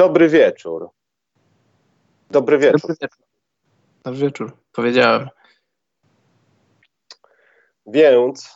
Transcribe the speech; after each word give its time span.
Dobry 0.00 0.28
wieczór. 0.28 0.90
Dobry 2.30 2.58
wieczór. 2.58 2.80
Dobry 2.80 2.96
wieczór. 3.00 3.26
Dobry 4.04 4.20
wieczór, 4.20 4.52
powiedziałem. 4.72 5.28
Więc 7.86 8.48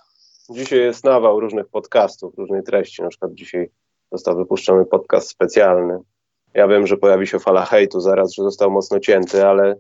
dzisiaj 0.50 0.78
jest 0.78 1.04
nawał 1.04 1.40
różnych 1.40 1.68
podcastów, 1.68 2.38
różnej 2.38 2.62
treści. 2.62 3.02
Na 3.02 3.08
przykład 3.08 3.34
dzisiaj 3.34 3.70
został 4.12 4.36
wypuszczony 4.36 4.86
podcast 4.86 5.28
specjalny. 5.28 5.98
Ja 6.54 6.68
wiem, 6.68 6.86
że 6.86 6.96
pojawi 6.96 7.26
się 7.26 7.38
fala 7.38 7.64
hejtu 7.64 8.00
zaraz, 8.00 8.32
że 8.32 8.42
został 8.42 8.70
mocno 8.70 9.00
cięty, 9.00 9.46
ale 9.46 9.76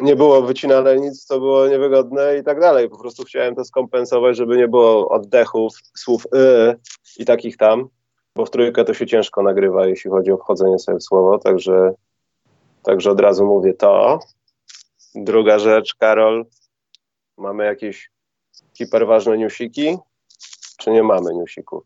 nie 0.00 0.16
było 0.16 0.42
wycinane 0.42 0.96
nic, 0.96 1.24
co 1.24 1.38
było 1.38 1.68
niewygodne 1.68 2.38
i 2.38 2.44
tak 2.44 2.60
dalej. 2.60 2.90
Po 2.90 2.98
prostu 2.98 3.24
chciałem 3.24 3.54
to 3.54 3.64
skompensować, 3.64 4.36
żeby 4.36 4.56
nie 4.56 4.68
było 4.68 5.08
oddechów, 5.08 5.72
słów 5.96 6.26
y 6.34 6.76
i 7.18 7.24
takich 7.24 7.56
tam, 7.56 7.88
bo 8.36 8.46
w 8.46 8.50
trójkę 8.50 8.84
to 8.84 8.94
się 8.94 9.06
ciężko 9.06 9.42
nagrywa, 9.42 9.86
jeśli 9.86 10.10
chodzi 10.10 10.32
o 10.32 10.36
wchodzenie 10.36 10.78
sobie 10.78 10.98
w 10.98 11.02
słowo, 11.02 11.38
także, 11.38 11.92
także 12.82 13.10
od 13.10 13.20
razu 13.20 13.46
mówię 13.46 13.74
to. 13.74 14.18
Druga 15.14 15.58
rzecz, 15.58 15.94
Karol, 15.94 16.46
mamy 17.38 17.64
jakieś 17.64 18.10
hiperważne 18.74 19.38
newsiki, 19.38 19.98
czy 20.78 20.90
nie 20.90 21.02
mamy 21.02 21.34
newsików? 21.34 21.84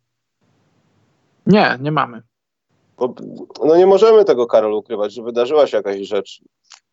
Nie, 1.47 1.79
nie 1.81 1.93
mamy. 1.93 2.23
Bo, 2.99 3.15
no 3.65 3.77
nie 3.77 3.87
możemy 3.87 4.25
tego, 4.25 4.47
Karol, 4.47 4.75
ukrywać, 4.75 5.15
że 5.15 5.23
wydarzyła 5.23 5.67
się 5.67 5.77
jakaś 5.77 6.01
rzecz 6.01 6.43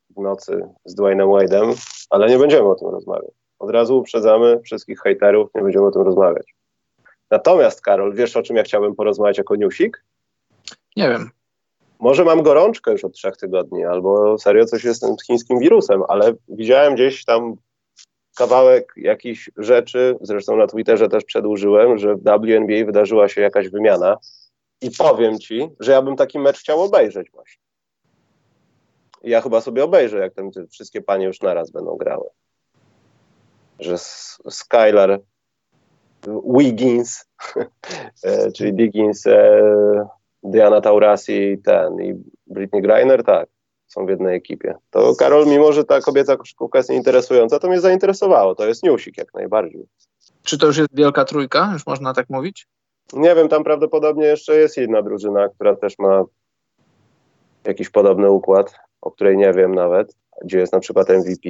w 0.09 0.21
nocy 0.21 0.69
z 0.85 0.95
Dwaynem 0.95 1.27
Wade'em, 1.27 1.95
ale 2.09 2.29
nie 2.29 2.37
będziemy 2.37 2.69
o 2.69 2.75
tym 2.75 2.87
rozmawiać. 2.87 3.31
Od 3.59 3.69
razu 3.69 3.97
uprzedzamy 3.97 4.59
wszystkich 4.59 4.99
hejterów, 4.99 5.49
nie 5.55 5.61
będziemy 5.61 5.85
o 5.85 5.91
tym 5.91 6.01
rozmawiać. 6.01 6.56
Natomiast, 7.31 7.81
Karol, 7.81 8.13
wiesz 8.13 8.37
o 8.37 8.41
czym 8.41 8.55
ja 8.55 8.63
chciałbym 8.63 8.95
porozmawiać 8.95 9.37
jako 9.37 9.55
newsik? 9.55 10.03
Nie 10.95 11.09
wiem. 11.09 11.29
Może 11.99 12.25
mam 12.25 12.43
gorączkę 12.43 12.91
już 12.91 13.03
od 13.03 13.13
trzech 13.13 13.37
tygodni, 13.37 13.85
albo 13.85 14.37
serio 14.37 14.65
coś 14.65 14.83
jest 14.83 14.99
z 14.99 15.07
tym 15.07 15.15
chińskim 15.27 15.59
wirusem, 15.59 16.03
ale 16.07 16.33
widziałem 16.47 16.95
gdzieś 16.95 17.25
tam 17.25 17.55
kawałek 18.37 18.93
jakichś 18.97 19.49
rzeczy, 19.57 20.17
zresztą 20.21 20.55
na 20.57 20.67
Twitterze 20.67 21.09
też 21.09 21.23
przedłużyłem, 21.23 21.97
że 21.97 22.15
w 22.15 22.23
WNBA 22.23 22.85
wydarzyła 22.85 23.27
się 23.27 23.41
jakaś 23.41 23.69
wymiana 23.69 24.17
i 24.81 24.91
powiem 24.91 25.39
ci, 25.39 25.69
że 25.79 25.91
ja 25.91 26.01
bym 26.01 26.15
taki 26.15 26.39
mecz 26.39 26.59
chciał 26.59 26.81
obejrzeć 26.81 27.31
właśnie. 27.31 27.63
Ja 29.23 29.41
chyba 29.41 29.61
sobie 29.61 29.83
obejrzę, 29.83 30.17
jak 30.17 30.33
tam 30.33 30.51
te 30.51 30.67
wszystkie 30.67 31.01
panie 31.01 31.25
już 31.25 31.41
naraz 31.41 31.71
będą 31.71 31.95
grały. 31.95 32.29
Że 33.79 33.97
Skylar 34.49 35.19
Wiggins, 36.45 37.25
e, 38.23 38.51
czyli 38.51 38.73
Diggins, 38.73 39.27
e, 39.27 39.61
Diana 40.43 40.81
Taurasi 40.81 41.57
ten, 41.65 42.01
i 42.01 42.13
Britney 42.47 42.81
Griner, 42.81 43.23
tak, 43.23 43.49
są 43.87 44.05
w 44.05 44.09
jednej 44.09 44.37
ekipie. 44.37 44.75
To 44.89 45.15
Karol, 45.15 45.47
mimo 45.47 45.71
że 45.71 45.83
ta 45.83 46.01
kobieca 46.01 46.37
koszykówka 46.37 46.79
jest 46.79 46.89
nieinteresująca, 46.89 47.59
to 47.59 47.67
mnie 47.67 47.79
zainteresowało. 47.79 48.55
To 48.55 48.67
jest 48.67 48.83
newsik 48.83 49.17
jak 49.17 49.33
najbardziej. 49.33 49.87
Czy 50.43 50.57
to 50.57 50.67
już 50.67 50.77
jest 50.77 50.95
wielka 50.95 51.25
trójka? 51.25 51.69
Już 51.73 51.85
można 51.85 52.13
tak 52.13 52.29
mówić? 52.29 52.67
Nie 53.13 53.35
wiem, 53.35 53.49
tam 53.49 53.63
prawdopodobnie 53.63 54.25
jeszcze 54.25 54.55
jest 54.55 54.77
jedna 54.77 55.01
drużyna, 55.01 55.49
która 55.49 55.75
też 55.75 55.99
ma 55.99 56.23
jakiś 57.63 57.89
podobny 57.89 58.31
układ, 58.31 58.75
o 59.01 59.11
której 59.11 59.37
nie 59.37 59.53
wiem 59.53 59.75
nawet, 59.75 60.15
gdzie 60.43 60.59
jest 60.59 60.73
na 60.73 60.79
przykład 60.79 61.09
MVP, 61.09 61.49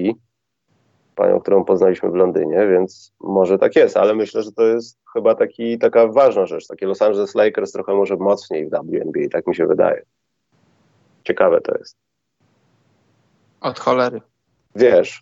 panią, 1.17 1.39
którą 1.39 1.65
poznaliśmy 1.65 2.11
w 2.11 2.15
Londynie, 2.15 2.67
więc 2.67 3.13
może 3.19 3.57
tak 3.57 3.75
jest, 3.75 3.97
ale 3.97 4.15
myślę, 4.15 4.43
że 4.43 4.51
to 4.51 4.63
jest 4.63 4.99
chyba 5.13 5.35
taki, 5.35 5.79
taka 5.79 6.07
ważna 6.07 6.45
rzecz. 6.45 6.67
Takie 6.67 6.85
Los 6.85 7.01
Angeles 7.01 7.35
Lakers 7.35 7.71
trochę 7.71 7.93
może 7.93 8.15
mocniej 8.15 8.65
w 8.65 8.69
WNBA, 8.69 9.29
tak 9.31 9.47
mi 9.47 9.55
się 9.55 9.67
wydaje. 9.67 10.01
Ciekawe 11.23 11.61
to 11.61 11.77
jest. 11.77 11.95
Od 13.61 13.79
cholery. 13.79 14.21
Wiesz, 14.75 15.21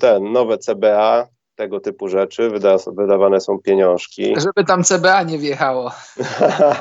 ten 0.00 0.32
nowe 0.32 0.58
CBA, 0.58 1.26
tego 1.56 1.80
typu 1.80 2.08
rzeczy, 2.08 2.50
wyda, 2.50 2.76
wydawane 2.86 3.40
są 3.40 3.58
pieniążki. 3.58 4.34
Żeby 4.40 4.66
tam 4.66 4.84
CBA 4.84 5.22
nie 5.22 5.38
wjechało. 5.38 5.90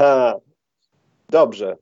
Dobrze. 1.29 1.77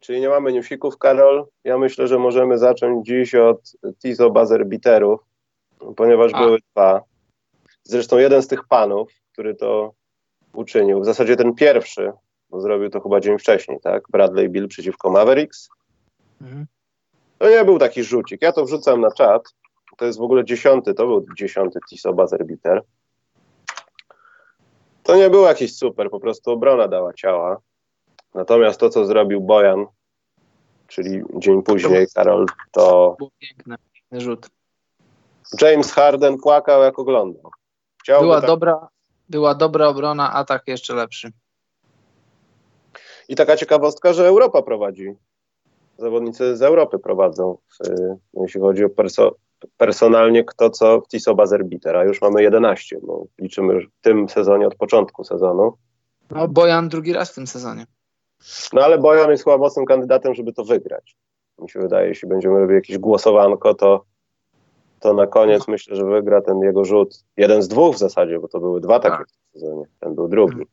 Czyli 0.00 0.20
nie 0.20 0.28
mamy 0.28 0.52
newsików, 0.52 0.98
Karol. 0.98 1.46
Ja 1.64 1.78
myślę, 1.78 2.06
że 2.06 2.18
możemy 2.18 2.58
zacząć 2.58 3.06
dziś 3.06 3.34
od 3.34 3.72
Tizo 4.02 4.30
Buzzer 4.30 4.66
Biterów, 4.66 5.20
ponieważ 5.96 6.32
A. 6.34 6.38
były 6.38 6.58
dwa. 6.72 7.02
Zresztą 7.82 8.18
jeden 8.18 8.42
z 8.42 8.48
tych 8.48 8.68
panów, 8.68 9.12
który 9.32 9.54
to 9.54 9.92
uczynił, 10.52 11.00
w 11.00 11.04
zasadzie 11.04 11.36
ten 11.36 11.54
pierwszy, 11.54 12.12
bo 12.50 12.60
zrobił 12.60 12.90
to 12.90 13.00
chyba 13.00 13.20
dzień 13.20 13.38
wcześniej, 13.38 13.78
tak? 13.82 14.02
Bradley 14.10 14.48
Bill 14.48 14.68
przeciwko 14.68 15.10
Mavericks. 15.10 15.68
Mhm. 16.40 16.66
To 17.38 17.50
nie 17.50 17.64
był 17.64 17.78
taki 17.78 18.04
rzucik. 18.04 18.42
Ja 18.42 18.52
to 18.52 18.64
wrzucam 18.64 19.00
na 19.00 19.10
czat. 19.10 19.42
To 19.96 20.04
jest 20.04 20.18
w 20.18 20.22
ogóle 20.22 20.44
dziesiąty, 20.44 20.94
to 20.94 21.06
był 21.06 21.26
dziesiąty 21.38 21.78
Tiso 21.90 22.12
Buzzer 22.12 22.46
Biter. 22.46 22.82
To 25.02 25.16
nie 25.16 25.30
było 25.30 25.48
jakiś 25.48 25.76
super, 25.76 26.10
po 26.10 26.20
prostu 26.20 26.50
obrona 26.50 26.88
dała 26.88 27.12
ciała. 27.12 27.60
Natomiast 28.34 28.80
to, 28.80 28.90
co 28.90 29.06
zrobił 29.06 29.40
Bojan, 29.40 29.86
czyli 30.86 31.22
dzień 31.34 31.62
później, 31.62 32.06
Karol, 32.14 32.46
to... 32.72 33.16
Był 33.18 33.30
piękny 33.38 33.76
rzut. 34.12 34.50
James 35.60 35.92
Harden 35.92 36.38
płakał, 36.38 36.82
jak 36.82 36.98
oglądał. 36.98 37.50
Chciałby 38.02 38.24
była, 38.24 38.40
tak... 38.40 38.46
dobra, 38.46 38.88
była 39.28 39.54
dobra 39.54 39.88
obrona, 39.88 40.32
atak 40.32 40.62
jeszcze 40.66 40.94
lepszy. 40.94 41.32
I 43.28 43.36
taka 43.36 43.56
ciekawostka, 43.56 44.12
że 44.12 44.26
Europa 44.26 44.62
prowadzi. 44.62 45.14
Zawodnicy 45.98 46.56
z 46.56 46.62
Europy 46.62 46.98
prowadzą, 46.98 47.58
w, 47.68 47.88
jeśli 48.34 48.60
chodzi 48.60 48.84
o 48.84 48.88
perso 48.88 49.34
personalnie 49.76 50.44
kto 50.44 50.70
co 50.70 51.00
w 51.00 51.08
Tiso 51.08 51.34
Bazerbiter, 51.34 51.96
a 51.96 52.04
już 52.04 52.22
mamy 52.22 52.42
11, 52.42 52.98
bo 53.02 53.26
liczymy 53.38 53.74
już 53.74 53.86
w 53.86 54.00
tym 54.00 54.28
sezonie 54.28 54.66
od 54.66 54.74
początku 54.74 55.24
sezonu. 55.24 55.72
No 56.30 56.48
Bojan 56.48 56.88
drugi 56.88 57.12
raz 57.12 57.30
w 57.32 57.34
tym 57.34 57.46
sezonie. 57.46 57.86
No 58.72 58.82
ale 58.82 58.98
Bojan 58.98 59.30
jest 59.30 59.44
chyba 59.44 59.58
mocnym 59.58 59.86
kandydatem, 59.86 60.34
żeby 60.34 60.52
to 60.52 60.64
wygrać. 60.64 61.16
Mi 61.58 61.70
się 61.70 61.80
wydaje, 61.80 62.08
jeśli 62.08 62.28
będziemy 62.28 62.60
robić 62.60 62.74
jakieś 62.74 62.98
głosowanko, 62.98 63.74
to, 63.74 64.04
to 65.00 65.14
na 65.14 65.26
koniec 65.26 65.68
myślę, 65.68 65.96
że 65.96 66.04
wygra 66.04 66.40
ten 66.40 66.60
jego 66.60 66.84
rzut. 66.84 67.24
Jeden 67.36 67.62
z 67.62 67.68
dwóch 67.68 67.94
w 67.94 67.98
zasadzie, 67.98 68.38
bo 68.38 68.48
to 68.48 68.60
były 68.60 68.80
dwa 68.80 69.00
takie 69.00 69.16
tak. 69.16 69.28
w 69.28 69.52
sezonie. 69.52 69.84
Ten 70.00 70.14
był 70.14 70.28
drugi. 70.28 70.66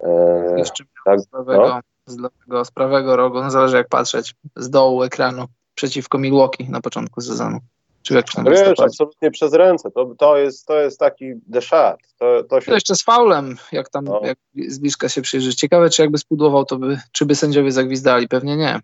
E, 0.00 0.54
Jeszcze 0.58 0.84
tak, 1.04 1.20
z, 1.20 1.32
lewego, 1.32 1.68
no? 1.68 1.80
z, 2.06 2.16
lewego, 2.18 2.64
z 2.64 2.70
prawego 2.70 3.16
rogu, 3.16 3.40
no 3.40 3.50
zależy 3.50 3.76
jak 3.76 3.88
patrzeć, 3.88 4.34
z 4.56 4.70
dołu 4.70 5.02
ekranu 5.02 5.44
przeciwko 5.74 6.18
Milwaukee 6.18 6.70
na 6.70 6.80
początku 6.80 7.20
sezonu. 7.20 7.58
Czy 8.02 8.14
jak 8.14 8.26
no 8.38 8.50
Wiesz, 8.50 8.80
absolutnie 8.80 9.30
przez 9.30 9.52
ręce. 9.52 9.90
To, 9.90 10.14
to, 10.18 10.36
jest, 10.36 10.66
to 10.66 10.80
jest 10.80 10.98
taki 10.98 11.32
the 11.52 11.62
shot. 11.62 11.96
To, 12.18 12.42
to, 12.44 12.60
się... 12.60 12.66
to 12.66 12.74
jeszcze 12.74 12.94
z 12.94 13.02
faulem, 13.02 13.56
jak 13.72 13.88
tam 13.88 14.04
no. 14.04 14.20
jak 14.24 14.38
z 14.68 14.78
bliska 14.78 15.08
się 15.08 15.22
przyjrzysz. 15.22 15.54
Ciekawe, 15.54 15.90
czy 15.90 16.02
jakby 16.02 16.18
spudłował, 16.18 16.64
to 16.64 16.76
by, 16.76 16.98
czy 17.12 17.26
by 17.26 17.34
sędziowie 17.34 17.72
zagwizdali? 17.72 18.28
Pewnie 18.28 18.56
nie. 18.56 18.80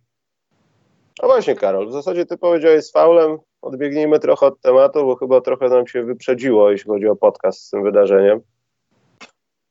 No 1.23 1.29
właśnie, 1.29 1.55
Karol, 1.55 1.89
w 1.89 1.93
zasadzie 1.93 2.27
ty 2.27 2.39
powiedziałeś 2.39 2.85
z 2.85 2.93
faulem. 2.93 3.39
Odbiegnijmy 3.63 4.19
trochę 4.19 4.47
od 4.47 4.61
tematu, 4.61 5.07
bo 5.07 5.17
chyba 5.17 5.41
trochę 5.41 5.69
nam 5.69 5.87
się 5.87 6.05
wyprzedziło, 6.05 6.71
jeśli 6.71 6.91
chodzi 6.91 7.09
o 7.09 7.17
podcast 7.17 7.67
z 7.67 7.71
tym 7.71 7.83
wydarzeniem. 7.83 8.41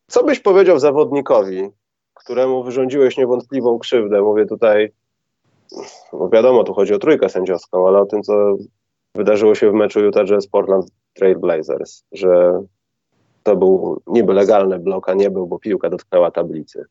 Co 0.07 0.23
byś 0.23 0.39
powiedział 0.39 0.79
zawodnikowi, 0.79 1.69
któremu 2.13 2.63
wyrządziłeś 2.63 3.17
niewątpliwą 3.17 3.79
krzywdę? 3.79 4.21
Mówię 4.21 4.45
tutaj, 4.45 4.91
no 6.13 6.29
wiadomo, 6.29 6.63
tu 6.63 6.73
chodzi 6.73 6.93
o 6.93 6.99
trójkę 6.99 7.29
sędziowską, 7.29 7.87
ale 7.87 7.99
o 7.99 8.05
tym, 8.05 8.23
co 8.23 8.55
wydarzyło 9.15 9.55
się 9.55 9.71
w 9.71 9.73
meczu 9.73 9.99
Utah 9.99 10.25
Jazz 10.25 10.47
Portland 10.47 10.85
Trail 11.13 11.37
Blazers, 11.37 12.03
że 12.11 12.61
to 13.43 13.55
był 13.55 14.01
niby 14.07 14.33
legalny 14.33 14.79
blok, 14.79 15.09
a 15.09 15.13
nie 15.13 15.29
był, 15.29 15.47
bo 15.47 15.59
piłka 15.59 15.89
dotknęła 15.89 16.31
tablicy. 16.31 16.85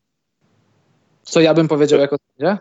Co 1.23 1.41
ja 1.41 1.55
bym 1.55 1.69
powiedział 1.69 2.01
jako 2.01 2.17
sędzia? 2.19 2.59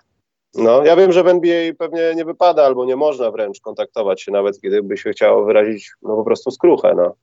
No, 0.56 0.86
ja 0.86 0.96
wiem, 0.96 1.12
że 1.12 1.24
w 1.24 1.28
NBA 1.28 1.74
pewnie 1.80 2.16
nie 2.16 2.26
wypada 2.26 2.66
albo 2.66 2.86
nie 2.86 2.96
można 2.96 3.32
wręcz 3.32 3.60
kontaktować 3.60 4.22
się, 4.22 4.32
nawet 4.32 4.58
gdyby 4.64 4.98
się 4.98 5.10
chciało 5.10 5.46
wyrazić 5.46 5.92
no 6.02 6.16
po 6.16 6.24
prostu 6.24 6.52
skruchę. 6.52 6.94
No. 6.96 7.14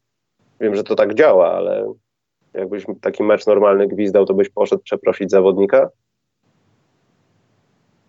Wiem, 0.61 0.77
że 0.77 0.85
to 0.85 0.95
tak 0.95 1.15
działa, 1.15 1.53
ale 1.53 1.95
jakbyś 2.55 2.85
taki 3.01 3.23
mecz 3.23 3.47
normalny 3.47 3.89
gwizdał, 3.89 4.27
to 4.27 4.35
byś 4.35 4.49
poszedł 4.49 4.83
przeprosić 4.83 5.31
zawodnika? 5.31 5.89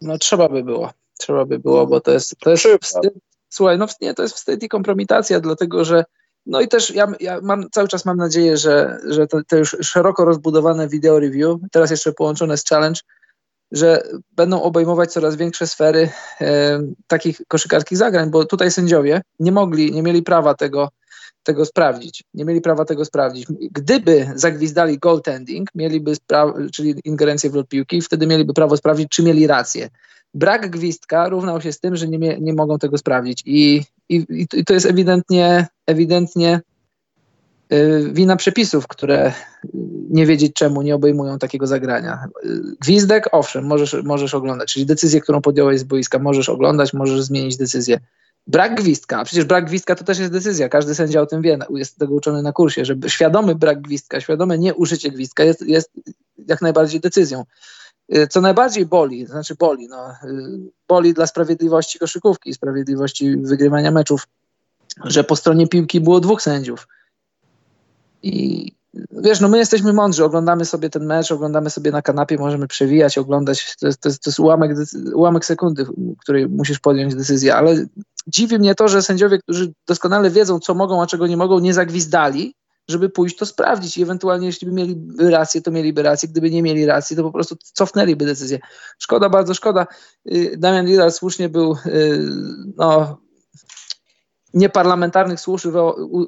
No 0.01 0.17
trzeba 0.17 0.49
by 0.49 0.63
było. 0.63 0.89
Trzeba 1.17 1.45
by 1.45 1.59
było, 1.59 1.87
bo 1.87 2.01
to 2.01 2.11
jest, 2.11 2.35
to 2.39 2.49
jest 2.49 2.67
wstyd. 2.81 3.13
Słuchaj, 3.49 3.77
no 3.77 3.85
nie, 4.01 4.13
to 4.13 4.21
jest 4.23 4.35
wstyd 4.35 4.63
i 4.63 4.69
kompromitacja, 4.69 5.39
dlatego 5.39 5.85
że 5.85 6.05
no 6.45 6.61
i 6.61 6.67
też 6.67 6.95
ja, 6.95 7.07
ja 7.19 7.39
mam, 7.41 7.69
cały 7.71 7.87
czas 7.87 8.05
mam 8.05 8.17
nadzieję, 8.17 8.57
że, 8.57 8.99
że 9.09 9.27
to, 9.27 9.39
to 9.47 9.57
już 9.57 9.77
szeroko 9.81 10.25
rozbudowane 10.25 10.87
video 10.87 11.19
review, 11.19 11.57
teraz 11.71 11.91
jeszcze 11.91 12.13
połączone 12.13 12.57
z 12.57 12.65
challenge, 12.65 13.01
że 13.75 14.03
będą 14.35 14.61
obejmować 14.61 15.11
coraz 15.11 15.35
większe 15.35 15.67
sfery 15.67 16.09
e, 16.41 16.81
takich 17.07 17.41
koszykarskich 17.47 17.97
zagrań, 17.97 18.29
bo 18.29 18.45
tutaj 18.45 18.71
sędziowie 18.71 19.21
nie 19.39 19.51
mogli, 19.51 19.91
nie 19.91 20.03
mieli 20.03 20.23
prawa 20.23 20.53
tego, 20.53 20.89
tego 21.43 21.65
sprawdzić. 21.65 22.23
Nie 22.33 22.45
mieli 22.45 22.61
prawa 22.61 22.85
tego 22.85 23.05
sprawdzić. 23.05 23.47
Gdyby 23.71 24.31
zagwizdali 24.35 24.99
goaltending, 24.99 25.69
mieliby 25.75 26.13
czyli 26.73 26.95
ingerencję 27.03 27.49
w 27.49 27.55
lot 27.55 27.67
piłki, 27.67 28.01
wtedy 28.01 28.27
mieliby 28.27 28.53
prawo 28.53 28.77
sprawdzić, 28.77 29.09
czy 29.09 29.23
mieli 29.23 29.47
rację. 29.47 29.89
Brak 30.33 30.69
gwizdka 30.69 31.29
równał 31.29 31.61
się 31.61 31.71
z 31.71 31.79
tym, 31.79 31.95
że 31.95 32.07
nie, 32.07 32.37
nie 32.39 32.53
mogą 32.53 32.79
tego 32.79 32.97
sprawdzić. 32.97 33.43
I, 33.45 33.83
i, 34.09 34.25
I 34.53 34.65
to 34.65 34.73
jest 34.73 34.85
ewidentnie, 34.85 35.67
ewidentnie 35.87 36.61
wina 38.11 38.35
przepisów, 38.35 38.87
które 38.87 39.33
nie 40.09 40.25
wiedzieć 40.25 40.53
czemu 40.53 40.81
nie 40.81 40.95
obejmują 40.95 41.39
takiego 41.39 41.67
zagrania. 41.67 42.25
Gwizdek, 42.79 43.29
owszem, 43.31 43.65
możesz, 43.65 43.95
możesz 44.03 44.33
oglądać, 44.33 44.73
czyli 44.73 44.85
decyzję, 44.85 45.21
którą 45.21 45.41
podjąłeś 45.41 45.79
z 45.79 45.83
boiska, 45.83 46.19
możesz 46.19 46.49
oglądać, 46.49 46.93
możesz 46.93 47.21
zmienić 47.21 47.57
decyzję. 47.57 47.99
Brak 48.47 48.75
gwizdka, 48.75 49.19
a 49.19 49.25
przecież 49.25 49.45
brak 49.45 49.65
gwizdka 49.65 49.95
to 49.95 50.03
też 50.03 50.19
jest 50.19 50.31
decyzja, 50.31 50.69
każdy 50.69 50.95
sędzia 50.95 51.21
o 51.21 51.25
tym 51.25 51.41
wie, 51.41 51.57
jest 51.69 51.99
tego 51.99 52.13
uczony 52.13 52.41
na 52.41 52.51
kursie, 52.51 52.85
że 52.85 52.95
świadomy 53.07 53.55
brak 53.55 53.81
gwizdka, 53.81 54.21
świadome 54.21 54.57
nieużycie 54.57 55.11
gwizdka 55.11 55.43
jest, 55.43 55.61
jest 55.61 55.91
jak 56.47 56.61
najbardziej 56.61 56.99
decyzją. 56.99 57.43
Y, 58.15 58.27
co 58.27 58.41
najbardziej 58.41 58.85
boli, 58.85 59.25
znaczy 59.25 59.55
boli, 59.55 59.87
no, 59.87 60.11
y, 60.11 60.15
boli 60.87 61.13
dla 61.13 61.27
sprawiedliwości 61.27 61.99
koszykówki, 61.99 62.53
sprawiedliwości 62.53 63.37
wygrywania 63.37 63.91
meczów, 63.91 64.27
że 65.03 65.23
po 65.23 65.35
stronie 65.35 65.67
piłki 65.67 66.01
było 66.01 66.19
dwóch 66.19 66.41
sędziów. 66.41 66.87
I 68.23 68.71
wiesz, 69.11 69.39
no 69.39 69.47
my 69.47 69.57
jesteśmy 69.57 69.93
mądrzy, 69.93 70.25
oglądamy 70.25 70.65
sobie 70.65 70.89
ten 70.89 71.05
mecz, 71.05 71.31
oglądamy 71.31 71.69
sobie 71.69 71.91
na 71.91 72.01
kanapie, 72.01 72.37
możemy 72.37 72.67
przewijać, 72.67 73.17
oglądać, 73.17 73.75
to 73.79 73.87
jest, 73.87 73.99
to 73.99 74.09
jest, 74.09 74.23
to 74.23 74.29
jest 74.29 74.39
ułamek, 74.39 74.71
ułamek 75.13 75.45
sekundy, 75.45 75.85
w 75.85 76.17
której 76.19 76.49
musisz 76.49 76.79
podjąć 76.79 77.15
decyzję, 77.15 77.55
ale 77.55 77.85
dziwi 78.27 78.59
mnie 78.59 78.75
to, 78.75 78.87
że 78.87 79.01
sędziowie, 79.01 79.39
którzy 79.39 79.73
doskonale 79.87 80.29
wiedzą, 80.29 80.59
co 80.59 80.73
mogą, 80.73 81.01
a 81.01 81.07
czego 81.07 81.27
nie 81.27 81.37
mogą, 81.37 81.59
nie 81.59 81.73
zagwizdali, 81.73 82.55
żeby 82.87 83.09
pójść 83.09 83.37
to 83.37 83.45
sprawdzić 83.45 83.97
i 83.97 84.03
ewentualnie 84.03 84.47
jeśli 84.47 84.67
by 84.67 84.73
mieli 84.73 84.95
rację, 85.19 85.61
to 85.61 85.71
mieliby 85.71 86.03
rację, 86.03 86.29
gdyby 86.29 86.51
nie 86.51 86.63
mieli 86.63 86.85
racji, 86.85 87.15
to 87.15 87.23
po 87.23 87.31
prostu 87.31 87.55
cofnęliby 87.73 88.25
decyzję. 88.25 88.59
Szkoda, 88.99 89.29
bardzo 89.29 89.53
szkoda. 89.53 89.87
Y, 90.31 90.55
Damian 90.57 90.85
Lillard 90.85 91.15
słusznie 91.15 91.49
był 91.49 91.77
y, 91.85 92.19
no, 92.77 93.17
nieparlamentarnych 94.55 95.39
słów, 95.39 95.61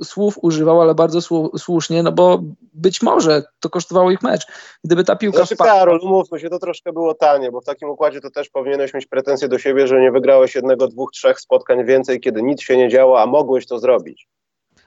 słów 0.03 0.39
używał, 0.41 0.81
ale 0.81 0.95
bardzo 0.95 1.19
słusznie, 1.57 2.03
no 2.03 2.11
bo 2.11 2.39
być 2.73 3.01
może 3.01 3.43
to 3.59 3.69
kosztowało 3.69 4.11
ich 4.11 4.21
mecz. 4.21 4.47
Gdyby 4.83 5.03
ta 5.03 5.15
piłka 5.15 5.37
znaczy, 5.37 5.55
wpadła... 5.55 5.73
Karol, 5.73 5.99
umówmy 6.03 6.39
się, 6.39 6.49
to 6.49 6.59
troszkę 6.59 6.93
było 6.93 7.13
tanie, 7.13 7.51
bo 7.51 7.61
w 7.61 7.65
takim 7.65 7.89
układzie 7.89 8.21
to 8.21 8.31
też 8.31 8.49
powinieneś 8.49 8.93
mieć 8.93 9.05
pretensje 9.05 9.47
do 9.47 9.59
siebie, 9.59 9.87
że 9.87 10.01
nie 10.01 10.11
wygrałeś 10.11 10.55
jednego, 10.55 10.87
dwóch, 10.87 11.11
trzech 11.11 11.39
spotkań 11.39 11.85
więcej, 11.85 12.19
kiedy 12.19 12.43
nic 12.43 12.61
się 12.61 12.77
nie 12.77 12.89
działo, 12.89 13.21
a 13.21 13.25
mogłeś 13.25 13.67
to 13.67 13.79
zrobić. 13.79 14.27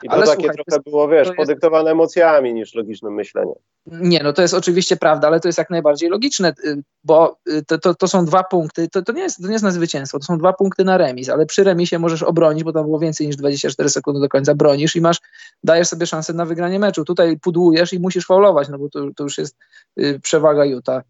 I 0.02 0.08
to 0.08 0.14
Ale 0.14 0.26
takie 0.26 0.42
słuchaj, 0.42 0.56
trochę 0.56 0.82
było, 0.86 1.08
wiesz, 1.08 1.26
jest... 1.26 1.36
podyktowane 1.36 1.90
emocjami 1.90 2.54
niż 2.54 2.74
logicznym 2.74 3.14
myśleniem. 3.14 3.54
Nie, 3.86 4.22
no 4.22 4.32
to 4.32 4.42
jest 4.42 4.54
oczywiście 4.54 4.96
prawda, 4.96 5.28
ale 5.28 5.40
to 5.40 5.48
jest 5.48 5.58
jak 5.58 5.70
najbardziej 5.70 6.10
logiczne, 6.10 6.54
y, 6.64 6.82
bo 7.04 7.36
y, 7.48 7.64
to, 7.64 7.78
to, 7.78 7.94
to 7.94 8.08
są 8.08 8.24
dwa 8.24 8.44
punkty, 8.44 8.88
to, 8.88 9.02
to, 9.02 9.12
nie 9.12 9.22
jest, 9.22 9.42
to 9.42 9.46
nie 9.46 9.52
jest 9.52 9.64
na 9.64 9.70
zwycięstwo, 9.70 10.18
to 10.18 10.24
są 10.24 10.38
dwa 10.38 10.52
punkty 10.52 10.84
na 10.84 10.98
remis, 10.98 11.28
ale 11.28 11.46
przy 11.46 11.64
remisie 11.64 11.98
możesz 11.98 12.22
obronić, 12.22 12.64
bo 12.64 12.72
tam 12.72 12.84
było 12.84 12.98
więcej 12.98 13.26
niż 13.26 13.36
24 13.36 13.88
sekundy 13.88 14.20
do 14.20 14.28
końca, 14.28 14.54
bronisz 14.54 14.96
i 14.96 15.00
masz, 15.00 15.18
dajesz 15.64 15.88
sobie 15.88 16.06
szansę 16.06 16.32
na 16.32 16.44
wygranie 16.44 16.78
meczu. 16.78 17.04
Tutaj 17.04 17.38
pudłujesz 17.38 17.92
i 17.92 18.00
musisz 18.00 18.26
faulować, 18.26 18.68
no 18.68 18.78
bo 18.78 18.88
to, 18.88 19.00
to 19.16 19.24
już 19.24 19.38
jest 19.38 19.56
y, 20.00 20.20
przewaga 20.22 20.64
Utah. 20.64 21.02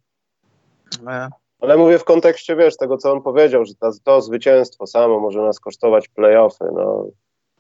E. 1.09 1.29
Ale 1.61 1.77
mówię 1.77 1.99
w 1.99 2.05
kontekście, 2.05 2.57
wiesz, 2.57 2.77
tego, 2.77 2.99
co 2.99 3.13
on 3.13 3.23
powiedział, 3.23 3.65
że 3.65 3.75
to, 3.75 3.91
to 4.05 4.21
zwycięstwo 4.21 4.87
samo 4.87 5.21
może 5.21 5.43
nas 5.43 5.61
kosztować 5.61 6.09
playoffy, 6.09 6.65
no 6.75 7.07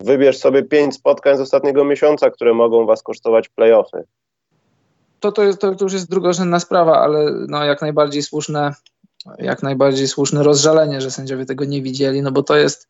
Wybierz 0.00 0.38
sobie 0.38 0.62
pięć 0.62 0.94
spotkań 0.94 1.36
z 1.36 1.40
ostatniego 1.40 1.84
miesiąca, 1.84 2.30
które 2.30 2.54
mogą 2.54 2.86
was 2.86 3.02
kosztować 3.02 3.48
playoffy. 3.48 4.04
To, 5.20 5.32
to, 5.32 5.56
to, 5.56 5.74
to 5.74 5.84
już 5.84 5.92
jest 5.92 6.10
drugorzędna 6.10 6.60
sprawa, 6.60 6.98
ale 6.98 7.32
no, 7.48 7.64
jak 7.64 7.82
najbardziej 7.82 8.22
słuszne, 8.22 8.74
jak 9.38 9.62
najbardziej 9.62 10.08
słuszne 10.08 10.42
rozżalenie, 10.42 11.00
że 11.00 11.10
sędziowie 11.10 11.46
tego 11.46 11.64
nie 11.64 11.82
widzieli, 11.82 12.22
no 12.22 12.32
bo 12.32 12.42
to 12.42 12.56
jest. 12.56 12.88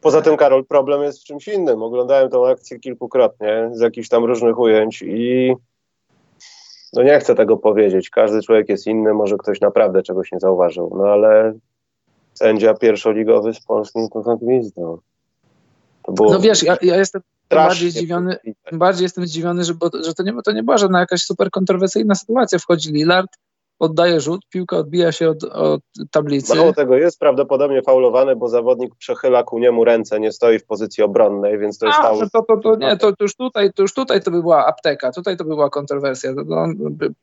Poza 0.00 0.22
tym, 0.22 0.36
Karol, 0.36 0.64
problem 0.64 1.02
jest 1.02 1.20
w 1.20 1.24
czymś 1.24 1.48
innym. 1.48 1.82
Oglądałem 1.82 2.30
tę 2.30 2.38
akcję 2.50 2.78
kilkukrotnie 2.78 3.70
z 3.72 3.80
jakichś 3.80 4.08
tam 4.08 4.24
różnych 4.24 4.58
ujęć 4.58 5.02
i 5.02 5.54
no 6.92 7.02
nie 7.02 7.20
chcę 7.20 7.34
tego 7.34 7.56
powiedzieć. 7.56 8.10
Każdy 8.10 8.42
człowiek 8.42 8.68
jest 8.68 8.86
inny, 8.86 9.14
może 9.14 9.36
ktoś 9.36 9.60
naprawdę 9.60 10.02
czegoś 10.02 10.32
nie 10.32 10.40
zauważył, 10.40 10.92
no 10.96 11.04
ale 11.04 11.52
sędzia 12.34 12.74
pierwszoligowy 12.74 13.54
z 13.54 13.60
Polski 13.60 14.00
to 14.12 14.22
tak 14.22 14.38
gwizdą 16.12 16.34
no 16.34 16.40
wiesz, 16.40 16.62
ja, 16.62 16.76
ja 16.82 16.96
jestem 16.96 17.22
bardziej 17.50 17.90
zdziwiony, 17.90 18.36
bardziej 18.72 19.02
jestem 19.02 19.26
zdziwiony, 19.26 19.64
że, 19.64 19.74
bo, 19.74 19.90
że 20.04 20.14
to, 20.14 20.22
nie, 20.22 20.32
to 20.44 20.52
nie 20.52 20.62
była 20.62 20.78
żadna 20.78 21.00
jakaś 21.00 21.22
super 21.22 21.50
kontrowersyjna 21.50 22.14
sytuacja. 22.14 22.58
Wchodzi 22.58 22.92
Lillard, 22.92 23.30
oddaje 23.78 24.20
rzut, 24.20 24.40
piłka 24.50 24.76
odbija 24.76 25.12
się 25.12 25.30
od, 25.30 25.44
od 25.44 25.80
tablicy. 26.10 26.56
Mało 26.56 26.72
tego, 26.72 26.96
jest 26.96 27.18
prawdopodobnie 27.18 27.82
faulowany, 27.82 28.36
bo 28.36 28.48
zawodnik 28.48 28.94
przechyla 28.94 29.42
ku 29.42 29.58
niemu 29.58 29.84
ręce, 29.84 30.20
nie 30.20 30.32
stoi 30.32 30.58
w 30.58 30.64
pozycji 30.64 31.04
obronnej, 31.04 31.58
więc 31.58 31.78
to 31.78 31.86
jest 31.86 31.98
A, 31.98 32.02
faul. 32.02 32.30
To, 32.32 32.42
to, 32.42 32.56
to, 32.56 32.76
nie, 32.76 32.96
to, 32.96 33.12
to, 33.12 33.24
już 33.24 33.36
tutaj, 33.36 33.72
to 33.72 33.82
już 33.82 33.94
tutaj 33.94 34.22
to 34.22 34.30
by 34.30 34.40
była 34.40 34.66
apteka, 34.66 35.12
tutaj 35.12 35.36
to 35.36 35.44
by 35.44 35.50
była 35.50 35.70
kontrowersja. 35.70 36.34
To, 36.34 36.42
no, 36.46 36.66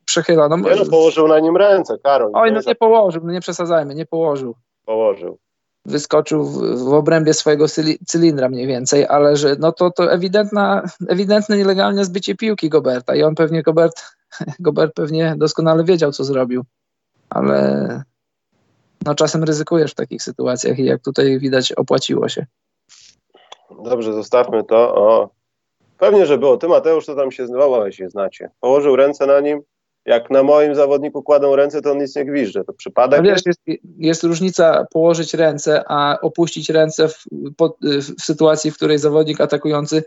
przechyla. 0.05 0.49
No, 0.49 0.57
nie, 0.57 0.75
no, 0.75 0.85
położył 0.85 1.27
na 1.27 1.39
nim 1.39 1.57
ręce, 1.57 1.97
Karol. 2.03 2.31
Oj, 2.33 2.51
no 2.51 2.59
nie 2.67 2.75
położył, 2.75 3.21
no 3.25 3.31
nie 3.31 3.41
przesadzajmy, 3.41 3.95
nie 3.95 4.05
położył. 4.05 4.55
Położył 4.85 5.37
wyskoczył 5.87 6.43
w, 6.43 6.83
w 6.83 6.93
obrębie 6.93 7.33
swojego 7.33 7.65
cylindra 8.07 8.49
mniej 8.49 8.67
więcej, 8.67 9.05
ale 9.05 9.35
że 9.35 9.55
no 9.59 9.71
to, 9.71 9.91
to 9.91 10.11
ewidentna, 10.11 10.83
ewidentne 11.07 11.57
nielegalne 11.57 12.05
zbycie 12.05 12.35
piłki 12.35 12.69
Goberta 12.69 13.15
i 13.15 13.23
on 13.23 13.35
pewnie, 13.35 13.63
Gobert, 13.63 14.03
Gobert 14.59 14.93
pewnie 14.95 15.35
doskonale 15.37 15.83
wiedział, 15.83 16.11
co 16.11 16.23
zrobił, 16.23 16.65
ale 17.29 18.03
no 19.05 19.15
czasem 19.15 19.43
ryzykujesz 19.43 19.91
w 19.91 19.95
takich 19.95 20.23
sytuacjach 20.23 20.79
i 20.79 20.85
jak 20.85 21.01
tutaj 21.01 21.39
widać 21.39 21.71
opłaciło 21.71 22.29
się. 22.29 22.45
Dobrze, 23.83 24.13
zostawmy 24.13 24.63
to. 24.63 24.95
O, 24.95 25.29
pewnie, 25.97 26.25
że 26.25 26.37
było. 26.37 26.57
Ty 26.57 26.67
Mateusz, 26.67 27.05
to 27.05 27.15
tam 27.15 27.31
się 27.31 27.47
znowu 27.47 27.91
się 27.91 28.09
znacie. 28.09 28.49
Położył 28.59 28.95
ręce 28.95 29.25
na 29.25 29.39
nim, 29.39 29.61
jak 30.07 30.29
na 30.29 30.43
moim 30.43 30.75
zawodniku 30.75 31.23
kładą 31.23 31.55
ręce, 31.55 31.81
to 31.81 31.91
on 31.91 31.97
nic 31.97 32.15
nie 32.15 32.25
gwizdże. 32.25 32.63
To 32.63 32.73
przypadek? 32.73 33.19
No 33.19 33.29
wiesz, 33.29 33.41
jest, 33.45 33.61
jest 33.97 34.23
różnica 34.23 34.85
położyć 34.91 35.33
ręce, 35.33 35.83
a 35.87 36.17
opuścić 36.21 36.69
ręce 36.69 37.07
w, 37.07 37.23
po, 37.57 37.77
w 37.81 38.21
sytuacji, 38.21 38.71
w 38.71 38.75
której 38.75 38.99
zawodnik 38.99 39.41
atakujący 39.41 40.03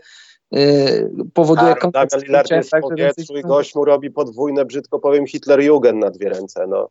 yy, 0.51 0.61
powoduje 1.33 1.75
kontakt. 1.75 2.11
Tak, 2.11 2.23
Lillard 2.23 2.51
jest 2.51 2.69
w 2.75 2.81
powietrzu 2.81 3.37
i 3.37 3.41
gość 3.41 3.75
mu 3.75 3.85
robi 3.85 4.11
podwójne, 4.11 4.65
brzydko 4.65 4.99
powiem, 4.99 5.25
Hitler-Jugend 5.25 5.99
na 5.99 6.09
dwie 6.09 6.29
ręce. 6.29 6.67
No. 6.67 6.89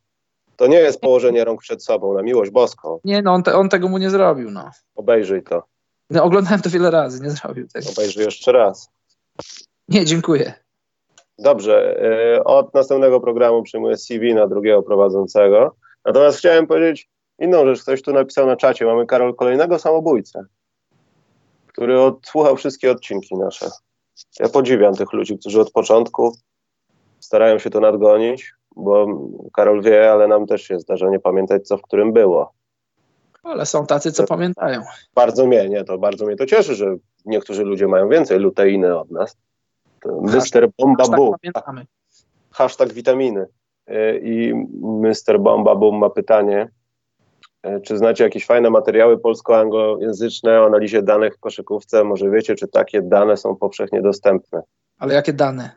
To 0.57 0.67
nie 0.67 0.79
jest 0.79 1.01
położenie 1.01 1.45
rąk 1.45 1.61
przed 1.61 1.85
sobą, 1.85 2.15
na 2.15 2.23
miłość 2.23 2.51
boską. 2.51 3.01
Nie, 3.05 3.23
no 3.23 3.33
on, 3.33 3.43
te, 3.43 3.55
on 3.55 3.69
tego 3.69 3.89
mu 3.89 3.99
nie 3.99 4.11
zrobił. 4.11 4.51
No. 4.51 4.71
Obejrzyj 4.95 5.43
to. 5.43 5.63
No, 6.11 6.25
oglądałem 6.25 6.61
to 6.61 6.71
wiele 6.71 6.91
razy, 6.91 7.23
nie 7.23 7.31
zrobił 7.31 7.69
tego. 7.69 7.91
Obejrzyj 7.91 8.25
jeszcze 8.25 8.53
raz. 8.53 8.89
Nie, 9.89 10.05
dziękuję. 10.05 10.53
Dobrze, 11.41 12.05
y, 12.37 12.45
od 12.45 12.75
następnego 12.75 13.21
programu 13.21 13.63
przyjmuję 13.63 13.97
CV 13.97 14.35
na 14.35 14.47
drugiego 14.47 14.83
prowadzącego. 14.83 15.77
Natomiast 16.05 16.39
chciałem 16.39 16.67
powiedzieć 16.67 17.11
inną 17.39 17.67
rzecz. 17.67 17.83
Ktoś 17.83 18.03
tu 18.03 18.13
napisał 18.13 18.47
na 18.47 18.57
czacie. 18.57 18.85
Mamy, 18.85 19.07
Karol, 19.07 19.35
kolejnego 19.35 19.79
samobójcę, 19.79 20.45
który 21.67 22.01
odsłuchał 22.01 22.57
wszystkie 22.57 22.91
odcinki 22.91 23.37
nasze. 23.37 23.71
Ja 24.41 24.49
podziwiam 24.49 24.95
tych 24.95 25.13
ludzi, 25.13 25.39
którzy 25.39 25.61
od 25.61 25.71
początku 25.71 26.37
starają 27.21 27.59
się 27.59 27.71
to 27.71 27.81
nadgonić, 27.81 28.53
bo 28.77 29.07
Karol 29.53 29.83
wie, 29.83 30.13
ale 30.13 30.29
nam 30.29 30.47
też 30.47 30.63
się 30.63 30.79
zdarza 30.79 31.11
nie 31.11 31.21
pamiętać, 31.21 31.67
co 31.67 31.77
w 31.77 31.83
którym 31.83 32.13
było. 32.13 32.53
Ale 33.43 33.67
są 33.67 33.87
tacy, 33.87 34.13
co 34.13 34.23
to 34.23 34.29
pamiętają. 34.29 34.83
Bardzo 35.15 35.47
mnie, 35.47 35.69
nie, 35.69 35.85
to 35.85 35.99
bardzo 35.99 36.27
mnie 36.27 36.37
to 36.37 36.47
cieszy, 36.47 36.75
że 36.75 36.97
niektórzy 37.25 37.65
ludzie 37.65 37.87
mają 37.87 38.09
więcej 38.09 38.39
luteiny 38.39 38.99
od 38.99 39.11
nas. 39.11 39.37
Mr. 40.07 40.69
Bomba 40.79 41.05
Boom. 41.09 41.35
Hashtag 42.51 42.93
witaminy. 42.93 43.47
E, 43.87 44.19
I 44.19 44.55
Mr. 44.83 45.41
Bomba 45.41 45.75
Boom 45.75 45.99
ma 45.99 46.11
pytanie, 46.11 46.69
e, 47.63 47.81
czy 47.81 47.99
znacie 47.99 48.25
jakieś 48.25 48.47
fajne 48.47 48.71
materiały 48.71 49.19
polsko-anglojęzyczne 49.19 50.61
o 50.61 50.67
analizie 50.67 51.03
danych 51.03 51.37
w 51.37 51.41
koszykówce? 51.41 52.05
Może 52.05 52.31
wiecie, 52.31 52.55
czy 52.55 52.69
takie 52.69 53.03
dane 53.03 53.37
są 53.37 53.57
powszechnie 53.57 54.03
dostępne? 54.03 54.63
Ale 54.99 55.15
jakie 55.15 55.33
dane? 55.33 55.71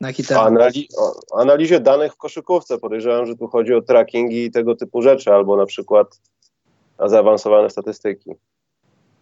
Na 0.00 0.08
jaki 0.08 0.24
temat? 0.24 0.46
Anali 0.46 0.88
o 0.98 1.40
analizie 1.40 1.80
danych 1.80 2.12
w 2.12 2.16
koszykówce. 2.16 2.78
Podejrzewam, 2.78 3.26
że 3.26 3.36
tu 3.36 3.48
chodzi 3.48 3.74
o 3.74 3.82
trackingi 3.82 4.44
i 4.44 4.50
tego 4.50 4.74
typu 4.74 5.02
rzeczy, 5.02 5.32
albo 5.32 5.56
na 5.56 5.66
przykład 5.66 6.20
na 6.98 7.08
zaawansowane 7.08 7.70
statystyki. 7.70 8.30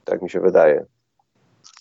Tak 0.05 0.23
mi 0.23 0.31
się 0.31 0.40
wydaje. 0.40 0.85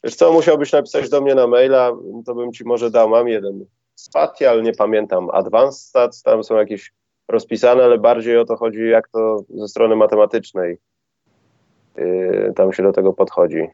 Wiesz 0.04 0.16
co, 0.16 0.34
musiałbyś 0.34 0.72
napisać 0.72 1.10
do 1.10 1.22
mnie 1.22 1.36
na 1.36 1.48
maila, 1.48 1.92
to 2.26 2.36
bym 2.36 2.52
ci 2.52 2.66
może 2.66 2.92
dał, 2.92 3.10
mam 3.10 3.28
jeden 3.28 3.66
Spatial, 3.96 4.64
nie 4.64 4.74
pamiętam, 4.74 5.30
Advanced 5.30 5.82
Stats, 5.82 6.24
tam 6.24 6.44
są 6.44 6.56
jakieś 6.56 6.94
rozpisane, 7.28 7.84
ale 7.84 7.98
bardziej 7.98 8.38
o 8.38 8.46
to 8.46 8.56
chodzi, 8.56 8.90
jak 8.90 9.10
to 9.10 9.44
ze 9.50 9.68
strony 9.68 9.96
matematycznej 9.96 10.78
yy, 11.96 12.54
tam 12.56 12.74
się 12.74 12.84
do 12.84 12.92
tego 12.92 13.14
podchodzi. 13.14 13.68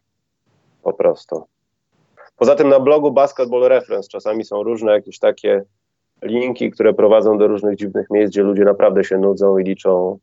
Po 0.83 0.93
prostu. 0.93 1.43
Poza 2.37 2.55
tym 2.55 2.69
na 2.69 2.79
blogu 2.79 3.11
Basketball 3.11 3.61
Reference 3.61 4.09
czasami 4.09 4.45
są 4.45 4.63
różne 4.63 4.91
jakieś 4.91 5.19
takie 5.19 5.63
linki, 6.21 6.71
które 6.71 6.93
prowadzą 6.93 7.37
do 7.37 7.47
różnych 7.47 7.75
dziwnych 7.75 8.09
miejsc, 8.09 8.31
gdzie 8.31 8.43
ludzie 8.43 8.63
naprawdę 8.63 9.03
się 9.03 9.17
nudzą 9.17 9.57
i 9.57 9.63
liczą 9.63 10.19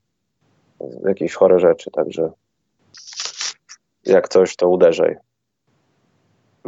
jakieś 1.07 1.35
chore 1.35 1.61
rzeczy, 1.61 1.90
także 1.90 2.30
jak 4.04 4.28
coś, 4.28 4.57
to 4.57 4.68
uderzaj. 4.68 5.16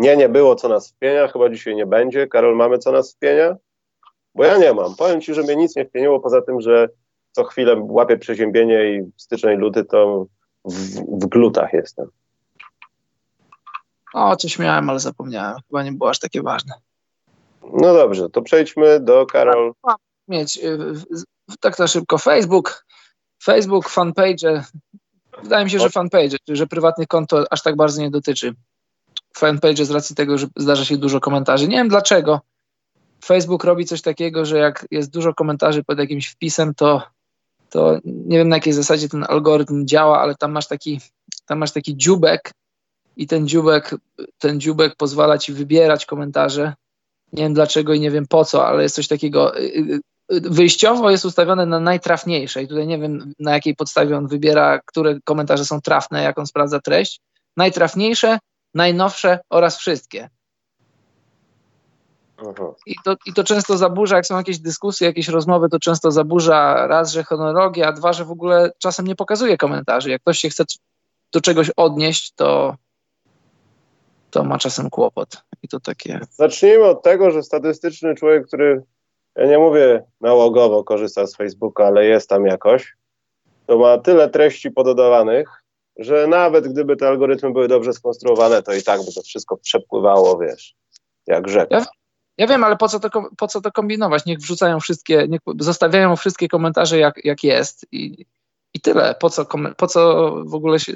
Nie, 0.00 0.16
nie 0.16 0.28
było 0.28 0.54
co 0.54 0.69
nas 0.69 0.90
wpienia, 0.90 1.28
chyba 1.28 1.50
dzisiaj 1.50 1.75
nie 1.75 1.87
będzie. 1.87 2.26
Karol, 2.26 2.57
mamy 2.57 2.78
co 2.78 2.92
nas 2.92 3.14
wpienia? 3.14 3.57
Bo 4.35 4.45
ja 4.45 4.59
nie 4.59 4.75
mam. 4.75 4.97
Powiem 4.97 5.21
ci, 5.21 5.35
że 5.35 5.42
mnie 5.42 5.57
nic 5.57 5.76
nie 5.76 5.85
wpieniło, 5.85 6.21
poza 6.21 6.42
tym, 6.42 6.61
że 6.61 6.88
co 7.33 7.45
chwilę 7.45 7.76
łapię 7.88 8.19
przeziębienie 8.19 8.92
i 8.92 9.12
styczeń, 9.16 9.59
luty 9.59 9.85
to 9.85 10.26
w, 10.64 10.75
w 11.25 11.26
glutach 11.26 11.73
jestem. 11.73 12.07
O, 14.14 14.37
coś 14.37 14.59
miałem, 14.59 14.90
ale 14.90 15.00
zapomniałem. 15.00 15.57
Chyba 15.69 15.83
nie 15.83 15.92
było 15.92 16.11
aż 16.11 16.19
takie 16.19 16.42
ważne. 16.42 16.75
No 17.73 17.95
dobrze, 17.95 18.30
to 18.30 18.42
przejdźmy 18.42 19.00
do 19.00 19.26
Karol. 19.26 19.73
Mieć 20.28 20.57
y, 20.57 20.78
tak 21.61 21.78
na 21.78 21.87
szybko 21.87 22.19
Facebook, 22.19 22.87
Facebook, 23.42 23.88
fanpage. 23.88 24.64
Wydaje 25.42 25.64
mi 25.64 25.71
się, 25.71 25.78
że 25.78 25.90
fanpage, 25.90 26.37
że 26.49 26.66
prywatnych 26.66 27.09
konto 27.09 27.45
aż 27.50 27.62
tak 27.62 27.76
bardzo 27.76 28.02
nie 28.02 28.11
dotyczy. 28.11 28.54
Fanpage 29.37 29.84
z 29.84 29.90
racji 29.90 30.16
tego, 30.16 30.38
że 30.38 30.46
zdarza 30.56 30.84
się 30.84 30.96
dużo 30.96 31.20
komentarzy. 31.20 31.68
Nie 31.68 31.76
wiem 31.76 31.88
dlaczego. 31.88 32.40
Facebook 33.25 33.64
robi 33.64 33.84
coś 33.84 34.02
takiego, 34.02 34.44
że 34.44 34.58
jak 34.58 34.87
jest 34.90 35.10
dużo 35.10 35.34
komentarzy 35.34 35.84
pod 35.84 35.99
jakimś 35.99 36.28
wpisem, 36.28 36.75
to, 36.75 37.02
to 37.70 37.99
nie 38.04 38.38
wiem 38.38 38.49
na 38.49 38.56
jakiej 38.56 38.72
zasadzie 38.72 39.08
ten 39.08 39.25
algorytm 39.28 39.87
działa, 39.87 40.20
ale 40.20 40.34
tam 40.34 40.52
masz 40.52 40.68
taki, 40.68 41.00
tam 41.46 41.58
masz 41.58 41.72
taki 41.72 41.96
dziubek 41.96 42.52
i 43.16 43.26
ten 43.26 43.49
dziubek, 43.49 43.94
ten 44.38 44.60
dziubek 44.60 44.96
pozwala 44.96 45.38
ci 45.38 45.52
wybierać 45.52 46.06
komentarze. 46.06 46.75
Nie 47.32 47.42
wiem 47.42 47.54
dlaczego 47.54 47.94
i 47.94 48.00
nie 48.00 48.10
wiem 48.10 48.26
po 48.26 48.44
co, 48.44 48.66
ale 48.66 48.82
jest 48.82 48.94
coś 48.94 49.08
takiego. 49.08 49.58
Y, 49.58 49.62
y, 49.62 50.00
y, 50.32 50.40
wyjściowo 50.40 51.10
jest 51.10 51.25
ustawione 51.25 51.66
na 51.66 51.80
najtrafniejsze 51.80 52.62
i 52.62 52.68
tutaj 52.68 52.87
nie 52.87 52.99
wiem 52.99 53.34
na 53.38 53.52
jakiej 53.52 53.76
podstawie 53.76 54.16
on 54.16 54.26
wybiera, 54.26 54.80
które 54.87 55.18
komentarze 55.25 55.64
są 55.64 55.80
trafne, 55.80 56.22
jak 56.22 56.38
on 56.38 56.46
sprawdza 56.46 56.80
treść. 56.80 57.20
Najtrafniejsze, 57.56 58.38
najnowsze 58.75 59.39
oraz 59.50 59.79
wszystkie. 59.79 60.29
I 62.87 62.95
to, 63.05 63.17
I 63.27 63.33
to 63.33 63.45
często 63.45 63.77
zaburza, 63.77 64.17
jak 64.17 64.27
są 64.27 64.37
jakieś 64.37 64.59
dyskusje, 64.59 65.07
jakieś 65.07 65.29
rozmowy, 65.29 65.69
to 65.69 65.79
często 65.79 66.11
zaburza 66.11 66.87
raz, 66.87 67.12
że 67.12 67.25
chronologia, 67.25 67.89
a 67.89 67.93
dwa, 67.93 68.12
że 68.12 68.25
w 68.25 68.31
ogóle 68.31 68.73
czasem 68.79 69.07
nie 69.07 69.17
pokazuje 69.17 69.57
komentarzy. 69.57 70.11
Jak 70.11 70.23
ktoś 70.23 70.39
się 70.39 70.49
chce 70.49 70.65
do 71.33 71.41
czegoś 71.41 71.71
odnieść, 71.77 72.33
to, 72.33 72.77
to 74.31 74.45
ma 74.45 74.59
czasem 74.59 74.91
kłopot. 74.91 75.43
I 75.62 75.69
to 75.69 75.81
takie. 75.81 76.21
Zacznijmy 76.31 76.85
od 76.85 77.03
tego, 77.03 77.31
że 77.31 77.43
statystyczny 77.43 78.15
człowiek, 78.15 78.47
który, 78.47 78.83
ja 79.37 79.47
nie 79.47 79.59
mówię 79.59 80.05
nałogowo 80.21 80.85
korzysta 80.85 81.27
z 81.27 81.37
Facebooka, 81.37 81.87
ale 81.87 82.05
jest 82.05 82.29
tam 82.29 82.47
jakoś, 82.47 82.97
to 83.67 83.79
ma 83.79 83.99
tyle 83.99 84.29
treści 84.29 84.71
pododawanych, 84.71 85.60
że 86.00 86.26
nawet 86.26 86.69
gdyby 86.69 86.97
te 86.97 87.09
algorytmy 87.09 87.52
były 87.52 87.69
dobrze 87.69 87.92
skonstruowane, 87.92 88.62
to 88.62 88.73
i 88.73 88.83
tak 88.83 89.00
by 89.00 89.12
to 89.14 89.23
wszystko 89.23 89.57
przepływało, 89.57 90.38
wiesz, 90.38 90.75
jak 91.26 91.49
rzeka. 91.49 91.76
Ja, 91.76 91.87
ja 92.38 92.47
wiem, 92.47 92.64
ale 92.64 92.76
po 92.76 92.88
co, 92.88 93.00
to, 93.00 93.11
po 93.37 93.49
co 93.49 93.61
to 93.61 93.73
kombinować? 93.73 94.26
Niech 94.26 94.38
wrzucają 94.38 94.80
wszystkie, 94.80 95.28
niech 95.28 95.40
zostawiają 95.59 96.16
wszystkie 96.16 96.49
komentarze 96.49 96.99
jak, 96.99 97.25
jak 97.25 97.45
jest 97.45 97.87
i, 97.92 98.26
i 98.75 98.80
tyle. 98.80 99.14
Po 99.21 99.30
co, 99.30 99.47
po 99.76 99.87
co 99.87 100.30
w 100.47 100.54
ogóle 100.54 100.80
się, 100.80 100.92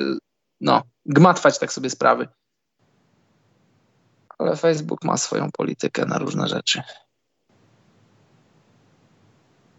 no, 0.61 0.83
gmatwać 1.07 1.59
tak 1.59 1.73
sobie 1.73 1.91
sprawy. 1.91 2.29
Ale 4.39 4.57
Facebook 4.57 5.05
ma 5.05 5.17
swoją 5.17 5.49
politykę 5.53 6.07
na 6.07 6.19
różne 6.19 6.49
rzeczy. 6.49 6.83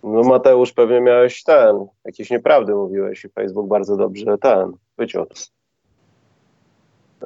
No 0.03 0.23
Mateusz, 0.23 0.73
pewnie 0.73 1.01
miałeś 1.01 1.43
ten, 1.43 1.87
jakieś 2.05 2.29
nieprawdy 2.29 2.75
mówiłeś 2.75 3.25
i 3.25 3.29
Facebook 3.29 3.67
bardzo 3.67 3.97
dobrze 3.97 4.37
ten 4.37 4.73
wyciął. 4.97 5.25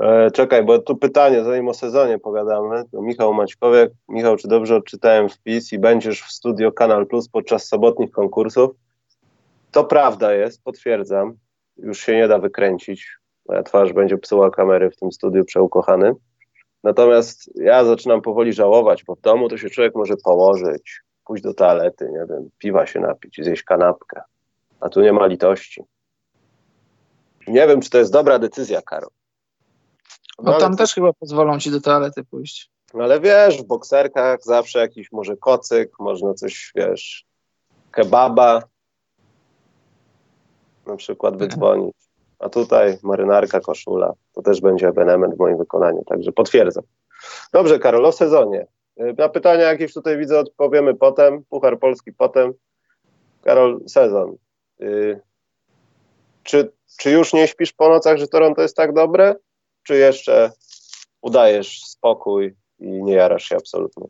E, 0.01 0.31
czekaj, 0.31 0.63
bo 0.63 0.79
tu 0.79 0.95
pytanie, 0.97 1.43
zanim 1.43 1.67
o 1.67 1.73
sezonie 1.73 2.19
pogadamy. 2.19 2.83
To 2.91 3.01
Michał 3.01 3.33
Maćkowiak. 3.33 3.91
Michał, 4.07 4.35
czy 4.35 4.47
dobrze 4.47 4.75
odczytałem 4.75 5.29
wpis 5.29 5.73
i 5.73 5.79
będziesz 5.79 6.21
w 6.21 6.31
studio 6.31 6.71
Kanal 6.71 7.07
Plus 7.07 7.29
podczas 7.29 7.67
sobotnich 7.67 8.11
konkursów? 8.11 8.71
To 9.71 9.83
prawda 9.83 10.33
jest, 10.33 10.63
potwierdzam. 10.63 11.33
Już 11.77 11.99
się 11.99 12.15
nie 12.15 12.27
da 12.27 12.39
wykręcić. 12.39 13.17
Moja 13.47 13.63
twarz 13.63 13.93
będzie 13.93 14.17
psuła 14.17 14.51
kamery 14.51 14.91
w 14.91 14.97
tym 14.97 15.11
studiu 15.11 15.45
przeukochanym. 15.45 16.15
Natomiast 16.83 17.51
ja 17.55 17.85
zaczynam 17.85 18.21
powoli 18.21 18.53
żałować, 18.53 19.03
bo 19.03 19.15
w 19.15 19.21
domu 19.21 19.49
to 19.49 19.57
się 19.57 19.69
człowiek 19.69 19.95
może 19.95 20.13
położyć, 20.23 21.01
pójść 21.25 21.43
do 21.43 21.53
toalety, 21.53 22.05
nie 22.05 22.25
wiem, 22.29 22.49
piwa 22.57 22.85
się 22.85 22.99
napić, 22.99 23.35
zjeść 23.43 23.63
kanapkę. 23.63 24.21
A 24.79 24.89
tu 24.89 25.01
nie 25.01 25.13
ma 25.13 25.25
litości. 25.25 25.83
Nie 27.49 27.67
wiem, 27.67 27.81
czy 27.81 27.89
to 27.89 27.97
jest 27.97 28.11
dobra 28.11 28.39
decyzja, 28.39 28.81
Karol. 28.81 29.09
No, 30.43 30.51
no 30.51 30.57
tam 30.57 30.77
też 30.77 30.93
chyba 30.93 31.13
pozwolą 31.13 31.59
ci 31.59 31.71
do 31.71 31.81
toalety 31.81 32.23
pójść. 32.23 32.71
No 32.93 33.03
ale 33.03 33.19
wiesz, 33.19 33.61
w 33.61 33.67
bokserkach 33.67 34.43
zawsze 34.43 34.79
jakiś 34.79 35.11
może 35.11 35.37
kocyk, 35.37 35.99
można 35.99 36.33
coś, 36.33 36.71
wiesz, 36.75 37.25
kebaba 37.91 38.63
na 40.85 40.95
przykład 40.95 41.33
mhm. 41.33 41.49
wydzwonić. 41.49 41.95
A 42.39 42.49
tutaj 42.49 42.97
marynarka, 43.03 43.59
koszula. 43.59 44.13
To 44.33 44.41
też 44.41 44.61
będzie 44.61 44.87
ewenement 44.87 45.35
w 45.35 45.39
moim 45.39 45.57
wykonaniu, 45.57 46.03
także 46.05 46.31
potwierdzam. 46.31 46.83
Dobrze, 47.53 47.79
Karol, 47.79 48.05
o 48.05 48.11
sezonie. 48.11 48.67
Na 49.17 49.29
pytania 49.29 49.63
jakieś 49.63 49.93
tutaj 49.93 50.17
widzę 50.17 50.39
odpowiemy 50.39 50.95
potem. 50.95 51.43
Puchar 51.49 51.79
Polski 51.79 52.13
potem. 52.13 52.53
Karol, 53.43 53.79
sezon. 53.87 54.35
Y, 54.81 55.21
czy, 56.49 56.71
czy 56.99 57.11
już 57.11 57.33
nie 57.33 57.47
śpisz 57.47 57.73
po 57.73 57.89
nocach, 57.89 58.17
że 58.17 58.27
Toronto 58.27 58.61
jest 58.61 58.75
tak 58.75 58.93
dobre? 58.93 59.35
czy 59.83 59.97
jeszcze 59.97 60.51
udajesz 61.21 61.83
spokój 61.83 62.55
i 62.79 63.03
nie 63.03 63.13
jarasz 63.13 63.43
się 63.43 63.55
absolutnie? 63.55 64.07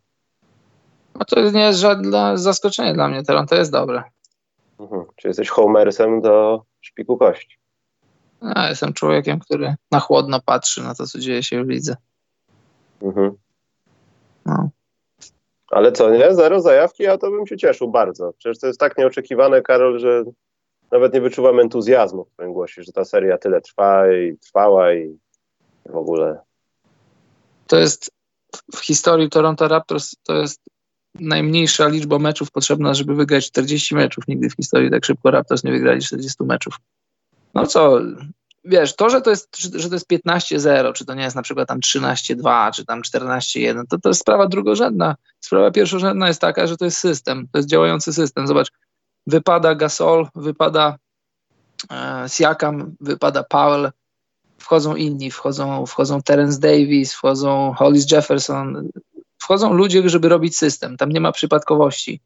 No 1.15 1.25
to 1.25 1.51
nie 1.51 1.62
jest 1.62 1.79
żadne 1.79 2.38
zaskoczenie 2.38 2.93
dla 2.93 3.08
mnie, 3.08 3.24
Toronto 3.24 3.55
jest 3.55 3.72
dobre. 3.72 4.03
Mhm. 4.79 5.05
Czy 5.15 5.27
jesteś 5.27 5.50
homersem 5.50 6.22
do 6.22 6.63
szpiku 6.81 7.17
kości? 7.17 7.58
Ja 8.41 8.69
jestem 8.69 8.93
człowiekiem, 8.93 9.39
który 9.39 9.75
na 9.91 10.00
chłodno 10.00 10.39
patrzy 10.46 10.84
na 10.84 10.96
to, 10.96 11.08
co 11.08 11.19
dzieje 11.19 11.43
się 11.43 11.63
w 11.63 11.69
lidze. 11.69 11.96
Mhm. 13.01 13.38
No. 14.46 14.69
Ale 15.72 15.91
co, 15.91 16.10
nie? 16.10 16.36
Zero 16.36 16.62
zajawki? 16.62 17.03
Ja 17.03 17.17
to 17.17 17.31
bym 17.31 17.48
się 17.48 17.58
cieszył 17.58 17.91
bardzo. 17.91 18.34
Przecież 18.38 18.60
to 18.60 18.67
jest 18.67 18.79
tak 18.79 18.98
nieoczekiwane, 18.98 19.62
Karol, 19.62 20.00
że 20.00 20.24
nawet 20.91 21.13
nie 21.13 21.22
wyczuwam 21.22 21.60
entuzjazmu 21.60 22.25
w 22.25 22.31
twoim 22.31 22.53
głosie, 22.53 22.84
że 22.84 22.91
ta 22.91 23.05
seria 23.05 23.38
tyle 23.38 23.62
trwa 23.62 24.13
i 24.13 24.38
trwała 24.38 24.93
i 24.93 25.19
w 25.86 25.96
ogóle. 25.96 26.39
To 27.67 27.77
jest 27.77 28.12
w 28.75 28.79
historii 28.79 29.29
Toronto 29.29 29.67
Raptors 29.67 30.15
to 30.24 30.36
jest 30.36 30.62
najmniejsza 31.15 31.88
liczba 31.88 32.19
meczów 32.19 32.51
potrzebna, 32.51 32.93
żeby 32.93 33.15
wygrać 33.15 33.48
40 33.48 33.96
meczów. 33.96 34.27
Nigdy 34.27 34.50
w 34.50 34.53
historii 34.53 34.91
tak 34.91 35.05
szybko 35.05 35.31
Raptors 35.31 35.63
nie 35.63 35.72
wygrali 35.72 36.01
40 36.01 36.43
meczów. 36.43 36.75
No 37.53 37.67
co, 37.67 38.00
wiesz, 38.65 38.96
to, 38.96 39.10
że 39.10 39.22
to 39.22 39.29
jest, 39.29 39.58
że 39.58 39.89
to 39.89 39.96
jest 39.96 40.12
15-0, 40.12 40.93
czy 40.93 41.05
to 41.05 41.13
nie 41.13 41.24
jest 41.24 41.36
na 41.36 41.41
przykład 41.41 41.67
tam 41.67 41.79
13-2, 41.79 42.72
czy 42.72 42.86
tam 42.86 43.01
14-1, 43.01 43.84
to, 43.89 44.00
to 44.00 44.10
jest 44.10 44.22
sprawa 44.22 44.48
drugorzędna. 44.48 45.15
Sprawa 45.39 45.72
pierwszorzędna 45.72 46.27
jest 46.27 46.41
taka, 46.41 46.67
że 46.67 46.77
to 46.77 46.86
jest 46.86 46.98
system, 46.98 47.48
to 47.51 47.60
jest 47.60 47.69
działający 47.69 48.13
system. 48.13 48.48
Zobacz, 48.48 48.72
wypada 49.29 49.75
Gasol, 49.75 50.27
wypada 50.36 50.98
e, 51.91 52.29
Siakam, 52.29 52.95
wypada 53.01 53.43
Powell, 53.43 53.91
wchodzą 54.57 54.95
inni, 54.95 55.31
wchodzą, 55.31 55.86
wchodzą 55.86 56.21
Terence 56.21 56.59
Davis, 56.59 57.13
wchodzą 57.13 57.74
Hollis 57.77 58.12
Jefferson, 58.12 58.89
wchodzą 59.38 59.74
ludzie, 59.74 60.09
żeby 60.09 60.29
robić 60.29 60.57
system. 60.57 60.98
Tam 60.98 61.12
nie 61.12 61.19
ma 61.19 61.31
przypadkowości. 61.31 62.21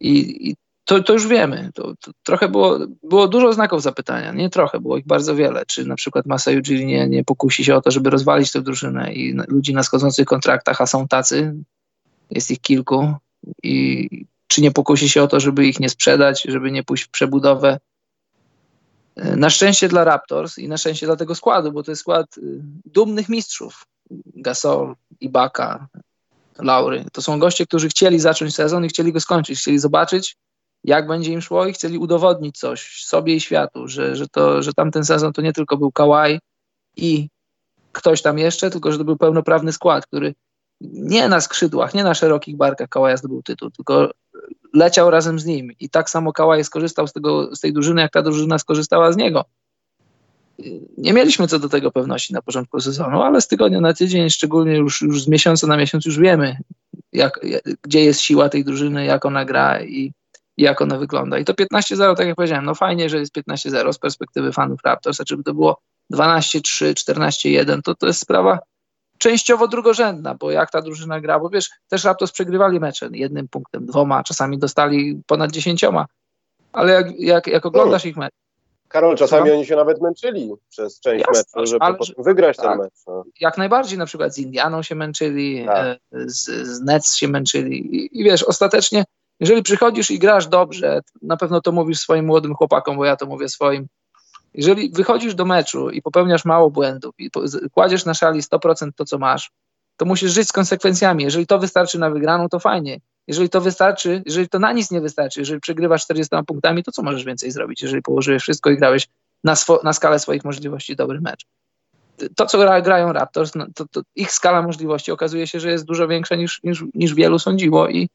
I, 0.00 0.48
i 0.50 0.56
to, 0.84 1.02
to 1.02 1.12
już 1.12 1.26
wiemy. 1.26 1.70
To, 1.74 1.94
to, 2.00 2.10
trochę 2.22 2.48
było, 2.48 2.78
było 3.02 3.28
dużo 3.28 3.52
znaków 3.52 3.82
zapytania. 3.82 4.32
Nie 4.32 4.50
trochę, 4.50 4.80
było 4.80 4.96
ich 4.96 5.06
bardzo 5.06 5.36
wiele. 5.36 5.62
Czy 5.66 5.84
na 5.84 5.96
przykład 5.96 6.26
Masa 6.26 6.50
Ujiri 6.50 6.86
nie, 6.86 7.08
nie 7.08 7.24
pokusi 7.24 7.64
się 7.64 7.76
o 7.76 7.82
to, 7.82 7.90
żeby 7.90 8.10
rozwalić 8.10 8.52
tę 8.52 8.62
drużynę 8.62 9.14
i 9.14 9.32
ludzi 9.48 9.74
na 9.74 9.82
schodzących 9.82 10.26
kontraktach, 10.26 10.80
a 10.80 10.86
są 10.86 11.08
tacy, 11.08 11.54
jest 12.30 12.50
ich 12.50 12.60
kilku. 12.60 13.14
I 13.62 14.08
czy 14.56 14.62
nie 14.62 14.70
pokusi 14.70 15.08
się 15.08 15.22
o 15.22 15.28
to, 15.28 15.40
żeby 15.40 15.66
ich 15.66 15.80
nie 15.80 15.88
sprzedać, 15.88 16.42
żeby 16.42 16.70
nie 16.70 16.82
pójść 16.82 17.04
w 17.04 17.08
przebudowę 17.08 17.78
na 19.16 19.50
szczęście 19.50 19.88
dla 19.88 20.04
Raptors 20.04 20.58
i 20.58 20.68
na 20.68 20.76
szczęście 20.76 21.06
dla 21.06 21.16
tego 21.16 21.34
składu, 21.34 21.72
bo 21.72 21.82
to 21.82 21.90
jest 21.90 22.00
skład 22.00 22.38
y, 22.38 22.42
dumnych 22.84 23.28
mistrzów. 23.28 23.86
Gasol, 24.36 24.94
Ibaka, 25.20 25.88
Laury. 26.58 27.04
To 27.12 27.22
są 27.22 27.38
goście, 27.38 27.66
którzy 27.66 27.88
chcieli 27.88 28.20
zacząć 28.20 28.54
sezon 28.54 28.84
i 28.84 28.88
chcieli 28.88 29.12
go 29.12 29.20
skończyć. 29.20 29.58
Chcieli 29.58 29.78
zobaczyć, 29.78 30.36
jak 30.84 31.06
będzie 31.06 31.32
im 31.32 31.40
szło 31.40 31.66
i 31.66 31.72
chcieli 31.72 31.98
udowodnić 31.98 32.58
coś 32.58 33.04
sobie 33.04 33.34
i 33.34 33.40
światu, 33.40 33.88
że, 33.88 34.16
że, 34.16 34.28
to, 34.28 34.62
że 34.62 34.72
tamten 34.72 35.04
sezon 35.04 35.32
to 35.32 35.42
nie 35.42 35.52
tylko 35.52 35.76
był 35.76 35.92
Kawhi 35.92 36.38
i 36.96 37.28
ktoś 37.92 38.22
tam 38.22 38.38
jeszcze, 38.38 38.70
tylko 38.70 38.92
że 38.92 38.98
to 38.98 39.04
był 39.04 39.16
pełnoprawny 39.16 39.72
skład, 39.72 40.06
który 40.06 40.34
nie 40.80 41.28
na 41.28 41.40
skrzydłach, 41.40 41.94
nie 41.94 42.04
na 42.04 42.14
szerokich 42.14 42.56
barkach 42.56 42.88
Kałaja 42.88 43.16
zdobył 43.16 43.42
tytuł, 43.42 43.70
tylko 43.70 44.10
leciał 44.74 45.10
razem 45.10 45.38
z 45.38 45.44
nim. 45.44 45.72
I 45.80 45.90
tak 45.90 46.10
samo 46.10 46.32
Kałaj 46.32 46.64
skorzystał 46.64 47.06
z, 47.06 47.12
tego, 47.12 47.56
z 47.56 47.60
tej 47.60 47.72
drużyny, 47.72 48.02
jak 48.02 48.12
ta 48.12 48.22
drużyna 48.22 48.58
skorzystała 48.58 49.12
z 49.12 49.16
niego. 49.16 49.44
Nie 50.98 51.12
mieliśmy 51.12 51.48
co 51.48 51.58
do 51.58 51.68
tego 51.68 51.90
pewności 51.90 52.34
na 52.34 52.42
początku 52.42 52.80
sezonu, 52.80 53.22
ale 53.22 53.40
z 53.40 53.48
tygodnia 53.48 53.80
na 53.80 53.94
tydzień, 53.94 54.30
szczególnie 54.30 54.76
już, 54.76 55.02
już 55.02 55.22
z 55.22 55.28
miesiąca 55.28 55.66
na 55.66 55.76
miesiąc, 55.76 56.06
już 56.06 56.18
wiemy, 56.18 56.56
jak, 57.12 57.40
gdzie 57.82 58.04
jest 58.04 58.20
siła 58.20 58.48
tej 58.48 58.64
drużyny, 58.64 59.04
jak 59.04 59.24
ona 59.24 59.44
gra 59.44 59.82
i, 59.82 60.12
jak 60.56 60.80
ona 60.80 60.98
wygląda. 60.98 61.38
I 61.38 61.44
to 61.44 61.52
15-0, 61.52 62.16
tak 62.16 62.26
jak 62.26 62.36
powiedziałem, 62.36 62.64
no 62.64 62.74
fajnie, 62.74 63.10
że 63.10 63.18
jest 63.18 63.36
15-0 63.36 63.92
z 63.92 63.98
perspektywy 63.98 64.52
fanów 64.52 64.80
Raptors, 64.84 65.20
a 65.20 65.24
czy 65.24 65.36
by 65.36 65.42
to 65.42 65.54
było 65.54 65.80
12-3, 66.12 66.92
14-1, 66.92 67.82
to 67.82 67.94
to 67.94 68.06
jest 68.06 68.20
sprawa 68.20 68.58
częściowo 69.18 69.68
drugorzędna, 69.68 70.34
bo 70.34 70.50
jak 70.50 70.70
ta 70.70 70.82
drużyna 70.82 71.20
gra, 71.20 71.40
bo 71.40 71.48
wiesz, 71.48 71.70
też 71.88 72.04
Raptors 72.04 72.32
przegrywali 72.32 72.80
mecze 72.80 73.08
jednym 73.12 73.48
punktem, 73.48 73.86
dwoma, 73.86 74.22
czasami 74.22 74.58
dostali 74.58 75.22
ponad 75.26 75.50
dziesięcioma, 75.50 76.06
ale 76.72 76.92
jak, 76.92 77.20
jak, 77.20 77.46
jak 77.46 77.66
oglądasz 77.66 78.02
hmm. 78.02 78.10
ich 78.10 78.16
mecz, 78.16 78.32
Karol, 78.88 79.16
czasami 79.16 79.50
oni 79.50 79.66
się 79.66 79.76
nawet 79.76 80.00
męczyli 80.00 80.52
przez 80.68 81.00
część 81.00 81.24
Jasne, 81.28 81.42
meczu, 81.60 81.70
żeby 81.70 81.84
ale, 81.84 81.96
wygrać 82.18 82.56
tak, 82.56 82.66
ten 82.66 82.78
mecz. 82.78 82.92
No. 83.06 83.24
Jak 83.40 83.58
najbardziej, 83.58 83.98
na 83.98 84.06
przykład 84.06 84.34
z 84.34 84.38
Indianą 84.38 84.82
się 84.82 84.94
męczyli, 84.94 85.64
tak. 85.66 85.86
E, 85.86 85.98
z, 86.10 86.44
z 86.66 86.80
Nets 86.80 87.16
się 87.16 87.28
męczyli 87.28 87.96
I, 87.96 88.20
i 88.20 88.24
wiesz, 88.24 88.42
ostatecznie, 88.42 89.04
jeżeli 89.40 89.62
przychodzisz 89.62 90.10
i 90.10 90.18
grasz 90.18 90.46
dobrze, 90.46 91.00
na 91.22 91.36
pewno 91.36 91.60
to 91.60 91.72
mówisz 91.72 91.98
swoim 91.98 92.24
młodym 92.24 92.54
chłopakom, 92.54 92.96
bo 92.96 93.04
ja 93.04 93.16
to 93.16 93.26
mówię 93.26 93.48
swoim, 93.48 93.86
jeżeli 94.54 94.90
wychodzisz 94.90 95.34
do 95.34 95.44
meczu 95.44 95.90
i 95.90 96.02
popełniasz 96.02 96.44
mało 96.44 96.70
błędów 96.70 97.14
i 97.18 97.30
kładziesz 97.72 98.04
na 98.04 98.14
szali 98.14 98.40
100% 98.40 98.90
to, 98.96 99.04
co 99.04 99.18
masz, 99.18 99.50
to 99.96 100.04
musisz 100.04 100.32
żyć 100.32 100.48
z 100.48 100.52
konsekwencjami. 100.52 101.24
Jeżeli 101.24 101.46
to 101.46 101.58
wystarczy 101.58 101.98
na 101.98 102.10
wygraną, 102.10 102.48
to 102.48 102.58
fajnie. 102.58 103.00
Jeżeli 103.26 103.48
to 103.48 103.60
wystarczy, 103.60 104.22
jeżeli 104.26 104.48
to 104.48 104.58
na 104.58 104.72
nic 104.72 104.90
nie 104.90 105.00
wystarczy, 105.00 105.40
jeżeli 105.40 105.60
przegrywasz 105.60 106.02
40 106.04 106.36
punktami, 106.46 106.82
to 106.82 106.92
co 106.92 107.02
możesz 107.02 107.24
więcej 107.24 107.50
zrobić, 107.50 107.82
jeżeli 107.82 108.02
położyłeś 108.02 108.42
wszystko 108.42 108.70
i 108.70 108.76
grałeś 108.76 109.08
na, 109.44 109.54
na 109.84 109.92
skalę 109.92 110.18
swoich 110.18 110.44
możliwości 110.44 110.96
dobry 110.96 111.20
mecz? 111.20 111.46
To, 112.36 112.46
co 112.46 112.58
gra, 112.58 112.80
grają 112.80 113.12
Raptors, 113.12 113.54
no, 113.54 113.66
to, 113.74 113.86
to, 113.90 114.00
ich 114.14 114.32
skala 114.32 114.62
możliwości 114.62 115.12
okazuje 115.12 115.46
się, 115.46 115.60
że 115.60 115.70
jest 115.70 115.84
dużo 115.84 116.08
większa 116.08 116.36
niż, 116.36 116.60
niż, 116.64 116.84
niż 116.94 117.14
wielu 117.14 117.38
sądziło 117.38 117.88
i 117.88 118.08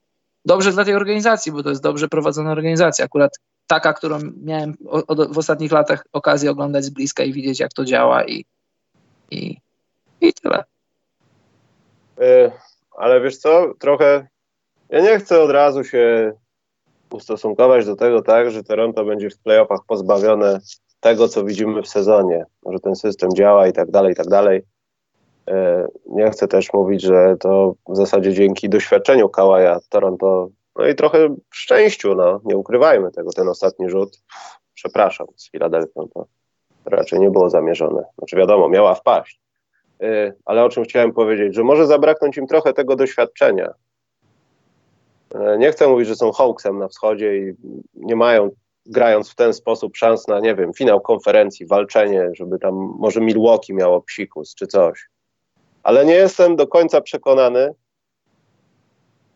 dobrze 0.46 0.72
dla 0.72 0.86
tej 0.86 0.96
organizacji, 0.96 1.52
bo 1.52 1.64
to 1.64 1.70
jest 1.70 1.84
dobrze 1.84 2.08
prowadzona 2.08 2.52
organizacja. 2.52 3.06
Akurat 3.06 3.40
taka, 3.72 3.94
którą 3.94 4.20
miałem 4.44 4.74
w 5.32 5.38
ostatnich 5.38 5.72
latach 5.72 6.06
okazję 6.14 6.52
oglądać 6.52 6.84
z 6.84 6.90
bliska 6.90 7.24
i 7.24 7.34
widzieć, 7.34 7.60
jak 7.60 7.74
to 7.74 7.86
działa 7.86 8.26
i, 8.26 8.46
i, 9.32 9.58
i 10.22 10.34
tyle. 10.34 10.64
Yy, 12.18 12.52
ale 12.98 13.22
wiesz 13.22 13.38
co, 13.38 13.74
trochę 13.80 14.28
ja 14.90 15.02
nie 15.02 15.20
chcę 15.20 15.42
od 15.42 15.52
razu 15.52 15.84
się 15.84 16.34
ustosunkować 17.12 17.86
do 17.86 17.96
tego 17.96 18.22
tak, 18.22 18.52
że 18.52 18.64
Toronto 18.64 19.06
będzie 19.06 19.30
w 19.30 19.38
playoffach 19.38 19.80
pozbawione 19.88 20.60
tego, 21.00 21.28
co 21.28 21.44
widzimy 21.44 21.82
w 21.82 21.88
sezonie, 21.88 22.46
że 22.72 22.80
ten 22.80 22.96
system 22.96 23.30
działa 23.36 23.68
i 23.68 23.74
tak 23.74 23.92
dalej, 23.92 24.12
i 24.14 24.16
tak 24.16 24.28
dalej. 24.28 24.62
Yy, 25.48 25.54
nie 26.06 26.32
chcę 26.32 26.48
też 26.48 26.74
mówić, 26.74 27.02
że 27.02 27.36
to 27.40 27.76
w 27.88 27.96
zasadzie 27.96 28.34
dzięki 28.34 28.70
doświadczeniu 28.70 29.30
Kałaja 29.30 29.80
Toronto 29.90 30.50
no 30.76 30.88
i 30.88 30.96
trochę 30.96 31.36
szczęściu, 31.54 32.16
no, 32.16 32.42
nie 32.44 32.58
ukrywajmy 32.58 33.12
tego, 33.12 33.32
ten 33.32 33.50
ostatni 33.50 33.90
rzut, 33.90 34.20
przepraszam, 34.74 35.28
z 35.36 35.52
Filadelfią 35.52 36.08
to 36.14 36.26
raczej 36.86 37.20
nie 37.20 37.30
było 37.30 37.50
zamierzone. 37.50 38.04
Znaczy 38.18 38.36
wiadomo, 38.36 38.70
miała 38.70 38.96
wpaść. 38.96 39.42
Yy, 40.00 40.34
ale 40.46 40.64
o 40.64 40.70
czym 40.70 40.84
chciałem 40.84 41.14
powiedzieć, 41.14 41.56
że 41.56 41.64
może 41.64 41.88
zabraknąć 41.88 42.38
im 42.38 42.48
trochę 42.48 42.74
tego 42.74 42.96
doświadczenia. 42.96 43.74
Yy, 45.34 45.58
nie 45.58 45.72
chcę 45.72 45.88
mówić, 45.88 46.08
że 46.08 46.16
są 46.16 46.32
hoaxem 46.32 46.80
na 46.80 46.88
wschodzie 46.88 47.38
i 47.38 47.54
nie 47.94 48.16
mają, 48.16 48.50
grając 48.86 49.32
w 49.32 49.36
ten 49.36 49.54
sposób, 49.54 49.98
szans 49.98 50.28
na, 50.28 50.40
nie 50.40 50.56
wiem, 50.56 50.74
finał 50.74 51.02
konferencji, 51.02 51.66
walczenie, 51.66 52.30
żeby 52.34 52.60
tam 52.60 52.74
może 53.00 53.22
Milwaukee 53.22 53.74
miało 53.74 54.02
psikus 54.02 54.56
czy 54.56 54.68
coś. 54.68 55.10
Ale 55.84 56.06
nie 56.06 56.14
jestem 56.14 56.56
do 56.56 56.68
końca 56.68 57.02
przekonany, 57.02 57.74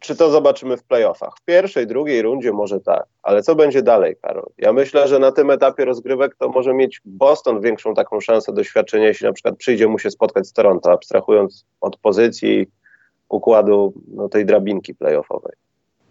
czy 0.06 0.16
to 0.16 0.30
zobaczymy 0.30 0.78
w 0.78 0.84
playoffach? 0.84 1.34
W 1.38 1.46
pierwszej, 1.46 1.88
drugiej 1.88 2.22
rundzie 2.22 2.52
może 2.52 2.80
tak, 2.80 3.04
ale 3.24 3.44
co 3.44 3.56
będzie 3.56 3.82
dalej, 3.82 4.16
Karol? 4.22 4.50
Ja 4.58 4.74
myślę, 4.74 5.08
że 5.08 5.20
na 5.20 5.32
tym 5.32 5.52
etapie 5.52 5.86
rozgrywek 5.86 6.36
to 6.36 6.50
może 6.50 6.74
mieć 6.74 7.02
Boston 7.06 7.62
większą 7.62 7.94
taką 7.94 8.20
szansę 8.22 8.54
doświadczenia, 8.54 9.08
jeśli 9.08 9.28
na 9.28 9.34
przykład 9.34 9.58
przyjdzie 9.58 9.88
mu 9.88 10.00
się 10.00 10.12
spotkać 10.12 10.48
z 10.48 10.54
Toronto, 10.54 10.92
abstrahując 10.92 11.66
od 11.82 11.98
pozycji 11.98 12.68
układu 13.30 13.94
no, 14.08 14.30
tej 14.30 14.46
drabinki 14.46 14.96
playoffowej. 14.96 15.54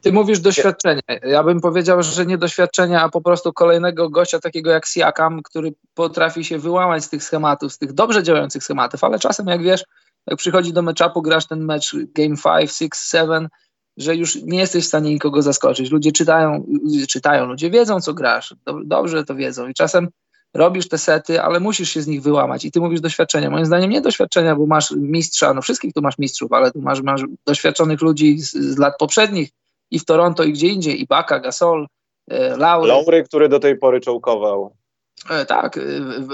Ty 0.02 0.12
mówisz 0.12 0.40
doświadczenie. 0.40 1.02
Ja 1.22 1.42
bym 1.42 1.60
powiedział, 1.60 2.02
że 2.02 2.26
nie 2.26 2.38
doświadczenia, 2.38 3.02
a 3.02 3.08
po 3.08 3.20
prostu 3.20 3.52
kolejnego 3.52 4.10
gościa 4.10 4.38
takiego 4.38 4.70
jak 4.70 4.86
Siakam, 4.86 5.42
który 5.42 5.72
potrafi 5.94 6.44
się 6.44 6.58
wyłamać 6.58 7.04
z 7.04 7.08
tych 7.08 7.22
schematów, 7.22 7.72
z 7.72 7.78
tych 7.78 7.92
dobrze 7.92 8.22
działających 8.22 8.64
schematów, 8.64 9.04
ale 9.04 9.18
czasem 9.18 9.46
jak 9.46 9.62
wiesz, 9.62 9.84
jak 10.26 10.38
przychodzi 10.38 10.72
do 10.72 10.82
meczapu, 10.82 11.22
grasz 11.22 11.46
ten 11.46 11.64
mecz 11.64 11.96
game 11.96 12.34
5, 12.58 12.72
6, 12.72 13.10
7, 13.10 13.48
że 13.96 14.16
już 14.16 14.34
nie 14.42 14.58
jesteś 14.58 14.84
w 14.84 14.88
stanie 14.88 15.10
nikogo 15.10 15.42
zaskoczyć. 15.42 15.90
Ludzie 15.90 16.12
czytają, 16.12 16.66
czytają, 17.08 17.46
ludzie 17.46 17.70
wiedzą, 17.70 18.00
co 18.00 18.14
grasz, 18.14 18.54
dobrze 18.84 19.24
to 19.24 19.34
wiedzą 19.34 19.68
i 19.68 19.74
czasem 19.74 20.08
robisz 20.54 20.88
te 20.88 20.98
sety, 20.98 21.42
ale 21.42 21.60
musisz 21.60 21.90
się 21.90 22.02
z 22.02 22.06
nich 22.06 22.22
wyłamać 22.22 22.64
i 22.64 22.72
ty 22.72 22.80
mówisz 22.80 23.00
doświadczenia. 23.00 23.50
Moim 23.50 23.66
zdaniem 23.66 23.90
nie 23.90 24.00
doświadczenia, 24.00 24.56
bo 24.56 24.66
masz 24.66 24.90
mistrza, 24.90 25.54
no 25.54 25.62
wszystkich 25.62 25.92
tu 25.92 26.02
masz 26.02 26.18
mistrzów, 26.18 26.52
ale 26.52 26.72
tu 26.72 26.80
masz, 26.80 27.02
masz 27.02 27.22
doświadczonych 27.46 28.00
ludzi 28.00 28.38
z, 28.38 28.52
z 28.52 28.78
lat 28.78 28.94
poprzednich 28.98 29.50
i 29.90 29.98
w 29.98 30.04
Toronto 30.04 30.44
i 30.44 30.52
gdzie 30.52 30.68
indziej, 30.68 31.02
i 31.02 31.06
Baka, 31.06 31.40
Gasol, 31.40 31.86
e, 32.30 32.56
Laury. 32.56 32.88
Laury, 32.88 33.24
który 33.24 33.48
do 33.48 33.60
tej 33.60 33.78
pory 33.78 34.00
czołkował. 34.00 34.76
E, 35.30 35.46
tak, 35.46 35.76
e, 35.76 35.80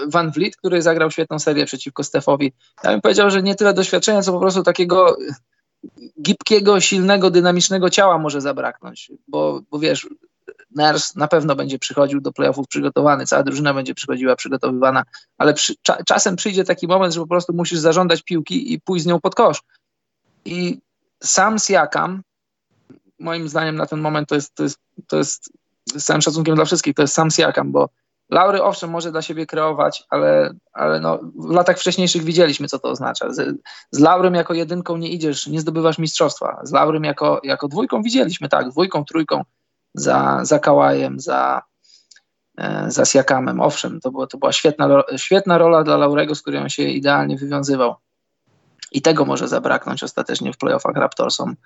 Van 0.07 0.31
Vliet, 0.31 0.57
który 0.57 0.83
zagrał 0.83 1.11
świetną 1.11 1.39
serię 1.39 1.67
przeciwko 1.67 2.05
Stefowi. 2.05 2.53
Ja 2.85 2.91
bym 2.91 3.01
powiedział, 3.01 3.31
że 3.31 3.43
nie 3.43 3.55
tyle 3.55 3.75
doświadczenia, 3.75 4.23
co 4.23 4.33
po 4.33 4.41
prostu 4.41 4.63
takiego 4.63 5.17
gibkiego, 6.23 6.81
silnego, 6.81 7.31
dynamicznego 7.31 7.91
ciała 7.91 8.19
może 8.19 8.41
zabraknąć, 8.41 9.13
bo, 9.29 9.61
bo 9.71 9.79
wiesz, 9.79 10.09
Ners 10.71 11.17
na 11.17 11.29
pewno 11.29 11.57
będzie 11.57 11.79
przychodził 11.79 12.21
do 12.21 12.33
playoffów 12.33 12.69
przygotowany, 12.69 13.27
cała 13.27 13.43
drużyna 13.43 13.75
będzie 13.75 13.95
przychodziła 13.95 14.37
przygotowywana, 14.37 15.05
ale 15.39 15.55
przy, 15.55 15.75
cza, 15.83 16.05
czasem 16.05 16.37
przyjdzie 16.37 16.65
taki 16.65 16.87
moment, 16.87 17.15
że 17.15 17.21
po 17.21 17.27
prostu 17.27 17.53
musisz 17.53 17.79
zażądać 17.79 18.23
piłki 18.23 18.73
i 18.73 18.81
pójść 18.81 19.05
z 19.05 19.07
nią 19.07 19.21
pod 19.21 19.35
kosz. 19.35 19.63
I 20.45 20.79
sam 21.23 21.59
Siakam, 21.59 22.23
moim 23.19 23.49
zdaniem 23.49 23.77
na 23.77 23.87
ten 23.87 24.01
moment 24.01 24.29
to 24.29 24.35
jest, 24.35 24.55
to 24.55 24.63
jest, 24.63 24.79
to 25.07 25.17
jest 25.17 25.53
z 25.95 26.05
całym 26.05 26.23
szacunkiem 26.23 26.55
dla 26.55 26.65
wszystkich, 26.65 26.95
to 26.95 27.03
jest 27.03 27.15
sam 27.15 27.31
Siakam, 27.31 27.73
bo 27.73 27.89
Laury 28.31 28.63
owszem 28.63 28.91
może 28.91 29.13
dla 29.13 29.23
siebie 29.23 29.47
kreować, 29.47 30.05
ale, 30.11 30.55
ale 30.73 31.01
no, 31.01 31.19
w 31.35 31.51
latach 31.51 31.79
wcześniejszych 31.79 32.23
widzieliśmy, 32.23 32.69
co 32.69 32.79
to 32.79 32.89
oznacza. 32.89 33.33
Z, 33.33 33.57
z 33.91 33.99
Laurym 33.99 34.35
jako 34.35 34.55
jedynką 34.55 34.97
nie 34.97 35.09
idziesz, 35.09 35.47
nie 35.47 35.61
zdobywasz 35.61 35.99
mistrzostwa. 35.99 36.61
Z 36.63 36.73
Laurym 36.73 37.05
jako, 37.05 37.41
jako 37.45 37.69
dwójką 37.69 38.03
widzieliśmy, 38.03 38.49
tak, 38.49 38.69
dwójką, 38.69 39.05
trójką 39.05 39.45
za, 39.95 40.39
za 40.43 40.59
Kałajem, 40.59 41.21
za, 41.21 41.63
e, 42.59 42.91
za 42.91 43.05
Siakamem. 43.05 43.61
Owszem, 43.61 44.01
to, 44.01 44.11
było, 44.11 44.27
to 44.27 44.39
była 44.39 44.53
świetna, 44.53 45.03
świetna 45.17 45.59
rola 45.59 45.83
dla 45.83 45.97
Laurego, 45.97 46.35
z 46.35 46.43
której 46.43 46.61
on 46.61 46.69
się 46.69 46.83
idealnie 46.83 47.37
wywiązywał. 47.37 47.95
I 48.93 49.03
tego 49.03 49.25
może 49.25 49.49
zabraknąć 49.49 50.03
ostatecznie 50.03 50.53
w 50.53 50.59
playoffach 50.59 50.97
Raptorsom. 50.97 51.57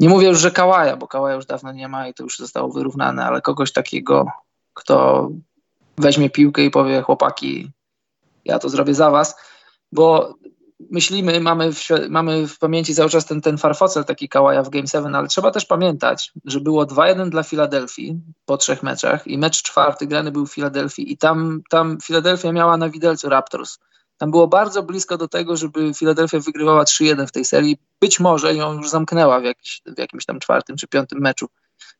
Nie 0.00 0.08
mówię 0.08 0.28
już, 0.28 0.38
że 0.38 0.50
Kałaja, 0.50 0.96
bo 0.96 1.08
Kałaja 1.08 1.36
już 1.36 1.46
dawno 1.46 1.72
nie 1.72 1.88
ma 1.88 2.08
i 2.08 2.14
to 2.14 2.22
już 2.22 2.38
zostało 2.38 2.72
wyrównane, 2.72 3.26
ale 3.26 3.40
kogoś 3.40 3.72
takiego, 3.72 4.26
kto 4.74 5.28
weźmie 5.98 6.30
piłkę 6.30 6.64
i 6.64 6.70
powie 6.70 7.02
chłopaki, 7.02 7.70
ja 8.44 8.58
to 8.58 8.68
zrobię 8.68 8.94
za 8.94 9.10
was, 9.10 9.36
bo 9.92 10.34
myślimy, 10.90 11.40
mamy 11.40 11.72
w, 11.72 11.88
mamy 12.08 12.46
w 12.46 12.58
pamięci 12.58 12.94
cały 12.94 13.10
czas 13.10 13.26
ten, 13.26 13.40
ten 13.40 13.58
farfocel 13.58 14.04
taki 14.04 14.28
Kałaja 14.28 14.62
w 14.62 14.70
Game 14.70 14.86
7, 14.86 15.14
ale 15.14 15.28
trzeba 15.28 15.50
też 15.50 15.64
pamiętać, 15.64 16.32
że 16.44 16.60
było 16.60 16.84
2-1 16.84 17.28
dla 17.28 17.42
Filadelfii 17.42 18.20
po 18.44 18.56
trzech 18.56 18.82
meczach 18.82 19.26
i 19.26 19.38
mecz 19.38 19.62
czwarty 19.62 20.06
grany 20.06 20.32
był 20.32 20.46
w 20.46 20.54
Filadelfii 20.54 21.12
i 21.12 21.18
tam, 21.18 21.62
tam 21.70 21.98
Filadelfia 22.02 22.52
miała 22.52 22.76
na 22.76 22.88
widelcu 22.88 23.28
Raptors. 23.28 23.78
Tam 24.18 24.30
było 24.30 24.48
bardzo 24.48 24.82
blisko 24.82 25.16
do 25.16 25.28
tego, 25.28 25.56
żeby 25.56 25.94
Filadelfia 25.94 26.38
wygrywała 26.40 26.84
3-1 26.84 27.26
w 27.26 27.32
tej 27.32 27.44
serii. 27.44 27.76
Być 28.00 28.20
może 28.20 28.54
ją 28.54 28.72
już 28.72 28.90
zamknęła 28.90 29.40
w, 29.40 29.44
jakiś, 29.44 29.82
w 29.86 29.98
jakimś 29.98 30.24
tam 30.24 30.40
czwartym 30.40 30.76
czy 30.76 30.88
piątym 30.88 31.20
meczu 31.20 31.48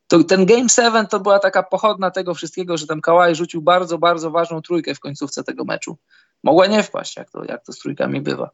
to 0.07 0.23
ten 0.23 0.45
Game 0.45 0.69
7 0.69 1.07
to 1.07 1.19
była 1.19 1.39
taka 1.39 1.63
pochodna 1.63 2.11
tego 2.11 2.33
wszystkiego, 2.33 2.77
że 2.77 2.87
tam 2.87 3.01
Kałaj 3.01 3.35
rzucił 3.35 3.61
bardzo, 3.61 3.97
bardzo 3.97 4.31
ważną 4.31 4.61
trójkę 4.61 4.95
w 4.95 4.99
końcówce 4.99 5.43
tego 5.43 5.65
meczu. 5.65 5.97
Mogła 6.43 6.67
nie 6.67 6.83
wpaść, 6.83 7.17
jak 7.17 7.29
to, 7.29 7.43
jak 7.43 7.63
to 7.65 7.73
z 7.73 7.79
trójkami 7.79 8.21
bywa. 8.21 8.49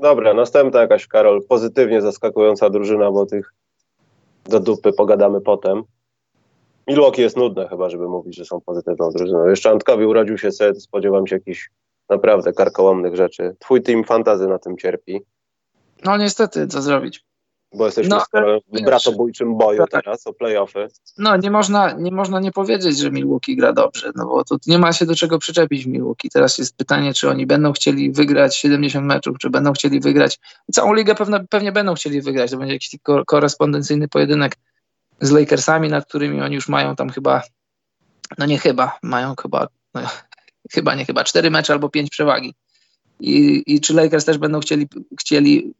Dobra, 0.00 0.34
następna 0.34 0.80
jakaś, 0.80 1.06
Karol, 1.06 1.46
pozytywnie 1.48 2.00
zaskakująca 2.00 2.70
drużyna, 2.70 3.10
bo 3.10 3.26
tych 3.26 3.52
do 4.44 4.60
dupy, 4.60 4.92
pogadamy 4.92 5.40
potem. 5.40 5.82
Milwaukee 6.86 7.22
jest 7.22 7.36
nudne 7.36 7.68
chyba, 7.68 7.90
żeby 7.90 8.08
mówić, 8.08 8.36
że 8.36 8.44
są 8.44 8.60
pozytywną 8.60 9.10
drużyną. 9.10 9.46
Jeszcze 9.46 9.70
Antkowi 9.70 10.06
urodził 10.06 10.38
się 10.38 10.52
set, 10.52 10.82
spodziewam 10.82 11.26
się 11.26 11.36
jakichś 11.36 11.70
naprawdę 12.08 12.52
karkołomnych 12.52 13.16
rzeczy. 13.16 13.56
Twój 13.58 13.82
team 13.82 14.04
fantazy 14.04 14.48
na 14.48 14.58
tym 14.58 14.76
cierpi. 14.76 15.20
No 16.04 16.16
niestety, 16.16 16.66
co 16.66 16.82
zrobić? 16.82 17.27
Bo 17.74 17.86
jesteśmy 17.86 18.16
no, 18.16 18.24
w 18.72 18.82
bratobójczym 18.82 19.58
boju 19.58 19.84
tak. 19.90 20.04
teraz 20.04 20.26
o 20.26 20.32
playoffy. 20.32 20.88
No 21.18 21.36
nie 21.36 21.50
można, 21.50 21.92
nie 21.92 22.12
można 22.12 22.40
nie 22.40 22.52
powiedzieć, 22.52 22.98
że 22.98 23.10
Milwaukee 23.10 23.56
gra 23.56 23.72
dobrze, 23.72 24.10
no 24.16 24.26
bo 24.26 24.44
tu 24.44 24.58
nie 24.66 24.78
ma 24.78 24.92
się 24.92 25.06
do 25.06 25.14
czego 25.14 25.38
przyczepić 25.38 25.86
Milwaukee. 25.86 26.30
Teraz 26.30 26.58
jest 26.58 26.76
pytanie, 26.76 27.14
czy 27.14 27.28
oni 27.28 27.46
będą 27.46 27.72
chcieli 27.72 28.12
wygrać 28.12 28.56
70 28.56 29.06
meczów, 29.06 29.38
czy 29.38 29.50
będą 29.50 29.72
chcieli 29.72 30.00
wygrać. 30.00 30.40
Całą 30.72 30.94
ligę 30.94 31.14
pewne, 31.14 31.46
pewnie 31.46 31.72
będą 31.72 31.94
chcieli 31.94 32.22
wygrać. 32.22 32.50
To 32.50 32.56
będzie 32.56 32.72
jakiś 32.72 32.90
korespondencyjny 33.26 34.08
pojedynek 34.08 34.56
z 35.20 35.30
Lakersami, 35.30 35.88
nad 35.88 36.08
którymi 36.08 36.40
oni 36.40 36.54
już 36.54 36.68
mają 36.68 36.96
tam 36.96 37.10
chyba, 37.10 37.42
no 38.38 38.46
nie 38.46 38.58
chyba, 38.58 38.98
mają 39.02 39.34
chyba, 39.42 39.68
no, 39.94 40.00
chyba 40.74 40.94
nie 40.94 41.04
chyba, 41.04 41.24
cztery 41.24 41.50
mecze 41.50 41.72
albo 41.72 41.88
pięć 41.88 42.10
przewagi. 42.10 42.54
I, 43.20 43.62
I 43.66 43.80
czy 43.80 43.94
Lakers 43.94 44.24
też 44.24 44.38
będą 44.38 44.60
chcieli, 44.60 44.88
chcieli 45.20 45.74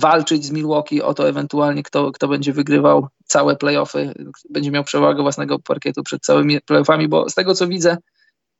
walczyć 0.00 0.44
z 0.44 0.50
Milwaukee 0.50 1.02
o 1.02 1.14
to 1.14 1.28
ewentualnie, 1.28 1.82
kto, 1.82 2.12
kto 2.12 2.28
będzie 2.28 2.52
wygrywał 2.52 3.08
całe 3.24 3.56
playoffy, 3.56 4.14
będzie 4.50 4.70
miał 4.70 4.84
przewagę 4.84 5.22
własnego 5.22 5.58
parkietu 5.58 6.02
przed 6.02 6.22
całymi 6.22 6.60
playoffami, 6.60 7.08
bo 7.08 7.30
z 7.30 7.34
tego 7.34 7.54
co 7.54 7.68
widzę, 7.68 7.96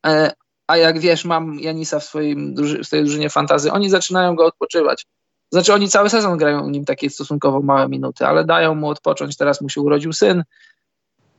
e, 0.06 0.32
a 0.66 0.76
jak 0.76 0.98
wiesz, 0.98 1.24
mam 1.24 1.60
Janisa 1.60 1.98
w, 2.00 2.04
swoim, 2.04 2.54
w 2.82 2.86
swojej 2.86 3.04
drużynie 3.04 3.30
fantazy, 3.30 3.72
oni 3.72 3.90
zaczynają 3.90 4.34
go 4.34 4.46
odpoczywać. 4.46 5.06
Znaczy 5.52 5.74
oni 5.74 5.88
cały 5.88 6.10
sezon 6.10 6.38
grają 6.38 6.70
nim 6.70 6.84
takie 6.84 7.10
stosunkowo 7.10 7.60
małe 7.60 7.88
minuty, 7.88 8.26
ale 8.26 8.44
dają 8.44 8.74
mu 8.74 8.88
odpocząć. 8.88 9.36
Teraz 9.36 9.60
mu 9.60 9.68
się 9.68 9.80
urodził 9.80 10.12
syn, 10.12 10.44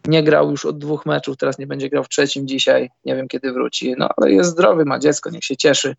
nie 0.08 0.24
grał 0.24 0.52
już 0.52 0.66
od 0.66 0.78
dwóch 0.78 1.06
meczów, 1.06 1.38
teraz 1.38 1.60
nie 1.60 1.68
będzie 1.68 1.90
grał 1.90 2.04
w 2.04 2.10
trzecim 2.10 2.48
dzisiaj, 2.48 2.90
nie 3.06 3.16
wiem 3.16 3.28
kiedy 3.28 3.54
wróci, 3.54 3.96
no 3.98 4.10
ale 4.18 4.32
jest 4.32 4.50
zdrowy, 4.50 4.86
ma 4.86 5.00
dziecko, 5.00 5.30
niech 5.30 5.44
się 5.44 5.58
cieszy. 5.58 5.96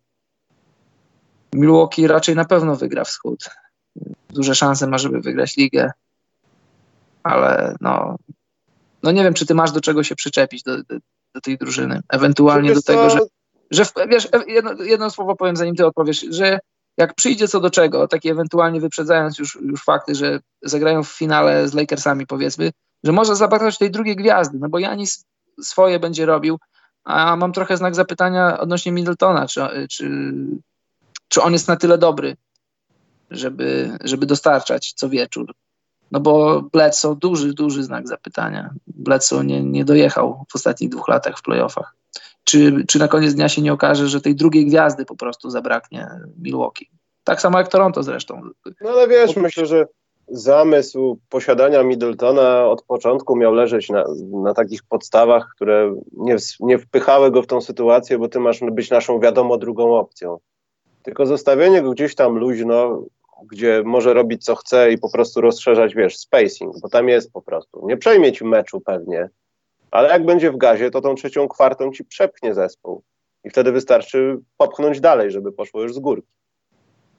Milwaukee 1.53 2.07
raczej 2.07 2.35
na 2.35 2.45
pewno 2.45 2.75
wygra 2.75 3.03
wschód. 3.03 3.49
Duże 4.29 4.55
szanse 4.55 4.87
ma, 4.87 4.97
żeby 4.97 5.21
wygrać 5.21 5.57
ligę, 5.57 5.91
ale 7.23 7.75
no, 7.81 8.15
no 9.03 9.11
nie 9.11 9.23
wiem, 9.23 9.33
czy 9.33 9.45
ty 9.45 9.55
masz 9.55 9.71
do 9.71 9.81
czego 9.81 10.03
się 10.03 10.15
przyczepić 10.15 10.63
do, 10.63 10.77
do, 10.77 10.95
do 11.35 11.41
tej 11.41 11.57
drużyny. 11.57 12.01
Ewentualnie 12.09 12.73
do 12.73 12.81
tego, 12.81 13.09
że, 13.09 13.19
że 13.71 13.85
wiesz, 14.09 14.27
jedno, 14.47 14.73
jedno 14.73 15.09
słowo 15.09 15.35
powiem, 15.35 15.55
zanim 15.55 15.75
ty 15.75 15.85
odpowiesz, 15.85 16.25
że 16.29 16.59
jak 16.97 17.15
przyjdzie 17.15 17.47
co 17.47 17.59
do 17.59 17.69
czego, 17.69 18.07
takie 18.07 18.31
ewentualnie 18.31 18.81
wyprzedzając 18.81 19.39
już, 19.39 19.57
już 19.61 19.83
fakty, 19.83 20.15
że 20.15 20.39
zagrają 20.61 21.03
w 21.03 21.09
finale 21.09 21.67
z 21.67 21.73
Lakersami 21.73 22.27
powiedzmy, 22.27 22.71
że 23.03 23.11
może 23.11 23.35
zabraknąć 23.35 23.77
tej 23.77 23.91
drugiej 23.91 24.15
gwiazdy, 24.15 24.57
no 24.61 24.69
bo 24.69 24.79
Janis 24.79 25.25
swoje 25.61 25.99
będzie 25.99 26.25
robił, 26.25 26.59
a 27.03 27.35
mam 27.35 27.53
trochę 27.53 27.77
znak 27.77 27.95
zapytania 27.95 28.59
odnośnie 28.59 28.91
Middletona, 28.91 29.47
czy, 29.47 29.61
czy, 29.89 30.33
czy 31.27 31.41
on 31.41 31.53
jest 31.53 31.67
na 31.67 31.75
tyle 31.75 31.97
dobry, 31.97 32.37
żeby, 33.31 33.97
żeby 34.03 34.25
dostarczać 34.25 34.93
co 34.93 35.09
wieczór. 35.09 35.53
No 36.11 36.19
bo 36.19 36.61
Bledsoe, 36.61 37.15
duży, 37.15 37.53
duży 37.53 37.83
znak 37.83 38.07
zapytania. 38.07 38.69
Bledsoe 38.87 39.43
nie, 39.43 39.63
nie 39.63 39.85
dojechał 39.85 40.45
w 40.51 40.55
ostatnich 40.55 40.89
dwóch 40.89 41.07
latach 41.07 41.37
w 41.37 41.41
playoffach. 41.41 41.95
Czy, 42.43 42.83
czy 42.87 42.99
na 42.99 43.07
koniec 43.07 43.33
dnia 43.33 43.49
się 43.49 43.61
nie 43.61 43.73
okaże, 43.73 44.07
że 44.07 44.21
tej 44.21 44.35
drugiej 44.35 44.65
gwiazdy 44.65 45.05
po 45.05 45.15
prostu 45.15 45.49
zabraknie 45.49 46.07
Milwaukee? 46.37 46.89
Tak 47.23 47.41
samo 47.41 47.57
jak 47.57 47.67
Toronto 47.67 48.03
zresztą. 48.03 48.41
No 48.81 48.89
ale 48.89 49.07
wiesz, 49.07 49.35
myślę, 49.35 49.65
że 49.65 49.87
zamysł 50.27 51.19
posiadania 51.29 51.83
Middletona 51.83 52.65
od 52.65 52.81
początku 52.81 53.35
miał 53.35 53.53
leżeć 53.53 53.89
na, 53.89 54.03
na 54.31 54.53
takich 54.53 54.83
podstawach, 54.83 55.49
które 55.55 55.95
nie, 56.11 56.35
nie 56.59 56.77
wpychały 56.77 57.31
go 57.31 57.41
w 57.41 57.47
tą 57.47 57.61
sytuację, 57.61 58.19
bo 58.19 58.27
ty 58.27 58.39
masz 58.39 58.59
być 58.71 58.89
naszą 58.89 59.19
wiadomo 59.19 59.57
drugą 59.57 59.95
opcją. 59.95 60.37
Tylko 61.03 61.25
zostawienie 61.25 61.81
go 61.81 61.91
gdzieś 61.91 62.15
tam 62.15 62.37
luźno, 62.37 63.03
gdzie 63.45 63.83
może 63.85 64.13
robić 64.13 64.45
co 64.45 64.55
chce 64.55 64.91
i 64.91 64.97
po 64.97 65.11
prostu 65.11 65.41
rozszerzać, 65.41 65.95
wiesz, 65.95 66.17
spacing, 66.17 66.75
bo 66.81 66.89
tam 66.89 67.09
jest 67.09 67.31
po 67.31 67.41
prostu. 67.41 67.87
Nie 67.87 67.97
przejmie 67.97 68.31
ci 68.31 68.45
meczu 68.45 68.81
pewnie, 68.81 69.29
ale 69.91 70.09
jak 70.09 70.25
będzie 70.25 70.51
w 70.51 70.57
gazie, 70.57 70.91
to 70.91 71.01
tą 71.01 71.15
trzecią 71.15 71.47
kwartą 71.47 71.91
ci 71.91 72.05
przepchnie 72.05 72.53
zespół. 72.53 73.03
I 73.43 73.49
wtedy 73.49 73.71
wystarczy 73.71 74.39
popchnąć 74.57 74.99
dalej, 74.99 75.31
żeby 75.31 75.51
poszło 75.51 75.81
już 75.81 75.93
z 75.93 75.99
górki. 75.99 76.31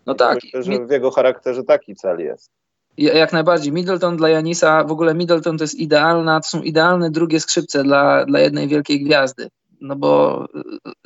No 0.07 0.15
tak. 0.15 0.35
Myślę, 0.35 0.63
że 0.63 0.87
w 0.87 0.91
jego 0.91 1.11
charakterze 1.11 1.65
taki 1.65 1.95
cel 1.95 2.19
jest. 2.19 2.51
Jak 2.97 3.33
najbardziej. 3.33 3.73
Middleton 3.73 4.17
dla 4.17 4.29
Janisa, 4.29 4.85
w 4.85 4.93
ogóle 4.93 5.15
Middleton 5.15 5.59
to 5.59 5.65
jest 5.65 5.75
idealna, 5.75 6.41
to 6.41 6.49
są 6.49 6.63
idealne 6.63 7.11
drugie 7.11 7.41
skrzypce 7.41 7.85
dla, 7.85 8.25
dla 8.25 8.41
jednej 8.41 8.69
wielkiej 8.69 9.05
gwiazdy. 9.05 9.49
No 9.81 9.97
bo 9.97 10.45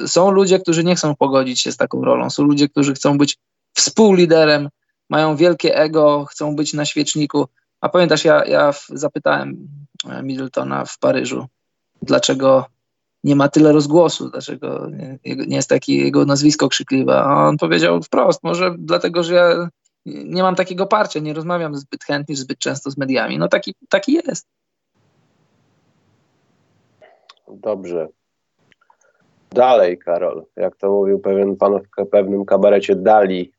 y, 0.00 0.08
są 0.08 0.30
ludzie, 0.30 0.58
którzy 0.58 0.84
nie 0.84 0.94
chcą 0.94 1.16
pogodzić 1.16 1.60
się 1.60 1.72
z 1.72 1.76
taką 1.76 2.04
rolą. 2.04 2.30
Są 2.30 2.42
ludzie, 2.42 2.68
którzy 2.68 2.94
chcą 2.94 3.18
być 3.18 3.38
współliderem, 3.74 4.68
mają 5.10 5.36
wielkie 5.36 5.76
ego, 5.76 6.24
chcą 6.24 6.56
być 6.56 6.74
na 6.74 6.84
świeczniku. 6.84 7.46
A 7.80 7.88
pamiętasz, 7.88 8.24
ja, 8.24 8.44
ja 8.44 8.72
zapytałem 8.88 9.68
e, 10.08 10.22
Middletona 10.22 10.84
w 10.84 10.98
Paryżu, 10.98 11.46
dlaczego 12.02 12.66
nie 13.24 13.36
ma 13.36 13.48
tyle 13.48 13.72
rozgłosu, 13.72 14.30
dlaczego 14.30 14.88
nie, 14.90 15.18
jest 15.24 15.68
takie 15.68 15.96
jego 15.96 16.24
nazwisko 16.24 16.68
krzykliwe. 16.68 17.18
A 17.18 17.48
on 17.48 17.56
powiedział 17.56 18.02
wprost, 18.02 18.42
może 18.42 18.74
dlatego, 18.78 19.22
że 19.22 19.34
ja 19.34 19.68
nie 20.06 20.42
mam 20.42 20.54
takiego 20.54 20.86
parcia, 20.86 21.20
nie 21.20 21.34
rozmawiam 21.34 21.76
zbyt 21.76 22.04
chętnie, 22.04 22.36
zbyt 22.36 22.58
często 22.58 22.90
z 22.90 22.96
mediami. 22.96 23.38
No 23.38 23.48
taki, 23.48 23.74
taki 23.88 24.12
jest. 24.12 24.46
Dobrze. 27.48 28.08
Dalej, 29.50 29.98
Karol, 29.98 30.44
jak 30.56 30.76
to 30.76 30.90
mówił 30.90 31.18
pewien 31.18 31.56
pan 31.56 31.80
w 31.98 32.06
pewnym 32.10 32.44
kabarecie 32.44 32.96
Dali. 32.96 33.52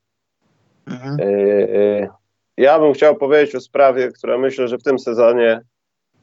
Mhm. 0.87 1.17
Yy, 1.19 2.09
ja 2.57 2.79
bym 2.79 2.93
chciał 2.93 3.15
powiedzieć 3.15 3.55
o 3.55 3.59
sprawie, 3.59 4.11
która 4.11 4.37
myślę, 4.37 4.67
że 4.67 4.77
w 4.77 4.83
tym 4.83 4.99
sezonie, 4.99 5.61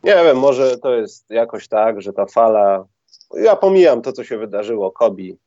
nie 0.04 0.14
wiem, 0.14 0.36
może 0.36 0.78
to 0.78 0.94
jest 0.94 1.30
jakoś 1.30 1.68
tak, 1.68 2.02
że 2.02 2.12
ta 2.12 2.26
fala, 2.26 2.84
ja 3.34 3.56
pomijam 3.56 4.02
to, 4.02 4.12
co 4.12 4.24
się 4.24 4.38
wydarzyło, 4.38 4.90
Kobi, 4.90 5.38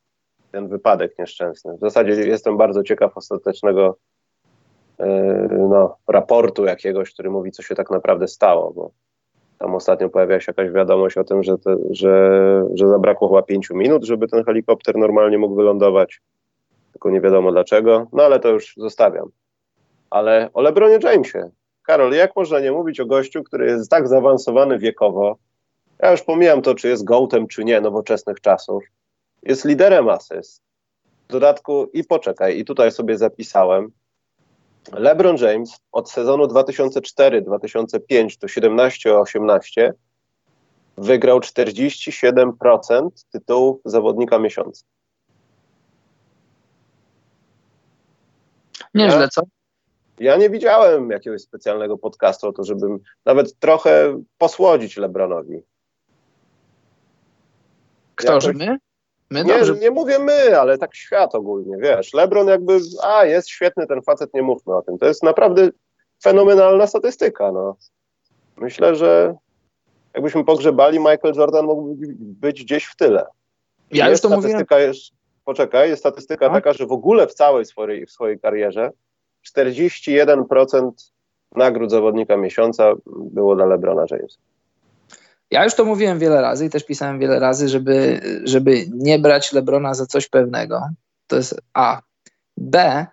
ten 0.52 0.68
wypadek 0.68 1.18
nieszczęsny. 1.18 1.76
W 1.76 1.80
zasadzie 1.80 2.12
jestem 2.12 2.56
bardzo 2.56 2.82
ciekaw 2.82 3.16
ostatecznego 3.16 3.96
yy, 4.98 5.48
no, 5.50 5.96
raportu 6.08 6.64
jakiegoś, 6.64 7.12
który 7.12 7.30
mówi, 7.30 7.52
co 7.52 7.62
się 7.62 7.74
tak 7.74 7.90
naprawdę 7.90 8.28
stało, 8.28 8.72
bo 8.72 8.90
tam 9.58 9.74
ostatnio 9.74 10.08
pojawia 10.08 10.40
się 10.40 10.52
jakaś 10.56 10.72
wiadomość 10.72 11.16
o 11.16 11.24
tym, 11.24 11.42
że, 11.42 11.58
te, 11.58 11.76
że, 11.90 12.64
że 12.74 12.88
zabrakło 12.88 13.28
chyba 13.28 13.42
pięciu 13.42 13.76
minut, 13.76 14.04
żeby 14.04 14.28
ten 14.28 14.44
helikopter 14.44 14.96
normalnie 14.96 15.38
mógł 15.38 15.54
wylądować. 15.54 16.20
Tylko 16.98 17.10
nie 17.10 17.20
wiadomo 17.20 17.52
dlaczego. 17.52 18.06
No 18.12 18.22
ale 18.22 18.40
to 18.40 18.48
już 18.48 18.74
zostawiam. 18.76 19.28
Ale 20.10 20.50
o 20.54 20.60
LeBronie 20.60 20.98
Jamesie. 21.02 21.50
Karol, 21.82 22.12
jak 22.12 22.36
można 22.36 22.60
nie 22.60 22.72
mówić 22.72 23.00
o 23.00 23.06
gościu, 23.06 23.44
który 23.44 23.66
jest 23.66 23.90
tak 23.90 24.08
zaawansowany 24.08 24.78
wiekowo? 24.78 25.36
Ja 25.98 26.10
już 26.10 26.22
pomijam 26.22 26.62
to, 26.62 26.74
czy 26.74 26.88
jest 26.88 27.04
gołtem, 27.04 27.46
czy 27.46 27.64
nie 27.64 27.80
nowoczesnych 27.80 28.40
czasów. 28.40 28.84
Jest 29.42 29.64
liderem 29.64 30.08
asyst. 30.08 30.62
W 31.28 31.32
dodatku, 31.32 31.88
i 31.92 32.04
poczekaj, 32.04 32.58
i 32.58 32.64
tutaj 32.64 32.92
sobie 32.92 33.18
zapisałem, 33.18 33.92
LeBron 34.92 35.36
James 35.36 35.80
od 35.92 36.10
sezonu 36.10 36.44
2004-2005 36.44 38.38
do 38.40 38.46
17-18 38.46 39.90
wygrał 40.96 41.40
47% 41.40 43.08
tytułów 43.32 43.80
zawodnika 43.84 44.38
miesiąca. 44.38 44.84
Nieźle, 48.98 49.20
ja, 49.20 49.28
co? 49.28 49.42
Ja 50.18 50.36
nie 50.36 50.50
widziałem 50.50 51.10
jakiegoś 51.10 51.42
specjalnego 51.42 51.98
podcastu 51.98 52.48
o 52.48 52.52
to, 52.52 52.64
żebym 52.64 52.98
nawet 53.24 53.58
trochę 53.58 54.22
posłodzić 54.38 54.96
LeBronowi. 54.96 55.62
Kto, 58.14 58.32
Jakoś... 58.32 58.44
że 58.44 58.52
my? 58.52 58.76
My 59.30 59.44
nie, 59.44 59.58
dobrze... 59.58 59.74
nie 59.74 59.90
mówię 59.90 60.18
my, 60.18 60.60
ale 60.60 60.78
tak 60.78 60.94
świat 60.94 61.34
ogólnie, 61.34 61.76
wiesz. 61.76 62.14
LeBron 62.14 62.48
jakby, 62.48 62.78
a 63.02 63.24
jest 63.24 63.48
świetny 63.48 63.86
ten 63.86 64.02
facet, 64.02 64.34
nie 64.34 64.42
mówmy 64.42 64.76
o 64.76 64.82
tym. 64.82 64.98
To 64.98 65.06
jest 65.06 65.22
naprawdę 65.22 65.68
fenomenalna 66.22 66.86
statystyka, 66.86 67.52
no. 67.52 67.76
Myślę, 68.56 68.96
że 68.96 69.34
jakbyśmy 70.14 70.44
pogrzebali, 70.44 70.98
Michael 70.98 71.34
Jordan 71.36 71.66
mógłby 71.66 72.06
być 72.18 72.64
gdzieś 72.64 72.84
w 72.84 72.96
tyle. 72.96 73.26
Ja 73.90 74.08
jest 74.08 74.24
już 74.24 74.32
to 74.32 74.40
statystyka 74.40 74.74
mówiłem. 74.74 74.88
Jest, 74.94 75.10
poczekaj, 75.48 75.88
jest 75.88 76.02
statystyka 76.02 76.46
a? 76.46 76.50
taka, 76.50 76.72
że 76.72 76.86
w 76.86 76.92
ogóle 76.92 77.26
w 77.26 77.34
całej 77.34 77.64
swojej, 77.64 78.06
w 78.06 78.10
swojej 78.10 78.40
karierze 78.40 78.90
41% 79.56 80.90
nagród 81.56 81.90
zawodnika 81.90 82.36
miesiąca 82.36 82.94
było 83.06 83.56
dla 83.56 83.66
LeBrona 83.66 84.04
Jamesa. 84.10 84.38
Ja 85.50 85.64
już 85.64 85.74
to 85.74 85.84
mówiłem 85.84 86.18
wiele 86.18 86.40
razy 86.40 86.66
i 86.66 86.70
też 86.70 86.84
pisałem 86.84 87.18
wiele 87.18 87.38
razy, 87.38 87.68
żeby, 87.68 88.20
żeby 88.44 88.84
nie 88.94 89.18
brać 89.18 89.52
Lebrona 89.52 89.94
za 89.94 90.06
coś 90.06 90.28
pewnego. 90.28 90.88
To 91.26 91.36
jest 91.36 91.60
A. 91.74 92.00
B, 92.56 93.06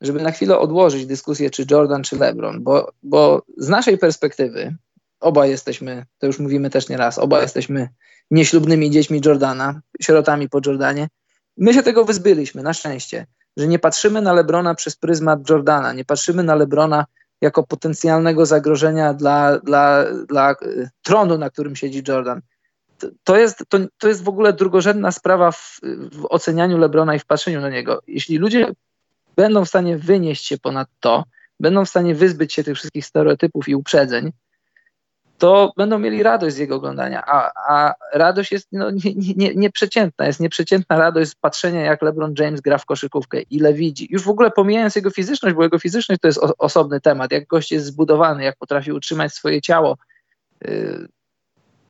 żeby 0.00 0.22
na 0.22 0.30
chwilę 0.30 0.58
odłożyć 0.58 1.06
dyskusję, 1.06 1.50
czy 1.50 1.64
Jordan, 1.70 2.02
czy 2.02 2.18
LeBron, 2.18 2.62
bo, 2.62 2.92
bo 3.02 3.42
z 3.56 3.68
naszej 3.68 3.98
perspektywy, 3.98 4.76
obaj 5.20 5.50
jesteśmy, 5.50 6.06
to 6.18 6.26
już 6.26 6.38
mówimy 6.38 6.70
też 6.70 6.88
nieraz, 6.88 7.18
obaj 7.18 7.42
jesteśmy 7.42 7.88
nieślubnymi 8.30 8.90
dziećmi 8.90 9.20
Jordana, 9.24 9.80
sierotami 10.00 10.48
po 10.48 10.60
Jordanie. 10.66 11.08
My 11.56 11.74
się 11.74 11.82
tego 11.82 12.04
wyzbyliśmy, 12.04 12.62
na 12.62 12.72
szczęście, 12.72 13.26
że 13.56 13.66
nie 13.66 13.78
patrzymy 13.78 14.22
na 14.22 14.32
Lebrona 14.32 14.74
przez 14.74 14.96
pryzmat 14.96 15.50
Jordana, 15.50 15.92
nie 15.92 16.04
patrzymy 16.04 16.42
na 16.42 16.54
Lebrona 16.54 17.06
jako 17.40 17.62
potencjalnego 17.62 18.46
zagrożenia 18.46 19.14
dla, 19.14 19.58
dla, 19.58 20.04
dla 20.28 20.52
y, 20.62 20.90
tronu, 21.02 21.38
na 21.38 21.50
którym 21.50 21.76
siedzi 21.76 22.02
Jordan. 22.08 22.40
To 23.24 23.36
jest, 23.36 23.64
to, 23.68 23.78
to 23.98 24.08
jest 24.08 24.24
w 24.24 24.28
ogóle 24.28 24.52
drugorzędna 24.52 25.12
sprawa 25.12 25.52
w, 25.52 25.80
w 26.12 26.26
ocenianiu 26.28 26.78
Lebrona 26.78 27.14
i 27.14 27.18
w 27.18 27.24
patrzeniu 27.24 27.60
na 27.60 27.70
niego. 27.70 28.02
Jeśli 28.06 28.38
ludzie 28.38 28.72
będą 29.36 29.64
w 29.64 29.68
stanie 29.68 29.98
wynieść 29.98 30.46
się 30.46 30.58
ponad 30.58 30.88
to, 31.00 31.24
będą 31.60 31.84
w 31.84 31.88
stanie 31.88 32.14
wyzbyć 32.14 32.52
się 32.52 32.64
tych 32.64 32.76
wszystkich 32.76 33.06
stereotypów 33.06 33.68
i 33.68 33.74
uprzedzeń, 33.74 34.32
to 35.42 35.72
będą 35.76 35.98
mieli 35.98 36.22
radość 36.22 36.56
z 36.56 36.58
jego 36.58 36.76
oglądania, 36.76 37.22
a, 37.26 37.50
a 37.68 37.94
radość 38.12 38.52
jest 38.52 38.68
no, 38.72 38.90
nie, 38.90 39.14
nie, 39.36 39.54
nieprzeciętna, 39.54 40.26
jest 40.26 40.40
nieprzeciętna 40.40 40.98
radość 40.98 41.30
z 41.30 41.34
patrzenia, 41.34 41.80
jak 41.80 42.02
LeBron 42.02 42.34
James 42.38 42.60
gra 42.60 42.78
w 42.78 42.86
koszykówkę, 42.86 43.40
ile 43.40 43.74
widzi. 43.74 44.08
Już 44.10 44.22
w 44.22 44.28
ogóle 44.28 44.50
pomijając 44.50 44.96
jego 44.96 45.10
fizyczność, 45.10 45.56
bo 45.56 45.62
jego 45.62 45.78
fizyczność 45.78 46.20
to 46.20 46.28
jest 46.28 46.38
o, 46.38 46.54
osobny 46.58 47.00
temat, 47.00 47.32
jak 47.32 47.46
gość 47.46 47.72
jest 47.72 47.86
zbudowany, 47.86 48.44
jak 48.44 48.56
potrafi 48.56 48.92
utrzymać 48.92 49.34
swoje 49.34 49.60
ciało. 49.60 49.96
Yy, 50.64 51.08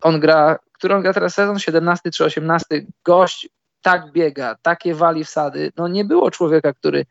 on 0.01 0.21
gra, 0.21 0.59
który 0.73 0.95
on 0.95 1.03
gra 1.03 1.13
teraz 1.13 1.35
sezon, 1.35 1.59
17 1.59 2.11
czy 2.11 2.25
18, 2.25 2.67
gość 3.05 3.49
tak 3.83 4.13
biega, 4.13 4.57
takie 4.63 4.95
wali 4.95 5.25
wsady, 5.25 5.73
no 5.77 5.89
nie 5.89 6.05
było 6.05 6.31
człowieka, 6.31 6.73
który 6.73 7.07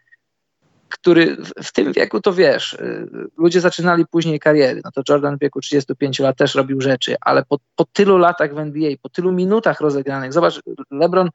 który 0.91 1.37
w 1.63 1.71
tym 1.71 1.93
wieku 1.93 2.21
to 2.21 2.33
wiesz, 2.33 2.73
y, 2.73 3.07
ludzie 3.37 3.61
zaczynali 3.61 4.05
później 4.11 4.39
kariery. 4.39 4.81
No 4.85 4.91
to 4.91 5.01
Jordan 5.09 5.37
w 5.37 5.39
wieku 5.39 5.61
35 5.61 6.19
lat 6.19 6.37
też 6.37 6.55
robił 6.55 6.81
rzeczy, 6.81 7.15
ale 7.21 7.45
po, 7.45 7.57
po 7.75 7.85
tylu 7.85 8.17
latach 8.17 8.55
w 8.55 8.57
NBA, 8.57 8.91
po 9.01 9.09
tylu 9.09 9.31
minutach 9.31 9.81
rozegranych, 9.81 10.33
zobacz, 10.33 10.61
LeBron 10.91 11.29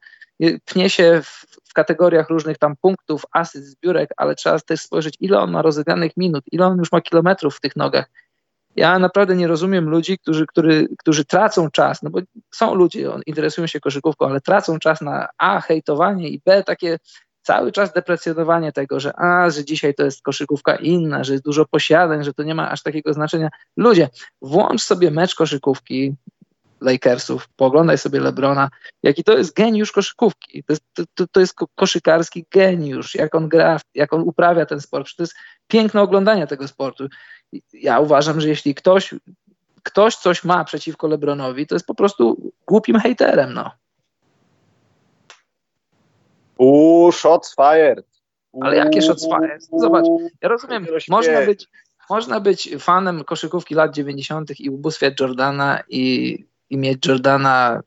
pnie 0.65 0.89
się 0.89 1.21
w, 1.23 1.45
w 1.69 1.73
kategoriach 1.73 2.29
różnych 2.29 2.57
tam 2.57 2.75
punktów, 2.81 3.23
asyst, 3.31 3.67
zbiórek, 3.67 4.09
ale 4.17 4.35
trzeba 4.35 4.59
też 4.59 4.81
spojrzeć, 4.81 5.17
ile 5.19 5.39
on 5.39 5.51
ma 5.51 5.61
rozegranych 5.61 6.17
minut, 6.17 6.43
ile 6.51 6.65
on 6.65 6.77
już 6.77 6.91
ma 6.91 7.01
kilometrów 7.01 7.57
w 7.57 7.59
tych 7.59 7.75
nogach. 7.75 8.09
Ja 8.75 8.99
naprawdę 8.99 9.35
nie 9.35 9.47
rozumiem 9.47 9.89
ludzi, 9.89 10.17
którzy, 10.17 10.45
którzy, 10.45 10.87
którzy 10.97 11.25
tracą 11.25 11.71
czas, 11.71 12.03
no 12.03 12.09
bo 12.09 12.19
są 12.53 12.75
ludzie, 12.75 13.09
interesują 13.25 13.67
się 13.67 13.79
koszykówką, 13.79 14.27
ale 14.27 14.41
tracą 14.41 14.79
czas 14.79 15.01
na 15.01 15.27
A, 15.37 15.61
hejtowanie 15.61 16.29
i 16.29 16.41
B, 16.45 16.63
takie 16.63 16.97
cały 17.47 17.71
czas 17.71 17.93
deprecjonowanie 17.93 18.71
tego, 18.71 18.99
że 18.99 19.19
a, 19.19 19.49
że 19.49 19.65
dzisiaj 19.65 19.93
to 19.93 20.05
jest 20.05 20.21
koszykówka 20.21 20.75
inna, 20.75 21.23
że 21.23 21.33
jest 21.33 21.45
dużo 21.45 21.65
posiadań, 21.65 22.23
że 22.23 22.33
to 22.33 22.43
nie 22.43 22.55
ma 22.55 22.71
aż 22.71 22.83
takiego 22.83 23.13
znaczenia. 23.13 23.49
Ludzie, 23.77 24.09
włącz 24.41 24.81
sobie 24.83 25.11
mecz 25.11 25.35
koszykówki 25.35 26.15
Lakersów, 26.81 27.49
pooglądaj 27.55 27.97
sobie 27.97 28.19
Lebrona, 28.19 28.69
jaki 29.03 29.23
to 29.23 29.37
jest 29.37 29.55
geniusz 29.55 29.91
koszykówki. 29.91 30.63
To 30.63 30.73
jest, 30.73 30.83
to, 31.15 31.27
to 31.27 31.39
jest 31.39 31.53
koszykarski 31.75 32.45
geniusz, 32.51 33.15
jak 33.15 33.35
on 33.35 33.49
gra, 33.49 33.79
jak 33.95 34.13
on 34.13 34.21
uprawia 34.21 34.65
ten 34.65 34.81
sport. 34.81 35.07
To 35.17 35.23
jest 35.23 35.35
piękne 35.67 36.01
oglądanie 36.01 36.47
tego 36.47 36.67
sportu. 36.67 37.07
Ja 37.73 37.99
uważam, 37.99 38.41
że 38.41 38.49
jeśli 38.49 38.75
ktoś, 38.75 39.15
ktoś 39.83 40.15
coś 40.15 40.43
ma 40.43 40.63
przeciwko 40.63 41.07
Lebronowi, 41.07 41.67
to 41.67 41.75
jest 41.75 41.85
po 41.85 41.95
prostu 41.95 42.51
głupim 42.67 42.99
hejterem, 42.99 43.53
no. 43.53 43.71
Uuu, 46.57 47.11
shots 47.11 47.55
fired. 47.55 48.05
Ale 48.61 48.75
jakie 48.75 49.01
shots 49.01 49.25
fired? 49.25 49.67
Zobacz, 49.79 50.05
ja 50.41 50.49
rozumiem, 50.49 50.87
można 51.09 51.41
być, 51.45 51.67
można 52.09 52.39
być 52.39 52.69
fanem 52.79 53.23
koszykówki 53.23 53.75
lat 53.75 53.93
90. 53.93 54.59
i 54.59 54.69
ubóstwiać 54.69 55.19
Jordana 55.19 55.83
i, 55.89 56.37
i 56.69 56.77
mieć 56.77 57.07
Jordana 57.07 57.81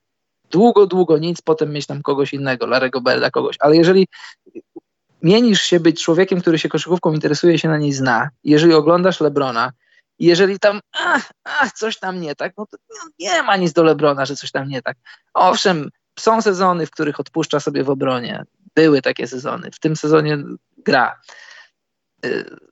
długo, 0.51 0.87
długo 0.87 1.19
nic, 1.19 1.43
potem 1.43 1.73
mieć 1.73 1.87
tam 1.87 2.03
kogoś 2.03 2.33
innego, 2.33 2.67
Larego 2.67 3.01
Berda, 3.01 3.31
kogoś. 3.31 3.57
Ale 3.61 3.77
jeżeli 3.77 4.09
mienisz 5.23 5.63
się 5.63 5.81
być 5.81 6.05
człowiekiem, 6.05 6.41
który 6.41 6.59
się 6.59 6.69
koszykówką 6.69 7.13
interesuje, 7.13 7.59
się 7.59 7.69
na 7.69 7.79
niej 7.79 7.93
zna, 7.93 8.31
jeżeli 8.45 8.75
oglądasz 8.75 9.21
Lebrona, 9.21 9.73
jeżeli 10.19 10.59
tam 10.59 10.81
ach, 10.93 11.31
ach, 11.45 11.73
coś 11.73 11.99
tam 11.99 12.21
nie 12.21 12.35
tak, 12.35 12.53
no 12.59 12.67
to 12.67 12.77
nie 13.19 13.43
ma 13.43 13.57
nic 13.57 13.73
do 13.73 13.85
Lebrona, 13.85 14.27
że 14.27 14.37
coś 14.37 14.51
tam 14.51 14.69
nie 14.69 14.83
tak. 14.83 14.97
Owszem, 15.35 15.91
są 16.19 16.43
sezony, 16.43 16.87
w 16.87 16.91
których 16.91 17.21
odpuszcza 17.21 17.61
sobie 17.61 17.85
w 17.85 17.91
obronie 17.91 18.45
były 18.75 19.03
takie 19.03 19.27
sezony. 19.27 19.71
W 19.71 19.81
tym 19.81 19.97
sezonie 19.97 20.39
gra. 20.79 21.21
Y, 22.27 22.71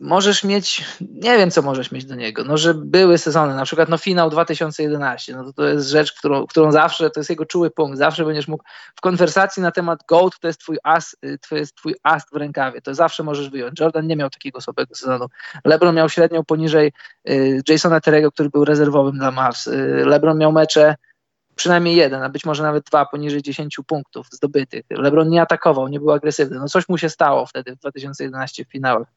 możesz 0.00 0.44
mieć, 0.44 0.84
nie 1.00 1.38
wiem 1.38 1.50
co 1.50 1.62
możesz 1.62 1.92
mieć 1.92 2.04
do 2.04 2.14
niego, 2.14 2.44
no 2.44 2.56
że 2.56 2.74
były 2.74 3.18
sezony, 3.18 3.54
na 3.54 3.64
przykład 3.64 3.88
no 3.88 3.98
finał 3.98 4.30
2011, 4.30 5.32
no 5.32 5.44
to, 5.44 5.52
to 5.52 5.64
jest 5.64 5.88
rzecz, 5.88 6.12
którą, 6.12 6.46
którą 6.46 6.72
zawsze, 6.72 7.10
to 7.10 7.20
jest 7.20 7.30
jego 7.30 7.46
czuły 7.46 7.70
punkt, 7.70 7.98
zawsze 7.98 8.24
będziesz 8.24 8.48
mógł, 8.48 8.64
w 8.96 9.00
konwersacji 9.00 9.62
na 9.62 9.70
temat 9.70 10.00
GOAT 10.08 10.38
to 10.40 10.46
jest 10.46 10.60
twój 10.60 10.78
as, 10.84 11.16
y, 11.24 11.38
to 11.48 11.56
jest 11.56 11.74
twój 11.74 11.94
as 12.02 12.22
w 12.32 12.36
rękawie, 12.36 12.80
to 12.80 12.94
zawsze 12.94 13.22
możesz 13.22 13.50
wyjąć. 13.50 13.80
Jordan 13.80 14.06
nie 14.06 14.16
miał 14.16 14.30
takiego 14.30 14.60
słabego 14.60 14.94
sezonu. 14.94 15.26
LeBron 15.64 15.94
miał 15.94 16.08
średnią 16.08 16.44
poniżej 16.44 16.92
y, 17.28 17.62
Jasona 17.68 18.00
Terego, 18.00 18.32
który 18.32 18.50
był 18.50 18.64
rezerwowym 18.64 19.18
dla 19.18 19.30
Mavs. 19.30 19.70
LeBron 20.04 20.38
miał 20.38 20.52
mecze 20.52 20.94
przynajmniej 21.56 21.96
jeden, 21.96 22.22
a 22.22 22.28
być 22.28 22.44
może 22.44 22.62
nawet 22.62 22.84
dwa 22.84 23.06
poniżej 23.06 23.42
10 23.42 23.78
punktów 23.86 24.26
zdobytych. 24.32 24.84
LeBron 24.90 25.28
nie 25.28 25.42
atakował, 25.42 25.88
nie 25.88 26.00
był 26.00 26.12
agresywny. 26.12 26.58
No 26.58 26.68
coś 26.68 26.88
mu 26.88 26.98
się 26.98 27.08
stało 27.08 27.46
wtedy 27.46 27.76
w 27.76 27.78
2011 27.78 28.64
w 28.64 28.68
finałach. 28.68 29.08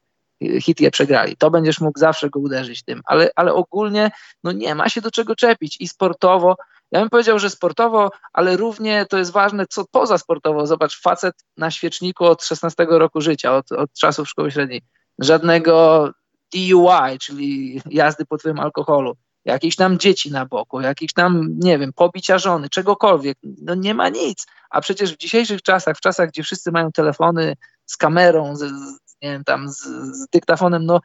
Hit 0.60 0.80
je 0.80 0.90
przegrali. 0.90 1.36
To 1.36 1.50
będziesz 1.50 1.80
mógł 1.80 1.98
zawsze 1.98 2.30
go 2.30 2.40
uderzyć 2.40 2.82
tym, 2.82 3.00
ale, 3.04 3.30
ale 3.36 3.54
ogólnie 3.54 4.10
no 4.44 4.52
nie 4.52 4.74
ma 4.74 4.88
się 4.88 5.00
do 5.00 5.10
czego 5.10 5.36
czepić 5.36 5.80
i 5.80 5.88
sportowo. 5.88 6.56
Ja 6.92 7.00
bym 7.00 7.10
powiedział, 7.10 7.38
że 7.38 7.50
sportowo, 7.50 8.10
ale 8.32 8.56
równie 8.56 9.06
to 9.06 9.18
jest 9.18 9.32
ważne, 9.32 9.66
co 9.66 9.84
poza 9.90 10.18
sportowo. 10.18 10.66
Zobacz, 10.66 11.00
facet 11.00 11.34
na 11.56 11.70
świeczniku 11.70 12.24
od 12.24 12.44
16 12.44 12.86
roku 12.88 13.20
życia, 13.20 13.56
od, 13.56 13.72
od 13.72 13.92
czasów 13.92 14.28
szkoły 14.28 14.50
średniej. 14.50 14.82
Żadnego 15.18 16.10
DUI, 16.54 17.18
czyli 17.20 17.80
jazdy 17.90 18.26
pod 18.26 18.40
wpływem 18.40 18.60
alkoholu 18.60 19.16
jakieś 19.48 19.76
tam 19.76 19.98
dzieci 19.98 20.30
na 20.30 20.46
boku, 20.46 20.80
jakieś 20.80 21.12
tam, 21.12 21.48
nie 21.58 21.78
wiem, 21.78 21.92
pobicia 21.92 22.38
żony, 22.38 22.68
czegokolwiek. 22.68 23.38
No 23.62 23.74
nie 23.74 23.94
ma 23.94 24.08
nic. 24.08 24.46
A 24.70 24.80
przecież 24.80 25.14
w 25.14 25.16
dzisiejszych 25.16 25.62
czasach, 25.62 25.96
w 25.96 26.00
czasach, 26.00 26.28
gdzie 26.28 26.42
wszyscy 26.42 26.72
mają 26.72 26.92
telefony 26.92 27.56
z 27.86 27.96
kamerą, 27.96 28.56
z, 28.56 28.60
z 28.60 29.16
nie 29.22 29.32
wiem, 29.32 29.44
tam 29.44 29.68
z, 29.68 29.80
z 30.16 30.28
dyktafonem, 30.32 30.86
no 30.86 31.00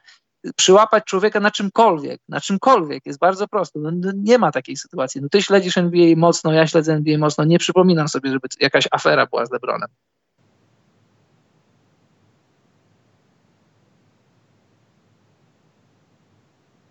przyłapać 0.55 1.03
człowieka 1.03 1.39
na 1.39 1.51
czymkolwiek, 1.51 2.21
na 2.29 2.41
czymkolwiek 2.41 3.05
jest 3.05 3.19
bardzo 3.19 3.47
prosto. 3.47 3.79
No, 3.79 3.91
no, 3.93 4.11
nie 4.15 4.37
ma 4.37 4.51
takiej 4.51 4.77
sytuacji. 4.77 5.21
No 5.21 5.29
ty 5.29 5.41
śledzisz 5.41 5.77
NBA 5.77 6.15
mocno, 6.17 6.53
ja 6.53 6.67
śledzę 6.67 6.93
NBA 6.93 7.17
mocno, 7.17 7.43
nie 7.43 7.59
przypominam 7.59 8.07
sobie, 8.07 8.31
żeby 8.31 8.47
jakaś 8.59 8.87
afera 8.91 9.25
była 9.25 9.45
z 9.45 9.51
LeBronem. 9.51 9.89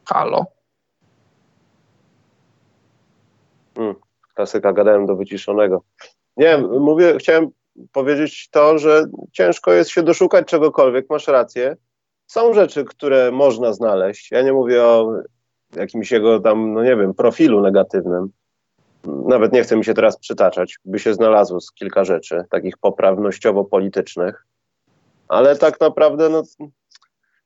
Halo? 0.04 0.61
Hmm, 3.82 3.94
klasyka, 4.34 4.72
gadałem 4.72 5.06
do 5.06 5.16
wyciszonego. 5.16 5.82
Nie, 6.36 6.58
mówię, 6.58 7.16
chciałem 7.18 7.48
powiedzieć 7.92 8.48
to, 8.50 8.78
że 8.78 9.04
ciężko 9.32 9.72
jest 9.72 9.90
się 9.90 10.02
doszukać 10.02 10.46
czegokolwiek, 10.46 11.06
masz 11.10 11.28
rację. 11.28 11.76
Są 12.26 12.54
rzeczy, 12.54 12.84
które 12.84 13.30
można 13.32 13.72
znaleźć. 13.72 14.30
Ja 14.30 14.42
nie 14.42 14.52
mówię 14.52 14.84
o 14.84 15.12
jakimś 15.76 16.10
jego 16.10 16.40
tam, 16.40 16.72
no 16.72 16.82
nie 16.82 16.96
wiem, 16.96 17.14
profilu 17.14 17.60
negatywnym. 17.60 18.28
Nawet 19.04 19.52
nie 19.52 19.62
chcę 19.62 19.76
mi 19.76 19.84
się 19.84 19.94
teraz 19.94 20.18
przytaczać, 20.18 20.78
by 20.84 20.98
się 20.98 21.14
znalazło 21.14 21.60
z 21.60 21.72
kilka 21.72 22.04
rzeczy, 22.04 22.44
takich 22.50 22.78
poprawnościowo-politycznych. 22.78 24.46
Ale 25.28 25.56
tak 25.56 25.80
naprawdę, 25.80 26.28
no, 26.28 26.42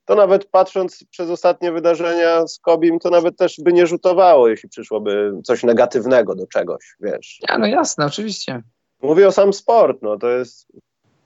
to 0.07 0.15
nawet 0.15 0.45
patrząc 0.45 1.05
przez 1.11 1.31
ostatnie 1.31 1.73
wydarzenia 1.73 2.47
z 2.47 2.59
Kobim, 2.59 2.99
to 2.99 3.11
nawet 3.11 3.37
też 3.37 3.57
by 3.61 3.73
nie 3.73 3.87
rzutowało, 3.87 4.49
jeśli 4.49 4.69
przyszłoby 4.69 5.33
coś 5.45 5.63
negatywnego 5.63 6.35
do 6.35 6.47
czegoś, 6.47 6.97
wiesz. 7.01 7.39
Ja, 7.49 7.59
no 7.59 7.67
jasne, 7.67 8.07
oczywiście. 8.07 8.63
Mówię 9.03 9.29
o 9.29 9.33
sam 9.33 9.53
sport, 9.53 9.99
no 10.03 10.19
to 10.19 10.31
jest 10.31 10.67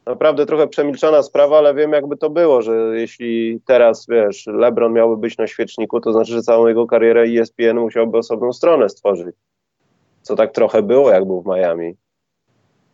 naprawdę 0.06 0.46
trochę 0.46 0.68
przemilczona 0.68 1.22
sprawa, 1.22 1.58
ale 1.58 1.74
wiem 1.74 1.92
jakby 1.92 2.16
to 2.16 2.30
było, 2.30 2.62
że 2.62 2.72
jeśli 2.94 3.60
teraz, 3.66 4.06
wiesz, 4.08 4.46
LeBron 4.46 4.92
miałby 4.92 5.16
być 5.16 5.38
na 5.38 5.46
świeczniku, 5.46 6.00
to 6.00 6.12
znaczy, 6.12 6.32
że 6.32 6.42
całą 6.42 6.66
jego 6.66 6.86
karierę 6.86 7.22
ESPN 7.22 7.78
musiałby 7.78 8.18
osobną 8.18 8.52
stronę 8.52 8.88
stworzyć. 8.88 9.36
Co 10.22 10.36
tak 10.36 10.52
trochę 10.52 10.82
było, 10.82 11.10
jak 11.10 11.24
był 11.24 11.42
w 11.42 11.46
Miami. 11.46 11.96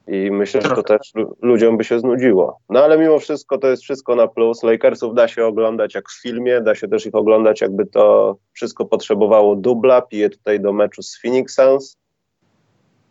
I 0.06 0.30
myślę, 0.30 0.60
że 0.62 0.68
to 0.68 0.82
też 0.82 1.12
ludziom 1.42 1.76
by 1.76 1.84
się 1.84 2.00
znudziło. 2.00 2.58
No 2.68 2.84
ale 2.84 2.98
mimo 2.98 3.18
wszystko 3.18 3.58
to 3.58 3.68
jest 3.68 3.82
wszystko 3.82 4.14
na 4.14 4.28
plus. 4.28 4.62
Lakersów 4.62 5.14
da 5.14 5.28
się 5.28 5.46
oglądać 5.46 5.94
jak 5.94 6.08
w 6.08 6.22
filmie, 6.22 6.60
da 6.60 6.74
się 6.74 6.88
też 6.88 7.06
ich 7.06 7.14
oglądać 7.14 7.60
jakby 7.60 7.86
to 7.86 8.36
wszystko 8.52 8.84
potrzebowało 8.84 9.56
dubla. 9.56 10.02
Piję 10.02 10.30
tutaj 10.30 10.60
do 10.60 10.72
meczu 10.72 11.02
z 11.02 11.20
Phoenix 11.20 11.54
Suns. 11.54 11.96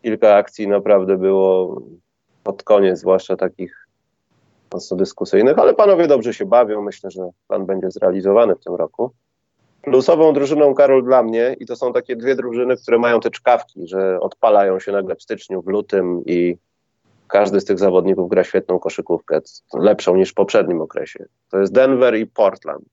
Kilka 0.01 0.35
akcji 0.35 0.67
naprawdę 0.67 1.17
było 1.17 1.81
pod 2.43 2.63
koniec, 2.63 2.99
zwłaszcza 2.99 3.35
takich 3.35 3.87
mocno 4.73 4.97
dyskusyjnych, 4.97 5.59
ale 5.59 5.73
panowie 5.73 6.07
dobrze 6.07 6.33
się 6.33 6.45
bawią. 6.45 6.81
Myślę, 6.81 7.11
że 7.11 7.29
plan 7.47 7.65
będzie 7.65 7.91
zrealizowany 7.91 8.55
w 8.55 8.63
tym 8.63 8.75
roku. 8.75 9.11
Plusową 9.81 10.33
drużyną, 10.33 10.73
Karol, 10.73 11.03
dla 11.03 11.23
mnie, 11.23 11.55
i 11.59 11.65
to 11.65 11.75
są 11.75 11.93
takie 11.93 12.15
dwie 12.15 12.35
drużyny, 12.35 12.77
które 12.77 12.99
mają 12.99 13.19
te 13.19 13.31
czkawki, 13.31 13.87
że 13.87 14.19
odpalają 14.19 14.79
się 14.79 14.91
nagle 14.91 15.15
w 15.15 15.23
styczniu, 15.23 15.61
w 15.61 15.67
lutym 15.67 16.21
i 16.25 16.57
każdy 17.27 17.59
z 17.59 17.65
tych 17.65 17.79
zawodników 17.79 18.29
gra 18.29 18.43
świetną 18.43 18.79
koszykówkę, 18.79 19.41
lepszą 19.73 20.15
niż 20.15 20.31
w 20.31 20.33
poprzednim 20.33 20.81
okresie. 20.81 21.25
To 21.51 21.59
jest 21.59 21.73
Denver 21.73 22.15
i 22.15 22.27
Portland. 22.27 22.85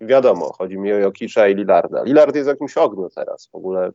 I 0.00 0.06
wiadomo, 0.06 0.52
chodzi 0.52 0.78
mi 0.78 0.92
o 0.92 0.98
Jokicza 0.98 1.48
i 1.48 1.54
Lillarda. 1.54 2.02
Lillard 2.02 2.34
jest 2.34 2.48
w 2.48 2.52
jakimś 2.52 2.76
ogniu 2.76 3.08
teraz. 3.14 3.46
W 3.46 3.54
ogóle 3.54 3.90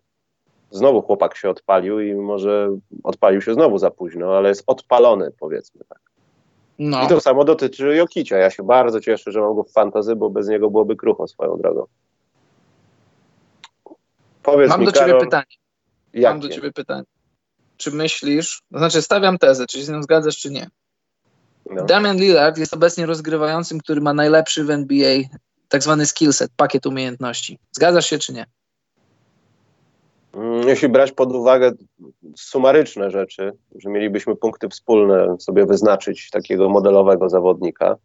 znowu 0.72 1.02
chłopak 1.02 1.38
się 1.38 1.50
odpalił 1.50 2.00
i 2.00 2.16
może 2.16 2.78
odpalił 3.04 3.42
się 3.42 3.54
znowu 3.54 3.78
za 3.78 3.92
późno, 3.92 4.38
ale 4.38 4.50
jest 4.50 4.64
odpalony, 4.68 5.32
powiedzmy 5.40 5.82
tak. 5.90 6.00
No. 6.80 7.04
I 7.04 7.08
to 7.08 7.20
samo 7.20 7.44
dotyczy 7.44 7.96
Jokicia. 7.96 8.38
Ja 8.38 8.50
się 8.50 8.64
bardzo 8.64 9.02
cieszę, 9.02 9.32
że 9.32 9.42
mam 9.42 9.56
go 9.56 9.64
w 9.64 9.72
fantazy, 9.72 10.16
bo 10.16 10.30
bez 10.30 10.48
niego 10.48 10.70
byłoby 10.70 10.96
krucho 10.96 11.28
swoją 11.28 11.58
drogą. 11.58 11.86
Powiedz 14.44 14.70
mam 14.70 14.80
mi, 14.80 14.86
do 14.86 14.92
ciebie 14.92 15.06
Karol, 15.06 15.22
pytanie. 15.22 15.46
Jakie? 16.14 16.30
Mam 16.30 16.40
do 16.40 16.50
ciebie 16.50 16.72
pytanie. 16.72 17.04
Czy 17.78 17.92
myślisz, 17.92 18.62
to 18.72 18.78
znaczy 18.78 19.02
stawiam 19.02 19.38
tezę, 19.38 19.66
czy 19.68 19.78
się 19.78 19.84
z 19.84 19.90
nią 19.90 20.04
zgadzasz, 20.04 20.38
czy 20.38 20.52
nie? 20.52 20.68
No. 21.70 21.86
Damian 21.86 22.18
Lillard 22.18 22.58
jest 22.58 22.74
obecnie 22.74 23.06
rozgrywającym, 23.06 23.80
który 23.80 24.02
ma 24.02 24.14
najlepszy 24.14 24.64
w 24.64 24.70
NBA 24.70 25.18
tak 25.70 25.84
zwany 25.84 26.06
skillset, 26.06 26.52
pakiet 26.58 26.86
umiejętności. 26.86 27.60
Zgadzasz 27.72 28.10
się, 28.10 28.18
czy 28.18 28.34
nie? 28.34 28.46
Mm, 30.34 30.68
jeśli 30.68 30.90
brać 30.90 31.12
pod 31.12 31.32
uwagę 31.32 31.72
sumaryczne 32.36 33.12
rzeczy, 33.12 33.52
że 33.76 33.90
mielibyśmy 33.90 34.36
punkty 34.36 34.70
wspólne 34.70 35.36
sobie 35.40 35.66
wyznaczyć 35.66 36.30
takiego 36.30 36.70
modelowego 36.70 37.30
zawodnika, 37.30 37.96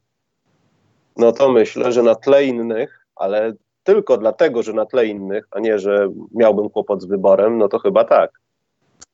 no 1.16 1.32
to 1.32 1.52
myślę, 1.52 1.92
że 1.92 2.02
na 2.02 2.14
tle 2.14 2.44
innych, 2.44 3.06
ale 3.16 3.52
tylko 3.82 4.16
dlatego, 4.16 4.62
że 4.62 4.72
na 4.72 4.86
tle 4.86 5.06
innych, 5.06 5.48
a 5.50 5.60
nie, 5.60 5.78
że 5.78 6.08
miałbym 6.34 6.70
kłopot 6.70 7.02
z 7.02 7.04
wyborem, 7.04 7.58
no 7.58 7.68
to 7.68 7.78
chyba 7.78 8.04
tak. 8.04 8.41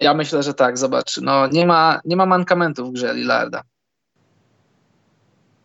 Ja 0.00 0.14
myślę, 0.14 0.42
że 0.42 0.54
tak, 0.54 0.78
zobacz. 0.78 1.16
No, 1.16 1.46
nie, 1.46 1.66
ma, 1.66 2.00
nie 2.04 2.16
ma 2.16 2.26
mankamentów 2.26 2.88
w 2.90 2.92
grze 2.92 3.14
Lillarda. 3.14 3.62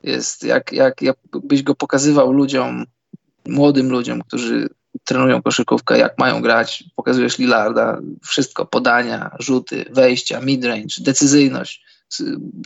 Jest, 0.03 0.43
jak, 0.43 0.71
jak, 0.71 1.01
jak 1.01 1.17
byś 1.43 1.63
go 1.63 1.75
pokazywał 1.75 2.31
ludziom, 2.31 2.85
młodym 3.47 3.89
ludziom, 3.89 4.21
którzy 4.21 4.69
trenują 5.03 5.41
koszykówkę, 5.41 5.97
jak 5.97 6.17
mają 6.17 6.41
grać, 6.41 6.83
pokazujesz 6.95 7.37
Lillarda, 7.37 7.99
wszystko, 8.23 8.65
podania, 8.65 9.35
rzuty, 9.39 9.85
wejścia, 9.91 10.41
midrange, 10.41 10.95
decyzyjność. 10.99 11.85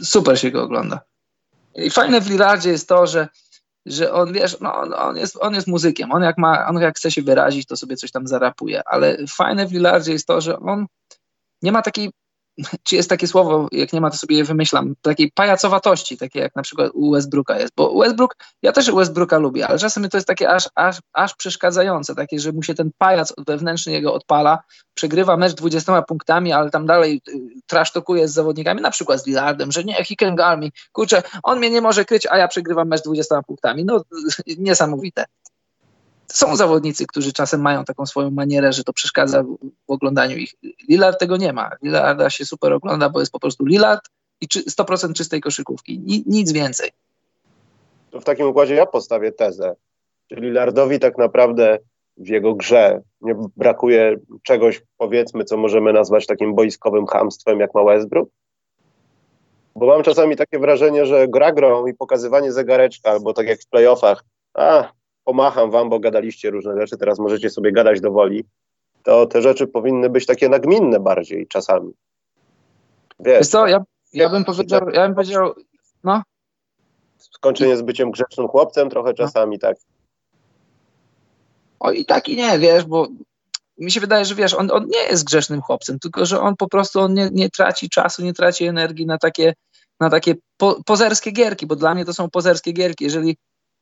Super 0.04 0.39
się 0.39 0.52
go 0.52 0.63
ogląda. 0.63 1.00
I 1.76 1.89
fajne 1.89 2.22
w 2.22 2.30
Lillardzie 2.30 2.70
jest 2.70 2.88
to, 2.88 3.08
że, 3.08 3.28
że 3.86 4.13
on, 4.13 4.34
wiesz, 4.34 4.58
no, 4.62 4.74
on, 4.76 5.17
jest, 5.17 5.38
on 5.41 5.54
jest 5.54 5.67
muzykiem, 5.67 6.12
on 6.12 6.24
jak, 6.24 6.38
ma, 6.38 6.67
on 6.67 6.82
jak 6.82 6.98
chce 6.98 7.12
się 7.12 7.22
wyrazić, 7.22 7.67
to 7.67 7.78
sobie 7.78 7.98
coś 7.98 8.12
tam 8.12 8.28
zarapuje, 8.28 8.82
ale 8.86 9.17
fajne 9.30 9.67
w 9.67 9.72
Lillardzie 9.72 10.12
jest 10.12 10.28
to, 10.28 10.41
że 10.41 10.60
on 10.60 10.86
nie 11.62 11.72
ma 11.72 11.82
takiej 11.82 12.12
czy 12.84 12.96
jest 12.96 13.10
takie 13.10 13.28
słowo, 13.28 13.67
jak 13.72 13.93
nie 13.93 14.02
ma, 14.02 14.10
to 14.12 14.17
sobie 14.17 14.38
je 14.38 14.43
wymyślam, 14.43 14.93
takiej 15.02 15.32
pajacowatości, 15.32 16.17
takie 16.17 16.39
jak 16.39 16.56
na 16.56 16.62
przykład 16.62 16.91
u 16.93 17.12
Westbrooka 17.12 17.60
jest, 17.60 17.72
bo 17.76 18.00
Westbrook, 18.00 18.36
ja 18.62 18.72
też 18.72 18.91
Westbrooka 18.91 19.38
lubię, 19.38 19.67
ale 19.67 19.80
czasem 19.80 20.10
to 20.10 20.17
jest 20.17 20.28
takie 20.28 20.50
aż, 20.50 20.70
aż, 20.76 21.00
aż 21.13 21.36
przeszkadzające, 21.36 22.15
takie, 22.15 22.39
że 22.39 22.52
mu 22.52 22.63
się 22.63 22.74
ten 22.74 22.91
pajac 22.98 23.34
wewnętrzny 23.48 23.91
jego 23.91 24.13
odpala, 24.13 24.60
przegrywa 24.93 25.38
mecz 25.38 25.54
20 25.54 26.02
punktami, 26.02 26.54
ale 26.54 26.70
tam 26.70 26.86
dalej 26.86 27.22
y, 27.30 27.34
trasztokuje 27.67 28.28
z 28.28 28.34
zawodnikami, 28.34 28.82
na 28.82 28.91
przykład 28.91 29.22
z 29.22 29.28
Lillardem, 29.28 29.72
że 29.72 29.84
nie, 29.84 29.93
he 29.93 30.15
can 30.15 30.36
guard 30.36 30.62
me, 30.62 30.70
kurczę, 30.91 31.24
on 31.43 31.60
mnie 31.60 31.70
nie 31.70 31.82
może 31.82 32.06
kryć, 32.06 32.28
a 32.30 32.38
ja 32.38 32.48
przegrywam 32.48 32.88
mecz 32.88 33.04
20 33.04 33.41
punktami, 33.43 33.86
no 33.86 34.02
niesamowite 34.58 35.26
są 36.32 36.56
zawodnicy, 36.56 37.08
którzy 37.08 37.34
czasem 37.34 37.62
mają 37.62 37.86
taką 37.86 38.06
swoją 38.06 38.32
manierę, 38.32 38.74
że 38.74 38.84
to 38.84 38.94
przeszkadza 38.94 39.44
w, 39.44 39.58
w 39.88 39.92
oglądaniu 39.92 40.38
ich. 40.38 40.54
Lillard 40.90 41.20
tego 41.20 41.38
nie 41.38 41.54
ma. 41.54 41.72
Lillarda 41.84 42.30
się 42.30 42.46
super 42.46 42.74
ogląda, 42.74 43.10
bo 43.10 43.20
jest 43.20 43.32
po 43.32 43.40
prostu 43.40 43.66
Lillard 43.66 44.10
i 44.42 44.48
czy, 44.48 44.63
100% 44.63 45.13
czystej 45.13 45.42
koszykówki. 45.42 46.00
Ni, 46.00 46.24
nic 46.26 46.52
więcej. 46.52 46.92
To 48.12 48.22
w 48.22 48.24
takim 48.24 48.48
układzie 48.48 48.76
ja 48.76 48.86
postawię 48.86 49.32
tezę, 49.32 49.76
że 50.32 50.40
Lillardowi 50.40 51.00
tak 51.00 51.18
naprawdę 51.18 51.78
w 52.18 52.28
jego 52.28 52.54
grze 52.54 53.02
nie 53.22 53.36
brakuje 53.56 54.16
czegoś, 54.44 54.82
powiedzmy, 54.98 55.44
co 55.44 55.58
możemy 55.58 55.94
nazwać 55.94 56.26
takim 56.26 56.56
boiskowym 56.56 57.08
hamstwem, 57.08 57.60
jak 57.60 57.74
ma 57.74 57.84
Westbrook? 57.84 58.30
Bo 59.76 59.86
mam 59.86 60.04
czasami 60.04 60.36
takie 60.36 60.60
wrażenie, 60.60 61.06
że 61.06 61.28
gra 61.28 61.52
grą 61.52 61.88
i 61.88 61.94
pokazywanie 61.94 62.52
zegareczka, 62.52 63.12
albo 63.12 63.34
tak 63.34 63.48
jak 63.48 63.62
w 63.62 63.68
playoffach, 63.68 64.24
a 64.54 64.92
pomacham 65.28 65.72
wam, 65.72 65.90
bo 65.90 66.00
gadaliście 66.00 66.52
różne 66.52 66.78
rzeczy, 66.78 66.98
teraz 66.98 67.20
możecie 67.20 67.50
sobie 67.50 67.72
gadać 67.72 68.02
do 68.02 68.12
woli, 68.12 68.46
to 69.04 69.26
te 69.26 69.42
rzeczy 69.42 69.68
powinny 69.68 70.10
być 70.10 70.26
takie 70.26 70.50
nagminne 70.50 71.00
bardziej 71.00 71.48
czasami. 71.48 71.94
Wiesz, 73.20 73.40
Wiesz 73.40 73.48
co, 73.48 73.68
ja, 73.68 73.84
ja 74.13 74.30
bym 74.30 74.46
powiedział, 74.46 74.90
ja 74.90 75.06
bym 75.06 75.16
powiedział, 75.16 75.54
no. 76.04 76.24
Skończenie 77.18 77.78
z 77.78 77.82
byciem 77.82 78.12
grzecznym 78.12 78.48
chłopcem 78.48 78.90
trochę 78.90 79.10
no. 79.10 79.16
czasami, 79.16 79.60
tak. 79.60 79.78
O 81.80 81.92
i 81.92 82.06
tak 82.06 82.30
i 82.30 82.36
nie, 82.36 82.60
wiesz, 82.60 82.86
bo 82.86 83.08
mi 83.78 83.92
się 83.92 84.00
wydaje, 84.00 84.26
że 84.26 84.36
wiesz, 84.36 84.54
on, 84.54 84.72
on 84.72 84.88
nie 84.88 85.04
jest 85.04 85.24
grzecznym 85.24 85.62
chłopcem, 85.62 86.00
tylko 86.00 86.26
że 86.26 86.42
on 86.42 86.56
po 86.56 86.68
prostu 86.68 87.00
on 87.00 87.13
nie, 87.13 87.30
nie 87.32 87.50
traci 87.50 87.90
czasu, 87.90 88.24
nie 88.24 88.34
traci 88.34 88.66
energii 88.66 89.06
na 89.06 89.18
takie, 89.18 89.54
na 90.00 90.10
takie 90.10 90.36
po, 90.58 90.84
pozerskie 90.86 91.32
gierki, 91.32 91.68
bo 91.68 91.76
dla 91.76 91.96
mnie 91.96 92.06
to 92.06 92.13
są 92.13 92.30
pozerskie 92.30 92.74
gierki. 92.74 93.04
Jeżeli 93.04 93.38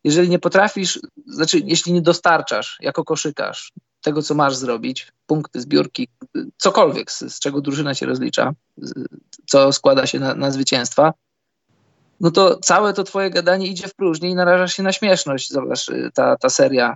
jeżeli 0.05 0.29
nie 0.29 0.39
potrafisz, 0.39 0.99
znaczy 1.27 1.59
jeśli 1.65 1.93
nie 1.93 2.01
dostarczasz 2.01 2.77
jako 2.81 3.03
koszykarz 3.03 3.73
tego, 4.01 4.21
co 4.21 4.35
masz 4.35 4.55
zrobić, 4.55 5.11
punkty, 5.27 5.61
zbiórki, 5.61 6.07
cokolwiek, 6.57 7.11
z, 7.11 7.19
z 7.19 7.39
czego 7.39 7.61
drużyna 7.61 7.95
cię 7.95 8.05
rozlicza, 8.05 8.51
co 9.45 9.71
składa 9.71 10.07
się 10.07 10.19
na, 10.19 10.35
na 10.35 10.51
zwycięstwa, 10.51 11.13
no 12.19 12.31
to 12.31 12.55
całe 12.55 12.93
to 12.93 13.03
twoje 13.03 13.29
gadanie 13.29 13.67
idzie 13.67 13.87
w 13.87 13.95
próżnię 13.95 14.29
i 14.29 14.35
narażasz 14.35 14.73
się 14.73 14.83
na 14.83 14.91
śmieszność. 14.91 15.49
Zobacz, 15.49 15.85
ta, 16.13 16.37
ta 16.37 16.49
seria 16.49 16.95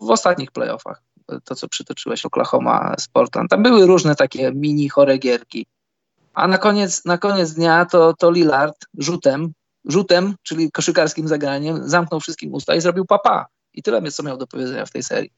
w 0.00 0.10
ostatnich 0.10 0.50
playoffach, 0.50 1.02
to 1.44 1.54
co 1.54 1.68
przytoczyłeś, 1.68 2.24
Oklahoma 2.24 2.94
z 2.98 3.08
Portland, 3.08 3.50
tam 3.50 3.62
były 3.62 3.86
różne 3.86 4.14
takie 4.16 4.52
mini 4.52 4.88
chore 4.88 5.18
gierki. 5.18 5.66
A 6.34 6.48
na 6.48 6.58
koniec, 6.58 7.04
na 7.04 7.18
koniec 7.18 7.52
dnia 7.52 7.84
to, 7.84 8.14
to 8.14 8.30
Lillard 8.30 8.86
rzutem 8.98 9.52
rzutem, 9.84 10.34
czyli 10.42 10.70
koszykarskim 10.70 11.28
zagraniem, 11.28 11.88
zamknął 11.88 12.20
wszystkim 12.20 12.54
usta 12.54 12.74
i 12.74 12.80
zrobił 12.80 13.04
papa. 13.04 13.46
I 13.74 13.82
tyle, 13.82 14.02
co 14.02 14.22
miał 14.22 14.36
do 14.36 14.46
powiedzenia 14.46 14.86
w 14.86 14.90
tej 14.90 15.02
serii. 15.02 15.30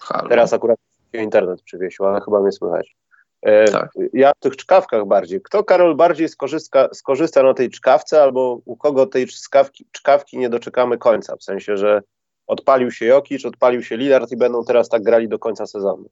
Halo. 0.00 0.28
Teraz 0.28 0.52
akurat 0.52 0.78
internet 1.12 1.62
przywiesił, 1.62 2.06
ale 2.06 2.20
chyba 2.20 2.40
mnie 2.40 2.52
słychać. 2.52 2.96
E, 3.42 3.64
tak. 3.64 3.90
Ja 4.12 4.32
w 4.36 4.38
tych 4.38 4.56
czkawkach 4.56 5.06
bardziej. 5.06 5.40
Kto, 5.42 5.64
Karol, 5.64 5.96
bardziej 5.96 6.28
skorzysta, 6.28 6.88
skorzysta 6.92 7.42
na 7.42 7.54
tej 7.54 7.70
czkawce, 7.70 8.22
albo 8.22 8.60
u 8.64 8.76
kogo 8.76 9.06
tej 9.06 9.26
czkawki, 9.26 9.86
czkawki 9.92 10.38
nie 10.38 10.50
doczekamy 10.50 10.98
końca? 10.98 11.36
W 11.36 11.42
sensie, 11.42 11.76
że 11.76 12.02
odpalił 12.46 12.90
się 12.90 13.06
Jokic, 13.06 13.44
odpalił 13.44 13.82
się 13.82 13.96
Lillard 13.96 14.32
i 14.32 14.36
będą 14.36 14.64
teraz 14.64 14.88
tak 14.88 15.02
grali 15.02 15.28
do 15.28 15.38
końca 15.38 15.66
sezonu. 15.66 16.08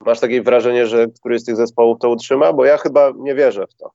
Masz 0.00 0.20
takie 0.20 0.42
wrażenie, 0.42 0.86
że 0.86 1.06
któryś 1.20 1.42
z 1.42 1.44
tych 1.44 1.56
zespołów 1.56 1.98
to 2.00 2.10
utrzyma? 2.10 2.52
Bo 2.52 2.64
ja 2.64 2.76
chyba 2.76 3.12
nie 3.16 3.34
wierzę 3.34 3.66
w 3.66 3.74
to. 3.74 3.90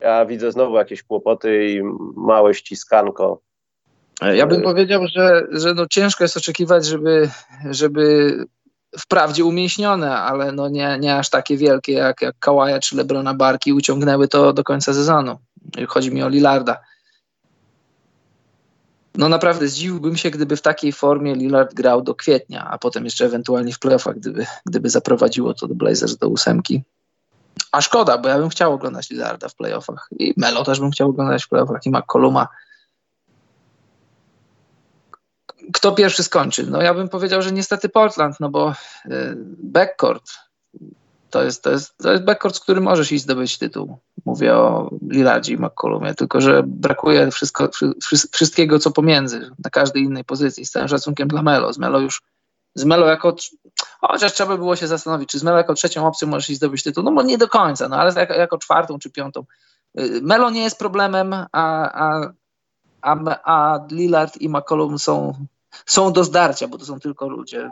Ja 0.00 0.26
widzę 0.26 0.52
znowu 0.52 0.76
jakieś 0.76 1.02
kłopoty 1.02 1.68
i 1.68 1.82
małe 2.16 2.54
ściskanko. 2.54 3.40
Ja 4.34 4.46
bym 4.46 4.62
powiedział, 4.62 5.06
że, 5.06 5.46
że 5.50 5.74
no 5.74 5.86
ciężko 5.90 6.24
jest 6.24 6.36
oczekiwać, 6.36 6.86
żeby, 6.86 7.30
żeby 7.70 8.36
wprawdzie 8.98 9.44
umięśnione, 9.44 10.16
ale 10.16 10.52
no 10.52 10.68
nie, 10.68 10.98
nie 11.00 11.16
aż 11.16 11.30
takie 11.30 11.56
wielkie 11.56 11.92
jak, 11.92 12.22
jak 12.22 12.38
Kałaja 12.38 12.80
czy 12.80 12.96
Lebrona 12.96 13.34
Barki 13.34 13.72
uciągnęły 13.72 14.28
to 14.28 14.52
do 14.52 14.64
końca 14.64 14.94
sezonu. 14.94 15.38
Chodzi 15.88 16.14
mi 16.14 16.22
o 16.22 16.28
Lillarda 16.28 16.80
no 19.14 19.28
naprawdę 19.28 19.68
zdziwiłbym 19.68 20.16
się, 20.16 20.30
gdyby 20.30 20.56
w 20.56 20.62
takiej 20.62 20.92
formie 20.92 21.34
Lillard 21.34 21.74
grał 21.74 22.02
do 22.02 22.14
kwietnia, 22.14 22.68
a 22.70 22.78
potem 22.78 23.04
jeszcze 23.04 23.24
ewentualnie 23.24 23.72
w 23.72 23.78
playoffach, 23.78 24.16
gdyby, 24.16 24.46
gdyby 24.66 24.90
zaprowadziło 24.90 25.54
to 25.54 25.68
do 25.68 25.74
Blazers 25.74 26.16
do 26.16 26.28
ósemki. 26.28 26.82
A 27.72 27.80
szkoda, 27.80 28.18
bo 28.18 28.28
ja 28.28 28.38
bym 28.38 28.48
chciał 28.48 28.72
oglądać 28.72 29.10
Lillarda 29.10 29.48
w 29.48 29.54
playoffach. 29.54 30.08
I 30.18 30.34
Melo 30.36 30.64
też 30.64 30.80
bym 30.80 30.90
chciał 30.90 31.08
oglądać 31.08 31.44
w 31.44 31.48
playoffach 31.48 31.86
i 31.86 31.90
McColluma. 31.90 32.48
Kto 35.72 35.92
pierwszy 35.92 36.22
skończy? 36.22 36.66
No 36.66 36.82
ja 36.82 36.94
bym 36.94 37.08
powiedział, 37.08 37.42
że 37.42 37.52
niestety 37.52 37.88
Portland, 37.88 38.40
no 38.40 38.48
bo 38.48 38.74
y, 39.06 39.34
backcourt 39.62 40.30
to 41.34 41.42
jest, 41.42 41.62
to, 41.62 41.70
jest, 41.70 41.98
to 41.98 42.12
jest 42.12 42.24
backcourt, 42.24 42.56
z 42.56 42.60
którym 42.60 42.84
możesz 42.84 43.12
iść 43.12 43.24
zdobyć 43.24 43.58
tytuł. 43.58 43.98
Mówię 44.24 44.54
o 44.54 44.90
Lillardzie 45.10 45.52
i 45.52 45.56
McCollumie, 45.56 46.14
tylko 46.14 46.40
że 46.40 46.62
brakuje 46.66 47.30
wszystko, 47.30 47.68
wszystkiego, 48.32 48.78
co 48.78 48.90
pomiędzy, 48.90 49.50
na 49.64 49.70
każdej 49.70 50.02
innej 50.02 50.24
pozycji. 50.24 50.66
Z 50.66 50.70
całym 50.70 50.88
szacunkiem 50.88 51.28
dla 51.28 51.42
Melo. 51.42 51.72
Z 51.72 51.78
Melo 51.78 51.98
już 51.98 52.22
z 52.74 52.84
Melo 52.84 53.06
jako, 53.06 53.36
chociaż 54.00 54.32
trzeba 54.32 54.52
by 54.52 54.58
było 54.58 54.76
się 54.76 54.86
zastanowić, 54.86 55.28
czy 55.28 55.38
z 55.38 55.42
Melo 55.42 55.58
jako 55.58 55.74
trzecią 55.74 56.06
opcją 56.06 56.28
możesz 56.28 56.50
iść 56.50 56.58
zdobyć 56.58 56.82
tytuł, 56.82 57.04
no 57.04 57.10
może 57.10 57.26
nie 57.26 57.38
do 57.38 57.48
końca, 57.48 57.88
no 57.88 57.96
ale 57.96 58.12
jako, 58.16 58.34
jako 58.34 58.58
czwartą 58.58 58.98
czy 58.98 59.10
piątą. 59.10 59.44
Y, 60.00 60.20
Melo 60.22 60.50
nie 60.50 60.62
jest 60.62 60.78
problemem, 60.78 61.32
a, 61.32 61.46
a, 61.52 62.32
a, 63.02 63.16
a 63.44 63.86
Lillard 63.90 64.36
i 64.36 64.48
McCollum 64.48 64.98
są, 64.98 65.32
są 65.86 66.12
do 66.12 66.24
zdarcia, 66.24 66.68
bo 66.68 66.78
to 66.78 66.84
są 66.84 67.00
tylko 67.00 67.28
ludzie. 67.28 67.70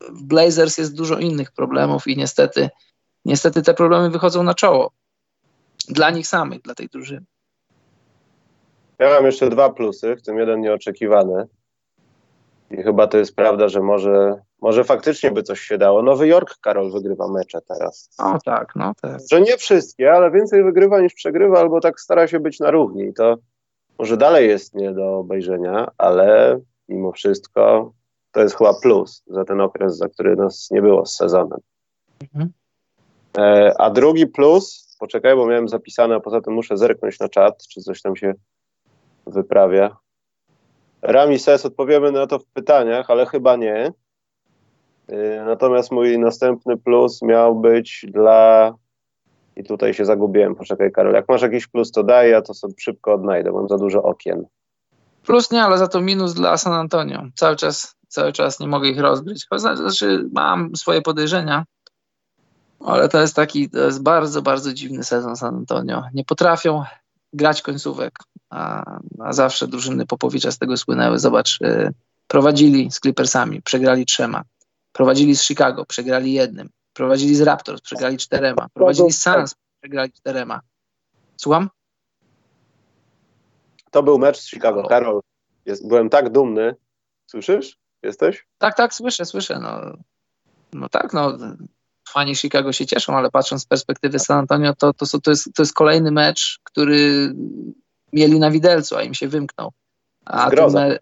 W 0.00 0.22
Blazers 0.22 0.78
jest 0.78 0.94
dużo 0.94 1.18
innych 1.18 1.52
problemów 1.52 2.06
i 2.06 2.16
niestety, 2.16 2.70
niestety 3.24 3.62
te 3.62 3.74
problemy 3.74 4.10
wychodzą 4.10 4.42
na 4.42 4.54
czoło. 4.54 4.90
Dla 5.88 6.10
nich 6.10 6.26
samych, 6.26 6.62
dla 6.62 6.74
tej 6.74 6.88
drużyny. 6.88 7.26
Ja 8.98 9.10
mam 9.10 9.26
jeszcze 9.26 9.50
dwa 9.50 9.70
plusy, 9.70 10.16
w 10.16 10.22
tym 10.22 10.38
jeden 10.38 10.60
nieoczekiwany. 10.60 11.46
I 12.70 12.82
chyba 12.82 13.06
to 13.06 13.18
jest 13.18 13.36
prawda, 13.36 13.68
że 13.68 13.80
może, 13.80 14.34
może 14.60 14.84
faktycznie 14.84 15.30
by 15.30 15.42
coś 15.42 15.60
się 15.60 15.78
dało. 15.78 16.02
Nowy 16.02 16.28
Jork, 16.28 16.58
Karol, 16.60 16.92
wygrywa 16.92 17.28
mecze 17.28 17.58
teraz. 17.68 18.10
O 18.18 18.38
tak, 18.44 18.72
no 18.76 18.92
tak. 19.02 19.20
Że 19.30 19.40
nie 19.40 19.56
wszystkie, 19.56 20.12
ale 20.12 20.30
więcej 20.30 20.64
wygrywa 20.64 21.00
niż 21.00 21.14
przegrywa, 21.14 21.60
albo 21.60 21.80
tak 21.80 22.00
stara 22.00 22.28
się 22.28 22.40
być 22.40 22.60
na 22.60 22.70
równi. 22.70 23.04
I 23.04 23.14
to 23.14 23.36
może 23.98 24.16
dalej 24.16 24.48
jest 24.48 24.74
nie 24.74 24.92
do 24.92 25.18
obejrzenia, 25.18 25.90
ale 25.98 26.60
mimo 26.88 27.12
wszystko 27.12 27.92
to 28.32 28.40
jest 28.40 28.56
chyba 28.56 28.74
plus 28.82 29.22
za 29.26 29.44
ten 29.44 29.60
okres, 29.60 29.96
za 29.96 30.08
który 30.08 30.36
nas 30.36 30.68
nie 30.70 30.82
było 30.82 31.06
z 31.06 31.16
sezonem. 31.16 31.58
Mhm. 32.22 32.52
E, 33.38 33.74
a 33.78 33.90
drugi 33.90 34.26
plus, 34.26 34.83
poczekaj, 34.98 35.36
bo 35.36 35.46
miałem 35.46 35.68
zapisane, 35.68 36.14
a 36.14 36.20
poza 36.20 36.40
tym 36.40 36.54
muszę 36.54 36.76
zerknąć 36.76 37.20
na 37.20 37.28
czat, 37.28 37.66
czy 37.66 37.80
coś 37.80 38.02
tam 38.02 38.16
się 38.16 38.34
wyprawia. 39.26 39.96
Rami 41.02 41.38
Ses 41.38 41.66
odpowiemy 41.66 42.12
na 42.12 42.26
to 42.26 42.38
w 42.38 42.46
pytaniach, 42.46 43.10
ale 43.10 43.26
chyba 43.26 43.56
nie. 43.56 43.92
Y, 45.12 45.42
natomiast 45.46 45.92
mój 45.92 46.18
następny 46.18 46.76
plus 46.76 47.22
miał 47.22 47.54
być 47.60 48.06
dla. 48.08 48.72
I 49.56 49.64
tutaj 49.64 49.94
się 49.94 50.04
zagubiłem. 50.04 50.54
Poczekaj, 50.54 50.92
Karol. 50.92 51.14
Jak 51.14 51.28
masz 51.28 51.42
jakiś 51.42 51.66
plus, 51.66 51.90
to 51.90 52.02
daj, 52.02 52.30
ja 52.30 52.42
to 52.42 52.54
sobie 52.54 52.74
szybko 52.80 53.14
odnajdę. 53.14 53.52
Mam 53.52 53.68
za 53.68 53.78
dużo 53.78 54.02
okien. 54.02 54.46
Plus 55.26 55.50
nie, 55.50 55.62
ale 55.62 55.78
za 55.78 55.88
to 55.88 56.00
minus 56.00 56.34
dla 56.34 56.56
San 56.56 56.72
Antonio. 56.72 57.22
Cały 57.34 57.56
czas, 57.56 57.96
cały 58.08 58.32
czas 58.32 58.60
nie 58.60 58.68
mogę 58.68 58.88
ich 58.88 59.00
rozgryźć. 59.00 59.46
Znaczy, 59.56 60.28
mam 60.32 60.76
swoje 60.76 61.02
podejrzenia, 61.02 61.64
ale 62.84 63.08
to 63.08 63.20
jest 63.20 63.36
taki, 63.36 63.70
to 63.70 63.78
jest 63.78 64.02
bardzo, 64.02 64.42
bardzo 64.42 64.74
dziwny 64.74 65.04
sezon 65.04 65.36
San 65.36 65.54
Antonio. 65.54 66.02
Nie 66.14 66.24
potrafią 66.24 66.84
grać 67.32 67.62
końcówek, 67.62 68.18
a, 68.50 68.84
a 69.18 69.32
zawsze 69.32 69.68
drużyny 69.68 70.06
Popowicza 70.06 70.50
z 70.50 70.58
tego 70.58 70.76
słynęły. 70.76 71.18
Zobacz, 71.18 71.60
y, 71.60 71.92
prowadzili 72.26 72.90
z 72.90 73.00
Clippersami, 73.00 73.62
przegrali 73.62 74.06
trzema. 74.06 74.42
Prowadzili 74.92 75.36
z 75.36 75.42
Chicago, 75.42 75.84
przegrali 75.86 76.32
jednym. 76.32 76.70
Prowadzili 76.92 77.34
z 77.34 77.40
Raptors, 77.40 77.80
przegrali 77.80 78.16
czterema. 78.16 78.68
Prowadzili 78.74 79.12
z 79.12 79.22
Suns, 79.22 79.54
przegrali 79.80 80.12
czterema. 80.12 80.60
Słucham? 81.36 81.70
To 83.90 84.02
był 84.02 84.18
mecz 84.18 84.38
z 84.38 84.50
Chicago. 84.50 84.82
Karol, 84.82 85.20
jest, 85.66 85.88
byłem 85.88 86.10
tak 86.10 86.30
dumny. 86.32 86.76
Słyszysz? 87.26 87.78
Jesteś? 88.02 88.46
Tak, 88.58 88.76
tak, 88.76 88.94
słyszę, 88.94 89.24
słyszę. 89.24 89.58
No, 89.58 89.80
no 90.72 90.88
tak, 90.88 91.12
no 91.12 91.38
fani 92.08 92.36
Chicago 92.36 92.72
się 92.72 92.86
cieszą, 92.86 93.16
ale 93.16 93.30
patrząc 93.30 93.62
z 93.62 93.66
perspektywy 93.66 94.18
San 94.18 94.38
Antonio, 94.38 94.74
to, 94.74 94.92
to, 94.92 95.06
to, 95.20 95.30
jest, 95.30 95.54
to 95.54 95.62
jest 95.62 95.74
kolejny 95.74 96.10
mecz, 96.10 96.58
który 96.64 97.32
mieli 98.12 98.38
na 98.38 98.50
widelcu, 98.50 98.96
a 98.96 99.02
im 99.02 99.14
się 99.14 99.28
wymknął. 99.28 99.72
A 100.24 100.46
Zgroza. 100.46 100.80
Me... 100.80 100.98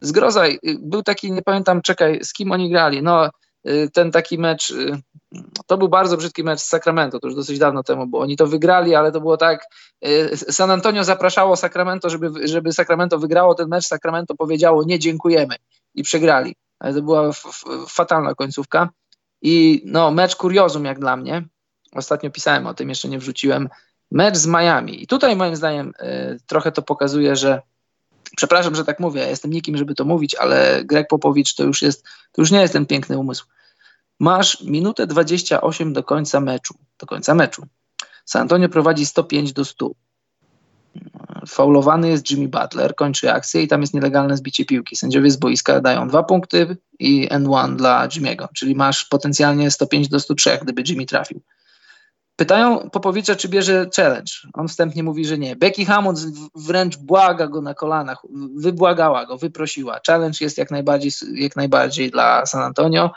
Zgroza. 0.00 0.42
Był 0.78 1.02
taki, 1.02 1.32
nie 1.32 1.42
pamiętam, 1.42 1.82
czekaj, 1.82 2.24
z 2.24 2.32
kim 2.32 2.52
oni 2.52 2.70
grali. 2.70 3.02
No, 3.02 3.30
y, 3.68 3.90
ten 3.92 4.10
taki 4.10 4.38
mecz, 4.38 4.70
y, 4.70 5.00
to 5.66 5.78
był 5.78 5.88
bardzo 5.88 6.16
brzydki 6.16 6.44
mecz 6.44 6.60
z 6.60 6.68
Sacramento, 6.68 7.20
to 7.20 7.26
już 7.26 7.36
dosyć 7.36 7.58
dawno 7.58 7.82
temu, 7.82 8.06
bo 8.06 8.18
oni 8.18 8.36
to 8.36 8.46
wygrali, 8.46 8.94
ale 8.94 9.12
to 9.12 9.20
było 9.20 9.36
tak, 9.36 9.66
y, 10.06 10.36
San 10.36 10.70
Antonio 10.70 11.04
zapraszało 11.04 11.56
Sacramento, 11.56 12.10
żeby, 12.10 12.48
żeby 12.48 12.72
Sacramento 12.72 13.18
wygrało 13.18 13.54
ten 13.54 13.68
mecz, 13.68 13.86
Sacramento 13.86 14.34
powiedziało 14.34 14.84
nie 14.84 14.98
dziękujemy 14.98 15.56
i 15.94 16.02
przegrali. 16.02 16.54
Ale 16.78 16.94
to 16.94 17.02
była 17.02 17.30
fatalna 17.88 18.34
końcówka. 18.34 18.88
I 19.42 19.82
no, 19.84 20.10
mecz 20.10 20.36
kuriozum 20.36 20.84
jak 20.84 20.98
dla 20.98 21.16
mnie. 21.16 21.44
Ostatnio 21.92 22.30
pisałem 22.30 22.66
o 22.66 22.74
tym, 22.74 22.88
jeszcze 22.88 23.08
nie 23.08 23.18
wrzuciłem. 23.18 23.68
Mecz 24.10 24.36
z 24.36 24.46
Miami. 24.46 25.02
I 25.02 25.06
tutaj 25.06 25.36
moim 25.36 25.56
zdaniem 25.56 25.92
y, 26.00 26.38
trochę 26.46 26.72
to 26.72 26.82
pokazuje, 26.82 27.36
że 27.36 27.62
przepraszam, 28.36 28.74
że 28.74 28.84
tak 28.84 29.00
mówię, 29.00 29.20
ja 29.20 29.28
jestem 29.28 29.50
nikim, 29.50 29.76
żeby 29.76 29.94
to 29.94 30.04
mówić, 30.04 30.34
ale 30.34 30.84
Greg 30.84 31.08
Popowicz 31.08 31.54
to 31.54 31.64
już 31.64 31.82
jest, 31.82 32.04
to 32.32 32.42
już 32.42 32.50
nie 32.50 32.60
jest 32.60 32.72
ten 32.72 32.86
piękny 32.86 33.18
umysł. 33.18 33.46
Masz 34.20 34.62
minutę 34.62 35.06
28 35.06 35.92
do 35.92 36.04
końca 36.04 36.40
meczu. 36.40 36.74
Do 36.98 37.06
końca 37.06 37.34
meczu. 37.34 37.66
San 38.24 38.42
Antonio 38.42 38.68
prowadzi 38.68 39.06
105 39.06 39.52
do 39.52 39.64
100 39.64 39.90
faulowany 41.48 42.08
jest 42.08 42.30
Jimmy 42.30 42.48
Butler, 42.48 42.94
kończy 42.94 43.32
akcję 43.32 43.62
i 43.62 43.68
tam 43.68 43.80
jest 43.80 43.94
nielegalne 43.94 44.36
zbicie 44.36 44.64
piłki. 44.64 44.96
Sędziowie 44.96 45.30
z 45.30 45.36
boiska 45.36 45.80
dają 45.80 46.08
dwa 46.08 46.22
punkty 46.22 46.76
i 46.98 47.28
N1 47.28 47.76
dla 47.76 48.08
Jimmy'ego, 48.08 48.48
czyli 48.54 48.74
masz 48.74 49.04
potencjalnie 49.04 49.70
105 49.70 50.08
do 50.08 50.20
103, 50.20 50.58
gdyby 50.62 50.82
Jimmy 50.88 51.06
trafił. 51.06 51.40
Pytają 52.36 52.90
Popowicza, 52.90 53.36
czy 53.36 53.48
bierze 53.48 53.86
challenge. 53.96 54.32
On 54.54 54.68
wstępnie 54.68 55.02
mówi, 55.02 55.24
że 55.24 55.38
nie. 55.38 55.56
Becky 55.56 55.84
Hammond 55.84 56.18
wręcz 56.54 56.96
błaga 56.96 57.46
go 57.46 57.60
na 57.60 57.74
kolanach, 57.74 58.22
wybłagała 58.56 59.26
go, 59.26 59.38
wyprosiła. 59.38 60.00
Challenge 60.06 60.38
jest 60.40 60.58
jak 60.58 60.70
najbardziej, 60.70 61.12
jak 61.34 61.56
najbardziej 61.56 62.10
dla 62.10 62.46
San 62.46 62.62
Antonio. 62.62 63.10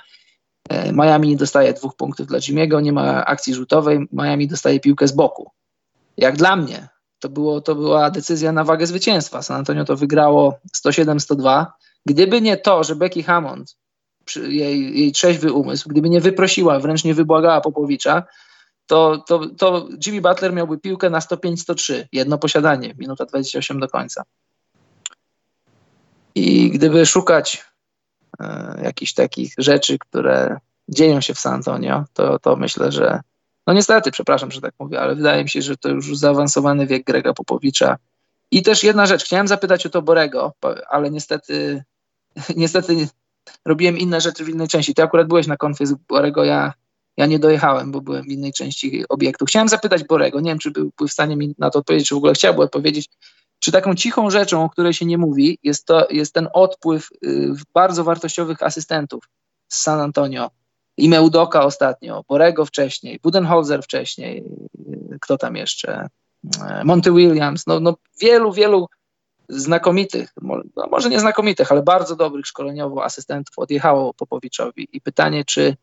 E, 0.69 0.93
Miami 0.93 1.27
nie 1.27 1.35
dostaje 1.35 1.73
dwóch 1.73 1.95
punktów 1.95 2.27
dla 2.27 2.39
Jimmy'ego, 2.39 2.81
nie 2.81 2.93
ma 2.93 3.25
akcji 3.25 3.53
rzutowej. 3.53 4.07
Miami 4.13 4.47
dostaje 4.47 4.79
piłkę 4.79 5.07
z 5.07 5.11
boku. 5.11 5.51
Jak 6.17 6.37
dla 6.37 6.55
mnie, 6.55 6.87
to, 7.19 7.29
było, 7.29 7.61
to 7.61 7.75
była 7.75 8.11
decyzja 8.11 8.51
na 8.51 8.63
wagę 8.63 8.87
zwycięstwa. 8.87 9.41
San 9.41 9.57
Antonio 9.57 9.85
to 9.85 9.95
wygrało 9.95 10.59
107-102. 10.85 11.65
Gdyby 12.05 12.41
nie 12.41 12.57
to, 12.57 12.83
że 12.83 12.95
Becky 12.95 13.23
Hammond, 13.23 13.75
jej, 14.35 14.99
jej 14.99 15.11
trzeźwy 15.11 15.53
umysł, 15.53 15.89
gdyby 15.89 16.09
nie 16.09 16.21
wyprosiła, 16.21 16.79
wręcz 16.79 17.03
nie 17.03 17.13
wybłagała 17.13 17.61
Popowicza, 17.61 18.23
to, 18.89 19.23
to, 19.27 19.41
to 19.57 19.87
Jimmy 20.05 20.21
Butler 20.21 20.53
miałby 20.53 20.77
piłkę 20.77 21.09
na 21.09 21.19
105-103. 21.19 22.05
Jedno 22.11 22.37
posiadanie, 22.37 22.95
minuta 22.97 23.25
28 23.25 23.79
do 23.79 23.87
końca. 23.87 24.23
I 26.35 26.69
gdyby 26.71 27.05
szukać 27.05 27.65
e, 28.39 28.79
jakichś 28.83 29.13
takich 29.13 29.53
rzeczy, 29.57 29.97
które 29.99 30.57
dzieją 30.87 31.21
się 31.21 31.33
w 31.33 31.39
San 31.39 31.53
Antonio, 31.53 32.05
to, 32.13 32.39
to 32.39 32.55
myślę, 32.55 32.91
że 32.91 33.21
no 33.69 33.73
niestety, 33.73 34.11
przepraszam, 34.11 34.51
że 34.51 34.61
tak 34.61 34.73
mówię, 34.79 35.01
ale 35.01 35.15
wydaje 35.15 35.43
mi 35.43 35.49
się, 35.49 35.61
że 35.61 35.77
to 35.77 35.89
już 35.89 36.17
zaawansowany 36.17 36.87
wiek 36.87 37.03
Grega 37.03 37.33
Popowicza. 37.33 37.97
I 38.51 38.63
też 38.63 38.83
jedna 38.83 39.05
rzecz, 39.05 39.23
chciałem 39.23 39.47
zapytać 39.47 39.85
o 39.85 39.89
to 39.89 40.01
Borego, 40.01 40.53
ale 40.89 41.11
niestety, 41.11 41.83
niestety 42.55 43.07
robiłem 43.65 43.97
inne 43.97 44.21
rzeczy 44.21 44.45
w 44.45 44.49
innej 44.49 44.67
części. 44.67 44.93
Ty 44.93 45.03
akurat 45.03 45.27
byłeś 45.27 45.47
na 45.47 45.57
konfie 45.57 45.87
z 45.87 45.93
Borego, 45.93 46.43
ja, 46.43 46.73
ja 47.17 47.25
nie 47.25 47.39
dojechałem, 47.39 47.91
bo 47.91 48.01
byłem 48.01 48.23
w 48.23 48.27
innej 48.27 48.53
części 48.53 49.03
obiektu. 49.09 49.45
Chciałem 49.45 49.69
zapytać 49.69 50.03
Borego, 50.03 50.39
nie 50.39 50.51
wiem, 50.51 50.59
czy 50.59 50.71
był, 50.71 50.91
był 50.97 51.07
w 51.07 51.11
stanie 51.11 51.35
mi 51.35 51.55
na 51.57 51.69
to 51.69 51.79
odpowiedzieć, 51.79 52.07
czy 52.07 52.15
w 52.15 52.17
ogóle 52.17 52.33
chciałby 52.33 52.61
odpowiedzieć, 52.61 53.09
czy 53.59 53.71
taką 53.71 53.95
cichą 53.95 54.29
rzeczą, 54.29 54.63
o 54.63 54.69
której 54.69 54.93
się 54.93 55.05
nie 55.05 55.17
mówi, 55.17 55.59
jest, 55.63 55.85
to, 55.85 56.07
jest 56.09 56.33
ten 56.33 56.47
odpływ 56.53 57.09
y, 57.23 57.51
bardzo 57.73 58.03
wartościowych 58.03 58.63
asystentów 58.63 59.23
z 59.67 59.81
San 59.81 59.99
Antonio, 59.99 60.49
i 60.99 61.09
Meudoka 61.09 61.63
ostatnio, 61.63 62.23
Borego 62.27 62.65
wcześniej, 62.65 63.19
Budenholzer 63.23 63.83
wcześniej, 63.83 64.43
kto 65.21 65.37
tam 65.37 65.55
jeszcze, 65.55 66.07
Monty 66.83 67.11
Williams, 67.11 67.67
no, 67.67 67.79
no 67.79 67.95
wielu, 68.21 68.51
wielu 68.51 68.87
znakomitych, 69.49 70.33
no 70.41 70.61
może 70.91 71.09
nie 71.09 71.19
znakomitych, 71.19 71.71
ale 71.71 71.83
bardzo 71.83 72.15
dobrych 72.15 72.45
szkoleniowo 72.45 73.03
asystentów 73.03 73.59
odjechało 73.59 74.13
Popowiczowi. 74.13 74.87
I 74.91 75.01
pytanie, 75.01 75.45
czy 75.45 75.75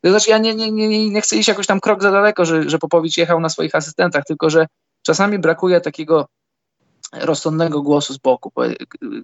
to 0.00 0.10
znaczy 0.10 0.30
ja 0.30 0.38
nie, 0.38 0.54
nie, 0.54 0.72
nie, 0.72 1.10
nie 1.10 1.20
chcę 1.20 1.36
iść 1.36 1.48
jakoś 1.48 1.66
tam 1.66 1.80
krok 1.80 2.02
za 2.02 2.10
daleko, 2.10 2.44
że, 2.44 2.70
że 2.70 2.78
Popowicz 2.78 3.16
jechał 3.16 3.40
na 3.40 3.48
swoich 3.48 3.74
asystentach, 3.74 4.24
tylko 4.24 4.50
że 4.50 4.66
czasami 5.02 5.38
brakuje 5.38 5.80
takiego 5.80 6.28
rozsądnego 7.12 7.82
głosu 7.82 8.14
z 8.14 8.18
boku. 8.18 8.52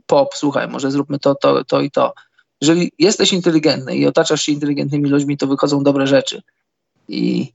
Pop, 0.07 0.35
słuchaj, 0.35 0.69
może 0.69 0.91
zróbmy 0.91 1.19
to, 1.19 1.35
to, 1.35 1.65
to 1.65 1.81
i 1.81 1.91
to 1.91 2.15
jeżeli 2.61 2.93
jesteś 2.99 3.33
inteligentny 3.33 3.97
i 3.97 4.07
otaczasz 4.07 4.43
się 4.43 4.53
inteligentnymi 4.53 5.11
ludźmi, 5.11 5.37
to 5.37 5.47
wychodzą 5.47 5.83
dobre 5.83 6.07
rzeczy. 6.07 6.43
I 7.09 7.53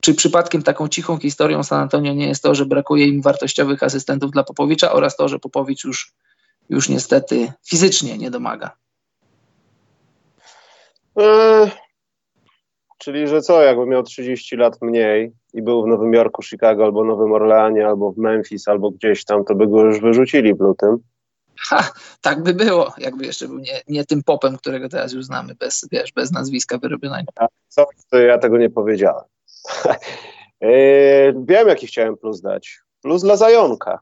czy 0.00 0.14
przypadkiem 0.14 0.62
taką 0.62 0.88
cichą 0.88 1.18
historią 1.18 1.62
San 1.62 1.80
Antonio 1.80 2.12
nie 2.12 2.28
jest 2.28 2.42
to, 2.42 2.54
że 2.54 2.66
brakuje 2.66 3.06
im 3.06 3.22
wartościowych 3.22 3.82
asystentów 3.82 4.30
dla 4.30 4.44
Popowicza 4.44 4.92
oraz 4.92 5.16
to, 5.16 5.28
że 5.28 5.38
Popowicz 5.38 5.84
już, 5.84 6.12
już 6.70 6.88
niestety 6.88 7.52
fizycznie 7.68 8.18
nie 8.18 8.30
domaga? 8.30 8.70
Eee, 11.16 11.70
czyli, 12.98 13.28
że 13.28 13.42
co, 13.42 13.62
jakby 13.62 13.86
miał 13.86 14.02
30 14.02 14.56
lat 14.56 14.82
mniej 14.82 15.32
i 15.54 15.62
był 15.62 15.82
w 15.82 15.86
Nowym 15.86 16.12
Jorku, 16.12 16.42
Chicago, 16.42 16.84
albo 16.84 17.04
Nowym 17.04 17.32
Orleanie, 17.32 17.86
albo 17.86 18.12
w 18.12 18.18
Memphis, 18.18 18.68
albo 18.68 18.90
gdzieś 18.90 19.24
tam, 19.24 19.44
to 19.44 19.54
by 19.54 19.66
go 19.66 19.84
już 19.84 20.00
wyrzucili 20.00 20.54
w 20.54 20.60
lutym. 20.60 20.96
Ha, 21.62 21.90
tak 22.20 22.42
by 22.42 22.54
było, 22.54 22.92
jakby 22.98 23.26
jeszcze 23.26 23.48
był 23.48 23.58
nie, 23.58 23.80
nie 23.88 24.04
tym 24.04 24.22
popem, 24.22 24.56
którego 24.56 24.88
teraz 24.88 25.12
już 25.12 25.24
znamy, 25.24 25.54
bez, 25.54 25.88
wiesz, 25.92 26.12
bez 26.12 26.30
nazwiska 26.32 26.78
wyrobionego. 26.78 27.32
A 27.36 27.46
co, 27.68 27.86
to 28.10 28.18
ja 28.18 28.38
tego 28.38 28.58
nie 28.58 28.70
powiedziałem. 28.70 29.24
Yy, 30.60 31.34
wiem, 31.48 31.68
jaki 31.68 31.86
chciałem 31.86 32.16
plus 32.16 32.40
dać. 32.40 32.78
Plus 33.02 33.22
dla 33.22 33.36
Zajonka. 33.36 34.00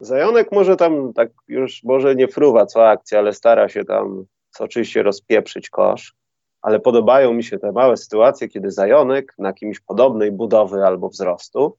Zajonek 0.00 0.52
może 0.52 0.76
tam 0.76 1.12
tak 1.12 1.28
już, 1.48 1.84
może 1.84 2.14
nie 2.14 2.28
fruwa 2.28 2.66
co 2.66 2.88
akcja, 2.88 3.18
ale 3.18 3.32
stara 3.32 3.68
się 3.68 3.84
tam 3.84 4.24
oczywiście 4.58 5.02
rozpieprzyć 5.02 5.70
kosz, 5.70 6.14
ale 6.62 6.80
podobają 6.80 7.32
mi 7.32 7.44
się 7.44 7.58
te 7.58 7.72
małe 7.72 7.96
sytuacje, 7.96 8.48
kiedy 8.48 8.70
Zajonek 8.70 9.34
na 9.38 9.52
kimś 9.52 9.80
podobnej 9.80 10.32
budowy 10.32 10.86
albo 10.86 11.08
wzrostu 11.08 11.76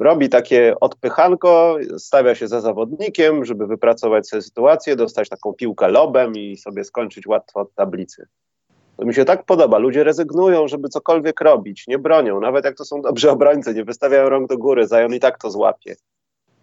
robi 0.00 0.28
takie 0.28 0.74
odpychanko, 0.80 1.76
stawia 1.98 2.34
się 2.34 2.48
za 2.48 2.60
zawodnikiem, 2.60 3.44
żeby 3.44 3.66
wypracować 3.66 4.28
sobie 4.28 4.42
sytuację, 4.42 4.96
dostać 4.96 5.28
taką 5.28 5.52
piłkę 5.52 5.88
lobem 5.88 6.32
i 6.34 6.56
sobie 6.56 6.84
skończyć 6.84 7.26
łatwo 7.26 7.60
od 7.60 7.74
tablicy. 7.74 8.26
To 8.96 9.04
mi 9.04 9.14
się 9.14 9.24
tak 9.24 9.44
podoba. 9.44 9.78
Ludzie 9.78 10.04
rezygnują, 10.04 10.68
żeby 10.68 10.88
cokolwiek 10.88 11.40
robić, 11.40 11.86
nie 11.86 11.98
bronią, 11.98 12.40
nawet 12.40 12.64
jak 12.64 12.76
to 12.76 12.84
są 12.84 13.02
dobrzy 13.02 13.30
obrońcy, 13.30 13.74
nie 13.74 13.84
wystawiają 13.84 14.28
rąk 14.28 14.48
do 14.48 14.58
góry, 14.58 14.86
Zajon 14.86 15.14
i 15.14 15.20
tak 15.20 15.38
to 15.38 15.50
złapie. 15.50 15.96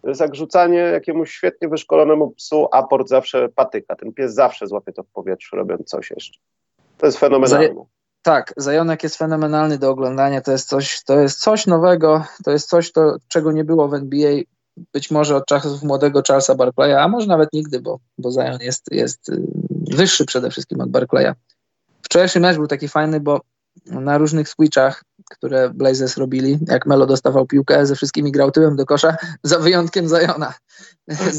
To 0.02 0.10
jest 0.10 0.22
jak 0.22 0.36
rzucanie 0.36 0.78
jakiemuś 0.78 1.32
świetnie 1.32 1.68
wyszkolonemu 1.68 2.32
psu, 2.32 2.68
aport 2.72 3.08
zawsze 3.08 3.50
patyka. 3.50 3.96
Ten 3.96 4.14
pies 4.14 4.34
zawsze 4.34 4.68
złapie 4.68 4.94
to 4.94 5.04
w 5.04 5.08
powietrzu, 5.08 5.56
robiąc 5.56 5.90
coś 5.90 6.12
jeszcze. 6.12 6.40
To 6.98 7.06
jest 7.06 7.18
fenomenalne. 7.18 7.86
Tak, 8.22 8.54
Zajonek 8.58 9.04
jest 9.04 9.16
fenomenalny 9.16 9.78
do 9.78 9.90
oglądania. 9.90 10.42
To 10.42 10.52
jest 10.52 10.68
coś, 10.68 11.04
to 11.04 11.20
jest 11.20 11.40
coś 11.40 11.68
nowego, 11.68 12.26
to 12.44 12.52
jest 12.52 12.70
coś, 12.70 12.92
to, 12.92 13.18
czego 13.28 13.52
nie 13.52 13.64
było 13.64 13.88
w 13.88 13.94
NBA 13.94 14.32
być 14.94 15.12
może 15.12 15.36
od 15.36 15.46
czasów 15.46 15.84
młodego 15.84 16.22
Charlesa 16.28 16.56
Barclaya, 16.56 16.94
a 16.94 17.08
może 17.08 17.28
nawet 17.28 17.54
nigdy, 17.54 17.82
bo, 17.82 18.00
bo 18.18 18.32
Zion 18.32 18.62
jest, 18.62 18.92
jest 18.92 19.30
y, 19.30 19.42
wyższy 19.92 20.26
przede 20.26 20.50
wszystkim 20.50 20.82
od 20.82 20.90
Barclaya. 20.90 21.34
Wczorajszy 22.02 22.40
mecz 22.40 22.58
był 22.58 22.68
taki 22.68 22.88
fajny, 22.88 23.20
bo 23.20 23.42
na 23.86 24.18
różnych 24.18 24.50
switchach, 24.50 25.04
które 25.32 25.70
Blazers 25.70 26.18
robili, 26.18 26.60
jak 26.68 26.86
Melo 26.86 27.06
dostawał 27.06 27.46
piłkę, 27.46 27.86
ze 27.86 27.96
wszystkimi 27.96 28.32
grał 28.32 28.52
tyłem 28.52 28.76
do 28.76 28.86
kosza, 28.86 29.16
za 29.44 29.60
wyjątkiem 29.60 30.08
Zajona. 30.08 30.54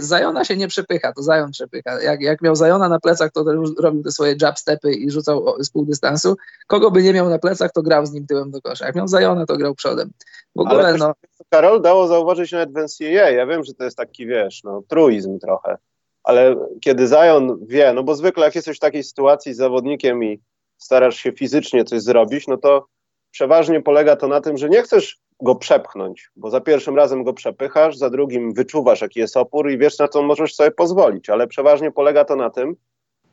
Zajona 0.00 0.44
się 0.44 0.56
nie 0.56 0.68
przepycha, 0.68 1.12
to 1.12 1.22
Zajon 1.22 1.50
przepycha. 1.50 2.02
Jak, 2.02 2.20
jak 2.20 2.42
miał 2.42 2.56
Zajona 2.56 2.88
na 2.88 3.00
plecach, 3.00 3.32
to 3.32 3.44
robił 3.78 4.02
te 4.02 4.12
swoje 4.12 4.34
jab 4.42 4.58
stepy 4.58 4.92
i 4.92 5.10
rzucał 5.10 5.62
z 5.62 5.70
pół 5.70 5.84
dystansu. 5.84 6.36
Kogo 6.66 6.90
by 6.90 7.02
nie 7.02 7.12
miał 7.12 7.30
na 7.30 7.38
plecach, 7.38 7.72
to 7.72 7.82
grał 7.82 8.06
z 8.06 8.12
nim 8.12 8.26
tyłem 8.26 8.50
do 8.50 8.60
kosza. 8.62 8.86
Jak 8.86 8.94
miał 8.94 9.08
Zajona, 9.08 9.46
to 9.46 9.56
grał 9.56 9.74
przodem. 9.74 10.10
W 10.56 10.60
ogóle, 10.60 10.86
Ale 10.86 10.98
no... 10.98 11.14
Karol, 11.48 11.82
dało 11.82 12.08
zauważyć 12.08 12.52
nawet 12.52 12.72
w 12.72 12.76
NCAA. 12.76 13.30
Ja 13.30 13.46
wiem, 13.46 13.64
że 13.64 13.74
to 13.74 13.84
jest 13.84 13.96
taki, 13.96 14.26
wiesz, 14.26 14.64
no, 14.64 14.82
truizm 14.88 15.38
trochę. 15.38 15.76
Ale 16.24 16.56
kiedy 16.80 17.08
Zajon 17.08 17.66
wie, 17.66 17.92
no 17.92 18.02
bo 18.02 18.14
zwykle 18.14 18.44
jak 18.44 18.54
jesteś 18.54 18.76
w 18.76 18.80
takiej 18.80 19.04
sytuacji 19.04 19.54
z 19.54 19.56
zawodnikiem 19.56 20.24
i 20.24 20.40
starasz 20.78 21.16
się 21.16 21.32
fizycznie 21.32 21.84
coś 21.84 22.02
zrobić, 22.02 22.46
no 22.46 22.56
to 22.56 22.86
przeważnie 23.32 23.82
polega 23.82 24.16
to 24.16 24.28
na 24.28 24.40
tym, 24.40 24.56
że 24.56 24.68
nie 24.68 24.82
chcesz 24.82 25.18
go 25.40 25.54
przepchnąć, 25.54 26.30
bo 26.36 26.50
za 26.50 26.60
pierwszym 26.60 26.96
razem 26.96 27.24
go 27.24 27.32
przepychasz, 27.32 27.96
za 27.96 28.10
drugim 28.10 28.54
wyczuwasz, 28.54 29.00
jaki 29.00 29.20
jest 29.20 29.36
opór 29.36 29.70
i 29.70 29.78
wiesz, 29.78 29.98
na 29.98 30.08
co 30.08 30.22
możesz 30.22 30.54
sobie 30.54 30.70
pozwolić, 30.70 31.30
ale 31.30 31.46
przeważnie 31.46 31.90
polega 31.90 32.24
to 32.24 32.36
na 32.36 32.50
tym, 32.50 32.76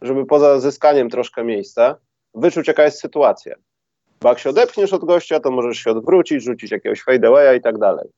żeby 0.02 0.26
poza 0.26 0.60
zyskaniem 0.60 1.10
troszkę 1.10 1.44
miejsca, 1.44 1.96
wyczuć, 2.36 2.68
jaka 2.68 2.84
jest 2.84 3.00
sytuacja. 3.00 3.56
Bo 4.22 4.30
jak 4.30 4.40
się 4.40 4.50
odepchniesz 4.50 4.94
od 4.94 5.06
gościa, 5.06 5.40
to 5.40 5.52
możesz 5.52 5.78
się 5.78 5.92
odwrócić, 5.92 6.44
rzucić 6.44 6.72
jakiegoś 6.72 7.04
fadeawaya 7.04 7.58
i 7.58 7.62
tak 7.62 7.78
dalej. 7.78 8.10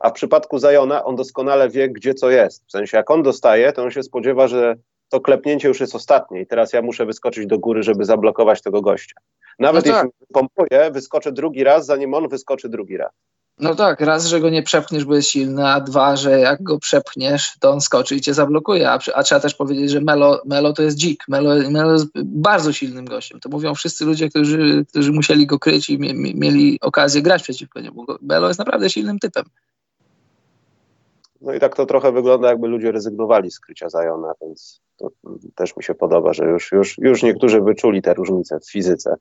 A 0.00 0.10
w 0.10 0.12
przypadku 0.12 0.58
Zajona 0.58 1.04
on 1.04 1.16
doskonale 1.16 1.68
wie, 1.68 1.88
gdzie 1.88 2.14
co 2.14 2.30
jest. 2.30 2.66
W 2.66 2.70
sensie, 2.70 2.96
jak 2.96 3.10
on 3.10 3.22
dostaje, 3.22 3.72
to 3.72 3.82
on 3.82 3.90
się 3.90 4.02
spodziewa, 4.02 4.48
że 4.48 4.76
to 5.08 5.20
klepnięcie 5.20 5.68
już 5.68 5.80
jest 5.80 5.94
ostatnie 5.94 6.40
i 6.40 6.46
teraz 6.46 6.72
ja 6.72 6.82
muszę 6.82 7.06
wyskoczyć 7.06 7.46
do 7.46 7.58
góry, 7.58 7.82
żeby 7.82 8.04
zablokować 8.04 8.62
tego 8.62 8.80
gościa. 8.80 9.14
Nawet 9.60 9.86
no 9.86 9.92
tak. 9.92 10.04
jeśli 10.04 10.34
pompuję, 10.34 10.90
wyskoczę 10.90 11.32
drugi 11.32 11.64
raz, 11.64 11.86
zanim 11.86 12.14
on 12.14 12.28
wyskoczy 12.28 12.68
drugi 12.68 12.96
raz. 12.96 13.12
No 13.58 13.74
tak, 13.74 14.00
raz, 14.00 14.26
że 14.26 14.40
go 14.40 14.50
nie 14.50 14.62
przepchniesz, 14.62 15.04
bo 15.04 15.14
jest 15.14 15.28
silny, 15.28 15.66
a 15.66 15.80
dwa, 15.80 16.16
że 16.16 16.40
jak 16.40 16.62
go 16.62 16.78
przepchniesz, 16.78 17.56
to 17.60 17.70
on 17.70 17.80
skoczy 17.80 18.14
i 18.14 18.20
cię 18.20 18.34
zablokuje. 18.34 18.90
A, 18.90 18.98
a 19.14 19.22
trzeba 19.22 19.40
też 19.40 19.54
powiedzieć, 19.54 19.90
że 19.90 20.00
Melo, 20.00 20.42
Melo 20.44 20.72
to 20.72 20.82
jest 20.82 20.96
dzik. 20.96 21.24
Melo, 21.28 21.70
Melo 21.70 21.92
jest 21.92 22.06
bardzo 22.24 22.72
silnym 22.72 23.04
gościem. 23.04 23.40
To 23.40 23.48
mówią 23.48 23.74
wszyscy 23.74 24.04
ludzie, 24.04 24.28
którzy, 24.28 24.84
którzy 24.88 25.12
musieli 25.12 25.46
go 25.46 25.58
kryć 25.58 25.90
i 25.90 25.98
mieli 26.34 26.78
okazję 26.80 27.22
grać 27.22 27.42
przeciwko 27.42 27.80
niemu. 27.80 28.06
Melo 28.22 28.48
jest 28.48 28.58
naprawdę 28.58 28.90
silnym 28.90 29.18
typem. 29.18 29.44
No 31.40 31.54
i 31.54 31.60
tak 31.60 31.76
to 31.76 31.86
trochę 31.86 32.12
wygląda, 32.12 32.48
jakby 32.48 32.68
ludzie 32.68 32.92
rezygnowali 32.92 33.50
z 33.50 33.60
krycia 33.60 33.88
Zajona, 33.88 34.32
więc 34.42 34.80
to 34.96 35.08
też 35.54 35.76
mi 35.76 35.82
się 35.82 35.94
podoba, 35.94 36.32
że 36.32 36.44
już, 36.44 36.72
już, 36.72 36.98
już 36.98 37.22
niektórzy 37.22 37.60
wyczuli 37.60 38.02
te 38.02 38.14
różnice 38.14 38.60
w 38.60 38.70
fizyce. 38.70 39.16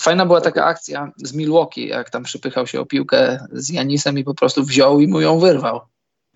Fajna 0.00 0.26
była 0.26 0.40
taka 0.40 0.64
akcja 0.64 1.12
z 1.16 1.34
Milwaukee, 1.34 1.88
jak 1.88 2.10
tam 2.10 2.22
przypychał 2.22 2.66
się 2.66 2.80
o 2.80 2.86
piłkę 2.86 3.46
z 3.52 3.70
Janisem 3.70 4.18
i 4.18 4.24
po 4.24 4.34
prostu 4.34 4.64
wziął 4.64 5.00
i 5.00 5.08
mu 5.08 5.20
ją 5.20 5.38
wyrwał. 5.38 5.80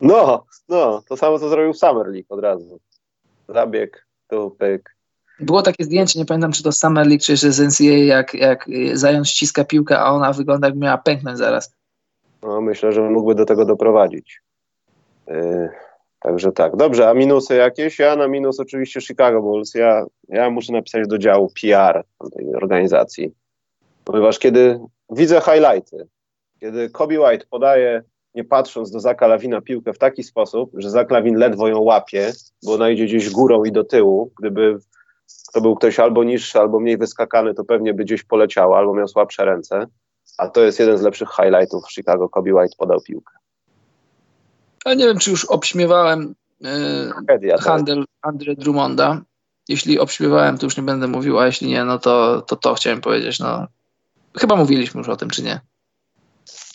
No, 0.00 0.44
no, 0.68 1.02
to 1.08 1.16
samo 1.16 1.38
co 1.38 1.48
zrobił 1.48 1.74
Summer 1.74 2.06
League 2.06 2.26
od 2.28 2.40
razu. 2.40 2.80
Zabieg, 3.48 4.06
tu 4.28 4.50
pyk. 4.50 4.96
Było 5.40 5.62
takie 5.62 5.84
zdjęcie, 5.84 6.18
nie 6.18 6.24
pamiętam 6.24 6.52
czy 6.52 6.62
to 6.62 6.72
Summer 6.72 7.06
League, 7.06 7.22
czy 7.22 7.36
z 7.36 7.60
NCAA, 7.60 8.04
jak, 8.04 8.34
jak 8.34 8.66
Zając 8.92 9.28
ściska 9.28 9.64
piłkę, 9.64 9.98
a 9.98 10.10
ona 10.10 10.32
wygląda 10.32 10.66
jak 10.66 10.76
miała 10.76 10.98
pęknąć 10.98 11.38
zaraz. 11.38 11.74
No, 12.42 12.60
myślę, 12.60 12.92
że 12.92 13.02
mógłby 13.02 13.34
do 13.34 13.44
tego 13.44 13.64
doprowadzić. 13.64 14.40
Yy, 15.26 15.68
także 16.20 16.52
tak. 16.52 16.76
Dobrze, 16.76 17.08
a 17.08 17.14
minusy 17.14 17.54
jakieś? 17.54 17.98
Ja 17.98 18.16
na 18.16 18.28
minus 18.28 18.60
oczywiście 18.60 19.00
Chicago 19.00 19.42
Bulls. 19.42 19.74
Ja, 19.74 20.06
ja 20.28 20.50
muszę 20.50 20.72
napisać 20.72 21.08
do 21.08 21.18
działu 21.18 21.52
PR 21.62 22.04
tej 22.36 22.54
organizacji. 22.54 23.43
Ponieważ 24.04 24.38
kiedy 24.38 24.80
widzę 25.10 25.40
highlighty, 25.40 26.08
kiedy 26.60 26.90
Kobe 26.90 27.20
White 27.20 27.46
podaje, 27.50 28.02
nie 28.34 28.44
patrząc 28.44 28.90
do 28.90 29.00
Zaka 29.00 29.26
Lawina, 29.26 29.60
piłkę 29.60 29.92
w 29.92 29.98
taki 29.98 30.22
sposób, 30.22 30.70
że 30.74 30.90
Zak 30.90 31.10
Lawin 31.10 31.36
ledwo 31.36 31.68
ją 31.68 31.80
łapie, 31.80 32.32
bo 32.62 32.74
ona 32.74 32.90
idzie 32.90 33.04
gdzieś 33.04 33.30
górą 33.30 33.64
i 33.64 33.72
do 33.72 33.84
tyłu. 33.84 34.32
Gdyby 34.38 34.78
to 35.52 35.60
był 35.60 35.74
ktoś 35.76 35.98
albo 35.98 36.24
niższy, 36.24 36.58
albo 36.58 36.80
mniej 36.80 36.98
wyskakany, 36.98 37.54
to 37.54 37.64
pewnie 37.64 37.94
by 37.94 38.04
gdzieś 38.04 38.22
poleciało, 38.22 38.78
albo 38.78 38.94
miał 38.94 39.08
słabsze 39.08 39.44
ręce. 39.44 39.86
A 40.38 40.48
to 40.48 40.60
jest 40.60 40.80
jeden 40.80 40.98
z 40.98 41.02
lepszych 41.02 41.28
highlightów 41.36 41.84
w 41.84 41.92
Chicago. 41.92 42.28
Kobe 42.28 42.54
White 42.54 42.76
podał 42.78 43.00
piłkę. 43.00 43.34
Ja 44.86 44.94
nie 44.94 45.06
wiem, 45.06 45.18
czy 45.18 45.30
już 45.30 45.44
obśmiewałem 45.44 46.34
yy, 46.60 47.58
handel 47.60 48.04
Andre 48.22 48.54
Drummonda. 48.54 49.20
Jeśli 49.68 49.98
obśmiewałem, 49.98 50.58
to 50.58 50.66
już 50.66 50.76
nie 50.76 50.82
będę 50.82 51.08
mówił, 51.08 51.38
a 51.38 51.46
jeśli 51.46 51.68
nie, 51.68 51.84
no 51.84 51.98
to 51.98 52.42
to, 52.42 52.56
to 52.56 52.74
chciałem 52.74 53.00
powiedzieć. 53.00 53.38
No, 53.38 53.66
chyba 54.38 54.56
mówiliśmy 54.56 54.98
już 54.98 55.08
o 55.08 55.16
tym, 55.16 55.30
czy 55.30 55.42
nie? 55.42 55.60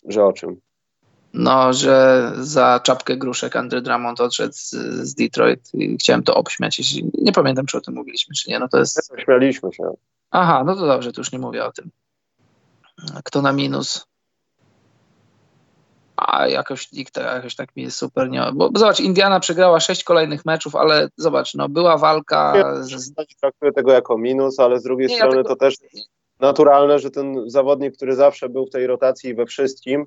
Że 0.05 0.25
o 0.25 0.33
czym? 0.33 0.61
No, 1.33 1.73
że 1.73 2.31
za 2.35 2.79
czapkę 2.83 3.17
gruszek 3.17 3.55
Andre 3.55 3.81
Drummond 3.81 4.21
odszedł 4.21 4.53
z, 4.53 4.69
z 5.07 5.13
Detroit 5.13 5.73
i 5.73 5.97
chciałem 5.97 6.23
to 6.23 6.35
obśmiać. 6.35 6.79
Jeśli, 6.79 7.11
nie 7.13 7.31
pamiętam, 7.31 7.65
czy 7.65 7.77
o 7.77 7.81
tym 7.81 7.93
mówiliśmy, 7.93 8.35
czy 8.35 8.49
nie. 8.49 8.59
No 8.59 8.67
to 8.67 8.79
jest... 8.79 9.11
Śmialiśmy 9.23 9.73
się. 9.73 9.83
Aha, 10.31 10.63
no 10.65 10.75
to 10.75 10.87
dobrze, 10.87 11.11
to 11.11 11.21
już 11.21 11.31
nie 11.31 11.39
mówię 11.39 11.65
o 11.65 11.71
tym. 11.71 11.89
Kto 13.23 13.41
na 13.41 13.53
minus? 13.53 14.09
a 16.27 16.47
jakoś 16.47 16.91
nikt 16.91 17.17
jakoś 17.17 17.55
tak 17.55 17.75
mi 17.75 17.91
super 17.91 18.29
nie... 18.29 18.41
Bo, 18.53 18.69
bo 18.69 18.79
zobacz, 18.79 18.99
Indiana 18.99 19.39
przegrała 19.39 19.79
sześć 19.79 20.03
kolejnych 20.03 20.45
meczów, 20.45 20.75
ale 20.75 21.09
zobacz, 21.17 21.55
no 21.55 21.69
była 21.69 21.97
walka... 21.97 22.53
Ja 22.57 22.83
z... 22.83 23.13
traktuję 23.41 23.71
tego 23.71 23.91
jako 23.91 24.17
minus, 24.17 24.59
ale 24.59 24.79
z 24.79 24.83
drugiej 24.83 25.07
nie, 25.07 25.15
strony 25.15 25.37
ja 25.37 25.43
tego... 25.43 25.49
to 25.49 25.55
też 25.55 25.75
naturalne, 26.39 26.99
że 26.99 27.11
ten 27.11 27.49
zawodnik, 27.49 27.95
który 27.95 28.15
zawsze 28.15 28.49
był 28.49 28.65
w 28.65 28.69
tej 28.69 28.87
rotacji 28.87 29.35
we 29.35 29.45
wszystkim, 29.45 30.05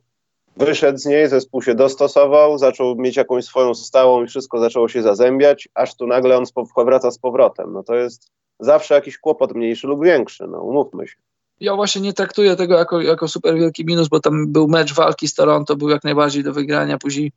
wyszedł 0.56 0.98
z 0.98 1.06
niej, 1.06 1.28
zespół 1.28 1.62
się 1.62 1.74
dostosował, 1.74 2.58
zaczął 2.58 2.96
mieć 2.96 3.16
jakąś 3.16 3.44
swoją 3.44 3.74
stałą 3.74 4.24
i 4.24 4.26
wszystko 4.26 4.60
zaczęło 4.60 4.88
się 4.88 5.02
zazębiać, 5.02 5.68
aż 5.74 5.96
tu 5.96 6.06
nagle 6.06 6.36
on 6.36 6.44
wraca 6.76 7.10
z 7.10 7.18
powrotem. 7.18 7.72
No 7.72 7.82
to 7.82 7.94
jest 7.94 8.30
zawsze 8.60 8.94
jakiś 8.94 9.18
kłopot 9.18 9.54
mniejszy 9.54 9.86
lub 9.86 10.04
większy, 10.04 10.46
no 10.46 10.62
umówmy 10.62 11.08
się 11.08 11.16
ja 11.62 11.76
właśnie 11.76 12.02
nie 12.02 12.12
traktuję 12.12 12.56
tego 12.56 12.74
jako, 12.74 13.00
jako 13.00 13.28
super 13.28 13.54
wielki 13.54 13.84
minus, 13.84 14.08
bo 14.08 14.20
tam 14.20 14.52
był 14.52 14.68
mecz 14.68 14.94
walki 14.94 15.28
z 15.28 15.34
Toronto, 15.34 15.76
był 15.76 15.88
jak 15.88 16.04
najbardziej 16.04 16.44
do 16.44 16.52
wygrania, 16.52 16.98
później 16.98 17.32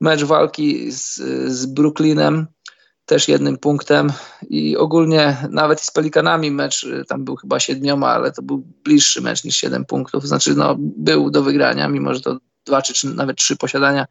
mecz 0.00 0.24
walki 0.24 0.92
z, 0.92 1.16
z 1.52 1.66
Brooklynem, 1.66 2.46
też 3.08 3.28
jednym 3.28 3.58
punktem. 3.58 4.12
I 4.48 4.76
ogólnie 4.76 5.36
nawet 5.50 5.80
z 5.80 5.90
Pelikanami 5.90 6.50
mecz 6.50 6.84
y, 6.84 7.04
tam 7.08 7.24
był 7.24 7.36
chyba 7.36 7.60
siedmioma, 7.60 8.08
ale 8.08 8.32
to 8.32 8.42
był 8.42 8.62
bliższy 8.84 9.20
mecz 9.20 9.44
niż 9.44 9.56
siedem 9.56 9.84
punktów, 9.84 10.28
znaczy 10.28 10.54
no 10.54 10.76
był 10.78 11.30
do 11.30 11.42
wygrania, 11.42 11.88
mimo 11.88 12.14
że 12.14 12.20
to 12.20 12.38
dwa 12.66 12.82
czy, 12.82 12.94
czy 12.94 13.08
nawet 13.08 13.36
trzy 13.36 13.56
posiadania. 13.56 14.06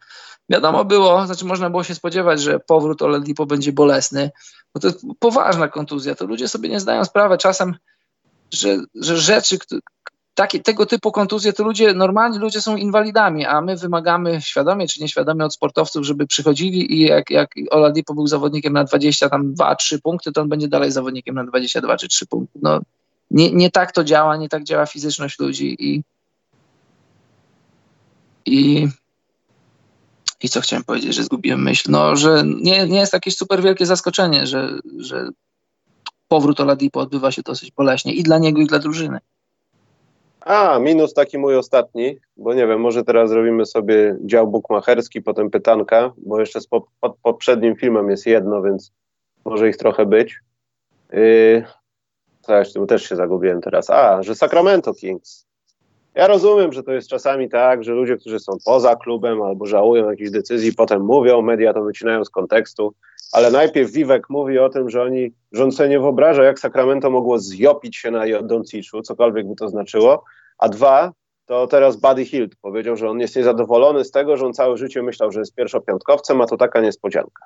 Wiadomo 0.50 0.86
było, 0.86 1.26
znaczy 1.26 1.46
można 1.46 1.70
było 1.70 1.84
się 1.84 1.96
spodziewać, 1.96 2.42
że 2.42 2.60
powrót 2.60 3.02
Oladipo 3.02 3.46
będzie 3.46 3.74
bolesny, 3.74 4.32
bo 4.74 4.80
to 4.80 4.88
jest 4.88 5.02
poważna 5.20 5.68
kontuzja, 5.68 6.16
to 6.16 6.26
ludzie 6.26 6.48
sobie 6.48 6.70
nie 6.70 6.80
zdają 6.80 7.06
sprawy 7.06 7.38
czasem, 7.38 7.76
że, 8.54 8.78
że 8.96 9.18
rzeczy, 9.18 9.58
takie, 10.38 10.60
tego 10.60 10.86
typu 10.86 11.12
kontuzje 11.12 11.54
to 11.54 11.64
ludzie, 11.64 11.94
normalni 11.94 12.40
ludzie 12.40 12.62
są 12.62 12.76
inwalidami, 12.76 13.46
a 13.46 13.62
my 13.62 13.78
wymagamy 13.78 14.42
świadomie 14.42 14.88
czy 14.88 15.02
nieświadomie 15.02 15.46
od 15.46 15.54
sportowców, 15.54 16.06
żeby 16.06 16.28
przychodzili 16.28 16.94
i 16.94 17.00
jak, 17.00 17.30
jak 17.30 17.52
Oladipo 17.70 18.14
był 18.14 18.28
zawodnikiem 18.28 18.74
na 18.74 18.84
20, 18.84 19.30
tam 19.30 19.54
2-3 19.54 20.02
punkty, 20.04 20.32
to 20.32 20.42
on 20.42 20.50
będzie 20.50 20.68
dalej 20.68 20.92
zawodnikiem 20.92 21.36
na 21.36 21.44
22 21.44 21.98
czy 21.98 22.08
3 22.08 22.28
punkty. 22.28 22.60
No, 22.62 22.80
nie, 23.32 23.52
nie 23.52 23.72
tak 23.72 23.92
to 23.92 24.04
działa, 24.04 24.38
nie 24.38 24.50
tak 24.50 24.64
działa 24.64 24.86
fizyczność 24.86 25.40
ludzi 25.40 25.76
i 25.80 26.04
i 28.46 28.88
i 30.42 30.50
co 30.50 30.62
chciałem 30.62 30.84
powiedzieć, 30.84 31.16
że 31.16 31.24
zgubiłem 31.24 31.64
myśl? 31.64 31.92
No, 31.92 32.16
że 32.16 32.44
nie, 32.62 32.88
nie 32.88 33.00
jest 33.00 33.14
jakieś 33.14 33.38
super 33.38 33.64
wielkie 33.64 33.86
zaskoczenie, 33.86 34.48
że, 34.48 34.80
że 34.98 35.30
powrót 36.28 36.60
Oladipo 36.60 37.00
odbywa 37.00 37.32
się 37.32 37.42
dosyć 37.42 37.72
boleśnie 37.72 38.14
i 38.14 38.24
dla 38.24 38.38
niego, 38.38 38.62
i 38.62 38.66
dla 38.66 38.80
drużyny. 38.80 39.20
A, 40.42 40.80
minus 40.80 41.14
taki 41.14 41.38
mój 41.38 41.56
ostatni, 41.56 42.18
bo 42.38 42.54
nie 42.54 42.68
wiem, 42.68 42.80
może 42.80 43.04
teraz 43.04 43.30
zrobimy 43.30 43.66
sobie 43.66 44.16
dział 44.22 44.48
bukmacherski, 44.48 45.22
potem 45.22 45.50
pytanka, 45.50 46.14
bo 46.18 46.40
jeszcze 46.40 46.62
z 46.62 46.68
po, 46.68 46.88
pod 47.00 47.18
poprzednim 47.18 47.76
filmem 47.76 48.10
jest 48.10 48.26
jedno, 48.26 48.62
więc 48.62 48.92
może 49.46 49.70
ich 49.70 49.78
trochę 49.78 50.06
być. 50.06 50.40
Yy, 51.12 51.66
coś, 52.42 52.74
też 52.88 53.10
się 53.10 53.16
zagubiłem 53.16 53.62
teraz. 53.62 53.90
A, 53.90 54.24
że 54.24 54.36
Sacramento 54.36 54.94
Kings. 54.94 55.47
Ja 56.18 56.28
rozumiem, 56.28 56.74
że 56.74 56.84
to 56.84 56.92
jest 56.92 57.10
czasami 57.10 57.50
tak, 57.50 57.84
że 57.84 57.94
ludzie, 57.94 58.18
którzy 58.18 58.40
są 58.40 58.58
poza 58.66 58.96
klubem 58.96 59.42
albo 59.42 59.66
żałują 59.66 60.10
jakichś 60.10 60.30
decyzji, 60.30 60.74
potem 60.74 61.02
mówią, 61.02 61.42
media 61.42 61.74
to 61.74 61.84
wycinają 61.84 62.26
z 62.26 62.30
kontekstu, 62.30 62.94
ale 63.32 63.52
najpierw 63.52 63.92
Vivek 63.92 64.30
mówi 64.30 64.60
o 64.60 64.70
tym, 64.70 64.90
że 64.90 65.04
oni, 65.04 65.32
sobie 65.72 65.90
nie 65.90 66.00
wyobraża, 66.00 66.44
jak 66.44 66.60
Sacramento 66.60 67.10
mogło 67.10 67.40
zjopić 67.40 67.98
się 67.98 68.12
na 68.12 68.24
Donciczu, 68.44 69.02
cokolwiek 69.02 69.48
by 69.48 69.56
to 69.56 69.70
znaczyło, 69.70 70.24
a 70.58 70.70
dwa, 70.70 71.12
to 71.46 71.68
teraz 71.68 71.98
Buddy 71.98 72.26
Hield 72.26 72.56
powiedział, 72.62 72.96
że 72.96 73.10
on 73.10 73.20
jest 73.20 73.36
niezadowolony 73.36 74.04
z 74.04 74.12
tego, 74.12 74.38
że 74.38 74.46
on 74.46 74.54
całe 74.54 74.78
życie 74.78 75.04
myślał, 75.04 75.32
że 75.32 75.40
jest 75.40 75.56
pierwszopiątkowcem, 75.56 76.42
a 76.42 76.48
to 76.48 76.58
taka 76.58 76.82
niespodzianka. 76.82 77.46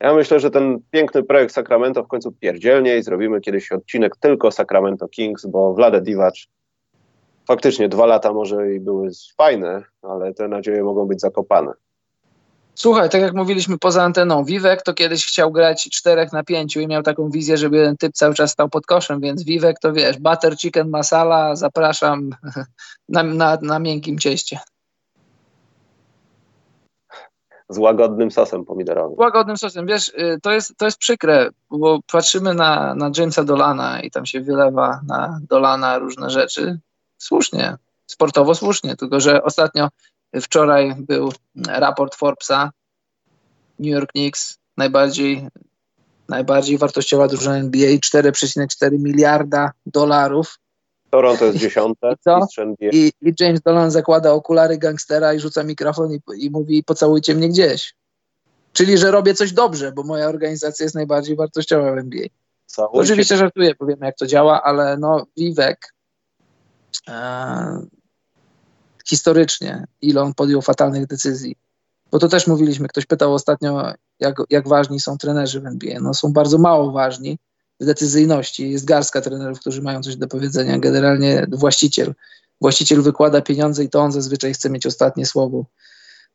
Ja 0.00 0.14
myślę, 0.14 0.40
że 0.40 0.50
ten 0.50 0.78
piękny 0.90 1.22
projekt 1.22 1.54
Sacramento 1.54 2.02
w 2.02 2.08
końcu 2.08 2.32
pierdzielnie 2.32 2.98
i 2.98 3.02
zrobimy 3.02 3.40
kiedyś 3.40 3.72
odcinek 3.72 4.16
tylko 4.16 4.50
Sacramento 4.50 5.08
Kings, 5.08 5.46
bo 5.46 5.74
Vlade 5.74 6.00
Divac 6.00 6.46
faktycznie 7.46 7.88
dwa 7.88 8.06
lata 8.06 8.32
może 8.32 8.72
i 8.72 8.80
były 8.80 9.10
fajne, 9.36 9.82
ale 10.02 10.34
te 10.34 10.48
nadzieje 10.48 10.84
mogą 10.84 11.06
być 11.06 11.20
zakopane. 11.20 11.72
Słuchaj, 12.74 13.10
tak 13.10 13.20
jak 13.20 13.34
mówiliśmy 13.34 13.78
poza 13.78 14.02
anteną, 14.02 14.44
Vivek 14.44 14.82
to 14.82 14.94
kiedyś 14.94 15.26
chciał 15.26 15.52
grać 15.52 15.88
czterech 15.92 16.32
na 16.32 16.44
pięciu 16.44 16.80
i 16.80 16.86
miał 16.86 17.02
taką 17.02 17.30
wizję, 17.30 17.56
żeby 17.56 17.84
ten 17.84 17.96
typ 17.96 18.12
cały 18.12 18.34
czas 18.34 18.50
stał 18.50 18.68
pod 18.68 18.86
koszem, 18.86 19.20
więc 19.20 19.44
Vivek 19.44 19.78
to 19.78 19.92
wiesz, 19.92 20.18
butter 20.18 20.56
chicken 20.56 20.88
masala, 20.88 21.56
zapraszam 21.56 22.30
na, 23.08 23.22
na, 23.22 23.58
na 23.62 23.78
miękkim 23.78 24.18
cieście. 24.18 24.60
Z 27.68 27.78
łagodnym 27.78 28.30
sosem 28.30 28.64
pomidorowym. 28.64 29.16
Z 29.16 29.18
łagodnym 29.18 29.56
sosem. 29.56 29.86
Wiesz, 29.86 30.08
y, 30.08 30.38
to 30.42 30.52
jest, 30.52 30.76
to 30.76 30.84
jest 30.84 30.98
przykre, 30.98 31.50
bo 31.70 31.98
patrzymy 32.12 32.54
na, 32.54 32.94
na 32.94 33.10
Jamesa 33.16 33.44
Dolana 33.44 34.00
i 34.00 34.10
tam 34.10 34.26
się 34.26 34.40
wylewa 34.40 35.00
na 35.08 35.40
Dolana 35.48 35.98
różne 35.98 36.30
rzeczy. 36.30 36.78
Słusznie, 37.22 37.76
sportowo 38.06 38.54
słusznie, 38.54 38.96
tylko 38.96 39.20
że 39.20 39.42
ostatnio 39.42 39.88
Wczoraj 40.40 40.94
był 40.98 41.32
raport 41.68 42.14
Forbesa, 42.14 42.70
New 43.78 43.92
York 43.92 44.12
Knicks, 44.12 44.58
najbardziej, 44.76 45.48
najbardziej 46.28 46.78
wartościowa 46.78 47.28
drużyna 47.28 47.56
NBA, 47.56 47.90
4,4 47.90 48.98
miliarda 48.98 49.70
dolarów. 49.86 50.58
Toronto 51.10 51.44
jest 51.44 51.58
dziesiąte. 51.58 52.14
I, 52.80 52.96
I, 52.96 53.28
I, 53.28 53.34
James 53.40 53.60
Dolan 53.60 53.90
zakłada 53.90 54.32
okulary 54.32 54.78
gangstera 54.78 55.34
i 55.34 55.40
rzuca 55.40 55.64
mikrofon 55.64 56.12
i, 56.12 56.46
i 56.46 56.50
mówi 56.50 56.84
pocałujcie 56.84 57.34
mnie 57.34 57.48
gdzieś. 57.48 57.94
Czyli, 58.72 58.98
że 58.98 59.10
robię 59.10 59.34
coś 59.34 59.52
dobrze, 59.52 59.92
bo 59.92 60.02
moja 60.02 60.28
organizacja 60.28 60.84
jest 60.84 60.94
najbardziej 60.94 61.36
wartościowa 61.36 61.92
w 61.92 61.98
NBA. 61.98 62.26
Oczywiście 62.76 63.36
żartuję, 63.36 63.74
powiem 63.74 63.98
jak 64.02 64.16
to 64.16 64.26
działa, 64.26 64.62
ale 64.62 64.96
no 64.96 65.26
Vivek 65.36 65.91
e, 67.08 67.86
historycznie, 69.06 69.86
ile 70.00 70.22
on 70.22 70.34
podjął 70.34 70.62
fatalnych 70.62 71.06
decyzji. 71.06 71.56
Bo 72.10 72.18
to 72.18 72.28
też 72.28 72.46
mówiliśmy, 72.46 72.88
ktoś 72.88 73.06
pytał 73.06 73.34
ostatnio, 73.34 73.92
jak, 74.20 74.36
jak 74.50 74.68
ważni 74.68 75.00
są 75.00 75.18
trenerzy 75.18 75.60
w 75.60 75.66
NBA. 75.66 76.00
No 76.00 76.14
są 76.14 76.32
bardzo 76.32 76.58
mało 76.58 76.92
ważni 76.92 77.38
w 77.80 77.84
decyzyjności. 77.84 78.70
Jest 78.70 78.84
garstka 78.84 79.20
trenerów, 79.20 79.60
którzy 79.60 79.82
mają 79.82 80.02
coś 80.02 80.16
do 80.16 80.28
powiedzenia. 80.28 80.78
Generalnie 80.78 81.46
właściciel. 81.52 82.14
Właściciel 82.60 83.02
wykłada 83.02 83.40
pieniądze 83.40 83.84
i 83.84 83.88
to 83.88 84.00
on 84.00 84.12
zazwyczaj 84.12 84.54
chce 84.54 84.70
mieć 84.70 84.86
ostatnie 84.86 85.26
słowo. 85.26 85.64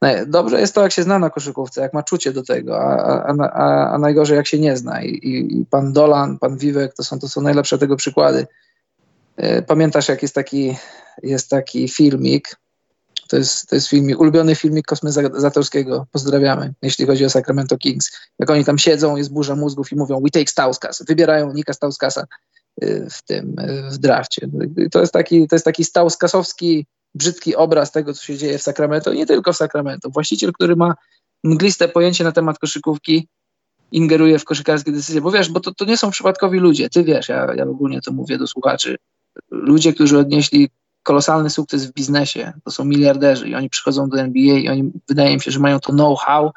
No, 0.02 0.10
dobrze 0.28 0.60
jest 0.60 0.76
to, 0.76 0.82
jak 0.82 0.92
się 0.92 1.04
zna 1.04 1.20
na 1.20 1.30
koszykówce, 1.30 1.82
jak 1.82 1.94
ma 1.94 2.04
czucie 2.04 2.34
do 2.34 2.44
tego, 2.44 2.80
a, 2.80 3.24
a, 3.24 3.34
a, 3.34 3.92
a 3.92 3.98
najgorzej, 3.98 4.38
jak 4.38 4.48
się 4.48 4.60
nie 4.60 4.78
zna. 4.78 5.02
I, 5.04 5.10
i, 5.10 5.60
I, 5.60 5.66
pan 5.66 5.94
Dolan, 5.94 6.40
pan 6.40 6.58
Wiwek 6.58 6.94
to 6.94 7.04
są, 7.04 7.20
to 7.20 7.30
są 7.30 7.42
najlepsze 7.42 7.78
tego 7.78 7.96
przykłady. 7.96 8.48
E, 9.38 9.62
pamiętasz, 9.62 10.10
jak 10.10 10.22
jest 10.22 10.36
taki, 10.36 10.76
jest 11.24 11.50
taki 11.50 11.88
filmik, 11.88 12.56
to 13.28 13.38
jest, 13.38 13.70
to 13.70 13.76
jest 13.76 13.88
filmik, 13.88 14.20
ulubiony 14.20 14.56
filmik 14.56 14.86
Kosmyzatorskiego, 14.86 16.08
pozdrawiamy, 16.12 16.74
jeśli 16.82 17.06
chodzi 17.06 17.26
o 17.26 17.30
Sacramento 17.30 17.78
Kings. 17.78 18.12
Jak 18.40 18.50
oni 18.50 18.66
tam 18.66 18.78
siedzą, 18.78 19.16
jest 19.16 19.34
burza 19.34 19.56
mózgów 19.56 19.92
i 19.92 19.96
mówią 19.96 20.22
we 20.22 20.30
take 20.30 20.48
Stauskas, 20.48 21.04
wybierają 21.08 21.54
Nika 21.54 21.74
Stauskasa 21.74 22.26
y, 22.84 23.08
w 23.12 23.22
tym, 23.22 23.60
y, 23.60 23.90
w 23.92 23.98
drafcie. 23.98 24.50
To 24.92 25.00
jest 25.00 25.14
taki, 25.14 25.48
to 25.48 25.56
jest 25.56 25.66
taki 25.66 25.84
Stauskasowski, 25.84 26.86
brzydki 27.16 27.56
obraz 27.56 27.92
tego, 27.92 28.14
co 28.14 28.24
się 28.24 28.38
dzieje 28.38 28.58
w 28.58 28.62
Sacramento 28.62 29.14
nie 29.14 29.26
tylko 29.26 29.54
w 29.54 29.58
Sacramento. 29.58 30.10
Właściciel, 30.10 30.54
który 30.54 30.76
ma 30.76 30.96
mgliste 31.44 31.88
pojęcie 31.88 32.24
na 32.24 32.32
temat 32.32 32.60
koszykówki, 32.60 33.28
ingeruje 33.92 34.40
w 34.40 34.46
koszykarskie 34.46 34.92
decyzje, 34.92 35.22
bo 35.22 35.32
wiesz, 35.32 35.50
bo 35.50 35.60
to, 35.60 35.74
to 35.74 35.86
nie 35.86 35.98
są 35.98 36.12
przypadkowi 36.12 36.60
ludzie, 36.60 36.90
ty 36.90 37.04
wiesz, 37.04 37.30
ja, 37.30 37.54
ja 37.56 37.64
ogólnie 37.64 38.02
to 38.02 38.12
mówię 38.12 38.38
do 38.38 38.48
słuchaczy, 38.48 38.98
ludzie, 39.52 39.94
którzy 39.94 40.20
odnieśli 40.20 40.70
kolosalny 41.04 41.50
sukces 41.50 41.86
w 41.86 41.94
biznesie, 41.94 42.54
to 42.64 42.72
są 42.72 42.86
miliarderzy 42.86 43.50
i 43.50 43.56
oni 43.56 43.70
przychodzą 43.70 44.10
do 44.10 44.20
NBA 44.20 44.58
i 44.58 44.70
oni, 44.70 44.92
wydaje 45.08 45.36
mi 45.36 45.42
się, 45.42 45.52
że 45.52 45.60
mają 45.60 45.80
to 45.80 45.92
know-how, 45.92 46.52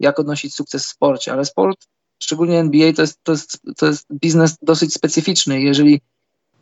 jak 0.00 0.18
odnosić 0.18 0.54
sukces 0.54 0.86
w 0.86 0.88
sporcie, 0.88 1.32
ale 1.32 1.44
sport, 1.44 1.86
szczególnie 2.22 2.58
NBA, 2.58 2.92
to 2.92 3.02
jest, 3.02 3.20
to 3.22 3.32
jest, 3.32 3.60
to 3.76 3.86
jest 3.86 4.06
biznes 4.12 4.56
dosyć 4.62 4.94
specyficzny. 4.94 5.60
Jeżeli 5.60 6.00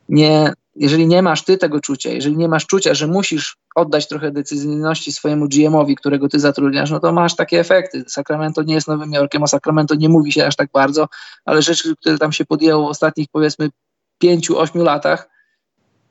nie, 0.09 0.53
jeżeli 0.77 1.07
nie 1.07 1.23
masz 1.23 1.45
ty 1.45 1.59
tego 1.59 1.81
czucia, 1.81 2.11
jeżeli 2.11 2.37
nie 2.37 2.49
masz 2.49 2.67
czucia, 2.67 2.95
że 2.95 3.07
musisz 3.07 3.57
oddać 3.75 4.09
trochę 4.09 4.31
decyzyjności 4.31 5.13
swojemu 5.13 5.49
GM-owi, 5.49 5.97
którego 5.97 6.29
ty 6.29 6.41
zatrudniasz, 6.41 6.91
no 6.91 7.01
to 7.01 7.13
masz 7.13 7.37
takie 7.37 7.61
efekty. 7.61 8.05
Sacramento 8.09 8.63
nie 8.63 8.75
jest 8.75 8.89
Nowym 8.89 9.13
Jorkiem, 9.13 9.43
o 9.43 9.47
Sacramento 9.47 9.95
nie 9.95 10.09
mówi 10.09 10.33
się 10.33 10.47
aż 10.47 10.57
tak 10.57 10.71
bardzo, 10.73 11.09
ale 11.45 11.63
rzeczy, 11.63 11.97
które 11.97 12.19
tam 12.19 12.33
się 12.33 12.45
podjęło 12.45 12.87
w 12.87 12.91
ostatnich 12.91 13.29
powiedzmy 13.33 13.71
pięciu, 14.19 14.59
ośmiu 14.59 14.83
latach, 14.83 15.34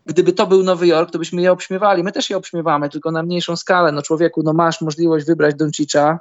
gdyby 0.06 0.34
to 0.34 0.47
był 0.47 0.64
Nowy 0.64 0.88
Jork, 0.88 1.12
to 1.12 1.20
byśmy 1.20 1.41
je 1.41 1.51
obśmiewali. 1.51 2.04
My 2.04 2.12
też 2.12 2.30
je 2.30 2.38
obśmiewamy, 2.38 2.89
tylko 2.89 3.12
na 3.12 3.24
mniejszą 3.24 3.56
skalę. 3.56 3.91
No 3.91 4.01
człowieku, 4.01 4.43
no 4.43 4.54
masz 4.54 4.82
możliwość 4.82 5.26
wybrać 5.26 5.56
Doncicza, 5.56 6.20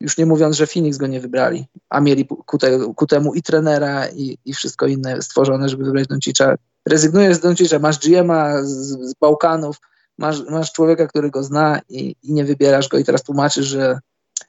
już 0.00 0.18
nie 0.18 0.26
mówiąc, 0.26 0.56
że 0.56 0.66
Phoenix 0.66 0.98
go 0.98 1.06
nie 1.06 1.20
wybrali, 1.20 1.66
a 1.88 2.00
mieli 2.00 2.26
ku, 2.26 2.58
te, 2.58 2.78
ku 2.96 3.06
temu 3.06 3.34
i 3.34 3.42
trenera, 3.42 4.08
i, 4.08 4.38
i, 4.44 4.54
wszystko 4.54 4.86
inne 4.86 5.22
stworzone, 5.22 5.68
żeby 5.68 5.84
wybrać 5.84 6.06
Doncicza. 6.06 6.54
Rezygnujesz 6.88 7.36
z 7.36 7.40
Doncicza, 7.40 7.78
masz 7.78 7.98
GM'a 7.98 8.64
z, 8.64 9.10
z 9.10 9.14
Bałkanów, 9.14 9.76
masz, 10.18 10.44
masz 10.50 10.72
człowieka, 10.72 11.06
który 11.06 11.30
go 11.30 11.42
zna 11.42 11.80
i, 11.88 12.16
i 12.22 12.32
nie 12.32 12.44
wybierasz 12.44 12.88
go 12.88 12.98
i 12.98 13.04
teraz 13.04 13.22
tłumaczysz, 13.22 13.66
że 13.66 13.98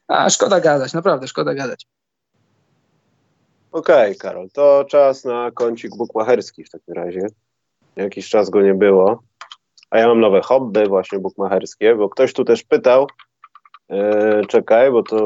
a, 0.08 0.30
szkoda 0.30 0.60
gadać, 0.60 0.92
naprawdę 0.92 1.28
szkoda 1.28 1.54
gadać. 1.54 1.86
Okej, 3.72 4.10
okay, 4.10 4.14
Karol, 4.14 4.50
to 4.50 4.84
czas 4.88 5.24
na 5.24 5.50
kącik 5.50 5.96
bukmacherski 5.96 6.64
w 6.64 6.70
takim 6.70 6.94
razie. 6.94 7.26
Jakiś 7.96 8.28
czas 8.28 8.50
go 8.50 8.62
nie 8.62 8.74
było. 8.74 9.22
A 9.90 9.98
ja 9.98 10.08
mam 10.08 10.20
nowe 10.20 10.40
hobby, 10.40 10.86
właśnie 10.88 11.18
bukmacherskie, 11.18 11.94
bo 11.94 12.08
ktoś 12.08 12.32
tu 12.32 12.44
też 12.44 12.62
pytał, 12.62 13.06
e, 13.90 14.42
czekaj, 14.48 14.90
bo 14.90 15.02
to 15.02 15.24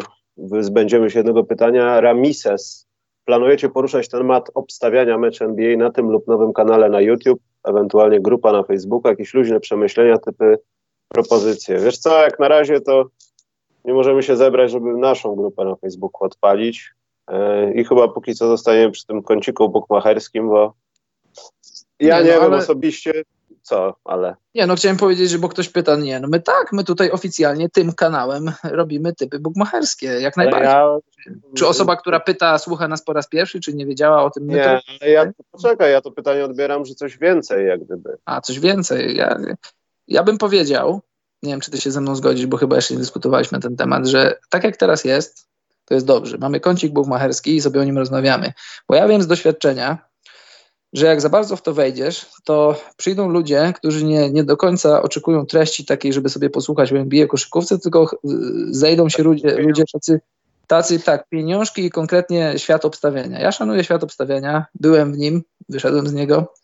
zbędziemy 0.60 1.10
się 1.10 1.18
jednego 1.18 1.44
pytania. 1.44 2.00
Ramises, 2.00 2.86
planujecie 3.24 3.68
poruszać 3.68 4.08
temat 4.08 4.50
obstawiania 4.54 5.18
meczu 5.18 5.44
NBA 5.44 5.76
na 5.76 5.90
tym 5.90 6.10
lub 6.10 6.26
nowym 6.26 6.52
kanale 6.52 6.88
na 6.88 7.00
YouTube, 7.00 7.40
ewentualnie 7.64 8.20
grupa 8.20 8.52
na 8.52 8.62
Facebooku, 8.62 9.10
jakieś 9.10 9.34
luźne 9.34 9.60
przemyślenia, 9.60 10.18
typy 10.18 10.58
propozycje. 11.08 11.78
Wiesz 11.78 11.98
co, 11.98 12.22
jak 12.22 12.38
na 12.38 12.48
razie 12.48 12.80
to 12.80 13.04
nie 13.84 13.94
możemy 13.94 14.22
się 14.22 14.36
zebrać, 14.36 14.70
żeby 14.70 14.92
naszą 14.92 15.34
grupę 15.34 15.64
na 15.64 15.76
Facebooku 15.76 16.24
odpalić 16.24 16.90
e, 17.28 17.72
i 17.72 17.84
chyba 17.84 18.08
póki 18.08 18.34
co 18.34 18.48
zostaniemy 18.48 18.90
przy 18.90 19.06
tym 19.06 19.22
kąciku 19.22 19.68
bukmacherskim, 19.68 20.48
bo 20.48 20.74
ja 22.00 22.18
no, 22.18 22.24
nie 22.24 22.32
no, 22.32 22.40
wiem 22.40 22.52
ale... 22.52 22.56
osobiście, 22.62 23.22
co, 23.62 23.96
ale... 24.04 24.36
Nie, 24.54 24.66
no 24.66 24.76
chciałem 24.76 24.96
powiedzieć, 24.96 25.30
że 25.30 25.38
bo 25.38 25.48
ktoś 25.48 25.68
pyta, 25.68 25.96
nie, 25.96 26.20
no 26.20 26.28
my 26.28 26.40
tak, 26.40 26.72
my 26.72 26.84
tutaj 26.84 27.10
oficjalnie 27.10 27.68
tym 27.68 27.92
kanałem 27.92 28.52
robimy 28.64 29.14
typy 29.14 29.38
bukmacherskie, 29.38 30.06
jak 30.06 30.36
najbardziej. 30.36 30.70
Ja... 30.70 30.96
Czy 31.56 31.66
osoba, 31.66 31.96
która 31.96 32.20
pyta, 32.20 32.58
słucha 32.58 32.88
nas 32.88 33.04
po 33.04 33.12
raz 33.12 33.28
pierwszy, 33.28 33.60
czy 33.60 33.74
nie 33.74 33.86
wiedziała 33.86 34.24
o 34.24 34.30
tym? 34.30 34.46
Nie, 34.46 34.64
to... 34.64 34.70
ale 35.00 35.10
ja, 35.10 35.32
poczekaj, 35.50 35.92
ja 35.92 36.00
to 36.00 36.10
pytanie 36.10 36.44
odbieram, 36.44 36.84
że 36.84 36.94
coś 36.94 37.18
więcej 37.18 37.66
jak 37.66 37.84
gdyby. 37.84 38.16
A, 38.24 38.40
coś 38.40 38.60
więcej. 38.60 39.16
Ja, 39.16 39.38
ja 40.08 40.22
bym 40.22 40.38
powiedział, 40.38 41.00
nie 41.42 41.52
wiem, 41.52 41.60
czy 41.60 41.70
ty 41.70 41.80
się 41.80 41.90
ze 41.90 42.00
mną 42.00 42.16
zgodzisz, 42.16 42.46
bo 42.46 42.56
chyba 42.56 42.76
jeszcze 42.76 42.94
nie 42.94 43.00
dyskutowaliśmy 43.00 43.58
na 43.58 43.62
ten 43.62 43.76
temat, 43.76 44.06
że 44.06 44.38
tak 44.50 44.64
jak 44.64 44.76
teraz 44.76 45.04
jest, 45.04 45.48
to 45.84 45.94
jest 45.94 46.06
dobrze. 46.06 46.38
Mamy 46.38 46.60
kącik 46.60 46.92
bukmacherski 46.92 47.56
i 47.56 47.60
sobie 47.60 47.80
o 47.80 47.84
nim 47.84 47.98
rozmawiamy. 47.98 48.52
Bo 48.88 48.94
ja 48.94 49.08
wiem 49.08 49.22
z 49.22 49.26
doświadczenia, 49.26 49.98
że 50.96 51.06
jak 51.06 51.20
za 51.20 51.28
bardzo 51.28 51.56
w 51.56 51.62
to 51.62 51.74
wejdziesz, 51.74 52.26
to 52.44 52.80
przyjdą 52.96 53.28
ludzie, 53.28 53.72
którzy 53.76 54.04
nie, 54.04 54.30
nie 54.30 54.44
do 54.44 54.56
końca 54.56 55.02
oczekują 55.02 55.46
treści 55.46 55.84
takiej, 55.84 56.12
żeby 56.12 56.28
sobie 56.28 56.50
posłuchać 56.50 56.92
o 56.92 56.96
NBA 56.96 57.26
koszykówce, 57.26 57.78
tylko 57.78 58.10
zejdą 58.70 59.08
się 59.08 59.22
ludzie, 59.22 59.56
ludzie 59.56 59.84
tacy, 59.92 60.20
tacy, 60.66 61.00
tak, 61.00 61.28
pieniążki 61.28 61.84
i 61.84 61.90
konkretnie 61.90 62.58
świat 62.58 62.84
obstawiania. 62.84 63.40
Ja 63.40 63.52
szanuję 63.52 63.84
świat 63.84 64.04
obstawiania, 64.04 64.66
byłem 64.74 65.12
w 65.12 65.18
nim, 65.18 65.42
wyszedłem 65.68 66.08
z 66.08 66.12
niego. 66.12 66.54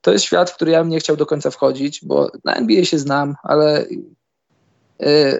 To 0.00 0.12
jest 0.12 0.24
świat, 0.24 0.50
w 0.50 0.54
który 0.54 0.70
ja 0.70 0.80
bym 0.80 0.88
nie 0.88 1.00
chciał 1.00 1.16
do 1.16 1.26
końca 1.26 1.50
wchodzić, 1.50 2.00
bo 2.04 2.30
na 2.44 2.54
NBA 2.54 2.84
się 2.84 2.98
znam, 2.98 3.34
ale 3.42 3.86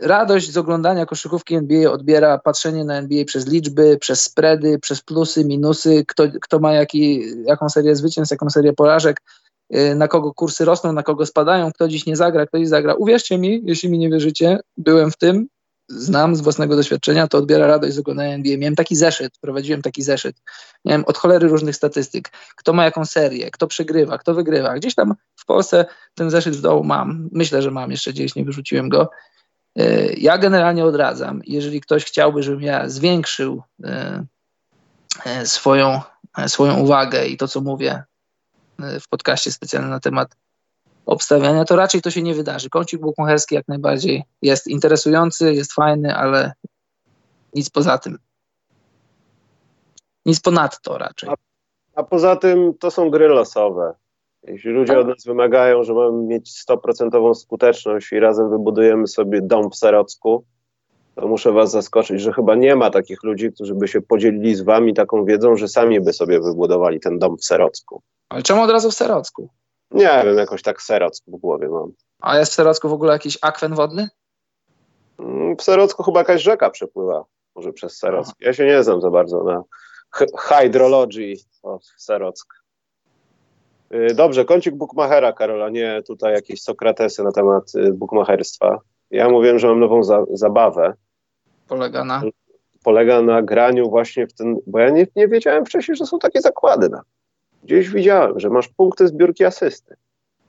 radość 0.03 0.53
z 0.53 0.57
oglądania 0.57 1.07
koszykówki 1.07 1.55
NBA 1.55 1.91
odbiera 1.91 2.39
patrzenie 2.39 2.85
na 2.85 2.95
NBA 2.95 3.25
przez 3.25 3.47
liczby, 3.47 3.99
przez 4.01 4.23
spready, 4.23 4.79
przez 4.79 5.01
plusy, 5.03 5.45
minusy, 5.45 6.05
kto, 6.09 6.25
kto 6.41 6.59
ma 6.59 6.73
jaki, 6.73 7.23
jaką 7.45 7.69
serię 7.69 7.97
zwycięstw, 7.97 8.31
jaką 8.31 8.51
serię 8.51 8.73
porażek, 8.73 9.23
e, 9.71 9.95
na 9.95 10.09
kogo 10.09 10.35
kursy 10.35 10.65
rosną, 10.65 10.93
na 10.93 11.03
kogo 11.03 11.27
spadają, 11.27 11.73
kto 11.73 11.89
dziś 11.89 12.07
nie 12.07 12.17
zagra, 12.17 12.47
kto 12.47 12.59
dziś 12.59 12.69
zagra. 12.69 12.95
Uwierzcie 12.95 13.39
mi, 13.39 13.63
jeśli 13.65 13.91
mi 13.91 13.99
nie 13.99 14.11
wierzycie, 14.11 14.61
byłem 14.77 15.11
w 15.11 15.17
tym, 15.17 15.49
znam 15.89 16.37
z 16.37 16.41
własnego 16.41 16.77
doświadczenia, 16.77 17.29
to 17.29 17.39
odbiera 17.39 17.67
radość 17.67 17.95
z 17.95 17.99
oglądania 17.99 18.35
NBA. 18.35 18.59
Miałem 18.59 18.77
taki 18.77 18.97
zeszyt, 18.97 19.39
prowadziłem 19.41 19.83
taki 19.83 20.03
zeszyt. 20.03 20.37
Miałem 20.85 21.05
od 21.05 21.19
cholery 21.19 21.49
różnych 21.49 21.77
statystyk. 21.77 22.31
Kto 22.57 22.73
ma 22.73 22.85
jaką 22.85 23.05
serię, 23.05 23.51
kto 23.51 23.67
przegrywa, 23.67 24.19
kto 24.19 24.35
wygrywa. 24.35 24.75
Gdzieś 24.75 24.95
tam 24.95 25.15
w 25.37 25.45
Polsce 25.45 25.85
ten 26.15 26.31
zeszyt 26.31 26.57
w 26.57 26.61
dołu 26.61 26.85
mam. 26.85 27.29
Myślę, 27.33 27.63
że 27.63 27.71
mam 27.71 27.91
jeszcze 27.91 28.13
gdzieś, 28.13 28.35
nie 28.35 28.45
wyrzuciłem 28.45 28.89
go. 28.89 29.11
E, 29.77 30.13
ja 30.13 30.39
generalnie 30.39 30.85
odradzam. 30.85 31.41
Jeżeli 31.45 31.81
ktoś 31.81 32.05
chciałby, 32.05 32.43
żebym 32.43 32.63
ja 32.63 32.89
zwiększył 32.89 33.63
e, 33.85 34.25
e, 35.25 35.47
swoją, 35.47 36.01
swoją 36.47 36.77
uwagę 36.77 37.27
i 37.27 37.37
to, 37.37 37.49
co 37.49 37.61
mówię 37.61 38.03
w 39.01 39.09
podcaście 39.09 39.53
specjalnym 39.53 39.91
na 39.91 40.01
temat 40.01 40.37
obstawiania, 41.07 41.65
to 41.65 41.77
raczej 41.77 42.03
to 42.03 42.11
się 42.11 42.23
nie 42.23 42.35
wydarzy. 42.35 42.71
Kącik 42.71 43.01
bukmacherski 43.01 43.55
jak 43.55 43.69
najbardziej 43.69 44.25
jest 44.43 44.67
interesujący, 44.67 45.55
jest 45.55 45.73
fajny, 45.73 46.15
ale 46.15 46.53
nic 47.55 47.71
poza 47.71 47.99
tym. 47.99 48.19
Nic 50.27 50.41
ponadto 50.41 50.99
raczej. 50.99 51.29
A, 51.29 51.35
a 51.95 52.03
poza 52.03 52.37
tym 52.37 52.75
to 52.81 52.91
są 52.91 53.11
gry 53.11 53.29
losowe. 53.29 53.95
Jeśli 54.49 54.71
ludzie 54.71 54.99
od 54.99 55.07
nas 55.07 55.25
wymagają, 55.25 55.83
że 55.83 55.95
mamy 55.95 56.23
mieć 56.23 56.65
100% 56.69 57.35
skuteczność 57.35 58.13
i 58.13 58.21
razem 58.21 58.51
wybudujemy 58.51 59.07
sobie 59.07 59.41
dom 59.43 59.71
w 59.71 59.77
Serocku, 59.77 60.45
to 61.15 61.29
muszę 61.29 61.53
was 61.53 61.71
zaskoczyć, 61.71 62.21
że 62.21 62.33
chyba 62.33 62.55
nie 62.55 62.77
ma 62.77 62.91
takich 62.91 63.23
ludzi, 63.23 63.53
którzy 63.53 63.75
by 63.75 63.89
się 63.89 64.01
podzielili 64.01 64.55
z 64.55 64.63
wami 64.63 64.95
taką 64.95 65.25
wiedzą, 65.25 65.57
że 65.57 65.69
sami 65.69 66.01
by 66.01 66.13
sobie 66.13 66.41
wybudowali 66.41 67.01
ten 67.01 67.19
dom 67.19 67.37
w 67.39 67.45
Serocku. 67.45 68.03
Ale 68.29 68.43
czemu 68.43 68.63
od 68.63 68.71
razu 68.71 68.91
w 68.91 68.95
Serocku? 68.95 69.49
Nie 69.91 70.23
wiem, 70.25 70.39
jakoś 70.39 70.63
tak 70.63 70.83
Serock 70.83 71.25
w 71.27 71.37
głowie 71.37 71.69
mam. 71.69 71.93
A 72.21 72.39
jest 72.39 72.53
w 72.53 72.55
Serocku 72.55 72.89
w 72.89 72.93
ogóle 72.93 73.13
jakiś 73.13 73.39
akwen 73.43 73.75
wodny? 73.75 74.09
Mm, 75.19 75.57
w 75.57 75.63
Serocku 75.63 76.03
chyba 76.03 76.19
jakaś 76.19 76.43
rzeka 76.43 76.71
przepływa, 76.71 77.25
może 77.55 77.73
przez 77.73 77.99
Serock. 77.99 78.31
Ja 78.41 78.53
się 78.53 78.67
nie 78.67 78.83
znam 78.83 79.01
za 79.01 79.11
bardzo 79.11 79.45
na 79.45 79.63
hydrologii 80.39 81.37
w 81.63 82.03
Serock. 82.03 82.58
Y, 83.95 84.15
dobrze, 84.15 84.45
kącik 84.45 84.75
Bukmachera, 84.75 85.33
Karola, 85.33 85.69
nie 85.69 86.03
tutaj 86.07 86.33
jakieś 86.33 86.63
Sokratesy 86.63 87.23
na 87.23 87.33
temat 87.33 87.75
y, 87.75 87.93
bukmacherstwa. 87.93 88.81
Ja 89.11 89.29
mówiłem, 89.29 89.59
że 89.59 89.69
mam 89.69 89.81
nową 89.81 90.03
za 90.03 90.25
zabawę. 90.33 90.95
Polega 91.69 92.05
na? 92.05 92.23
Polega 92.85 93.23
na 93.23 93.43
graniu 93.43 93.91
właśnie 93.91 94.27
w 94.27 94.33
ten, 94.33 94.57
bo 94.67 94.79
ja 94.79 94.91
nie, 94.91 95.07
nie 95.17 95.29
wiedziałem 95.29 95.67
wcześniej, 95.67 95.97
że 95.97 96.07
są 96.07 96.19
takie 96.19 96.41
zakłady. 96.41 96.89
Na. 96.89 97.03
Gdzieś 97.65 97.91
widziałem, 97.91 98.41
że 98.41 98.51
masz 98.51 98.69
punkty 98.69 99.09
zbiórki 99.09 99.45
asysty. 99.45 99.97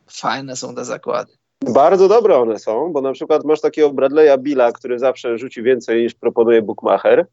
Fajne 0.08 0.56
są 0.56 0.76
te 0.76 0.86
zakłady. 0.86 1.34
Bardzo 1.62 2.08
dobre 2.08 2.38
one 2.38 2.60
są, 2.60 2.94
bo 2.94 3.02
na 3.02 3.12
przykład 3.12 3.44
masz 3.46 3.62
takiego 3.62 3.90
Bradley'a 3.90 4.40
Billa, 4.40 4.72
który 4.72 5.00
zawsze 5.00 5.38
rzuci 5.38 5.64
więcej 5.64 6.04
niż 6.04 6.14
proponuje 6.14 6.62
Bookmacher. 6.62 7.26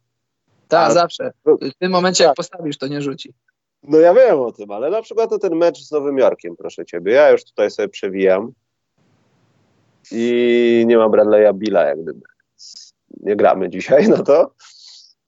Tak, 0.69 0.93
zawsze. 0.93 1.33
W 1.45 1.75
tym 1.79 1.93
momencie, 1.93 2.25
jak 2.25 2.35
postawisz, 2.35 2.79
to 2.79 2.87
nie 2.87 3.03
rzuci. 3.03 3.35
No 3.89 3.99
ja 3.99 4.15
wiem 4.15 4.41
o 4.41 4.53
tym, 4.53 4.71
ale 4.71 4.91
na 4.91 5.03
przykład 5.03 5.31
to 5.31 5.39
ten 5.39 5.57
mecz 5.57 5.79
z 5.79 5.93
Nowym 5.93 6.19
Jorkiem, 6.19 6.57
proszę 6.57 6.85
ciebie. 6.85 7.13
Ja 7.13 7.31
już 7.31 7.45
tutaj 7.45 7.71
sobie 7.71 7.89
przewijam 7.89 8.53
i 10.13 10.85
nie 10.87 10.99
ma 10.99 11.09
Bradley'a 11.09 11.55
Billa, 11.55 11.85
jak 11.85 12.03
gdyby. 12.03 12.21
Nie 13.21 13.37
gramy 13.37 13.71
dzisiaj, 13.71 14.09
no 14.09 14.23
to 14.23 14.51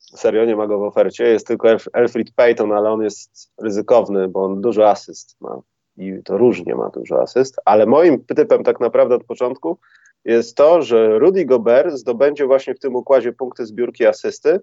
serio 0.00 0.44
nie 0.44 0.56
ma 0.56 0.66
go 0.66 0.78
w 0.78 0.82
ofercie. 0.82 1.24
Jest 1.24 1.46
tylko 1.46 1.68
Alfred 1.92 2.30
Payton, 2.34 2.72
ale 2.72 2.90
on 2.90 3.02
jest 3.02 3.50
ryzykowny, 3.62 4.28
bo 4.28 4.44
on 4.44 4.60
dużo 4.60 4.90
asyst 4.90 5.36
ma 5.40 5.60
i 5.96 6.22
to 6.24 6.38
różnie 6.38 6.74
ma 6.74 6.90
dużo 6.90 7.22
asyst, 7.22 7.56
ale 7.64 7.86
moim 7.86 8.24
typem 8.24 8.64
tak 8.64 8.80
naprawdę 8.80 9.14
od 9.14 9.24
początku 9.24 9.78
jest 10.24 10.56
to, 10.56 10.82
że 10.82 11.18
Rudy 11.18 11.44
Gobert 11.44 11.94
zdobędzie 11.94 12.46
właśnie 12.46 12.74
w 12.74 12.78
tym 12.78 12.96
układzie 12.96 13.32
punkty 13.32 13.66
zbiórki 13.66 14.06
asysty 14.06 14.60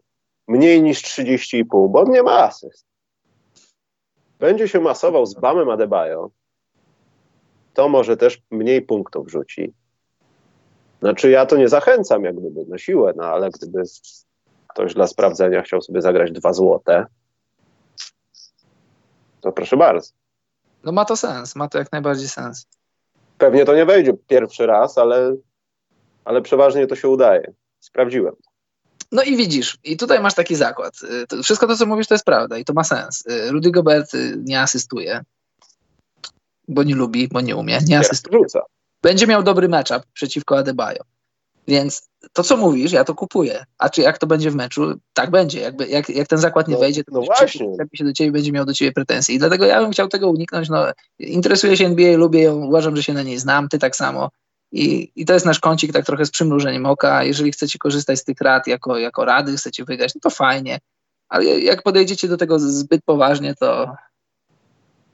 mniej 0.48 0.84
niż 0.84 1.02
30,5, 1.02 1.90
bo 1.90 2.02
on 2.02 2.12
nie 2.12 2.24
ma 2.24 2.44
asyst 2.44 2.95
będzie 4.40 4.68
się 4.68 4.80
masował 4.80 5.26
z 5.26 5.34
Bamem 5.34 5.70
Adebayo, 5.70 6.30
to 7.74 7.90
może 7.90 8.18
też 8.18 8.42
mniej 8.52 8.82
punktów 8.82 9.32
rzuci. 9.32 9.74
Znaczy 11.02 11.30
ja 11.30 11.46
to 11.46 11.58
nie 11.58 11.70
zachęcam 11.70 12.24
jak 12.24 12.36
gdyby 12.36 12.66
na 12.66 12.78
siłę, 12.78 13.14
no 13.16 13.24
ale 13.24 13.50
gdyby 13.50 13.84
ktoś 14.68 14.94
dla 14.94 15.08
sprawdzenia 15.08 15.62
chciał 15.62 15.82
sobie 15.82 16.02
zagrać 16.02 16.32
dwa 16.32 16.54
złote, 16.54 17.06
to 19.42 19.52
proszę 19.52 19.78
bardzo. 19.78 20.12
No 20.84 20.92
ma 20.92 21.06
to 21.06 21.16
sens, 21.16 21.56
ma 21.56 21.68
to 21.68 21.78
jak 21.78 21.92
najbardziej 21.92 22.28
sens. 22.28 22.68
Pewnie 23.38 23.66
to 23.66 23.76
nie 23.76 23.86
wejdzie 23.86 24.14
pierwszy 24.28 24.66
raz, 24.66 24.98
ale, 24.98 25.36
ale 26.26 26.42
przeważnie 26.42 26.88
to 26.88 26.96
się 26.96 27.10
udaje. 27.10 27.54
Sprawdziłem. 27.80 28.36
No 29.12 29.24
i 29.24 29.38
widzisz, 29.38 29.78
i 29.84 29.98
tutaj 29.98 30.20
masz 30.20 30.34
taki 30.34 30.56
zakład. 30.56 30.94
Y, 31.04 31.28
to 31.28 31.44
wszystko 31.44 31.68
to, 31.68 31.78
co 31.78 31.86
mówisz, 31.86 32.08
to 32.08 32.14
jest 32.14 32.26
prawda 32.26 32.58
i 32.58 32.66
to 32.66 32.74
ma 32.74 32.84
sens. 32.84 33.24
Y, 33.26 33.52
Rudy 33.52 33.72
Gobert 33.72 34.14
y, 34.14 34.38
nie 34.38 34.62
asystuje, 34.62 35.24
bo 36.68 36.84
nie 36.84 36.96
lubi, 36.96 37.28
bo 37.28 37.42
nie 37.42 37.56
umie, 37.56 37.80
nie 37.88 38.00
asystuje. 38.00 38.46
Będzie 39.02 39.28
miał 39.28 39.44
dobry 39.44 39.70
matchup 39.70 40.04
przeciwko 40.14 40.58
Adebayo. 40.58 41.04
Więc 41.68 42.10
to, 42.34 42.44
co 42.44 42.58
mówisz, 42.58 42.92
ja 42.92 43.04
to 43.04 43.16
kupuję. 43.16 43.66
A 43.78 43.90
czy 43.90 44.02
jak 44.02 44.18
to 44.18 44.28
będzie 44.28 44.52
w 44.52 44.56
meczu? 44.56 44.94
Tak 45.14 45.32
będzie. 45.32 45.60
Jakby, 45.60 45.88
jak, 45.88 46.10
jak 46.10 46.28
ten 46.28 46.40
zakład 46.40 46.68
nie 46.68 46.74
no, 46.74 46.80
wejdzie, 46.80 47.04
to 47.04 47.12
no 47.14 47.22
właśnie. 47.22 47.76
się 47.94 48.04
do 48.04 48.14
ciebie 48.14 48.32
będzie 48.32 48.52
miał 48.52 48.66
do 48.66 48.74
ciebie 48.74 48.92
pretensje. 48.92 49.36
I 49.36 49.40
dlatego 49.40 49.66
ja 49.66 49.82
bym 49.82 49.92
chciał 49.92 50.08
tego 50.08 50.30
uniknąć. 50.30 50.70
No, 50.70 50.86
interesuję 51.20 51.78
się 51.78 51.86
NBA, 51.86 52.18
lubię 52.18 52.42
ją, 52.42 52.56
uważam, 52.56 52.96
że 52.96 53.04
się 53.04 53.14
na 53.14 53.24
niej 53.24 53.38
znam, 53.38 53.70
ty 53.70 53.80
tak 53.80 53.96
samo. 53.96 54.30
I, 54.76 55.12
I 55.16 55.26
to 55.26 55.34
jest 55.34 55.46
nasz 55.46 55.60
kącik 55.60 55.94
tak 55.94 56.06
trochę 56.06 56.26
z 56.26 56.32
przymrużeniem 56.32 56.86
oka. 56.86 57.24
Jeżeli 57.24 57.52
chcecie 57.52 57.80
korzystać 57.80 58.20
z 58.20 58.24
tych 58.24 58.42
rad 58.42 58.68
jako, 58.68 58.98
jako 58.98 59.26
rady, 59.26 59.58
chcecie 59.58 59.86
wygrać, 59.86 60.16
no 60.16 60.22
to 60.22 60.30
fajnie. 60.30 60.80
Ale 61.30 61.46
jak 61.46 61.84
podejdziecie 61.84 62.28
do 62.28 62.38
tego 62.38 62.60
zbyt 62.60 63.02
poważnie, 63.06 63.56
to, 63.56 63.96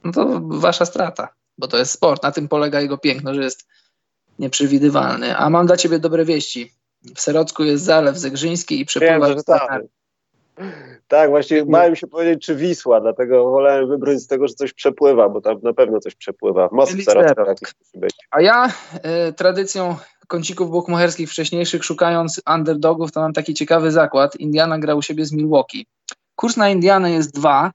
no 0.04 0.12
to 0.12 0.40
wasza 0.42 0.84
strata, 0.84 1.28
bo 1.58 1.68
to 1.68 1.78
jest 1.78 1.92
sport. 1.92 2.22
Na 2.22 2.32
tym 2.32 2.48
polega 2.48 2.80
jego 2.80 2.98
piękno, 2.98 3.34
że 3.34 3.42
jest 3.42 3.66
nieprzewidywalny. 4.38 5.36
A 5.36 5.50
mam 5.50 5.66
dla 5.66 5.76
ciebie 5.76 5.98
dobre 5.98 6.24
wieści. 6.24 6.72
W 7.14 7.20
Serocku 7.20 7.64
jest 7.64 7.84
zalew 7.84 8.18
zegrzyński 8.18 8.80
i 8.80 8.84
przepływa... 8.86 9.28
Wiem, 9.28 9.38
że. 9.48 9.80
Tak, 11.08 11.30
właśnie 11.30 11.64
bałem 11.64 11.96
się 11.96 12.06
powiedzieć, 12.06 12.46
czy 12.46 12.54
Wisła, 12.54 13.00
dlatego 13.00 13.50
wolałem 13.50 13.88
wybrać 13.88 14.18
z 14.18 14.26
tego, 14.26 14.48
że 14.48 14.54
coś 14.54 14.72
przepływa, 14.72 15.28
bo 15.28 15.40
tam 15.40 15.60
na 15.62 15.72
pewno 15.72 16.00
coś 16.00 16.14
przepływa. 16.14 16.68
Moskwie 16.72 17.04
musi 17.80 17.98
być. 17.98 18.14
A 18.30 18.40
ja 18.40 18.66
y, 19.28 19.32
tradycją 19.32 19.96
kącików 20.28 20.70
bukmacherskich 20.70 21.30
wcześniejszych, 21.30 21.84
szukając 21.84 22.42
underdogów, 22.54 23.12
to 23.12 23.20
mam 23.20 23.32
taki 23.32 23.54
ciekawy 23.54 23.90
zakład. 23.90 24.36
Indiana 24.36 24.78
gra 24.78 24.94
u 24.94 25.02
siebie 25.02 25.24
z 25.24 25.32
Milwaukee. 25.32 25.86
Kurs 26.36 26.56
na 26.56 26.68
Indianę 26.68 27.10
jest 27.10 27.34
dwa. 27.34 27.70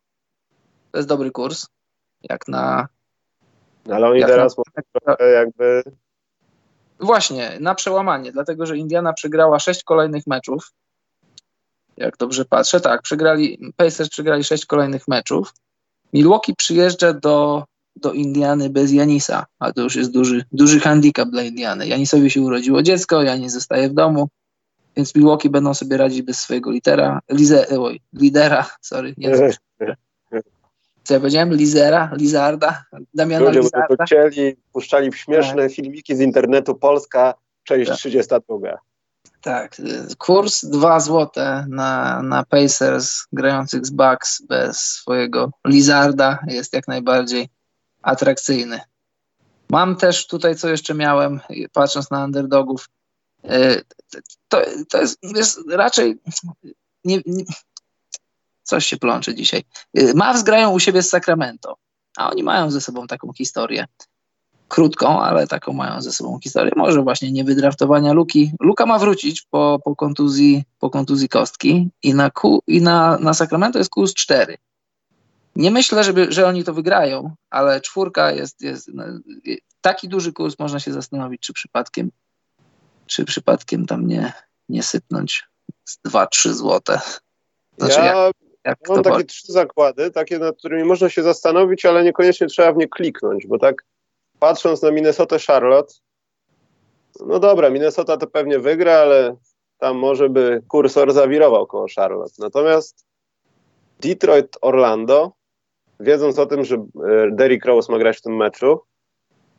To 0.92 0.98
jest 0.98 1.10
dobry 1.10 1.32
kurs. 1.32 1.68
Jak 2.30 2.48
na... 2.48 2.88
Ale 3.92 4.08
oni 4.10 4.22
teraz 4.22 4.56
na, 5.06 5.26
jakby... 5.26 5.84
Właśnie, 7.00 7.58
na 7.60 7.76
przełamanie, 7.76 8.32
dlatego 8.32 8.66
że 8.66 8.78
Indiana 8.78 9.14
przegrała 9.14 9.60
sześć 9.60 9.84
kolejnych 9.84 10.28
meczów 10.28 10.72
jak 11.98 12.18
dobrze 12.18 12.46
patrzę. 12.46 12.80
Tak, 12.80 13.02
przegrali, 13.02 13.74
Pacers 13.76 14.10
przegrali 14.10 14.44
sześć 14.44 14.66
kolejnych 14.66 15.08
meczów. 15.08 15.54
Milwaukee 16.14 16.56
przyjeżdża 16.56 17.14
do 17.14 17.64
do 18.02 18.14
Indiany 18.14 18.70
bez 18.70 18.92
Janisa, 18.92 19.46
a 19.60 19.72
to 19.74 19.82
już 19.82 19.96
jest 19.96 20.12
duży, 20.12 20.46
duży 20.52 20.80
handicap 20.80 21.30
dla 21.30 21.44
Indiany. 21.44 21.88
Janisowi 21.88 22.32
się 22.32 22.42
urodziło 22.42 22.84
dziecko, 22.84 23.24
Janis 23.24 23.54
zostaje 23.54 23.90
w 23.90 23.94
domu, 23.94 24.28
więc 24.98 25.16
Milwaukee 25.16 25.50
będą 25.50 25.74
sobie 25.74 25.98
radzić 25.98 26.22
bez 26.22 26.40
swojego 26.40 26.72
litera, 26.72 27.20
lize, 27.30 27.68
oj, 27.80 28.02
lidera, 28.14 28.66
sorry, 28.82 29.14
nie 29.18 29.32
co 31.04 31.14
ja 31.14 31.20
powiedziałem? 31.20 31.54
Lizera, 31.54 32.12
Lizarda, 32.18 32.84
Damiana 33.14 33.46
Ludzie 33.46 33.60
Lizarda. 33.60 33.96
to 33.96 34.06
chcieli, 34.06 34.56
puszczali 34.74 35.12
w 35.12 35.18
śmieszne 35.18 35.64
tak. 35.64 35.72
filmiki 35.72 36.16
z 36.16 36.20
internetu 36.20 36.76
Polska, 36.76 37.34
część 37.64 37.90
tak. 37.90 37.98
32. 37.98 38.78
Tak, 39.42 39.82
kurs 40.18 40.66
2 40.66 41.00
złote 41.00 41.66
na, 41.70 42.22
na 42.22 42.46
Pacers 42.46 43.24
grających 43.34 43.86
z 43.86 43.90
Bucks 43.90 44.42
bez 44.42 44.80
swojego 44.80 45.52
Lizarda 45.68 46.40
jest 46.48 46.74
jak 46.74 46.88
najbardziej 46.88 47.50
atrakcyjny. 48.02 48.80
Mam 49.70 49.96
też 49.96 50.28
tutaj, 50.28 50.56
co 50.56 50.70
jeszcze 50.70 50.94
miałem, 50.94 51.40
patrząc 51.74 52.12
na 52.12 52.24
underdogów, 52.24 52.90
y, 53.46 53.82
to, 54.48 54.62
to 54.90 55.02
jest, 55.02 55.20
jest 55.24 55.60
raczej 55.70 56.20
nie, 57.06 57.22
nie, 57.26 57.44
coś 58.64 58.86
się 58.86 58.98
plącze 58.98 59.36
dzisiaj. 59.36 59.64
Y, 60.00 60.14
Mavs 60.16 60.44
grają 60.44 60.72
u 60.72 60.80
siebie 60.80 61.04
z 61.04 61.10
Sacramento, 61.10 61.78
a 62.18 62.32
oni 62.32 62.44
mają 62.44 62.72
ze 62.72 62.82
sobą 62.82 63.08
taką 63.08 63.34
historię. 63.34 63.86
Krótką, 64.68 65.22
ale 65.22 65.48
taką 65.48 65.74
mają 65.74 66.02
ze 66.02 66.12
sobą 66.12 66.40
historię. 66.44 66.72
Może 66.76 67.02
właśnie 67.02 67.32
nie 67.32 67.44
wydraftowania 67.44 68.14
Luki. 68.14 68.52
Luka 68.60 68.86
ma 68.86 69.00
wrócić 69.00 69.42
po, 69.42 69.80
po, 69.84 69.96
kontuzji, 69.96 70.64
po 70.80 70.90
kontuzji 70.90 71.30
kostki 71.30 71.90
i 72.04 72.14
na, 72.14 72.32
i 72.68 72.82
na, 72.82 73.18
na 73.18 73.34
Sacramento 73.34 73.78
jest 73.78 73.90
kurs 73.90 74.14
4. 74.14 74.58
Nie 75.56 75.72
myślę, 75.72 76.04
żeby, 76.04 76.28
że 76.30 76.48
oni 76.48 76.64
to 76.64 76.74
wygrają, 76.74 77.36
ale 77.50 77.82
czwórka 77.82 78.32
jest, 78.32 78.62
jest 78.62 78.90
no, 78.94 79.04
taki 79.82 80.08
duży 80.10 80.34
kurs, 80.34 80.60
można 80.60 80.80
się 80.80 80.94
zastanowić, 80.94 81.42
czy 81.42 81.54
przypadkiem, 81.54 82.12
czy 83.06 83.26
przypadkiem 83.26 83.86
tam 83.86 84.08
nie, 84.08 84.34
nie 84.70 84.84
sypnąć 84.84 85.48
z 85.86 86.00
2-3 86.08 86.54
złote. 86.54 87.00
Znaczy, 87.78 88.00
ja 88.00 88.06
jak, 88.06 88.36
jak 88.66 88.90
mam 88.90 89.04
takie 89.04 89.24
trzy 89.24 89.52
zakłady, 89.52 90.12
takie, 90.12 90.40
nad 90.40 90.58
którymi 90.58 90.84
można 90.84 91.10
się 91.10 91.24
zastanowić, 91.24 91.86
ale 91.86 92.04
niekoniecznie 92.04 92.48
trzeba 92.48 92.74
w 92.74 92.78
nie 92.78 92.88
kliknąć, 92.88 93.48
bo 93.48 93.60
tak 93.60 93.84
patrząc 94.40 94.82
na 94.82 94.92
Minnesota 94.92 95.38
Charlotte, 95.48 95.94
no 97.26 97.40
dobra, 97.40 97.70
Minnesota 97.70 98.18
to 98.18 98.28
pewnie 98.28 98.60
wygra, 98.60 98.94
ale 98.94 99.36
tam 99.78 99.98
może 99.98 100.30
by 100.30 100.62
kursor 100.68 101.14
zawirował 101.14 101.68
koło 101.68 101.86
Charlotte. 101.96 102.34
Natomiast 102.40 103.06
Detroit 104.00 104.58
Orlando 104.62 105.32
wiedząc 106.00 106.40
o 106.40 106.46
tym, 106.46 106.66
że 106.66 106.76
e, 106.76 106.82
Derrick 107.32 107.66
Rose 107.66 107.92
ma 107.92 108.00
grać 108.00 108.18
w 108.18 108.22
tym 108.22 108.36
meczu, 108.36 108.80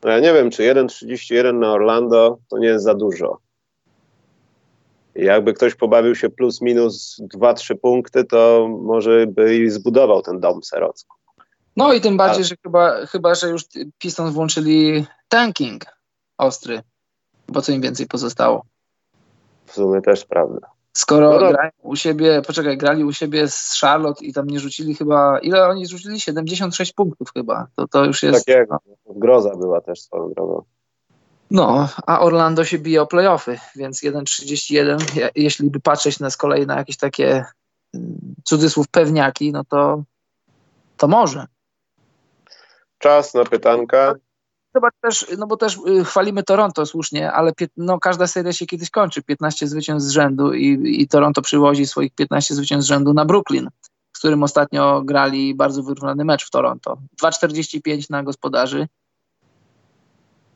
no 0.02 0.10
ja 0.10 0.20
nie 0.20 0.32
wiem, 0.32 0.50
czy 0.50 0.62
1,31 0.62 1.54
na 1.54 1.72
Orlando 1.72 2.38
to 2.48 2.58
nie 2.58 2.66
jest 2.66 2.84
za 2.84 2.94
dużo. 2.94 3.38
Jakby 5.14 5.54
ktoś 5.54 5.74
pobawił 5.74 6.14
się 6.14 6.30
plus 6.30 6.60
minus 6.60 7.20
2-3 7.34 7.76
punkty, 7.76 8.24
to 8.24 8.68
może 8.82 9.26
by 9.26 9.56
i 9.56 9.70
zbudował 9.70 10.22
ten 10.22 10.40
dom 10.40 10.62
serocku. 10.62 11.17
No 11.78 11.92
i 11.92 12.00
tym 12.00 12.16
bardziej, 12.16 12.44
że 12.44 12.54
chyba, 12.62 13.06
chyba, 13.06 13.34
że 13.34 13.48
już 13.48 13.62
Pistons 13.98 14.34
włączyli 14.34 15.06
tanking 15.28 15.84
ostry, 16.38 16.82
bo 17.48 17.62
co 17.62 17.72
im 17.72 17.80
więcej 17.80 18.06
pozostało. 18.06 18.64
W 19.66 19.72
sumie 19.72 20.02
też 20.02 20.24
prawda. 20.24 20.70
Skoro 20.92 21.40
no 21.40 21.50
grają 21.50 21.70
u 21.82 21.96
siebie, 21.96 22.42
poczekaj, 22.46 22.78
grali 22.78 23.04
u 23.04 23.12
siebie 23.12 23.48
z 23.48 23.78
Charlotte 23.80 24.24
i 24.24 24.32
tam 24.32 24.46
nie 24.46 24.60
rzucili 24.60 24.94
chyba, 24.94 25.38
ile 25.38 25.68
oni 25.68 25.86
rzucili? 25.86 26.20
76 26.20 26.92
punktów 26.92 27.32
chyba. 27.34 27.66
To, 27.76 27.88
to 27.88 28.04
już 28.04 28.22
jest... 28.22 28.46
Tak 28.46 28.68
no. 28.70 28.78
groza 29.06 29.56
była 29.56 29.80
też 29.80 30.00
swoją 30.00 30.32
drogą. 30.32 30.62
No, 31.50 31.88
a 32.06 32.20
Orlando 32.20 32.64
się 32.64 32.78
bije 32.78 33.02
o 33.02 33.06
playoffy, 33.06 33.58
więc 33.76 34.02
1,31, 34.02 35.28
jeśli 35.34 35.70
by 35.70 35.80
patrzeć 35.80 36.20
na 36.20 36.30
z 36.30 36.36
kolei 36.36 36.66
na 36.66 36.76
jakieś 36.76 36.96
takie 36.96 37.44
mm, 37.94 38.34
cudzysłów 38.44 38.88
pewniaki, 38.88 39.52
no 39.52 39.64
to, 39.64 40.02
to 40.96 41.08
może. 41.08 41.46
Czas 42.98 43.34
na 43.34 43.44
pytanka. 43.44 44.14
Zobacz 44.74 44.94
też, 45.00 45.26
no 45.38 45.46
bo 45.46 45.56
też 45.56 45.78
y, 46.00 46.04
chwalimy 46.04 46.42
Toronto 46.42 46.86
słusznie, 46.86 47.32
ale 47.32 47.52
no, 47.76 47.98
każda 47.98 48.26
seria 48.26 48.52
się 48.52 48.66
kiedyś 48.66 48.90
kończy. 48.90 49.22
15 49.22 49.68
zwycięstw 49.68 50.08
z 50.08 50.12
rzędu 50.12 50.52
i, 50.52 51.00
i 51.02 51.08
Toronto 51.08 51.42
przywozi 51.42 51.86
swoich 51.86 52.14
15 52.14 52.54
zwycięstw 52.54 52.86
z 52.86 52.88
rzędu 52.88 53.14
na 53.14 53.24
Brooklyn, 53.24 53.68
z 54.16 54.18
którym 54.18 54.42
ostatnio 54.42 55.02
grali 55.02 55.54
bardzo 55.54 55.82
wyrównany 55.82 56.24
mecz 56.24 56.46
w 56.46 56.50
Toronto. 56.50 56.98
2,45 57.22 58.10
na 58.10 58.22
gospodarzy. 58.22 58.88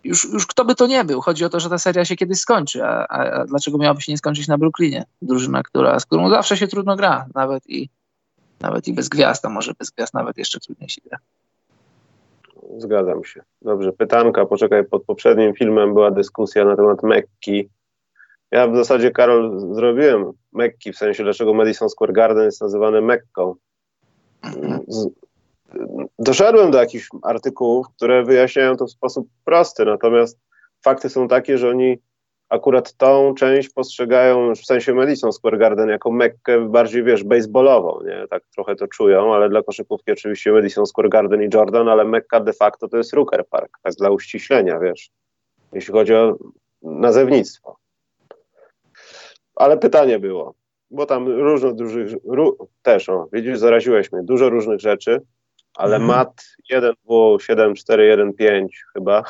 Już, 0.05 0.25
już 0.25 0.47
kto 0.47 0.65
by 0.65 0.75
to 0.75 0.87
nie 0.87 1.05
był. 1.05 1.21
Chodzi 1.21 1.45
o 1.45 1.49
to, 1.49 1.61
że 1.61 1.71
ta 1.71 1.79
seria 1.79 2.05
się 2.05 2.17
kiedyś 2.17 2.39
skończy. 2.39 2.85
A, 2.85 3.07
a 3.09 3.45
dlaczego 3.45 3.79
miałaby 3.79 4.01
się 4.01 4.13
nie 4.13 4.19
skończyć 4.19 4.49
na 4.49 4.59
Brooklynie? 4.59 5.05
Drużyna, 5.23 5.63
która, 5.63 6.01
z 6.01 6.07
którą 6.07 6.31
zawsze 6.31 6.57
się 6.57 6.69
trudno 6.69 6.97
gra, 6.97 7.27
nawet 7.35 7.71
i, 7.71 7.89
nawet 8.61 8.89
i 8.89 8.93
bez 8.93 9.09
gwiazd, 9.09 9.45
a 9.45 9.49
może 9.49 9.73
bez 9.79 9.91
gwiazd 9.91 10.15
nawet 10.15 10.39
jeszcze 10.39 10.61
trudniej 10.61 10.89
się 10.89 11.01
gra. 11.05 11.19
Zgadzam 12.77 13.25
się. 13.25 13.43
Dobrze, 13.63 13.93
pytanka, 13.93 14.47
poczekaj, 14.47 14.85
pod 14.85 15.05
poprzednim 15.05 15.55
filmem 15.55 15.95
była 15.95 16.11
dyskusja 16.11 16.65
na 16.65 16.77
temat 16.77 17.03
Mekki. 17.03 17.69
Ja 18.51 18.69
w 18.69 18.77
zasadzie, 18.77 19.11
Karol, 19.11 19.75
zrobiłem 19.75 20.33
Mekki, 20.53 20.93
w 20.93 20.97
sensie 20.97 21.23
dlaczego 21.25 21.55
Madison 21.55 21.89
Square 21.89 22.13
Garden 22.13 22.45
jest 22.45 22.61
nazywany 22.61 23.01
Mekką. 23.01 23.55
Z, 24.89 25.09
doszedłem 26.19 26.71
do 26.71 26.79
jakichś 26.79 27.09
artykułów, 27.23 27.87
które 27.97 28.25
wyjaśniają 28.25 28.77
to 28.77 28.87
w 28.87 28.91
sposób 28.91 29.29
prosty, 29.45 29.85
natomiast 29.85 30.39
fakty 30.85 31.09
są 31.09 31.29
takie, 31.29 31.59
że 31.59 31.69
oni 31.71 31.99
akurat 32.53 32.97
tą 32.97 33.35
część 33.35 33.69
postrzegają 33.69 34.55
w 34.55 34.67
sensie 34.67 34.95
Madison 34.95 35.33
Square 35.33 35.59
Garden 35.59 35.89
jako 35.89 36.11
Mekkę 36.11 36.69
bardziej, 36.69 37.05
wiesz, 37.05 37.25
baseballową, 37.25 38.01
nie? 38.05 38.29
Tak 38.31 38.43
trochę 38.55 38.77
to 38.77 38.89
czują, 38.89 39.35
ale 39.35 39.49
dla 39.49 39.63
koszykówki 39.63 40.13
oczywiście 40.13 40.53
Madison 40.53 40.87
Square 40.87 41.09
Garden 41.09 41.43
i 41.43 41.49
Jordan, 41.55 41.89
ale 41.89 42.05
Mekka 42.05 42.41
de 42.41 42.53
facto 42.53 42.89
to 42.89 42.97
jest 42.97 43.13
Rooker 43.13 43.47
Park, 43.47 43.79
tak 43.83 43.93
dla 43.95 44.11
uściślenia, 44.11 44.79
wiesz, 44.79 45.11
jeśli 45.73 45.93
chodzi 45.93 46.15
o 46.15 46.37
nazewnictwo. 46.83 47.77
Ale 49.57 49.79
pytanie 49.79 50.19
było, 50.19 50.55
bo 50.91 51.07
tam 51.07 51.29
różno 51.29 51.73
dużych, 51.73 52.13
ró, 52.29 52.57
też, 52.83 53.09
o, 53.09 53.29
widzisz, 53.33 53.59
zaraziłeś 53.59 54.13
mnie, 54.13 54.23
dużo 54.23 54.51
różnych 54.51 54.81
rzeczy, 54.81 55.21
ale 55.77 55.97
mm. 55.97 56.09
Mat 56.09 56.45
1W7415 56.73 58.67
chyba 58.95 59.23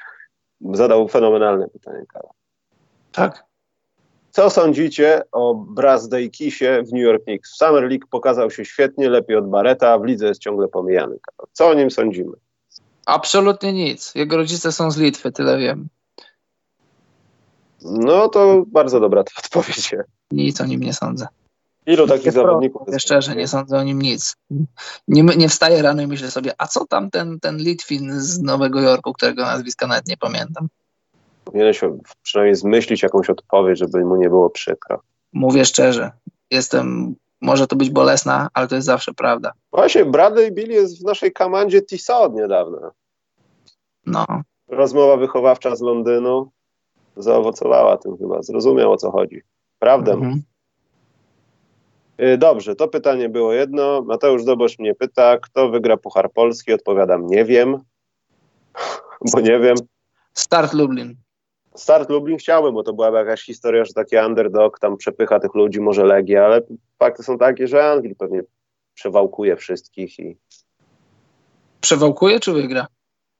zadał 0.72 1.08
fenomenalne 1.08 1.68
pytanie, 1.68 2.04
Karol. 2.12 2.35
Tak. 3.16 3.44
Co 4.30 4.50
sądzicie 4.50 5.22
o 5.32 5.54
Brazdejkisie 5.54 6.82
w 6.82 6.92
New 6.92 7.02
York 7.02 7.24
Knicks? 7.24 7.52
W 7.52 7.56
Summer 7.56 7.84
League 7.84 8.06
pokazał 8.10 8.50
się 8.50 8.64
świetnie, 8.64 9.10
lepiej 9.10 9.36
od 9.36 9.50
Barreta, 9.50 9.92
a 9.92 9.98
w 9.98 10.04
lidze 10.04 10.26
jest 10.26 10.40
ciągle 10.40 10.68
pomijany. 10.68 11.16
Co 11.52 11.68
o 11.68 11.74
nim 11.74 11.90
sądzimy? 11.90 12.32
Absolutnie 13.06 13.72
nic. 13.72 14.14
Jego 14.14 14.36
rodzice 14.36 14.72
są 14.72 14.90
z 14.90 14.96
Litwy, 14.96 15.32
tyle 15.32 15.58
wiem. 15.58 15.88
No 17.82 18.28
to 18.28 18.64
bardzo 18.66 19.00
dobra 19.00 19.24
ta 19.24 19.32
odpowiedź. 19.44 19.94
Nic 20.30 20.60
o 20.60 20.66
nim 20.66 20.80
nie 20.80 20.92
sądzę. 20.92 21.26
Ilu 21.86 22.06
takich 22.06 22.32
zawodników? 22.32 22.88
Jest 22.88 23.00
szczerze, 23.00 23.36
nie 23.36 23.48
sądzę 23.48 23.78
o 23.78 23.82
nim 23.82 24.02
nic. 24.02 24.36
Nie, 25.08 25.22
nie 25.22 25.48
wstaję 25.48 25.82
rano 25.82 26.02
i 26.02 26.06
myślę 26.06 26.30
sobie, 26.30 26.52
a 26.58 26.66
co 26.66 26.86
tam 26.86 27.10
ten, 27.10 27.40
ten 27.40 27.56
Litwin 27.56 28.20
z 28.20 28.40
Nowego 28.40 28.80
Jorku, 28.80 29.12
którego 29.12 29.42
nazwiska 29.42 29.86
nawet 29.86 30.06
nie 30.06 30.16
pamiętam. 30.16 30.68
Powinieneś 31.46 31.80
przynajmniej 32.22 32.54
zmyślić 32.54 33.02
jakąś 33.02 33.30
odpowiedź, 33.30 33.78
żeby 33.78 34.04
mu 34.04 34.16
nie 34.16 34.28
było 34.28 34.50
przykro. 34.50 35.00
Mówię 35.32 35.64
szczerze, 35.64 36.10
jestem, 36.50 37.14
może 37.40 37.66
to 37.66 37.76
być 37.76 37.90
bolesna, 37.90 38.48
ale 38.54 38.68
to 38.68 38.74
jest 38.74 38.86
zawsze 38.86 39.14
prawda. 39.14 39.52
Właśnie, 39.72 40.04
Bradley 40.04 40.52
Bill 40.52 40.70
jest 40.70 41.02
w 41.02 41.04
naszej 41.04 41.32
komandzie 41.32 41.82
TISA 41.82 42.18
od 42.18 42.34
niedawna. 42.34 42.90
No. 44.06 44.26
Rozmowa 44.68 45.16
wychowawcza 45.16 45.76
z 45.76 45.80
Londynu 45.80 46.50
zaowocowała 47.16 47.96
tym 47.96 48.18
chyba, 48.18 48.42
zrozumiał 48.42 48.92
o 48.92 48.96
co 48.96 49.10
chodzi. 49.10 49.42
Prawdę. 49.78 50.12
Mhm. 50.12 50.42
Y, 52.20 52.38
dobrze, 52.38 52.74
to 52.74 52.88
pytanie 52.88 53.28
było 53.28 53.52
jedno. 53.52 54.02
Mateusz 54.02 54.44
Dobosz 54.44 54.78
mnie 54.78 54.94
pyta, 54.94 55.38
kto 55.38 55.68
wygra 55.68 55.96
Puchar 55.96 56.32
Polski? 56.32 56.72
Odpowiadam, 56.72 57.26
nie 57.26 57.44
wiem, 57.44 57.78
bo 59.32 59.40
nie 59.40 59.58
wiem. 59.60 59.76
Start 60.34 60.72
Lublin. 60.72 61.25
Start 61.76 62.10
Lublin 62.10 62.38
chciałbym, 62.38 62.74
bo 62.74 62.82
to 62.82 62.92
była 62.92 63.18
jakaś 63.18 63.42
historia, 63.42 63.84
że 63.84 63.92
taki 63.92 64.16
underdog 64.16 64.78
tam 64.78 64.96
przepycha 64.96 65.40
tych 65.40 65.54
ludzi, 65.54 65.80
może 65.80 66.04
Legia, 66.04 66.44
ale 66.44 66.60
fakty 66.98 67.22
są 67.22 67.38
takie, 67.38 67.68
że 67.68 67.90
Anglii 67.90 68.14
pewnie 68.14 68.42
przewałkuje 68.94 69.56
wszystkich 69.56 70.18
i... 70.18 70.38
Przewałkuje 71.80 72.40
czy 72.40 72.52
wygra? 72.52 72.86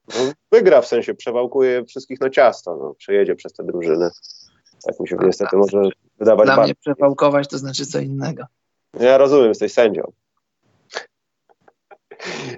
No, 0.07 0.31
wygra, 0.51 0.81
w 0.81 0.87
sensie 0.87 1.13
przewałkuje 1.13 1.85
wszystkich 1.85 2.21
na 2.21 2.29
ciasto, 2.29 2.77
no, 2.77 2.93
przejedzie 2.93 3.35
przez 3.35 3.53
te 3.53 3.63
drużyny. 3.63 4.09
Tak 4.83 4.99
mi 4.99 5.07
się 5.07 5.17
niestety 5.23 5.57
może 5.57 5.81
wydawać. 6.19 6.45
Dla 6.45 6.63
mnie 6.63 6.75
przewałkować 6.75 7.47
to 7.47 7.57
znaczy 7.57 7.85
co 7.85 7.99
innego. 7.99 8.43
Ja 8.99 9.17
rozumiem, 9.17 9.47
jesteś 9.47 9.73
sędzią. 9.73 10.11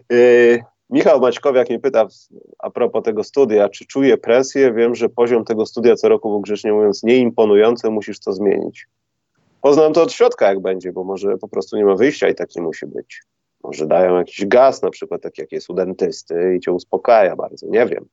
Yy, 0.09 0.63
Michał 0.89 1.19
Maćkowiak 1.19 1.69
mnie 1.69 1.79
pyta 1.79 2.07
a 2.59 2.69
propos 2.69 3.03
tego 3.03 3.23
studia, 3.23 3.69
czy 3.69 3.85
czuje 3.85 4.17
presję? 4.17 4.73
Wiem, 4.73 4.95
że 4.95 5.09
poziom 5.09 5.45
tego 5.45 5.65
studia 5.65 5.95
co 5.95 6.09
roku 6.09 6.29
był 6.29 6.41
grzecznie 6.41 6.73
mówiąc 6.73 7.03
nieimponujący, 7.03 7.89
musisz 7.89 8.19
to 8.19 8.33
zmienić. 8.33 8.87
Poznam 9.61 9.93
to 9.93 10.03
od 10.03 10.11
środka, 10.11 10.47
jak 10.47 10.59
będzie, 10.59 10.91
bo 10.91 11.03
może 11.03 11.37
po 11.37 11.47
prostu 11.47 11.77
nie 11.77 11.85
ma 11.85 11.95
wyjścia 11.95 12.29
i 12.29 12.35
tak 12.35 12.55
nie 12.55 12.61
musi 12.61 12.85
być. 12.85 13.23
Może 13.63 13.87
dają 13.87 14.17
jakiś 14.17 14.45
gaz, 14.45 14.81
na 14.81 14.89
przykład 14.89 15.21
tak 15.21 15.37
jak 15.37 15.51
jest 15.51 15.69
u 15.69 15.73
dentysty 15.73 16.55
i 16.55 16.59
cię 16.59 16.71
uspokaja 16.71 17.35
bardzo, 17.35 17.67
nie 17.67 17.85
wiem. 17.85 18.05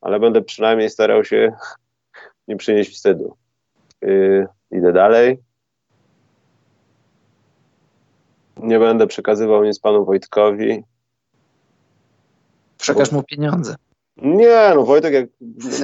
Ale 0.00 0.20
będę 0.20 0.42
przynajmniej 0.42 0.90
starał 0.90 1.24
się 1.24 1.52
nie 2.48 2.56
przynieść 2.56 2.92
wstydu. 2.92 3.36
Yy, 4.02 4.46
idę 4.70 4.92
dalej. 4.92 5.38
Nie 8.56 8.78
będę 8.78 9.06
przekazywał 9.06 9.64
nic 9.64 9.80
panu 9.80 10.04
Wojtkowi. 10.04 10.84
Przekaż 12.84 13.12
mu 13.12 13.22
pieniądze. 13.22 13.74
Nie, 14.16 14.72
no 14.74 14.82
Wojtek, 14.82 15.14
jak 15.14 15.26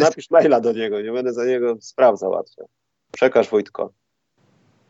napisz 0.01 0.31
maila 0.31 0.61
do 0.61 0.73
niego, 0.73 1.03
nie 1.03 1.13
będę 1.13 1.33
za 1.33 1.45
niego 1.45 1.77
spraw 1.81 2.19
załatwiał. 2.19 2.69
Przekaż 3.13 3.49
Wojtko. 3.49 3.93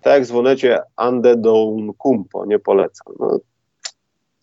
Tak 0.02 0.12
jak 0.12 0.24
dzwonecie 0.24 0.82
Ande 0.96 1.36
do 1.36 1.72
Kumpo, 1.98 2.46
nie 2.46 2.58
polecam. 2.58 3.14
No, 3.20 3.38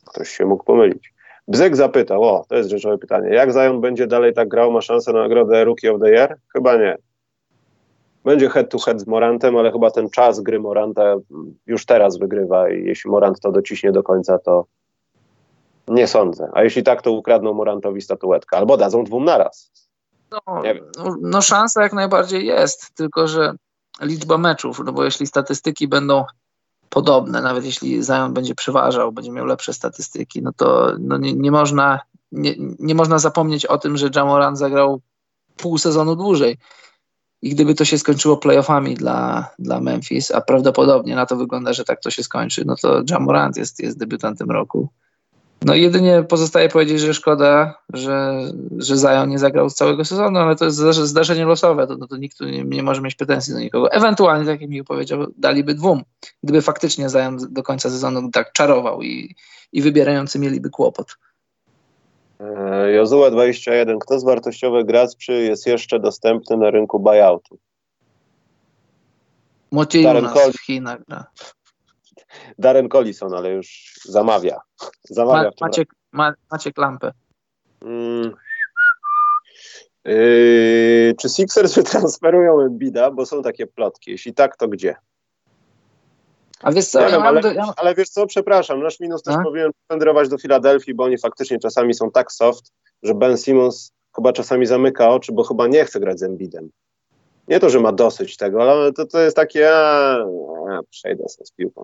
ktoś 0.06 0.30
się 0.30 0.46
mógł 0.46 0.64
pomylić. 0.64 1.14
Bzyk 1.48 1.76
zapytał, 1.76 2.24
o, 2.24 2.46
to 2.50 2.56
jest 2.56 2.70
rzeczowe 2.70 2.98
pytanie, 2.98 3.30
jak 3.30 3.52
Zion 3.52 3.82
będzie 3.82 4.08
dalej 4.08 4.34
tak 4.34 4.48
grał, 4.48 4.72
ma 4.72 4.82
szansę 4.82 5.14
na 5.14 5.20
nagrodę 5.20 5.66
Rookie 5.66 5.94
of 5.94 6.02
the 6.02 6.10
Year? 6.10 6.38
Chyba 6.54 6.78
nie. 6.78 6.98
Będzie 8.24 8.50
head 8.50 8.70
to 8.70 8.80
head 8.80 9.02
z 9.02 9.08
Morantem, 9.08 9.58
ale 9.58 9.72
chyba 9.72 9.92
ten 9.92 10.10
czas 10.10 10.40
gry 10.40 10.60
Moranta 10.60 11.16
już 11.66 11.86
teraz 11.86 12.18
wygrywa 12.18 12.70
i 12.70 12.84
jeśli 12.84 13.12
Morant 13.12 13.40
to 13.40 13.52
dociśnie 13.52 13.92
do 13.92 14.04
końca, 14.04 14.40
to 14.40 14.66
nie 15.88 16.08
sądzę. 16.08 16.50
A 16.54 16.64
jeśli 16.64 16.84
tak, 16.84 17.02
to 17.02 17.12
ukradną 17.12 17.54
Morantowi 17.54 18.02
statuetkę 18.02 18.58
albo 18.58 18.78
dadzą 18.78 19.04
dwóm 19.04 19.26
naraz. 19.26 19.72
No, 20.32 20.62
no, 20.98 21.16
no 21.22 21.42
szansa 21.42 21.84
jak 21.84 21.94
najbardziej 21.94 22.46
jest, 22.46 22.96
tylko 22.96 23.28
że 23.28 23.54
liczba 24.02 24.38
meczów, 24.38 24.82
no 24.86 24.94
bo 24.94 25.04
jeśli 25.04 25.28
statystyki 25.28 25.88
będą 25.88 26.26
podobne, 26.90 27.42
nawet 27.42 27.66
jeśli 27.66 28.04
Zion 28.04 28.34
będzie 28.34 28.56
przeważał, 28.56 29.12
będzie 29.12 29.32
miał 29.32 29.46
lepsze 29.46 29.74
statystyki, 29.74 30.42
no 30.42 30.52
to 30.58 30.92
no 31.00 31.18
nie, 31.18 31.34
nie, 31.34 31.52
można, 31.52 32.00
nie, 32.32 32.56
nie 32.80 32.96
można 32.96 33.20
zapomnieć 33.20 33.66
o 33.66 33.78
tym, 33.78 33.98
że 33.98 34.10
Jamoran 34.16 34.56
zagrał 34.56 35.02
pół 35.58 35.78
sezonu 35.78 36.16
dłużej. 36.16 36.58
I 37.42 37.50
gdyby 37.50 37.76
to 37.76 37.86
się 37.86 37.98
skończyło 37.98 38.38
playoffami 38.38 38.96
dla, 38.96 39.50
dla 39.60 39.80
Memphis, 39.80 40.32
a 40.32 40.42
prawdopodobnie 40.42 41.16
na 41.16 41.26
to 41.26 41.36
wygląda, 41.36 41.74
że 41.74 41.84
tak 41.84 42.02
to 42.02 42.12
się 42.12 42.24
skończy, 42.24 42.66
no 42.66 42.76
to 42.76 43.02
Jamorant 43.10 43.58
jest, 43.58 43.80
jest 43.80 43.98
debiutantem 43.98 44.52
roku. 44.52 44.90
No 45.66 45.76
jedynie 45.76 46.24
pozostaje 46.24 46.70
powiedzieć, 46.70 47.00
że 47.00 47.14
szkoda, 47.14 47.82
że, 47.94 48.42
że 48.78 48.98
Zion 48.98 49.30
nie 49.30 49.40
zagrał 49.40 49.70
z 49.70 49.76
całego 49.76 50.06
sezonu, 50.06 50.40
ale 50.40 50.56
to 50.56 50.66
jest 50.66 50.78
zdarzenie 50.78 51.46
losowe, 51.46 51.88
to, 51.88 51.98
no 51.98 52.08
to 52.08 52.18
nikt 52.18 52.40
nie, 52.42 52.64
nie, 52.64 52.84
może 52.84 53.02
mieć 53.02 53.16
pretensji 53.16 53.54
do 53.54 53.60
nikogo. 53.60 53.92
Ewentualnie, 53.92 54.46
tak 54.46 54.62
jak 54.62 54.70
mi 54.70 54.84
powiedział, 54.84 55.26
daliby 55.38 55.74
dwóm, 55.74 56.04
gdyby 56.44 56.62
faktycznie 56.62 57.10
Zion 57.10 57.38
do 57.50 57.64
końca 57.64 57.90
sezonu 57.90 58.32
tak 58.32 58.54
czarował 58.54 59.02
i, 59.02 59.36
i 59.72 59.82
wybierający 59.82 60.40
mieliby 60.40 60.70
kłopot. 60.70 61.18
E, 62.40 62.92
Jozue 62.92 63.32
21. 63.32 64.00
Kto 64.00 64.20
z 64.20 64.24
wartościowych 64.24 64.86
graczy 64.86 65.34
jest 65.34 65.68
jeszcze 65.68 66.00
dostępny 66.00 66.58
na 66.58 66.72
rynku 66.72 67.00
buyoutu? 67.00 67.58
Mociej 69.72 70.04
Jonas 70.04 70.52
w 70.54 70.66
Chinach 70.66 71.00
gra. 71.08 71.26
Darren 72.58 72.90
Collison, 72.90 73.34
ale 73.34 73.50
już 73.50 73.94
zamawia. 74.06 74.60
zamawia 75.04 75.44
Ma, 75.44 75.68
Maciek, 75.68 75.90
ma, 76.12 76.34
Maciek 76.52 76.78
Lampę. 76.78 77.12
Hmm. 77.80 78.34
Yy, 80.06 81.14
czy 81.20 81.30
Sixers 81.30 81.76
wytransferują 81.76 82.62
Embida, 82.62 83.12
bo 83.12 83.26
są 83.26 83.44
takie 83.44 83.68
plotki? 83.68 84.12
Jeśli 84.12 84.34
tak, 84.34 84.58
to 84.58 84.68
gdzie? 84.68 84.96
A 86.62 86.72
wiesz 86.72 86.86
co, 86.86 87.02
ja 87.02 87.10
wiem, 87.10 87.22
ale, 87.22 87.42
ale, 87.78 87.96
wiesz 87.96 88.10
co, 88.10 88.28
przepraszam, 88.28 88.84
nasz 88.84 89.00
minus 89.00 89.24
też 89.24 89.36
A? 89.36 89.44
powinien 89.44 89.72
wędrować 89.90 90.30
do 90.30 90.38
Filadelfii, 90.38 90.94
bo 90.94 91.04
oni 91.04 91.18
faktycznie 91.18 91.60
czasami 91.60 91.94
są 91.94 92.12
tak 92.12 92.32
soft, 92.32 92.72
że 93.04 93.14
Ben 93.14 93.38
Simmons 93.38 93.92
chyba 94.16 94.34
czasami 94.34 94.66
zamyka 94.66 95.10
oczy, 95.10 95.32
bo 95.32 95.44
chyba 95.44 95.68
nie 95.68 95.86
chce 95.86 96.00
grać 96.00 96.20
z 96.20 96.24
Embidem. 96.24 96.70
Nie 97.48 97.60
to, 97.60 97.70
że 97.70 97.80
ma 97.80 97.92
dosyć 97.92 98.38
tego, 98.38 98.62
ale 98.62 98.94
to, 98.94 99.06
to 99.06 99.20
jest 99.20 99.36
takie, 99.36 99.76
a, 99.76 100.16
a, 100.70 100.80
przejdę 100.90 101.30
sobie 101.30 101.46
z 101.46 101.52
piłką. 101.52 101.84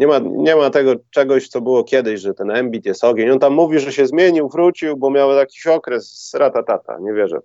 Nie 0.00 0.06
ma, 0.06 0.18
nie 0.18 0.56
ma 0.56 0.70
tego 0.70 0.92
czegoś, 1.10 1.48
co 1.48 1.60
było 1.60 1.84
kiedyś, 1.84 2.20
że 2.20 2.34
ten 2.34 2.50
Embiid 2.50 2.86
jest 2.86 3.04
ogień. 3.04 3.30
On 3.30 3.38
tam 3.38 3.52
mówi, 3.52 3.80
że 3.80 3.92
się 3.92 4.06
zmienił, 4.06 4.48
wrócił, 4.48 4.96
bo 4.96 5.10
miał 5.10 5.30
jakiś 5.30 5.66
okres 5.66 6.32
ratatata. 6.34 6.98
Nie 7.00 7.12
wierzę. 7.12 7.38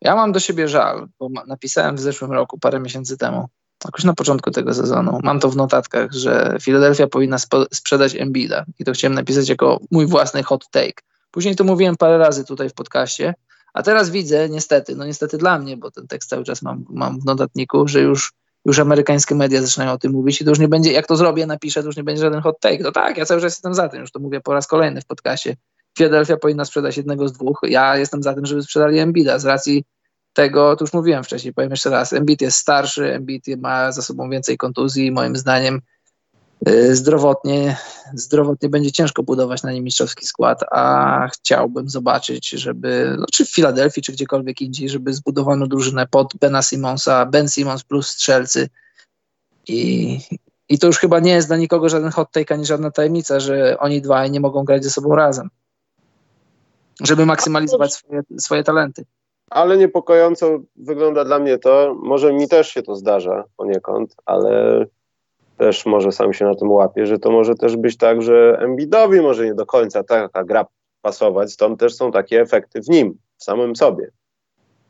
Ja 0.00 0.16
mam 0.16 0.32
do 0.32 0.40
siebie 0.40 0.68
żal, 0.68 1.08
bo 1.18 1.28
napisałem 1.46 1.96
w 1.96 2.00
zeszłym 2.00 2.32
roku, 2.32 2.58
parę 2.58 2.80
miesięcy 2.80 3.16
temu, 3.18 3.48
jakoś 3.84 4.04
na 4.04 4.14
początku 4.14 4.50
tego 4.50 4.74
sezonu, 4.74 5.18
mam 5.22 5.40
to 5.40 5.48
w 5.48 5.56
notatkach, 5.56 6.12
że 6.12 6.56
Philadelphia 6.62 7.06
powinna 7.06 7.36
sprzedać 7.72 8.16
Embida 8.16 8.64
i 8.78 8.84
to 8.84 8.92
chciałem 8.92 9.14
napisać 9.14 9.48
jako 9.48 9.80
mój 9.90 10.06
własny 10.06 10.42
hot 10.42 10.70
take. 10.70 11.02
Później 11.30 11.56
to 11.56 11.64
mówiłem 11.64 11.96
parę 11.96 12.18
razy 12.18 12.44
tutaj 12.44 12.68
w 12.68 12.74
podcaście, 12.74 13.34
a 13.74 13.82
teraz 13.82 14.10
widzę, 14.10 14.48
niestety, 14.48 14.96
no 14.96 15.06
niestety 15.06 15.38
dla 15.38 15.58
mnie, 15.58 15.76
bo 15.76 15.90
ten 15.90 16.06
tekst 16.06 16.30
cały 16.30 16.44
czas 16.44 16.62
mam, 16.62 16.84
mam 16.90 17.20
w 17.20 17.24
notatniku, 17.24 17.88
że 17.88 18.00
już, 18.00 18.32
już 18.64 18.78
amerykańskie 18.78 19.34
media 19.34 19.62
zaczynają 19.62 19.92
o 19.92 19.98
tym 19.98 20.12
mówić 20.12 20.40
i 20.40 20.44
to 20.44 20.50
już 20.50 20.58
nie 20.58 20.68
będzie, 20.68 20.92
jak 20.92 21.06
to 21.06 21.16
zrobię, 21.16 21.46
napiszę, 21.46 21.80
to 21.80 21.86
już 21.86 21.96
nie 21.96 22.04
będzie 22.04 22.22
żaden 22.22 22.40
hot 22.40 22.60
take. 22.60 22.82
No 22.82 22.92
tak, 22.92 23.16
ja 23.16 23.26
cały 23.26 23.40
czas 23.40 23.52
jestem 23.52 23.74
za 23.74 23.88
tym, 23.88 24.00
już 24.00 24.10
to 24.10 24.20
mówię 24.20 24.40
po 24.40 24.52
raz 24.52 24.66
kolejny 24.66 25.00
w 25.00 25.06
podcaście. 25.06 25.56
Philadelphia 25.98 26.36
powinna 26.36 26.64
sprzedać 26.64 26.96
jednego 26.96 27.28
z 27.28 27.32
dwóch. 27.32 27.60
Ja 27.62 27.96
jestem 27.96 28.22
za 28.22 28.34
tym, 28.34 28.46
żeby 28.46 28.62
sprzedali 28.62 28.98
Embida 28.98 29.38
z 29.38 29.44
racji 29.44 29.84
tego, 30.32 30.76
to 30.76 30.84
już 30.84 30.92
mówiłem 30.92 31.24
wcześniej, 31.24 31.54
powiem 31.54 31.70
jeszcze 31.70 31.90
raz, 31.90 32.12
Embiid 32.12 32.40
jest 32.40 32.58
starszy, 32.58 33.14
Embiid 33.14 33.46
ma 33.58 33.92
za 33.92 34.02
sobą 34.02 34.30
więcej 34.30 34.56
kontuzji 34.56 35.12
moim 35.12 35.36
zdaniem 35.36 35.80
zdrowotnie, 36.92 37.76
zdrowotnie 38.14 38.68
będzie 38.68 38.92
ciężko 38.92 39.22
budować 39.22 39.62
na 39.62 39.72
nim 39.72 39.84
mistrzowski 39.84 40.26
skład, 40.26 40.64
a 40.70 41.28
chciałbym 41.28 41.88
zobaczyć, 41.88 42.48
żeby, 42.50 43.16
no, 43.18 43.26
czy 43.32 43.44
w 43.44 43.54
Filadelfii, 43.54 44.02
czy 44.02 44.12
gdziekolwiek 44.12 44.60
indziej, 44.60 44.88
żeby 44.88 45.12
zbudowano 45.12 45.66
drużynę 45.66 46.06
pod 46.06 46.34
Bena 46.40 46.62
Simonsa, 46.62 47.26
Ben 47.26 47.48
Simons 47.48 47.84
plus 47.84 48.08
strzelcy. 48.08 48.68
I, 49.68 50.18
i 50.68 50.78
to 50.78 50.86
już 50.86 50.98
chyba 50.98 51.20
nie 51.20 51.32
jest 51.32 51.48
dla 51.48 51.56
nikogo 51.56 51.88
żaden 51.88 52.10
hot 52.10 52.32
take 52.32 52.54
ani 52.54 52.66
żadna 52.66 52.90
tajemnica, 52.90 53.40
że 53.40 53.78
oni 53.78 54.02
dwaj 54.02 54.30
nie 54.30 54.40
mogą 54.40 54.64
grać 54.64 54.84
ze 54.84 54.90
sobą 54.90 55.16
razem, 55.16 55.48
żeby 57.00 57.26
maksymalizować 57.26 57.94
swoje, 57.94 58.22
swoje 58.38 58.64
talenty. 58.64 59.04
Ale 59.50 59.76
niepokojąco 59.76 60.58
wygląda 60.76 61.24
dla 61.24 61.38
mnie 61.38 61.58
to, 61.58 61.96
może 62.02 62.32
mi 62.32 62.48
też 62.48 62.68
się 62.68 62.82
to 62.82 62.96
zdarza 62.96 63.44
poniekąd, 63.56 64.14
ale 64.26 64.84
też 65.58 65.86
może 65.86 66.12
sam 66.12 66.32
się 66.32 66.44
na 66.44 66.54
tym 66.54 66.70
łapię, 66.70 67.06
że 67.06 67.18
to 67.18 67.30
może 67.30 67.54
też 67.54 67.76
być 67.76 67.96
tak, 67.96 68.22
że 68.22 68.58
Embiidowi 68.60 69.20
może 69.20 69.44
nie 69.44 69.54
do 69.54 69.66
końca 69.66 70.04
taka 70.04 70.44
gra 70.44 70.66
pasować, 71.02 71.52
stąd 71.52 71.80
też 71.80 71.94
są 71.94 72.12
takie 72.12 72.40
efekty 72.40 72.80
w 72.80 72.88
nim, 72.88 73.18
w 73.36 73.44
samym 73.44 73.76
sobie. 73.76 74.10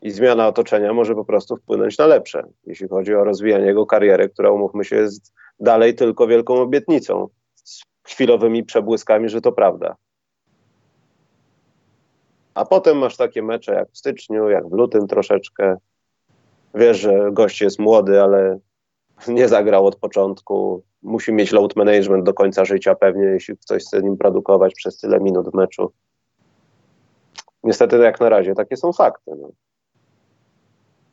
I 0.01 0.11
zmiana 0.11 0.47
otoczenia 0.47 0.93
może 0.93 1.15
po 1.15 1.25
prostu 1.25 1.57
wpłynąć 1.57 1.97
na 1.97 2.07
lepsze, 2.07 2.43
jeśli 2.65 2.87
chodzi 2.87 3.15
o 3.15 3.23
rozwijanie 3.23 3.65
jego 3.65 3.85
kariery, 3.85 4.29
która 4.29 4.51
umówmy 4.51 4.85
się 4.85 4.95
jest 4.95 5.33
dalej 5.59 5.95
tylko 5.95 6.27
wielką 6.27 6.53
obietnicą, 6.53 7.27
z 7.63 7.83
chwilowymi 8.03 8.63
przebłyskami, 8.63 9.29
że 9.29 9.41
to 9.41 9.51
prawda. 9.51 9.95
A 12.53 12.65
potem 12.65 12.97
masz 12.97 13.17
takie 13.17 13.43
mecze 13.43 13.73
jak 13.73 13.91
w 13.91 13.97
styczniu, 13.97 14.49
jak 14.49 14.69
w 14.69 14.73
lutym 14.73 15.07
troszeczkę. 15.07 15.77
Wiesz, 16.75 16.99
że 16.99 17.29
gość 17.31 17.61
jest 17.61 17.79
młody, 17.79 18.21
ale 18.21 18.59
nie 19.27 19.47
zagrał 19.47 19.85
od 19.85 19.95
początku. 19.95 20.83
Musi 21.01 21.33
mieć 21.33 21.51
load 21.51 21.75
management 21.75 22.23
do 22.23 22.33
końca 22.33 22.65
życia 22.65 22.95
pewnie, 22.95 23.23
jeśli 23.23 23.57
ktoś 23.57 23.83
chce 23.83 24.01
nim 24.01 24.17
produkować 24.17 24.73
przez 24.73 24.97
tyle 24.97 25.19
minut 25.19 25.49
w 25.51 25.53
meczu. 25.53 25.91
Niestety 27.63 27.97
jak 27.97 28.19
na 28.19 28.29
razie 28.29 28.55
takie 28.55 28.77
są 28.77 28.93
fakty. 28.93 29.31
No. 29.41 29.49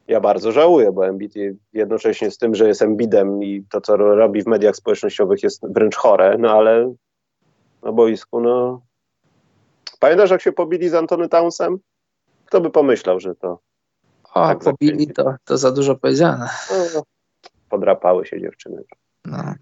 Ja 0.09 0.21
bardzo 0.21 0.53
żałuję, 0.53 0.93
bo 0.93 1.07
Embiid 1.07 1.35
jednocześnie 1.73 2.31
z 2.31 2.39
tym, 2.39 2.55
że 2.55 2.69
jest 2.69 2.83
Embidem 2.83 3.43
i 3.43 3.65
to, 3.71 3.81
co 3.81 3.97
robi 3.97 4.43
w 4.43 4.47
mediach 4.47 4.77
społecznościowych 4.77 5.43
jest 5.43 5.63
wręcz 5.63 5.97
chore, 5.97 6.37
no 6.39 6.51
ale 6.51 6.95
na 7.83 7.93
boisku, 7.93 8.41
no 8.41 8.81
Pamiętasz, 9.99 10.31
jak 10.31 10.43
się 10.43 10.53
pobili 10.53 10.89
z 10.89 10.95
Antony 10.95 11.29
Townsem? 11.29 11.79
Kto 12.45 12.61
by 12.61 12.71
pomyślał, 12.71 13.21
że 13.21 13.35
to. 13.35 13.59
O, 14.35 14.47
tak 14.47 14.59
pobili 14.59 15.13
to, 15.13 15.35
to 15.45 15.59
za 15.59 15.73
dużo 15.73 15.95
powiedziane. 15.95 16.49
No, 16.95 17.03
podrapały 17.71 18.27
się 18.27 18.41
dziewczyny. 18.41 18.83
No. 19.25 19.55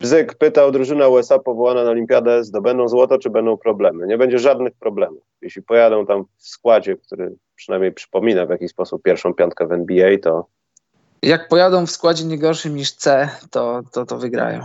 Bzyk 0.00 0.34
pytał, 0.34 0.72
drużyna 0.72 1.08
USA 1.08 1.38
powołana 1.38 1.84
na 1.84 1.90
olimpiadę, 1.90 2.44
zdobędą 2.44 2.88
złoto, 2.88 3.18
czy 3.18 3.30
będą 3.30 3.56
problemy? 3.56 4.06
Nie 4.06 4.18
będzie 4.18 4.38
żadnych 4.38 4.74
problemów. 4.74 5.22
Jeśli 5.42 5.62
pojadą 5.62 6.06
tam 6.06 6.24
w 6.36 6.48
składzie, 6.48 6.96
który 6.96 7.36
przynajmniej 7.56 7.92
przypomina 7.92 8.46
w 8.46 8.50
jakiś 8.50 8.70
sposób 8.70 9.02
pierwszą 9.02 9.34
piątkę 9.34 9.66
w 9.66 9.72
NBA, 9.72 10.18
to... 10.22 10.46
Jak 11.22 11.48
pojadą 11.48 11.86
w 11.86 11.90
składzie 11.90 12.24
nie 12.24 12.38
gorszym 12.38 12.76
niż 12.76 12.92
C, 12.92 13.28
to, 13.50 13.82
to, 13.92 14.06
to 14.06 14.18
wygrają. 14.18 14.60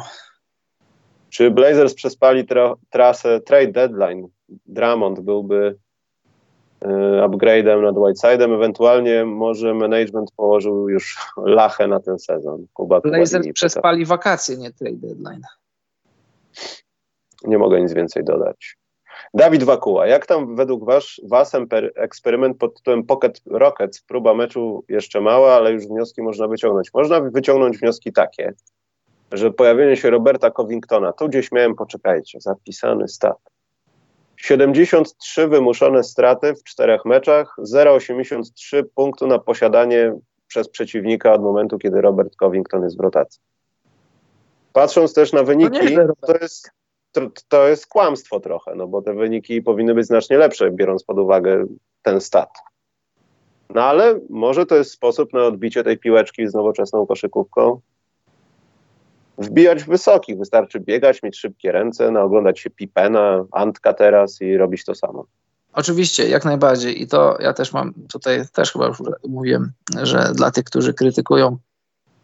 Czy 1.30 1.52
Blazers 1.52 1.94
przespali 1.94 2.46
tra 2.46 2.76
trasę 2.90 3.42
trade 3.42 3.72
deadline? 3.72 4.28
Dramond 4.66 5.20
byłby 5.20 5.78
upgrade'em 7.26 7.82
nad 7.82 7.96
Whiteside'em, 7.96 8.56
ewentualnie 8.56 9.26
może 9.26 9.74
management 9.74 10.32
położył 10.32 10.90
już 10.90 11.18
lachę 11.38 11.88
na 11.88 12.00
ten 12.00 12.20
sezon. 12.20 12.66
Kuba 12.74 13.02
Blazers 13.02 13.48
przespali 13.54 14.06
wakacje, 14.06 14.58
nie 14.58 14.72
trade 14.72 14.98
deadline. 14.98 15.42
Nie 17.44 17.58
mogę 17.58 17.82
nic 17.82 17.94
więcej 17.94 18.24
dodać. 18.24 18.78
Dawid 19.34 19.64
Wakuła, 19.64 20.08
jak 20.08 20.26
tam 20.26 20.56
według 20.56 20.86
was, 20.86 21.06
was 21.24 21.52
eksperyment 21.96 22.58
pod 22.58 22.78
tytułem 22.78 23.04
Pocket 23.04 23.42
Rockets? 23.46 24.02
Próba 24.02 24.34
meczu 24.34 24.84
jeszcze 24.90 25.22
mała, 25.22 25.54
ale 25.54 25.72
już 25.72 25.88
wnioski 25.88 26.22
można 26.22 26.48
wyciągnąć. 26.48 26.94
Można 26.94 27.22
wyciągnąć 27.22 27.78
wnioski 27.78 28.14
takie, 28.14 28.54
że 29.32 29.52
pojawienie 29.52 29.98
się 29.98 30.10
Roberta 30.10 30.52
Covingtona, 30.52 31.14
tu 31.14 31.28
gdzieś 31.28 31.52
miałem, 31.52 31.76
poczekajcie, 31.76 32.42
zapisany 32.42 33.08
stat. 33.08 33.38
73 34.42 35.48
wymuszone 35.48 36.04
straty 36.04 36.54
w 36.56 36.64
czterech 36.64 37.06
meczach, 37.06 37.56
0,83 37.60 38.84
punktu 38.96 39.28
na 39.28 39.40
posiadanie 39.40 40.14
przez 40.48 40.70
przeciwnika 40.70 41.34
od 41.34 41.42
momentu, 41.42 41.78
kiedy 41.78 42.02
Robert 42.02 42.36
Covington 42.36 42.84
jest 42.84 42.98
w 42.98 43.00
rotacji. 43.00 43.42
Patrząc 44.74 45.14
też 45.14 45.34
na 45.34 45.44
wyniki, 45.44 45.96
to, 46.22 46.38
jest 46.42 46.72
to, 47.12 47.22
to 47.48 47.68
jest 47.68 47.88
kłamstwo 47.88 48.40
trochę, 48.40 48.76
no 48.76 48.88
bo 48.88 49.02
te 49.02 49.14
wyniki 49.14 49.62
powinny 49.62 49.94
być 49.94 50.06
znacznie 50.06 50.38
lepsze, 50.38 50.72
biorąc 50.72 51.04
pod 51.04 51.20
uwagę 51.20 51.66
ten 52.02 52.22
stat. 52.22 52.50
No 53.70 53.84
ale 53.84 54.20
może 54.30 54.66
to 54.66 54.76
jest 54.76 54.92
sposób 54.92 55.34
na 55.34 55.46
odbicie 55.46 55.84
tej 55.84 55.98
piłeczki 55.98 56.48
z 56.48 56.54
nowoczesną 56.54 57.08
koszykówką. 57.08 57.80
Wbijać 59.40 59.84
wysokich, 59.84 60.38
wystarczy 60.38 60.80
biegać, 60.80 61.24
mieć 61.24 61.40
szybkie 61.40 61.72
ręce, 61.72 62.12
no, 62.12 62.22
oglądać 62.22 62.60
się 62.60 62.70
Pipena, 62.70 63.46
Antka 63.52 63.94
teraz 63.94 64.42
i 64.42 64.58
robić 64.58 64.86
to 64.86 64.96
samo. 64.96 65.26
Oczywiście, 65.74 66.30
jak 66.30 66.46
najbardziej. 66.46 67.02
I 67.02 67.08
to 67.08 67.38
ja 67.40 67.54
też 67.54 67.74
mam 67.74 67.94
tutaj, 68.14 68.42
też 68.54 68.72
chyba 68.72 68.88
już 68.88 68.98
mówiłem, 69.28 69.72
że 70.02 70.32
dla 70.34 70.52
tych, 70.52 70.64
którzy 70.64 70.94
krytykują 70.94 71.58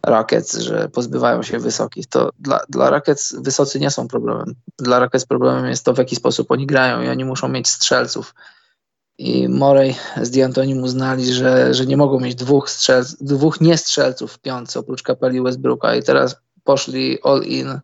Rockets, 0.05 0.57
że 0.57 0.89
pozbywają 0.89 1.43
się 1.43 1.59
wysokich. 1.59 2.07
To 2.07 2.29
dla, 2.39 2.59
dla 2.69 2.89
Rockets 2.89 3.35
wysocy 3.41 3.79
nie 3.79 3.91
są 3.91 4.07
problemem. 4.07 4.55
Dla 4.77 4.99
Rockets 4.99 5.25
problemem 5.25 5.65
jest 5.65 5.85
to, 5.85 5.93
w 5.93 5.97
jaki 5.97 6.15
sposób 6.15 6.51
oni 6.51 6.65
grają 6.65 7.01
i 7.01 7.09
oni 7.09 7.25
muszą 7.25 7.47
mieć 7.47 7.67
strzelców. 7.67 8.35
I 9.17 9.49
Morey 9.49 9.95
z 10.21 10.31
D'Antonim 10.31 10.83
uznali, 10.83 11.33
że, 11.33 11.73
że 11.73 11.85
nie 11.85 11.97
mogą 11.97 12.19
mieć 12.19 12.35
dwóch, 12.35 12.69
strzelc, 12.69 13.15
dwóch 13.21 13.61
niestrzelców 13.61 14.33
w 14.33 14.39
piątce 14.39 14.79
oprócz 14.79 15.03
kapeli 15.03 15.41
Westbrooka 15.41 15.95
i 15.95 16.03
teraz 16.03 16.35
poszli 16.65 17.21
all 17.23 17.43
in 17.43 17.79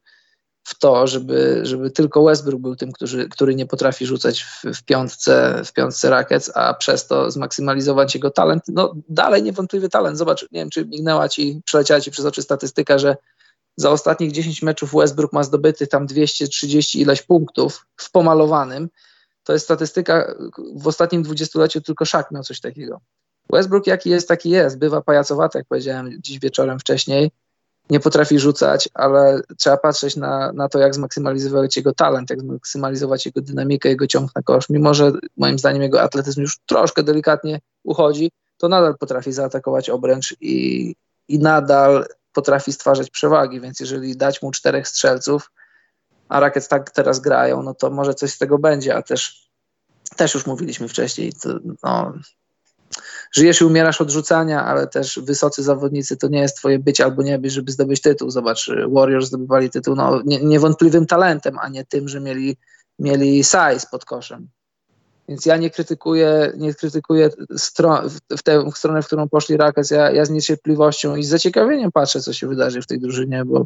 w 0.64 0.80
to, 0.80 1.08
żeby, 1.08 1.60
żeby 1.64 1.92
tylko 1.92 2.24
Westbrook 2.24 2.62
był 2.62 2.76
tym, 2.76 2.92
który, 2.92 3.30
który 3.30 3.56
nie 3.56 3.66
potrafi 3.66 4.06
rzucać 4.06 4.44
w, 4.44 4.64
w, 4.64 4.84
piątce, 4.84 5.62
w 5.66 5.74
piątce 5.74 6.10
Rackets, 6.10 6.52
a 6.56 6.74
przez 6.74 7.08
to 7.08 7.32
zmaksymalizować 7.32 8.16
jego 8.16 8.32
talent. 8.32 8.64
No 8.68 8.94
dalej 9.10 9.44
niewątpliwy 9.44 9.90
talent. 9.90 10.18
Zobacz, 10.18 10.42
nie 10.42 10.60
wiem, 10.60 10.70
czy 10.70 10.86
mignęła 10.86 11.30
ci, 11.30 11.62
przeleciała 11.66 12.02
ci 12.02 12.12
przez 12.12 12.26
oczy 12.26 12.42
statystyka, 12.42 12.98
że 12.98 13.16
za 13.78 13.92
ostatnich 13.92 14.32
10 14.32 14.62
meczów 14.62 14.94
Westbrook 14.94 15.34
ma 15.34 15.44
zdobytych 15.44 15.90
tam 15.90 16.06
230 16.06 17.02
ileś 17.02 17.22
punktów 17.22 17.86
w 17.98 18.12
pomalowanym. 18.12 18.90
To 19.44 19.54
jest 19.54 19.66
statystyka, 19.66 20.36
w 20.76 20.88
ostatnim 20.88 21.24
dwudziestoleciu 21.24 21.82
tylko 21.82 22.06
Szak 22.06 22.32
miał 22.32 22.44
coś 22.44 22.60
takiego. 22.60 23.02
Westbrook 23.50 23.88
jaki 23.88 24.10
jest, 24.10 24.28
taki 24.28 24.50
jest. 24.50 24.78
Bywa 24.78 25.02
pajacowaty, 25.02 25.58
jak 25.58 25.68
powiedziałem 25.68 26.12
dziś 26.22 26.40
wieczorem 26.40 26.80
wcześniej 26.80 27.32
nie 27.92 28.00
potrafi 28.00 28.40
rzucać, 28.40 28.90
ale 28.94 29.42
trzeba 29.58 29.78
patrzeć 29.78 30.16
na, 30.16 30.52
na 30.52 30.70
to, 30.70 30.80
jak 30.80 30.96
zmaksymalizować 30.96 31.78
jego 31.78 31.94
talent, 31.94 32.30
jak 32.30 32.42
zmaksymalizować 32.42 33.26
jego 33.26 33.42
dynamikę, 33.42 33.90
jego 33.90 34.08
ciąg 34.08 34.36
na 34.36 34.42
kosz. 34.42 34.70
Mimo, 34.70 34.94
że 34.94 35.12
moim 35.38 35.60
zdaniem 35.60 35.82
jego 35.82 36.02
atletyzm 36.02 36.42
już 36.42 36.60
troszkę 36.66 37.04
delikatnie 37.04 37.60
uchodzi, 37.84 38.32
to 38.58 38.68
nadal 38.68 38.98
potrafi 38.98 39.32
zaatakować 39.32 39.90
obręcz 39.90 40.36
i, 40.42 40.96
i 41.28 41.40
nadal 41.40 42.06
potrafi 42.34 42.74
stwarzać 42.74 43.10
przewagi, 43.10 43.62
więc 43.62 43.80
jeżeli 43.80 44.18
dać 44.18 44.42
mu 44.42 44.52
czterech 44.52 44.88
strzelców, 44.88 45.52
a 46.30 46.40
Rakiet 46.40 46.68
tak 46.68 46.92
teraz 46.92 47.20
grają, 47.20 47.64
no 47.64 47.74
to 47.74 47.90
może 47.90 48.14
coś 48.14 48.32
z 48.32 48.38
tego 48.38 48.58
będzie, 48.58 48.96
a 48.96 49.02
też, 49.02 49.50
też 50.16 50.34
już 50.34 50.46
mówiliśmy 50.46 50.88
wcześniej, 50.88 51.34
to, 51.34 51.50
no, 51.84 52.14
żyjesz 53.32 53.62
i 53.62 53.66
umierasz 53.66 54.02
od 54.02 54.12
rzucania, 54.12 54.66
ale 54.66 54.88
też 54.88 55.20
wysocy 55.20 55.64
zawodnicy 55.64 56.18
to 56.18 56.28
nie 56.28 56.40
jest 56.40 56.58
twoje 56.58 56.80
być 56.80 57.02
albo 57.02 57.24
nie 57.24 57.40
być, 57.40 57.54
żeby 57.54 57.72
zdobyć 57.72 58.02
tytuł. 58.02 58.30
Zobacz, 58.30 58.72
Warriors 58.90 59.28
zdobywali 59.28 59.70
tytuł 59.70 59.96
no, 59.96 60.22
nie, 60.26 60.44
niewątpliwym 60.44 61.06
talentem, 61.06 61.60
a 61.60 61.70
nie 61.70 61.86
tym, 61.86 62.08
że 62.08 62.20
mieli, 62.20 62.58
mieli 63.00 63.44
size 63.44 63.88
pod 63.92 64.06
koszem. 64.06 64.48
Więc 65.30 65.46
ja 65.46 65.58
nie 65.58 65.70
krytykuję, 65.70 66.54
nie 66.58 66.74
krytykuję 66.74 67.30
w 68.38 68.44
tę 68.44 68.72
stronę, 68.76 69.02
w 69.02 69.06
którą 69.06 69.30
poszli 69.30 69.58
Rockets. 69.58 69.92
Ja, 69.92 70.12
ja 70.12 70.26
z 70.26 70.30
niecierpliwością 70.30 71.16
i 71.16 71.24
z 71.24 71.30
zaciekawieniem 71.30 71.92
patrzę, 71.92 72.22
co 72.22 72.34
się 72.34 72.48
wydarzy 72.48 72.82
w 72.82 72.88
tej 72.88 73.00
drużynie, 73.00 73.46
bo 73.46 73.66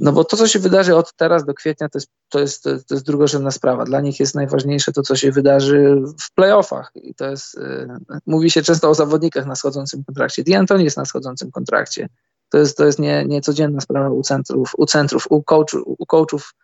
no 0.00 0.12
bo 0.12 0.24
to, 0.24 0.36
co 0.36 0.46
się 0.46 0.58
wydarzy 0.58 0.96
od 0.96 1.12
teraz 1.12 1.44
do 1.44 1.54
kwietnia, 1.54 1.88
to 1.88 1.98
jest, 1.98 2.10
to 2.28 2.40
jest, 2.40 2.62
to 2.62 2.94
jest 2.94 3.06
drugorzędna 3.06 3.50
sprawa. 3.50 3.84
Dla 3.84 4.00
nich 4.00 4.20
jest 4.20 4.34
najważniejsze 4.34 4.92
to, 4.92 5.02
co 5.02 5.16
się 5.16 5.32
wydarzy 5.32 6.02
w 6.20 6.34
playoffach. 6.34 6.92
I 6.94 7.14
to 7.14 7.30
jest, 7.30 7.54
yy, 7.54 8.18
mówi 8.26 8.50
się 8.50 8.62
często 8.62 8.90
o 8.90 8.94
zawodnikach 8.94 9.46
na 9.46 9.56
schodzącym 9.56 10.04
kontrakcie. 10.04 10.42
D'Antoni 10.42 10.84
jest 10.84 10.96
na 10.96 11.04
schodzącym 11.04 11.50
kontrakcie. 11.50 12.08
To 12.50 12.58
jest, 12.58 12.76
to 12.76 12.86
jest 12.86 12.98
nie, 12.98 13.24
niecodzienna 13.24 13.80
sprawa 13.80 14.10
u 14.10 14.22
centrów, 14.22 14.72
u, 14.76 14.86
centrów, 14.86 15.26
u, 15.30 15.42
coachu, 15.42 15.96
u 15.98 16.06
coachów 16.06 16.54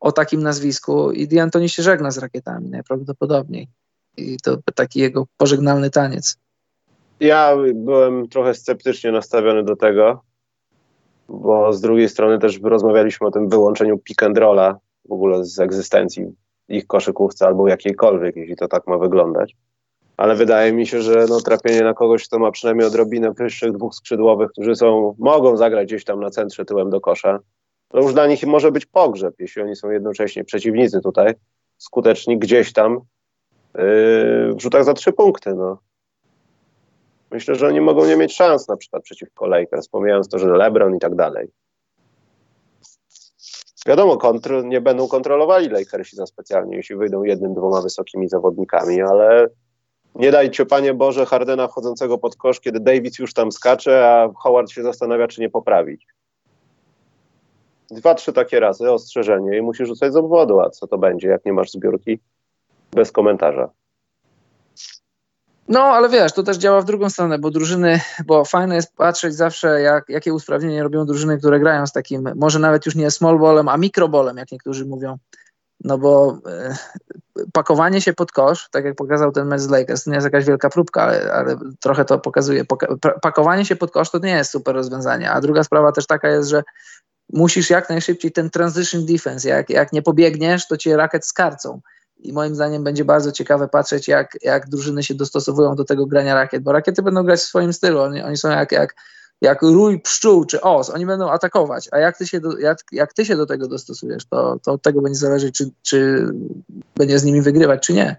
o 0.00 0.12
takim 0.12 0.42
nazwisku. 0.42 1.12
I 1.12 1.28
D'Antoni 1.28 1.68
się 1.68 1.82
żegna 1.82 2.10
z 2.10 2.18
rakietami 2.18 2.68
najprawdopodobniej. 2.68 3.68
I 4.16 4.36
to 4.42 4.58
taki 4.74 5.00
jego 5.00 5.26
pożegnalny 5.36 5.90
taniec. 5.90 6.36
Ja 7.20 7.56
byłem 7.74 8.28
trochę 8.28 8.54
sceptycznie 8.54 9.12
nastawiony 9.12 9.64
do 9.64 9.76
tego, 9.76 10.22
bo 11.28 11.72
z 11.72 11.80
drugiej 11.80 12.08
strony 12.08 12.38
też 12.38 12.60
rozmawialiśmy 12.62 13.26
o 13.26 13.30
tym 13.30 13.48
wyłączeniu 13.48 13.98
pick 13.98 14.22
and 14.22 14.38
rolla 14.38 14.78
w 15.08 15.12
ogóle 15.12 15.44
z 15.44 15.60
egzystencji 15.60 16.34
ich 16.68 16.86
koszykówce 16.86 17.46
albo 17.46 17.68
jakiejkolwiek, 17.68 18.36
jeśli 18.36 18.56
to 18.56 18.68
tak 18.68 18.86
ma 18.86 18.98
wyglądać. 18.98 19.56
Ale 20.16 20.34
wydaje 20.34 20.72
mi 20.72 20.86
się, 20.86 21.02
że 21.02 21.26
no, 21.28 21.40
trafienie 21.40 21.82
na 21.82 21.94
kogoś, 21.94 22.28
kto 22.28 22.38
ma 22.38 22.50
przynajmniej 22.50 22.86
odrobinę 22.86 23.32
wyższych 23.32 23.72
dwóch 23.72 23.94
skrzydłowych, 23.94 24.50
którzy 24.50 24.76
są, 24.76 25.14
mogą 25.18 25.56
zagrać 25.56 25.86
gdzieś 25.86 26.04
tam 26.04 26.20
na 26.20 26.30
centrze 26.30 26.64
tyłem 26.64 26.90
do 26.90 27.00
kosza, 27.00 27.40
to 27.88 28.00
już 28.00 28.14
dla 28.14 28.26
nich 28.26 28.46
może 28.46 28.72
być 28.72 28.86
pogrzeb, 28.86 29.34
jeśli 29.38 29.62
oni 29.62 29.76
są 29.76 29.90
jednocześnie 29.90 30.44
przeciwnicy 30.44 31.00
tutaj, 31.00 31.34
skuteczni 31.78 32.38
gdzieś 32.38 32.72
tam 32.72 32.92
yy, 32.92 33.80
w 34.54 34.56
rzutach 34.58 34.84
za 34.84 34.94
trzy 34.94 35.12
punkty. 35.12 35.54
No. 35.54 35.78
Myślę, 37.34 37.54
że 37.54 37.66
oni 37.66 37.80
mogą 37.80 38.06
nie 38.06 38.16
mieć 38.16 38.36
szans 38.36 38.68
na 38.68 38.76
przykład 38.76 39.02
przeciwko 39.02 39.46
Lakers, 39.46 39.88
pomijając 39.88 40.28
to, 40.28 40.38
że 40.38 40.46
LeBron 40.46 40.96
i 40.96 40.98
tak 40.98 41.14
dalej. 41.14 41.48
Wiadomo, 43.86 44.16
kontr 44.16 44.64
nie 44.64 44.80
będą 44.80 45.08
kontrolowali 45.08 45.68
Lakersi 45.68 46.16
za 46.16 46.26
specjalnie, 46.26 46.76
jeśli 46.76 46.96
wyjdą 46.96 47.22
jednym, 47.22 47.54
dwoma 47.54 47.82
wysokimi 47.82 48.28
zawodnikami, 48.28 49.02
ale 49.02 49.48
nie 50.14 50.30
dajcie, 50.30 50.66
Panie 50.66 50.94
Boże, 50.94 51.26
Hardena 51.26 51.68
wchodzącego 51.68 52.18
pod 52.18 52.36
kosz, 52.36 52.60
kiedy 52.60 52.80
Davis 52.80 53.18
już 53.18 53.34
tam 53.34 53.52
skacze, 53.52 54.08
a 54.08 54.28
Howard 54.36 54.70
się 54.70 54.82
zastanawia, 54.82 55.28
czy 55.28 55.40
nie 55.40 55.50
poprawić. 55.50 56.06
Dwa, 57.90 58.14
trzy 58.14 58.32
takie 58.32 58.60
razy, 58.60 58.92
ostrzeżenie 58.92 59.58
i 59.58 59.62
musisz 59.62 59.88
rzucać 59.88 60.12
z 60.12 60.16
obwodu, 60.16 60.60
a 60.60 60.70
co 60.70 60.86
to 60.86 60.98
będzie, 60.98 61.28
jak 61.28 61.44
nie 61.44 61.52
masz 61.52 61.70
zbiórki? 61.70 62.18
Bez 62.92 63.12
komentarza. 63.12 63.70
No, 65.68 65.80
ale 65.80 66.08
wiesz, 66.08 66.32
to 66.32 66.42
też 66.42 66.56
działa 66.56 66.80
w 66.80 66.84
drugą 66.84 67.10
stronę, 67.10 67.38
bo 67.38 67.50
drużyny, 67.50 68.00
bo 68.26 68.44
fajne 68.44 68.74
jest 68.74 68.96
patrzeć 68.96 69.34
zawsze, 69.34 69.80
jak, 69.80 70.08
jakie 70.08 70.34
usprawnienie 70.34 70.82
robią 70.82 71.06
drużyny, 71.06 71.38
które 71.38 71.60
grają 71.60 71.86
z 71.86 71.92
takim, 71.92 72.28
może 72.36 72.58
nawet 72.58 72.86
już 72.86 72.94
nie 72.94 73.10
small 73.10 73.38
ballem, 73.38 73.68
a 73.68 73.76
mikrobolem, 73.76 74.36
jak 74.36 74.52
niektórzy 74.52 74.86
mówią. 74.86 75.18
No 75.84 75.98
bo 75.98 76.38
e, 76.46 76.76
pakowanie 77.52 78.00
się 78.00 78.12
pod 78.12 78.32
kosz, 78.32 78.68
tak 78.70 78.84
jak 78.84 78.94
pokazał 78.94 79.32
ten 79.32 79.46
mecz 79.46 79.60
z 79.60 79.68
Lakers, 79.70 80.04
to 80.04 80.10
nie 80.10 80.16
jest 80.16 80.24
jakaś 80.24 80.44
wielka 80.44 80.70
próbka, 80.70 81.02
ale, 81.02 81.32
ale 81.32 81.56
trochę 81.80 82.04
to 82.04 82.18
pokazuje. 82.18 82.64
Poka 82.64 82.86
pakowanie 83.22 83.64
się 83.64 83.76
pod 83.76 83.90
kosz 83.90 84.10
to 84.10 84.18
nie 84.18 84.30
jest 84.30 84.50
super 84.50 84.74
rozwiązanie. 84.74 85.30
A 85.30 85.40
druga 85.40 85.64
sprawa 85.64 85.92
też 85.92 86.06
taka 86.06 86.28
jest, 86.28 86.48
że 86.48 86.62
musisz 87.32 87.70
jak 87.70 87.88
najszybciej 87.88 88.32
ten 88.32 88.50
transition 88.50 89.06
defense, 89.06 89.48
jak, 89.48 89.70
jak 89.70 89.92
nie 89.92 90.02
pobiegniesz, 90.02 90.68
to 90.68 90.76
cię 90.76 90.96
rakiet 90.96 91.26
skarcą 91.26 91.80
i 92.24 92.32
moim 92.32 92.54
zdaniem 92.54 92.84
będzie 92.84 93.04
bardzo 93.04 93.32
ciekawe 93.32 93.68
patrzeć, 93.68 94.08
jak, 94.08 94.36
jak 94.42 94.68
drużyny 94.68 95.02
się 95.02 95.14
dostosowują 95.14 95.74
do 95.74 95.84
tego 95.84 96.06
grania 96.06 96.34
rakiet, 96.34 96.62
bo 96.62 96.72
rakiety 96.72 97.02
będą 97.02 97.22
grać 97.22 97.40
w 97.40 97.42
swoim 97.42 97.72
stylu, 97.72 98.00
oni, 98.00 98.22
oni 98.22 98.36
są 98.36 98.50
jak, 98.50 98.72
jak, 98.72 98.94
jak 99.40 99.62
rój 99.62 100.00
pszczół 100.00 100.44
czy 100.44 100.60
os, 100.60 100.90
oni 100.90 101.06
będą 101.06 101.30
atakować, 101.30 101.88
a 101.92 101.98
jak 101.98 102.18
ty 102.18 102.26
się 102.26 102.40
do, 102.40 102.58
jak, 102.58 102.78
jak 102.92 103.12
ty 103.12 103.24
się 103.24 103.36
do 103.36 103.46
tego 103.46 103.68
dostosujesz, 103.68 104.24
to, 104.24 104.58
to 104.62 104.72
od 104.72 104.82
tego 104.82 105.02
będzie 105.02 105.18
zależeć, 105.18 105.54
czy, 105.54 105.70
czy 105.82 106.28
będzie 106.96 107.18
z 107.18 107.24
nimi 107.24 107.42
wygrywać, 107.42 107.86
czy 107.86 107.92
nie. 107.92 108.16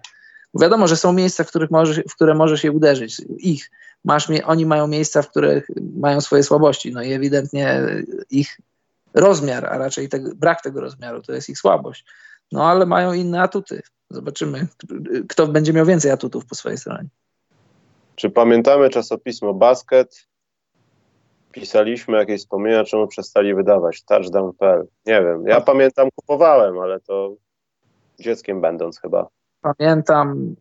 Wiadomo, 0.59 0.87
że 0.87 0.97
są 0.97 1.13
miejsca, 1.13 1.43
w, 1.43 1.47
których 1.47 1.71
możesz, 1.71 2.01
w 2.09 2.15
które 2.15 2.33
możesz 2.33 2.63
je 2.63 2.71
uderzyć, 2.71 3.21
ich. 3.37 3.71
Masz, 4.05 4.27
oni 4.45 4.65
mają 4.65 4.87
miejsca, 4.87 5.21
w 5.21 5.29
których 5.29 5.67
mają 5.97 6.21
swoje 6.21 6.43
słabości, 6.43 6.93
no 6.93 7.03
i 7.03 7.13
ewidentnie 7.13 7.83
ich 8.29 8.59
rozmiar, 9.13 9.65
a 9.65 9.77
raczej 9.77 10.09
te, 10.09 10.19
brak 10.19 10.61
tego 10.61 10.81
rozmiaru, 10.81 11.21
to 11.21 11.33
jest 11.33 11.49
ich 11.49 11.57
słabość. 11.57 12.05
No 12.55 12.65
ale 12.65 12.85
mają 12.85 13.13
inne 13.13 13.41
atuty. 13.41 13.81
Zobaczymy, 14.09 14.67
kto 15.29 15.47
będzie 15.47 15.73
miał 15.73 15.85
więcej 15.85 16.11
atutów 16.11 16.45
po 16.45 16.55
swojej 16.55 16.77
stronie. 16.77 17.09
Czy 18.15 18.29
pamiętamy 18.29 18.89
czasopismo 18.89 19.53
Basket? 19.53 20.27
Pisaliśmy 21.51 22.17
jakieś 22.17 22.41
wspomnienia, 22.41 22.83
czemu 22.83 23.07
przestali 23.07 23.55
wydawać? 23.55 24.03
Touchdown.pl. 24.03 24.87
Nie 25.05 25.21
wiem. 25.21 25.47
Ja 25.47 25.61
pamiętam, 25.61 26.09
kupowałem, 26.15 26.79
ale 26.79 26.99
to 26.99 27.35
dzieckiem 28.19 28.61
będąc 28.61 28.99
chyba. 28.99 29.27
Pamiętam, 29.61 30.55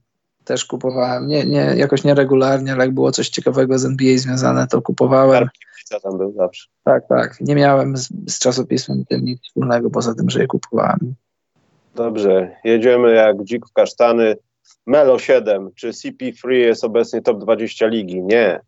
też 0.44 0.64
kupowałem. 0.64 1.26
Nie, 1.26 1.44
nie, 1.44 1.72
jakoś 1.76 2.04
nieregularnie, 2.04 2.72
ale 2.72 2.84
jak 2.84 2.94
było 2.94 3.12
coś 3.12 3.28
ciekawego 3.28 3.78
z 3.78 3.84
NBA 3.84 4.18
związane, 4.18 4.66
to 4.66 4.82
kupowałem. 4.82 5.48
Co 5.84 6.00
tam 6.00 6.18
był 6.18 6.32
zawsze. 6.32 6.68
Tak, 6.84 7.08
tak. 7.08 7.40
Nie 7.40 7.54
miałem 7.54 7.96
z, 7.96 8.08
z 8.28 8.38
czasopismem 8.38 9.04
tym 9.04 9.24
nic 9.24 9.42
wspólnego, 9.42 9.90
poza 9.90 10.14
tym, 10.14 10.30
że 10.30 10.40
je 10.40 10.46
kupowałem. 10.46 11.14
Dobrze, 11.94 12.56
jedziemy 12.64 13.14
jak 13.14 13.44
dzik 13.44 13.66
w 13.66 13.72
kasztany. 13.72 14.36
Melo 14.86 15.18
7. 15.18 15.70
Czy 15.74 15.90
CP3 15.90 16.50
jest 16.50 16.84
obecnie 16.84 17.22
top 17.22 17.38
20 17.38 17.86
ligi? 17.86 18.22
Nie. 18.22 18.60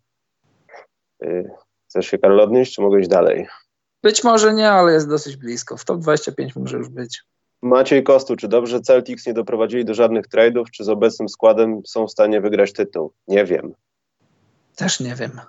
Y, 1.24 1.50
chcesz 1.88 2.06
się, 2.06 2.18
Karol, 2.18 2.40
odnieść, 2.40 2.74
czy 2.74 2.80
mogę 2.80 3.00
iść 3.00 3.08
dalej? 3.08 3.46
Być 4.02 4.24
może 4.24 4.54
nie, 4.54 4.70
ale 4.70 4.92
jest 4.92 5.08
dosyć 5.08 5.36
blisko. 5.36 5.76
W 5.76 5.84
top 5.84 6.00
25 6.00 6.56
może 6.56 6.76
już 6.76 6.88
być. 6.88 7.22
Maciej 7.62 8.02
Kostu, 8.02 8.36
czy 8.36 8.48
dobrze 8.48 8.80
Celtics 8.80 9.26
nie 9.26 9.34
doprowadzili 9.34 9.84
do 9.84 9.94
żadnych 9.94 10.28
trade'ów, 10.28 10.64
czy 10.72 10.84
z 10.84 10.88
obecnym 10.88 11.28
składem 11.28 11.80
są 11.86 12.06
w 12.06 12.10
stanie 12.10 12.40
wygrać 12.40 12.72
tytuł? 12.72 13.12
Nie 13.28 13.44
wiem. 13.44 13.74
Też 14.76 15.00
nie 15.00 15.14
wiem. 15.14 15.40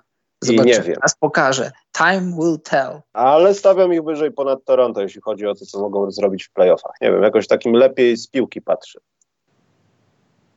Zobaczymy. 0.42 0.74
I 0.74 0.78
nie 0.78 0.82
wiem. 0.82 0.96
Nas 1.02 1.14
pokaże. 1.14 1.72
Time 1.96 2.36
will 2.36 2.58
tell. 2.64 3.00
Ale 3.12 3.54
stawiam 3.54 3.92
ich 3.92 4.04
wyżej 4.04 4.32
ponad 4.32 4.64
Toronto, 4.64 5.02
jeśli 5.02 5.20
chodzi 5.20 5.46
o 5.46 5.54
to, 5.54 5.66
co 5.66 5.80
mogą 5.80 6.10
zrobić 6.10 6.44
w 6.44 6.52
playoffach. 6.52 6.92
Nie 7.00 7.12
wiem, 7.12 7.22
jakoś 7.22 7.46
takim 7.46 7.72
lepiej 7.72 8.16
z 8.16 8.28
piłki 8.28 8.62
patrzę. 8.62 9.00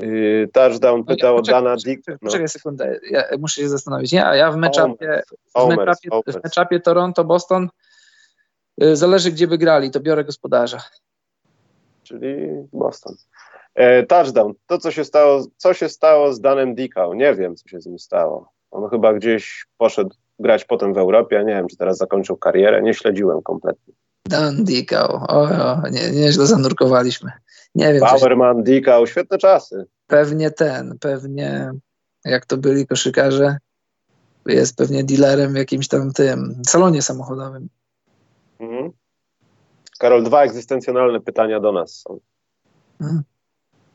Yy, 0.01 0.49
touchdown 0.53 1.03
pytał 1.03 1.35
o 1.35 1.41
Dana 1.41 1.75
Dick. 1.75 2.07
No. 2.07 2.15
Poczekaj 2.21 2.49
sekundę, 2.49 2.99
ja 3.09 3.23
muszę 3.39 3.61
się 3.61 3.69
zastanowić. 3.69 4.13
Ja, 4.13 4.35
ja 4.35 4.51
w 4.51 4.57
meczapie, 4.57 5.23
w 5.55 5.67
meczapie, 5.67 6.09
w 6.27 6.43
meczapie 6.43 6.79
Toronto-Boston 6.79 7.69
yy, 8.77 8.95
zależy 8.95 9.31
gdzie 9.31 9.47
by 9.47 9.57
grali, 9.57 9.91
to 9.91 9.99
biorę 9.99 10.23
gospodarza. 10.23 10.81
Czyli 12.03 12.37
Boston. 12.73 13.15
E, 13.75 14.03
touchdown. 14.03 14.53
To, 14.67 14.77
co 14.77 14.91
się 14.91 15.05
stało, 15.05 15.45
co 15.57 15.73
się 15.73 15.89
stało 15.89 16.33
z 16.33 16.41
Danem 16.41 16.75
Dickau? 16.75 17.13
Nie 17.13 17.35
wiem, 17.35 17.55
co 17.55 17.69
się 17.69 17.81
z 17.81 17.85
nim 17.85 17.99
stało. 17.99 18.51
On 18.71 18.89
chyba 18.89 19.13
gdzieś 19.13 19.65
poszedł 19.77 20.15
grać 20.39 20.65
potem 20.65 20.93
w 20.93 20.97
Europie, 20.97 21.43
nie 21.45 21.53
wiem, 21.53 21.67
czy 21.67 21.77
teraz 21.77 21.97
zakończył 21.97 22.37
karierę, 22.37 22.81
nie 22.81 22.93
śledziłem 22.93 23.41
kompletnie. 23.41 23.93
Dan 24.25 24.63
Dikał, 24.63 25.25
o, 25.27 25.41
o 25.83 25.89
nie, 25.89 26.11
nieźle 26.11 26.45
zanurkowaliśmy. 26.45 27.31
Nie 27.75 27.93
wiem. 27.93 28.01
Powerman, 28.09 28.57
się... 28.57 28.63
Dikał, 28.63 29.07
świetne 29.07 29.37
czasy. 29.37 29.85
Pewnie 30.07 30.51
ten, 30.51 30.97
pewnie 30.99 31.71
jak 32.25 32.45
to 32.45 32.57
byli 32.57 32.87
koszykarze, 32.87 33.57
jest 34.45 34.77
pewnie 34.77 35.03
dealerem 35.03 35.53
w 35.53 35.57
jakimś 35.57 35.87
tam 35.87 36.13
tym 36.13 36.61
salonie 36.67 37.01
samochodowym. 37.01 37.69
Mhm. 38.59 38.91
Karol, 39.99 40.23
dwa 40.23 40.43
egzystencjonalne 40.43 41.19
pytania 41.19 41.59
do 41.59 41.71
nas 41.71 41.95
są. 41.95 42.19
Mhm. 43.01 43.23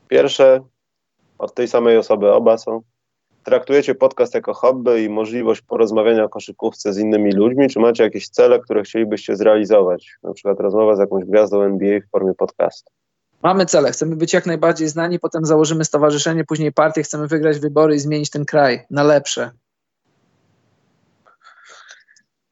Pierwsze, 0.07 0.61
od 1.37 1.53
tej 1.53 1.67
samej 1.67 1.97
osoby 1.97 2.31
oba 2.31 2.57
są 2.57 2.81
traktujecie 3.47 3.95
podcast 3.95 4.33
jako 4.33 4.53
hobby 4.53 5.03
i 5.03 5.09
możliwość 5.09 5.61
porozmawiania 5.61 6.23
o 6.23 6.29
koszykówce 6.29 6.93
z 6.93 6.97
innymi 6.97 7.31
ludźmi, 7.31 7.69
czy 7.69 7.79
macie 7.79 8.03
jakieś 8.03 8.29
cele, 8.29 8.59
które 8.59 8.83
chcielibyście 8.83 9.35
zrealizować? 9.35 10.15
Na 10.23 10.33
przykład 10.33 10.59
rozmowa 10.59 10.95
z 10.95 10.99
jakąś 10.99 11.25
gwiazdą 11.25 11.61
NBA 11.61 11.99
w 11.99 12.09
formie 12.11 12.33
podcastu. 12.33 12.91
Mamy 13.43 13.65
cele, 13.65 13.91
chcemy 13.91 14.15
być 14.15 14.33
jak 14.33 14.45
najbardziej 14.45 14.87
znani, 14.87 15.19
potem 15.19 15.45
założymy 15.45 15.85
stowarzyszenie, 15.85 16.43
później 16.43 16.71
partię, 16.73 17.03
chcemy 17.03 17.27
wygrać 17.27 17.59
wybory 17.59 17.95
i 17.95 17.99
zmienić 17.99 18.29
ten 18.29 18.45
kraj 18.45 18.85
na 18.89 19.03
lepsze. 19.03 19.51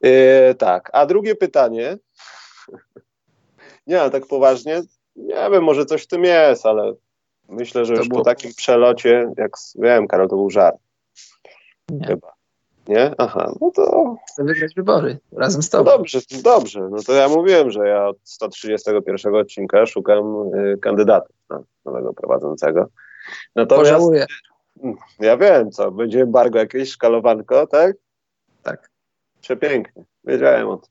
Yy, 0.00 0.54
tak, 0.58 0.90
a 0.92 1.06
drugie 1.06 1.34
pytanie. 1.34 1.98
nie, 3.86 4.00
ale 4.00 4.10
tak 4.10 4.26
poważnie, 4.26 4.82
nie 5.16 5.50
wiem, 5.52 5.64
może 5.64 5.86
coś 5.86 6.02
w 6.02 6.06
tym 6.06 6.24
jest, 6.24 6.66
ale 6.66 6.94
myślę, 7.48 7.84
że 7.84 7.94
to 7.94 7.98
już 7.98 8.08
było... 8.08 8.20
po 8.20 8.24
takim 8.24 8.54
przelocie, 8.54 9.32
jak 9.36 9.50
wiem, 9.78 10.06
Karol, 10.06 10.28
to 10.28 10.36
był 10.36 10.50
żart. 10.50 10.85
Nie. 11.90 12.06
Chyba. 12.06 12.32
Nie? 12.88 13.14
Aha, 13.18 13.52
no 13.60 13.70
to... 13.70 14.16
Chcę 14.28 14.44
wygrać 14.44 14.74
wybory 14.74 15.18
razem 15.32 15.62
z 15.62 15.70
tobą. 15.70 15.90
No 15.90 15.96
dobrze, 15.96 16.18
dobrze. 16.44 16.88
No 16.90 17.02
to 17.06 17.12
ja 17.12 17.28
mówiłem, 17.28 17.70
że 17.70 17.88
ja 17.88 18.08
od 18.08 18.16
131 18.24 19.34
odcinka 19.34 19.86
szukam 19.86 20.50
y, 20.54 20.78
kandydatów 20.78 21.36
na 21.50 21.62
nowego 21.84 22.12
prowadzącego. 22.12 22.88
Natomiast 23.54 23.90
Pożałuję. 23.90 24.26
Ja 25.20 25.36
wiem, 25.36 25.70
co, 25.70 25.90
będzie 25.90 26.22
embargo 26.22 26.58
jakieś, 26.58 26.90
szkalowanko, 26.90 27.66
tak? 27.66 27.96
Tak. 28.62 28.90
Przepięknie. 29.40 30.04
Wiedziałem 30.24 30.68
o 30.68 30.76
tym. 30.76 30.90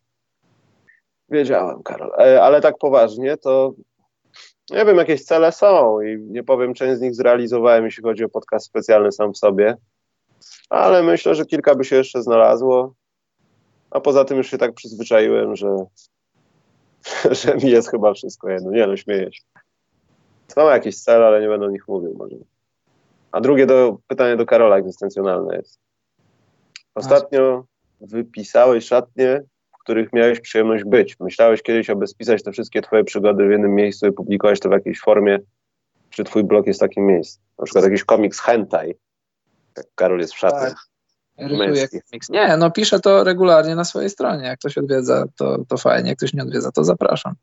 Wiedziałem, 1.29 1.83
Karol. 1.83 2.11
E, 2.19 2.43
ale 2.43 2.61
tak 2.61 2.77
poważnie, 2.77 3.37
to 3.37 3.73
nie 4.69 4.85
wiem, 4.85 4.97
jakieś 4.97 5.23
cele 5.23 5.51
są 5.51 6.01
i 6.01 6.17
nie 6.19 6.43
powiem, 6.43 6.73
część 6.73 6.97
z 6.97 7.01
nich 7.01 7.15
zrealizowałem, 7.15 7.85
jeśli 7.85 8.03
chodzi 8.03 8.23
o 8.23 8.29
podcast 8.29 8.65
specjalny 8.65 9.11
sam 9.11 9.33
w 9.33 9.37
sobie 9.37 9.77
ale 10.69 11.03
myślę, 11.03 11.35
że 11.35 11.45
kilka 11.45 11.75
by 11.75 11.85
się 11.85 11.95
jeszcze 11.95 12.23
znalazło. 12.23 12.93
A 13.91 13.99
poza 13.99 14.25
tym 14.25 14.37
już 14.37 14.51
się 14.51 14.57
tak 14.57 14.73
przyzwyczaiłem, 14.73 15.55
że, 15.55 15.75
że 17.43 17.55
mi 17.55 17.69
jest 17.69 17.91
chyba 17.91 18.13
wszystko 18.13 18.49
jedno. 18.49 18.71
Nie 18.71 18.87
no, 18.87 18.97
śmieję 18.97 19.33
się. 19.33 19.43
Są 20.47 20.69
jakieś 20.69 20.97
cele, 20.97 21.25
ale 21.25 21.41
nie 21.41 21.47
będę 21.47 21.65
o 21.65 21.69
nich 21.69 21.87
mówił 21.87 22.15
może. 22.17 22.35
A 23.31 23.41
drugie 23.41 23.65
do, 23.65 23.97
pytanie 24.07 24.37
do 24.37 24.45
Karola 24.45 24.77
egzystencjonalne 24.77 25.55
jest. 25.55 25.79
Ostatnio 26.95 27.65
wypisałeś 28.01 28.85
szatnie, 28.85 29.43
w 29.75 29.79
których 29.83 30.13
miałeś 30.13 30.39
przyjemność 30.39 30.83
być. 30.83 31.19
Myślałeś 31.19 31.61
kiedyś, 31.61 31.89
aby 31.89 32.07
spisać 32.07 32.43
te 32.43 32.51
wszystkie 32.51 32.81
twoje 32.81 33.03
przygody 33.03 33.47
w 33.47 33.51
jednym 33.51 33.75
miejscu 33.75 34.07
i 34.07 34.11
publikować 34.11 34.59
to 34.59 34.69
w 34.69 34.71
jakiejś 34.71 34.99
formie? 34.99 35.39
Czy 36.09 36.23
twój 36.23 36.43
blog 36.43 36.67
jest 36.67 36.79
takim 36.79 37.05
miejscem? 37.05 37.43
Na 37.59 37.65
przykład 37.65 37.85
jakiś 37.85 38.03
komiks 38.03 38.39
hentai, 38.39 38.95
jak 39.77 39.87
Karol 39.95 40.19
jest 40.19 40.33
w 40.33 40.37
szatach. 40.37 40.69
Tak. 40.69 40.95
Nie, 42.29 42.57
no 42.57 42.71
piszę 42.71 42.99
to 42.99 43.23
regularnie 43.23 43.75
na 43.75 43.83
swojej 43.83 44.09
stronie. 44.09 44.47
Jak 44.47 44.59
ktoś 44.59 44.77
odwiedza, 44.77 45.25
to, 45.37 45.57
to 45.67 45.77
fajnie. 45.77 46.09
Jak 46.09 46.17
ktoś 46.17 46.33
nie 46.33 46.43
odwiedza, 46.43 46.71
to 46.71 46.83
zapraszam. 46.83 47.35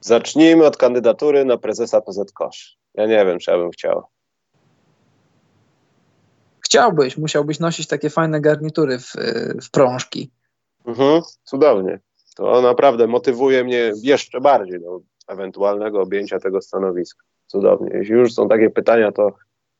Zacznijmy 0.00 0.66
od 0.66 0.76
kandydatury 0.76 1.44
na 1.44 1.58
prezesa 1.58 2.00
PZ 2.00 2.32
Kosz. 2.32 2.76
Ja 2.94 3.06
nie 3.06 3.26
wiem, 3.26 3.38
czy 3.38 3.50
ja 3.50 3.58
bym 3.58 3.70
chciał. 3.70 4.04
Chciałbyś, 6.60 7.16
musiałbyś 7.18 7.60
nosić 7.60 7.86
takie 7.86 8.10
fajne 8.10 8.40
garnitury 8.40 8.98
w, 8.98 9.12
w 9.62 9.70
prążki. 9.70 10.30
Mhm, 10.86 11.22
cudownie. 11.44 12.00
To 12.36 12.62
naprawdę 12.62 13.06
motywuje 13.06 13.64
mnie 13.64 13.92
jeszcze 14.02 14.40
bardziej 14.40 14.80
do 14.80 15.00
ewentualnego 15.28 16.02
objęcia 16.02 16.38
tego 16.38 16.62
stanowiska. 16.62 17.24
Cudownie. 17.46 17.90
Jeśli 17.94 18.14
już 18.14 18.34
są 18.34 18.48
takie 18.48 18.70
pytania, 18.70 19.12
to 19.12 19.32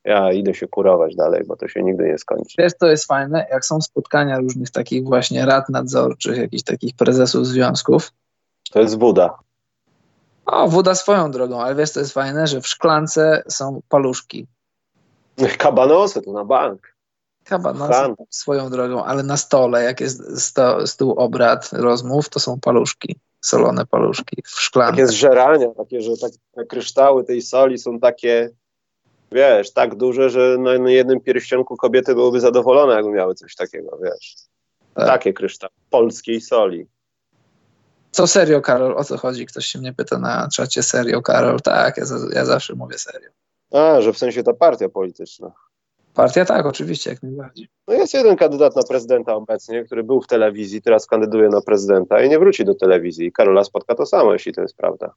ja 0.05 0.31
idę 0.31 0.53
się 0.53 0.67
kurować 0.67 1.15
dalej, 1.15 1.43
bo 1.47 1.55
to 1.55 1.67
się 1.67 1.83
nigdy 1.83 2.03
nie 2.03 2.17
skończy. 2.17 2.55
Wiesz, 2.57 2.73
to 2.79 2.87
jest 2.87 3.05
fajne, 3.05 3.47
jak 3.51 3.65
są 3.65 3.81
spotkania 3.81 4.39
różnych 4.39 4.69
takich 4.71 5.03
właśnie 5.03 5.45
rad 5.45 5.69
nadzorczych, 5.69 6.37
jakichś 6.37 6.63
takich 6.63 6.95
prezesów 6.95 7.47
związków. 7.47 8.11
To 8.71 8.79
jest 8.79 8.99
woda. 8.99 9.37
O, 10.45 10.67
woda 10.67 10.95
swoją 10.95 11.31
drogą, 11.31 11.61
ale 11.61 11.75
wiesz, 11.75 11.91
to 11.91 11.99
jest 11.99 12.13
fajne, 12.13 12.47
że 12.47 12.61
w 12.61 12.67
szklance 12.67 13.43
są 13.47 13.81
paluszki. 13.89 14.47
Kabanosy 15.57 16.21
to 16.21 16.31
na 16.31 16.45
bank. 16.45 16.95
Kabanosy 17.43 18.13
swoją 18.29 18.69
drogą, 18.69 19.03
ale 19.03 19.23
na 19.23 19.37
stole, 19.37 19.83
jak 19.83 20.01
jest 20.01 20.41
sto, 20.41 20.87
stół 20.87 21.11
obrad, 21.11 21.69
rozmów, 21.73 22.29
to 22.29 22.39
są 22.39 22.59
paluszki, 22.59 23.15
solone 23.41 23.85
paluszki 23.85 24.41
w 24.45 24.49
szklance. 24.49 24.91
Takie 24.91 25.07
zżerania, 25.07 25.67
takie, 25.77 26.01
że 26.01 26.17
tak, 26.17 26.31
te 26.51 26.65
kryształy 26.65 27.23
tej 27.23 27.41
soli 27.41 27.77
są 27.77 27.99
takie 27.99 28.49
wiesz, 29.31 29.73
tak 29.73 29.95
duże, 29.95 30.29
że 30.29 30.57
na 30.59 30.91
jednym 30.91 31.21
pierścionku 31.21 31.77
kobiety 31.77 32.15
byłyby 32.15 32.39
zadowolone, 32.39 32.93
jakby 32.93 33.11
miały 33.11 33.35
coś 33.35 33.55
takiego, 33.55 33.99
wiesz. 34.03 34.35
Tak. 34.93 35.07
Takie 35.07 35.33
kryształy, 35.33 35.71
polskiej 35.89 36.41
soli. 36.41 36.87
Co 38.11 38.27
serio, 38.27 38.61
Karol? 38.61 38.97
O 38.97 39.03
co 39.03 39.17
chodzi? 39.17 39.45
Ktoś 39.45 39.65
się 39.65 39.79
mnie 39.79 39.93
pyta 39.93 40.19
na 40.19 40.47
czacie. 40.53 40.83
Serio, 40.83 41.21
Karol? 41.21 41.61
Tak, 41.61 41.97
ja, 41.97 42.03
ja 42.33 42.45
zawsze 42.45 42.75
mówię 42.75 42.97
serio. 42.97 43.29
A, 43.71 44.01
że 44.01 44.13
w 44.13 44.17
sensie 44.17 44.43
ta 44.43 44.53
partia 44.53 44.89
polityczna. 44.89 45.51
Partia 46.13 46.45
tak, 46.45 46.65
oczywiście, 46.65 47.09
jak 47.09 47.23
najbardziej. 47.23 47.67
No 47.87 47.93
jest 47.93 48.13
jeden 48.13 48.35
kandydat 48.35 48.75
na 48.75 48.83
prezydenta 48.83 49.35
obecnie, 49.35 49.83
który 49.83 50.03
był 50.03 50.21
w 50.21 50.27
telewizji, 50.27 50.81
teraz 50.81 51.05
kandyduje 51.05 51.49
na 51.49 51.61
prezydenta 51.61 52.21
i 52.21 52.29
nie 52.29 52.39
wróci 52.39 52.65
do 52.65 52.75
telewizji. 52.75 53.31
Karola 53.31 53.63
spotka 53.63 53.95
to 53.95 54.05
samo, 54.05 54.33
jeśli 54.33 54.53
to 54.53 54.61
jest 54.61 54.77
prawda. 54.77 55.13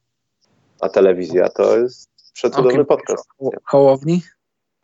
A 0.79 0.89
telewizja 0.89 1.49
to 1.49 1.77
jest 1.77 2.09
Przecudowny 2.39 2.81
okay. 2.81 2.85
podcast. 2.85 3.27
Hołowni? 3.63 4.21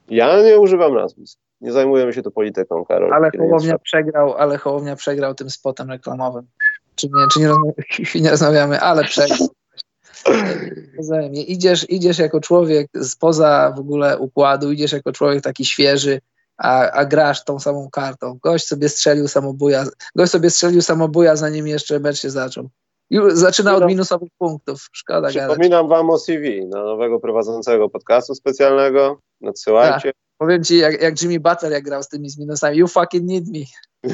Ja 0.09 0.41
nie 0.43 0.59
używam 0.59 0.93
nazwisk. 0.93 1.39
Nie 1.61 1.71
zajmujemy 1.71 2.13
się 2.13 2.21
tu 2.21 2.31
polityką, 2.31 2.85
Karol. 2.85 3.13
Ale 3.13 3.31
Hołownia 3.37 3.77
przegrał, 3.77 4.33
ale 4.33 4.57
Hołownia 4.57 4.95
przegrał 4.95 5.35
tym 5.35 5.49
spotem 5.49 5.89
reklamowym. 5.89 6.47
czy 6.95 7.07
nie, 7.07 7.27
czy 7.33 7.39
nie, 7.39 7.47
rozmawiamy, 7.47 7.73
nie 8.23 8.29
rozmawiamy 8.29 8.79
ale 8.79 9.03
przejdę. 9.03 9.35
Idziesz, 11.47 11.89
idziesz 11.89 12.19
jako 12.19 12.41
człowiek 12.41 12.87
spoza 13.03 13.73
w 13.75 13.79
ogóle 13.79 14.19
układu, 14.19 14.71
idziesz 14.71 14.91
jako 14.91 15.11
człowiek 15.11 15.43
taki 15.43 15.65
świeży, 15.65 16.21
a, 16.57 16.91
a 16.91 17.05
grasz 17.05 17.43
tą 17.43 17.59
samą 17.59 17.89
kartą. 17.91 18.39
Gość 18.43 18.67
sobie 18.67 18.89
strzelił 18.89 19.27
samobuja, 19.27 19.85
gość 20.15 20.31
sobie 20.31 20.49
strzelił 20.49 20.81
samobuja, 20.81 21.35
zanim 21.35 21.67
jeszcze 21.67 21.99
mecz 21.99 22.19
się 22.19 22.29
zaczął. 22.29 22.69
Już 23.09 23.33
zaczyna 23.33 23.75
od 23.75 23.87
minusowych 23.87 24.29
punktów. 24.37 24.89
Szkoda 24.91 25.27
Przypominam 25.27 25.87
gadać. 25.87 25.89
wam 25.89 26.09
o 26.09 26.17
CV 26.17 26.65
na 26.65 26.83
nowego 26.83 27.19
prowadzącego 27.19 27.89
podcastu 27.89 28.35
specjalnego. 28.35 29.19
Nadsyłajcie. 29.41 30.09
Tak. 30.13 30.15
Powiem 30.37 30.63
ci, 30.63 30.77
jak, 30.77 31.01
jak 31.01 31.21
Jimmy 31.21 31.39
Butler 31.39 31.71
jak 31.71 31.83
grał 31.83 32.03
z 32.03 32.07
tymi 32.07 32.29
z 32.29 32.39
minusami. 32.39 32.77
You 32.77 32.87
fucking 32.87 33.23
need 33.23 33.45
me. 33.47 33.65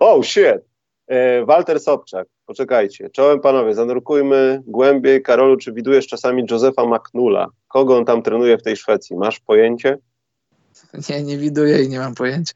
oh 0.00 0.22
shit. 0.24 0.60
E, 1.06 1.44
Walter 1.44 1.80
Sobczak, 1.80 2.28
poczekajcie. 2.46 3.10
Czołem 3.10 3.40
panowie, 3.40 3.74
zanurkujmy 3.74 4.62
głębiej. 4.66 5.22
Karolu, 5.22 5.56
czy 5.56 5.72
widujesz 5.72 6.06
czasami 6.06 6.44
Josefa 6.50 6.86
Maknula? 6.86 7.48
Kogo 7.68 7.96
on 7.96 8.04
tam 8.04 8.22
trenuje 8.22 8.58
w 8.58 8.62
tej 8.62 8.76
Szwecji? 8.76 9.16
Masz 9.16 9.40
pojęcie? 9.40 9.98
Nie, 11.10 11.22
nie 11.22 11.38
widuję 11.38 11.82
i 11.82 11.88
nie 11.88 11.98
mam 11.98 12.14
pojęcia. 12.14 12.54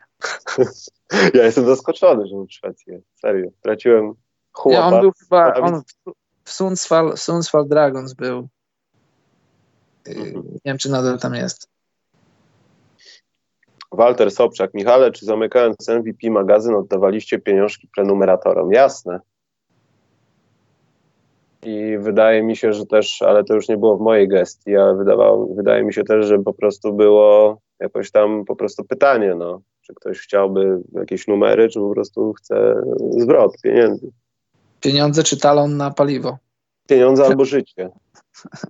ja 1.34 1.44
jestem 1.44 1.66
zaskoczony, 1.66 2.26
że 2.26 2.36
on 2.36 2.46
w 2.46 2.52
Szwecji. 2.52 2.92
Serio. 3.20 3.50
Traciłem 3.62 4.14
chłopa. 4.58 4.76
Nie, 4.76 4.84
on 4.84 5.00
był 5.00 5.12
chyba, 5.20 5.54
on 5.54 5.82
w 6.44 6.50
Sundsvall, 6.50 7.16
Sundsvall 7.16 7.68
Dragons 7.68 8.14
był. 8.14 8.48
Y, 10.08 10.10
mhm. 10.10 10.34
Nie 10.34 10.60
wiem, 10.64 10.78
czy 10.78 10.90
nadal 10.90 11.18
tam 11.18 11.34
jest. 11.34 11.68
Walter 13.92 14.30
Sobczak, 14.30 14.74
Michale, 14.74 15.12
czy 15.12 15.26
zamykając 15.26 15.88
MVP 15.88 16.30
magazyn 16.30 16.74
oddawaliście 16.74 17.38
pieniążki 17.38 17.88
prenumeratorom? 17.94 18.72
Jasne. 18.72 19.20
I 21.62 21.98
wydaje 21.98 22.42
mi 22.42 22.56
się, 22.56 22.72
że 22.72 22.86
też, 22.86 23.22
ale 23.22 23.44
to 23.44 23.54
już 23.54 23.68
nie 23.68 23.76
było 23.76 23.96
w 23.96 24.00
mojej 24.00 24.28
gestii, 24.28 24.76
ale 24.76 24.96
wydawało, 24.96 25.54
wydaje 25.54 25.84
mi 25.84 25.94
się 25.94 26.04
też, 26.04 26.26
że 26.26 26.38
po 26.38 26.52
prostu 26.52 26.92
było 26.92 27.58
jakoś 27.80 28.10
tam 28.10 28.44
po 28.44 28.56
prostu 28.56 28.84
pytanie, 28.84 29.34
no, 29.34 29.60
czy 29.82 29.94
ktoś 29.94 30.18
chciałby 30.18 30.82
jakieś 30.92 31.28
numery, 31.28 31.68
czy 31.68 31.80
po 31.80 31.90
prostu 31.90 32.32
chce 32.32 32.82
zwrot 33.10 33.52
pieniędzy. 33.62 34.10
Pieniądze 34.80 35.22
czy 35.22 35.36
talon 35.36 35.76
na 35.76 35.90
paliwo? 35.90 36.38
Pieniądze 36.86 37.24
albo 37.24 37.44
życie. 37.44 37.90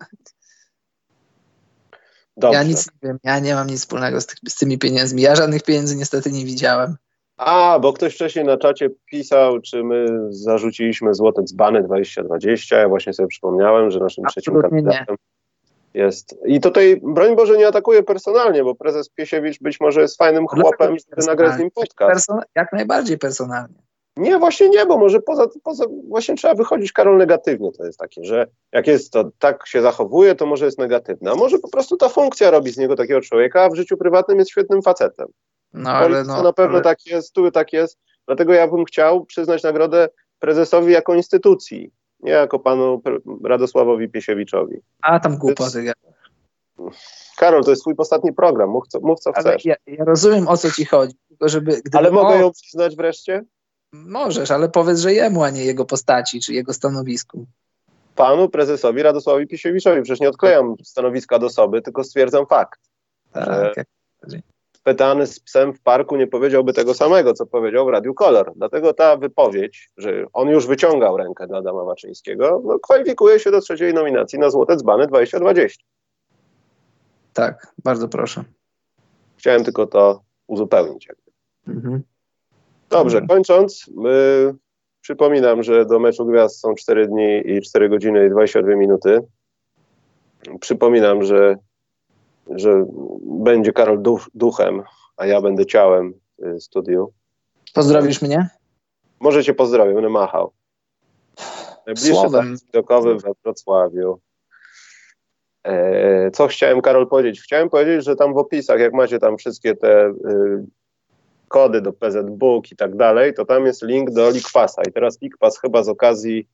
Dobrze. 2.36 2.58
Ja 2.58 2.64
nic 2.64 2.86
nie 2.86 3.08
wiem, 3.08 3.18
ja 3.24 3.38
nie 3.38 3.54
mam 3.54 3.66
nic 3.66 3.80
wspólnego 3.80 4.20
z, 4.20 4.26
tych, 4.26 4.38
z 4.48 4.56
tymi 4.56 4.78
pieniędzmi. 4.78 5.22
Ja 5.22 5.36
żadnych 5.36 5.62
pieniędzy 5.62 5.96
niestety 5.96 6.32
nie 6.32 6.44
widziałem. 6.44 6.96
A, 7.36 7.78
bo 7.78 7.92
ktoś 7.92 8.14
wcześniej 8.14 8.44
na 8.44 8.56
czacie 8.56 8.90
pisał, 9.10 9.60
czy 9.60 9.84
my 9.84 10.06
zarzuciliśmy 10.30 11.14
złote 11.14 11.42
dzbany 11.42 11.82
2020. 11.82 12.76
Ja 12.76 12.88
właśnie 12.88 13.12
sobie 13.12 13.26
przypomniałem, 13.26 13.90
że 13.90 14.00
naszym 14.00 14.24
Absolutnie 14.24 14.42
trzecim 14.42 14.62
kandydatem 14.62 15.16
nie. 15.94 16.00
jest. 16.02 16.38
I 16.46 16.60
tutaj, 16.60 17.00
broń 17.04 17.36
Boże, 17.36 17.58
nie 17.58 17.68
atakuję 17.68 18.02
personalnie, 18.02 18.64
bo 18.64 18.74
prezes 18.74 19.08
Piesiewicz 19.08 19.60
być 19.60 19.80
może 19.80 20.00
jest 20.00 20.16
fajnym 20.18 20.46
chłopem, 20.46 20.96
żeby 20.98 21.26
nagrać 21.26 21.54
z 21.54 21.58
nim 21.58 21.70
podcast. 21.70 22.28
Person- 22.30 22.42
jak 22.54 22.72
najbardziej 22.72 23.18
personalnie. 23.18 23.87
Nie, 24.18 24.38
właśnie 24.38 24.68
nie, 24.68 24.86
bo 24.86 24.98
może 24.98 25.20
poza, 25.20 25.46
poza, 25.62 25.84
właśnie 26.08 26.34
trzeba 26.34 26.54
wychodzić, 26.54 26.92
Karol, 26.92 27.16
negatywnie 27.16 27.72
to 27.72 27.84
jest 27.84 27.98
takie, 27.98 28.24
że 28.24 28.46
jak 28.72 28.86
jest 28.86 29.12
to, 29.12 29.30
tak 29.38 29.66
się 29.66 29.82
zachowuje, 29.82 30.34
to 30.34 30.46
może 30.46 30.64
jest 30.64 30.78
negatywne, 30.78 31.30
a 31.30 31.34
może 31.34 31.58
po 31.58 31.68
prostu 31.68 31.96
ta 31.96 32.08
funkcja 32.08 32.50
robi 32.50 32.70
z 32.70 32.78
niego 32.78 32.96
takiego 32.96 33.20
człowieka, 33.20 33.62
a 33.62 33.70
w 33.70 33.74
życiu 33.74 33.96
prywatnym 33.96 34.38
jest 34.38 34.50
świetnym 34.50 34.82
facetem. 34.82 35.26
No, 35.74 35.90
ale 35.90 36.24
no, 36.24 36.42
na 36.42 36.52
pewno 36.52 36.74
ale... 36.74 36.84
tak 36.84 37.06
jest, 37.06 37.32
tu 37.32 37.50
tak 37.50 37.72
jest, 37.72 37.98
dlatego 38.26 38.52
ja 38.52 38.68
bym 38.68 38.84
chciał 38.84 39.24
przyznać 39.24 39.62
nagrodę 39.62 40.08
prezesowi 40.38 40.92
jako 40.92 41.14
instytucji, 41.14 41.90
nie 42.20 42.32
jako 42.32 42.58
panu 42.58 43.02
Radosławowi 43.44 44.08
Piesiewiczowi. 44.08 44.80
A 45.02 45.20
tam 45.20 45.36
głupoty. 45.36 45.84
Jest... 45.84 45.96
Karol, 47.38 47.64
to 47.64 47.70
jest 47.70 47.82
twój 47.82 47.94
ostatni 47.98 48.32
program, 48.32 48.70
mów 48.70 48.88
co, 48.88 49.00
mów 49.00 49.20
co 49.20 49.32
chcesz. 49.32 49.64
Ja, 49.64 49.74
ja, 49.86 50.04
rozumiem, 50.04 50.48
o 50.48 50.56
co 50.56 50.70
ci 50.70 50.84
chodzi, 50.84 51.14
żeby... 51.40 51.80
Ale 51.92 52.10
mogę 52.10 52.38
ją 52.38 52.50
przyznać 52.52 52.96
wreszcie? 52.96 53.44
Możesz, 53.92 54.50
ale 54.50 54.68
powiedz, 54.68 54.98
że 54.98 55.12
jemu, 55.12 55.42
a 55.42 55.50
nie 55.50 55.64
jego 55.64 55.84
postaci, 55.84 56.40
czy 56.40 56.54
jego 56.54 56.72
stanowisku. 56.72 57.46
Panu 58.16 58.48
prezesowi 58.48 59.02
Radosławowi 59.02 59.46
Pisiewiczowi. 59.46 60.02
Przecież 60.02 60.20
nie 60.20 60.28
odklejam 60.28 60.74
stanowiska 60.84 61.38
do 61.38 61.46
osoby, 61.46 61.82
tylko 61.82 62.04
stwierdzam 62.04 62.46
fakt. 62.46 62.80
Tak, 63.32 63.76
jak 63.76 63.86
Pytany 64.82 65.26
z 65.26 65.40
psem 65.40 65.72
w 65.72 65.80
parku 65.80 66.16
nie 66.16 66.26
powiedziałby 66.26 66.72
tego 66.72 66.94
samego, 66.94 67.34
co 67.34 67.46
powiedział 67.46 67.86
w 67.86 67.88
Radiu 67.88 68.14
Kolor. 68.14 68.52
Dlatego 68.56 68.94
ta 68.94 69.16
wypowiedź, 69.16 69.90
że 69.96 70.24
on 70.32 70.48
już 70.48 70.66
wyciągał 70.66 71.16
rękę 71.16 71.46
dla 71.46 71.58
Adama 71.58 71.84
Waczyńskiego, 71.84 72.62
no, 72.64 72.78
kwalifikuje 72.78 73.40
się 73.40 73.50
do 73.50 73.60
trzeciej 73.60 73.94
nominacji 73.94 74.38
na 74.38 74.50
Złote 74.50 74.76
Dzbany 74.76 75.06
2020. 75.06 75.84
Tak, 77.32 77.72
bardzo 77.84 78.08
proszę. 78.08 78.44
Chciałem 79.36 79.64
tylko 79.64 79.86
to 79.86 80.20
uzupełnić. 80.46 81.08
Mhm. 81.68 82.02
Dobrze, 82.90 83.26
kończąc, 83.26 83.88
y, 83.88 84.54
przypominam, 85.00 85.62
że 85.62 85.86
do 85.86 85.98
meczu 85.98 86.26
gwiazd 86.26 86.60
są 86.60 86.74
4 86.74 87.06
dni 87.06 87.42
i 87.44 87.62
4 87.62 87.88
godziny 87.88 88.26
i 88.26 88.30
22 88.30 88.76
minuty. 88.76 89.18
Przypominam, 90.60 91.24
że, 91.24 91.56
że 92.50 92.86
będzie 93.22 93.72
Karol 93.72 94.02
duch, 94.02 94.28
duchem, 94.34 94.82
a 95.16 95.26
ja 95.26 95.40
będę 95.40 95.66
ciałem 95.66 96.14
w 96.38 96.62
studiu. 96.62 97.12
Pozdrowisz 97.74 98.22
mnie? 98.22 98.48
Może 99.20 99.44
cię 99.44 99.54
pozdrowię, 99.54 99.94
będę 99.94 100.08
machał. 100.08 100.52
Najbliższy 101.86 102.66
widokowy 102.66 103.14
we 103.14 103.32
Wrocławiu. 103.44 104.20
E, 105.64 106.30
co 106.30 106.46
chciałem, 106.46 106.80
Karol, 106.80 107.08
powiedzieć? 107.08 107.40
Chciałem 107.40 107.70
powiedzieć, 107.70 108.04
że 108.04 108.16
tam 108.16 108.34
w 108.34 108.38
opisach, 108.38 108.80
jak 108.80 108.92
macie 108.92 109.18
tam 109.18 109.38
wszystkie 109.38 109.76
te 109.76 110.06
y, 110.06 110.66
kody 111.48 111.80
do 111.80 111.92
PZ 111.92 112.30
Book 112.30 112.72
i 112.72 112.76
tak 112.76 112.96
dalej, 112.96 113.34
to 113.34 113.44
tam 113.44 113.66
jest 113.66 113.82
link 113.82 114.10
do 114.10 114.22
League 114.22 114.48
I 114.88 114.92
teraz 114.92 115.18
League 115.22 115.36
chyba 115.62 115.82
z 115.82 115.88
okazji 115.88 116.46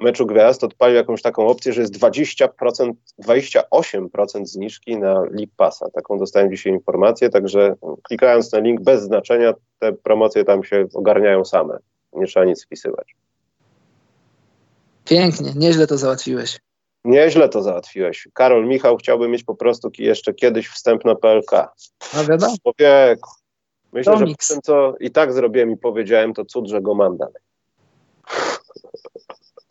meczu 0.00 0.26
gwiazd 0.26 0.64
odpalił 0.64 0.96
jakąś 0.96 1.22
taką 1.22 1.46
opcję, 1.46 1.72
że 1.72 1.80
jest 1.80 1.94
20%, 1.98 2.92
28% 3.24 4.46
zniżki 4.46 4.96
na 4.96 5.14
League 5.14 5.52
Passa. 5.56 5.90
Taką 5.90 6.18
dostałem 6.18 6.50
dzisiaj 6.50 6.72
informację, 6.72 7.30
także 7.30 7.74
klikając 8.02 8.52
na 8.52 8.58
link 8.58 8.80
bez 8.80 9.02
znaczenia, 9.02 9.54
te 9.78 9.92
promocje 9.92 10.44
tam 10.44 10.64
się 10.64 10.86
ogarniają 10.94 11.44
same. 11.44 11.78
Nie 12.12 12.26
trzeba 12.26 12.46
nic 12.46 12.64
wpisywać. 12.64 13.16
Pięknie, 15.04 15.52
nieźle 15.56 15.86
to 15.86 15.98
załatwiłeś. 15.98 16.60
Nieźle 17.04 17.48
to 17.48 17.62
załatwiłeś. 17.62 18.28
Karol 18.34 18.66
Michał 18.66 18.96
chciałby 18.96 19.28
mieć 19.28 19.44
po 19.44 19.54
prostu 19.54 19.90
jeszcze 19.98 20.34
kiedyś 20.34 20.68
wstęp 20.68 21.04
na 21.04 21.14
PLK. 21.14 21.50
No 22.14 22.24
wiadomo. 22.24 22.54
Człowieku, 22.62 23.30
Myślę, 23.92 24.18
że 24.18 24.26
po 24.26 24.34
tym, 24.48 24.62
co 24.62 24.94
i 25.00 25.10
tak 25.10 25.32
zrobiłem 25.32 25.70
i 25.70 25.76
powiedziałem, 25.76 26.34
to 26.34 26.44
cud, 26.44 26.68
że 26.68 26.80
go 26.80 26.94
mam 26.94 27.16
dalej. 27.16 27.42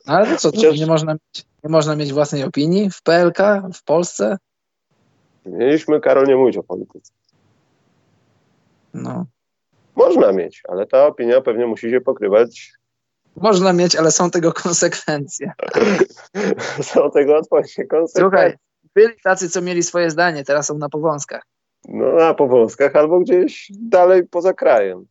Ale 0.05 0.27
to 0.27 0.37
co, 0.37 0.51
Chociaż... 0.51 0.79
nie, 0.79 0.85
można 0.85 1.13
mieć, 1.13 1.45
nie 1.63 1.69
można 1.69 1.95
mieć 1.95 2.13
własnej 2.13 2.43
opinii 2.43 2.89
w 2.89 3.01
PLK, 3.01 3.37
w 3.73 3.83
Polsce? 3.83 4.37
Mieliśmy, 5.45 6.01
Karol, 6.01 6.27
nie 6.27 6.35
mówić 6.35 6.57
o 6.57 6.63
polityce. 6.63 7.11
No. 8.93 9.25
Można 9.95 10.31
mieć, 10.31 10.61
ale 10.67 10.87
ta 10.87 11.05
opinia 11.05 11.41
pewnie 11.41 11.67
musi 11.67 11.89
się 11.89 12.01
pokrywać. 12.01 12.71
Można 13.35 13.73
mieć, 13.73 13.95
ale 13.95 14.11
są 14.11 14.31
tego 14.31 14.53
konsekwencje. 14.53 15.51
są 16.93 17.11
tego 17.11 17.37
odpowiednie 17.37 17.85
konsekwencje. 17.85 18.21
Słuchaj, 18.21 18.57
byli 18.95 19.13
tacy, 19.23 19.49
co 19.49 19.61
mieli 19.61 19.83
swoje 19.83 20.09
zdanie, 20.09 20.43
teraz 20.43 20.65
są 20.65 20.77
na 20.77 20.89
powązkach. 20.89 21.43
No, 21.91 22.13
na 22.13 22.33
powązkach 22.33 22.95
albo 22.95 23.19
gdzieś 23.19 23.71
dalej 23.79 24.27
poza 24.27 24.53
krajem. 24.53 25.05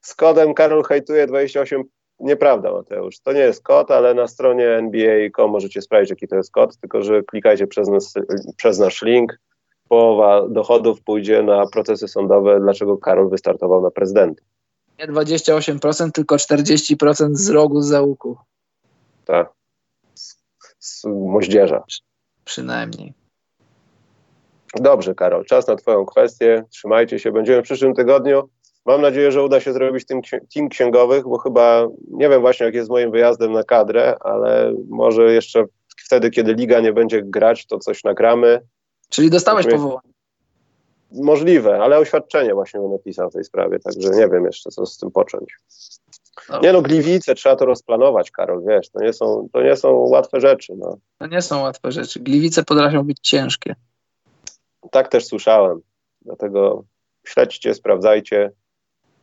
Z 0.00 0.14
kodem 0.14 0.54
Karol 0.54 0.84
hejtuje 0.84 1.26
28. 1.26 1.84
Nieprawda, 2.20 2.72
Mateusz. 2.72 3.20
To 3.20 3.32
nie 3.32 3.40
jest 3.40 3.62
kod, 3.62 3.90
ale 3.90 4.14
na 4.14 4.28
stronie 4.28 4.68
NBA.com 4.68 5.50
możecie 5.50 5.82
sprawdzić, 5.82 6.10
jaki 6.10 6.28
to 6.28 6.36
jest 6.36 6.52
kod, 6.52 6.76
tylko 6.76 7.02
że 7.02 7.22
klikajcie 7.22 7.66
przez, 7.66 7.88
nas, 7.88 8.14
przez 8.56 8.78
nasz 8.78 9.02
link. 9.02 9.40
Połowa 9.88 10.48
dochodów 10.48 11.02
pójdzie 11.02 11.42
na 11.42 11.66
procesy 11.66 12.08
sądowe, 12.08 12.60
dlaczego 12.60 12.98
Karol 12.98 13.30
wystartował 13.30 13.82
na 13.82 13.90
prezydenta. 13.90 14.42
Nie 14.98 15.08
28%, 15.08 16.10
tylko 16.12 16.36
40% 16.36 17.34
z 17.34 17.48
rogu 17.48 17.80
z 17.80 17.86
załuku. 17.86 18.36
Tak. 19.24 19.52
Z, 20.14 20.36
z 20.78 21.04
moździerza. 21.04 21.84
Przynajmniej. 22.44 23.14
Dobrze, 24.74 25.14
Karol, 25.14 25.44
czas 25.44 25.66
na 25.66 25.76
Twoją 25.76 26.06
kwestię. 26.06 26.64
Trzymajcie 26.70 27.18
się, 27.18 27.32
będziemy 27.32 27.62
w 27.62 27.64
przyszłym 27.64 27.94
tygodniu. 27.94 28.48
Mam 28.86 29.02
nadzieję, 29.02 29.32
że 29.32 29.42
uda 29.42 29.60
się 29.60 29.72
zrobić 29.72 30.06
tym 30.06 30.20
team 30.54 30.68
księgowych, 30.68 31.24
bo 31.24 31.38
chyba 31.38 31.86
nie 32.10 32.28
wiem 32.28 32.40
właśnie, 32.40 32.66
jak 32.66 32.74
jest 32.74 32.86
z 32.86 32.90
moim 32.90 33.10
wyjazdem 33.10 33.52
na 33.52 33.64
kadrę, 33.64 34.16
ale 34.20 34.74
może 34.88 35.32
jeszcze 35.32 35.64
wtedy, 36.06 36.30
kiedy 36.30 36.54
liga 36.54 36.80
nie 36.80 36.92
będzie 36.92 37.22
grać, 37.22 37.66
to 37.66 37.78
coś 37.78 38.04
nagramy. 38.04 38.60
Czyli 39.08 39.30
dostałeś 39.30 39.66
Myśmy... 39.66 39.78
powołanie? 39.78 40.08
Możliwe, 41.12 41.78
ale 41.82 41.98
oświadczenie 41.98 42.54
właśnie 42.54 42.80
będę 42.80 42.98
pisał 42.98 43.30
w 43.30 43.32
tej 43.32 43.44
sprawie, 43.44 43.78
także 43.78 44.10
nie 44.10 44.28
wiem 44.28 44.44
jeszcze, 44.44 44.70
co 44.70 44.86
z 44.86 44.98
tym 44.98 45.10
począć. 45.10 45.54
No. 46.50 46.60
Nie 46.60 46.72
no, 46.72 46.82
Gliwice, 46.82 47.34
trzeba 47.34 47.56
to 47.56 47.64
rozplanować, 47.64 48.30
Karol, 48.30 48.62
wiesz, 48.68 48.90
to 48.90 49.00
nie 49.00 49.12
są, 49.12 49.48
to 49.52 49.62
nie 49.62 49.76
są 49.76 49.92
łatwe 49.92 50.40
rzeczy. 50.40 50.74
No. 50.76 50.98
To 51.18 51.26
nie 51.26 51.42
są 51.42 51.62
łatwe 51.62 51.92
rzeczy. 51.92 52.20
Gliwice 52.20 52.62
potrafią 52.62 53.02
być 53.02 53.18
ciężkie. 53.20 53.74
Tak 54.90 55.08
też 55.08 55.26
słyszałem. 55.26 55.80
Dlatego 56.22 56.84
śledźcie, 57.26 57.74
sprawdzajcie, 57.74 58.52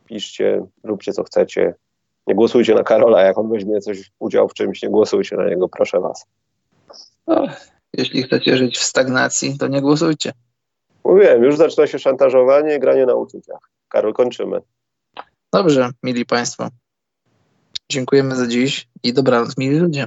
piszcie, 0.04 0.66
róbcie 0.84 1.12
co 1.12 1.24
chcecie. 1.24 1.74
Nie 2.26 2.34
głosujcie 2.34 2.74
na 2.74 2.82
Karola, 2.82 3.22
jak 3.22 3.38
on 3.38 3.50
weźmie 3.50 3.80
coś 3.80 4.10
udział 4.18 4.48
w 4.48 4.54
czymś, 4.54 4.82
nie 4.82 4.88
głosujcie 4.88 5.36
na 5.36 5.48
niego, 5.48 5.68
proszę 5.68 6.00
was. 6.00 6.26
No, 7.26 7.46
jeśli 7.92 8.22
chcecie 8.22 8.56
żyć 8.56 8.78
w 8.78 8.82
stagnacji, 8.82 9.58
to 9.58 9.66
nie 9.68 9.80
głosujcie. 9.80 10.32
Mówiłem, 11.04 11.44
już 11.44 11.56
zaczyna 11.56 11.86
się 11.86 11.98
szantażowanie 11.98 12.76
i 12.76 12.80
granie 12.80 13.06
na 13.06 13.14
uczuciach. 13.14 13.70
Karol, 13.88 14.12
kończymy. 14.12 14.60
Dobrze, 15.52 15.90
mili 16.02 16.26
Państwo. 16.26 16.68
Dziękujemy 17.88 18.36
za 18.36 18.46
dziś 18.46 18.88
i 19.02 19.12
dobranoc, 19.12 19.58
mili 19.58 19.78
ludzie. 19.78 20.06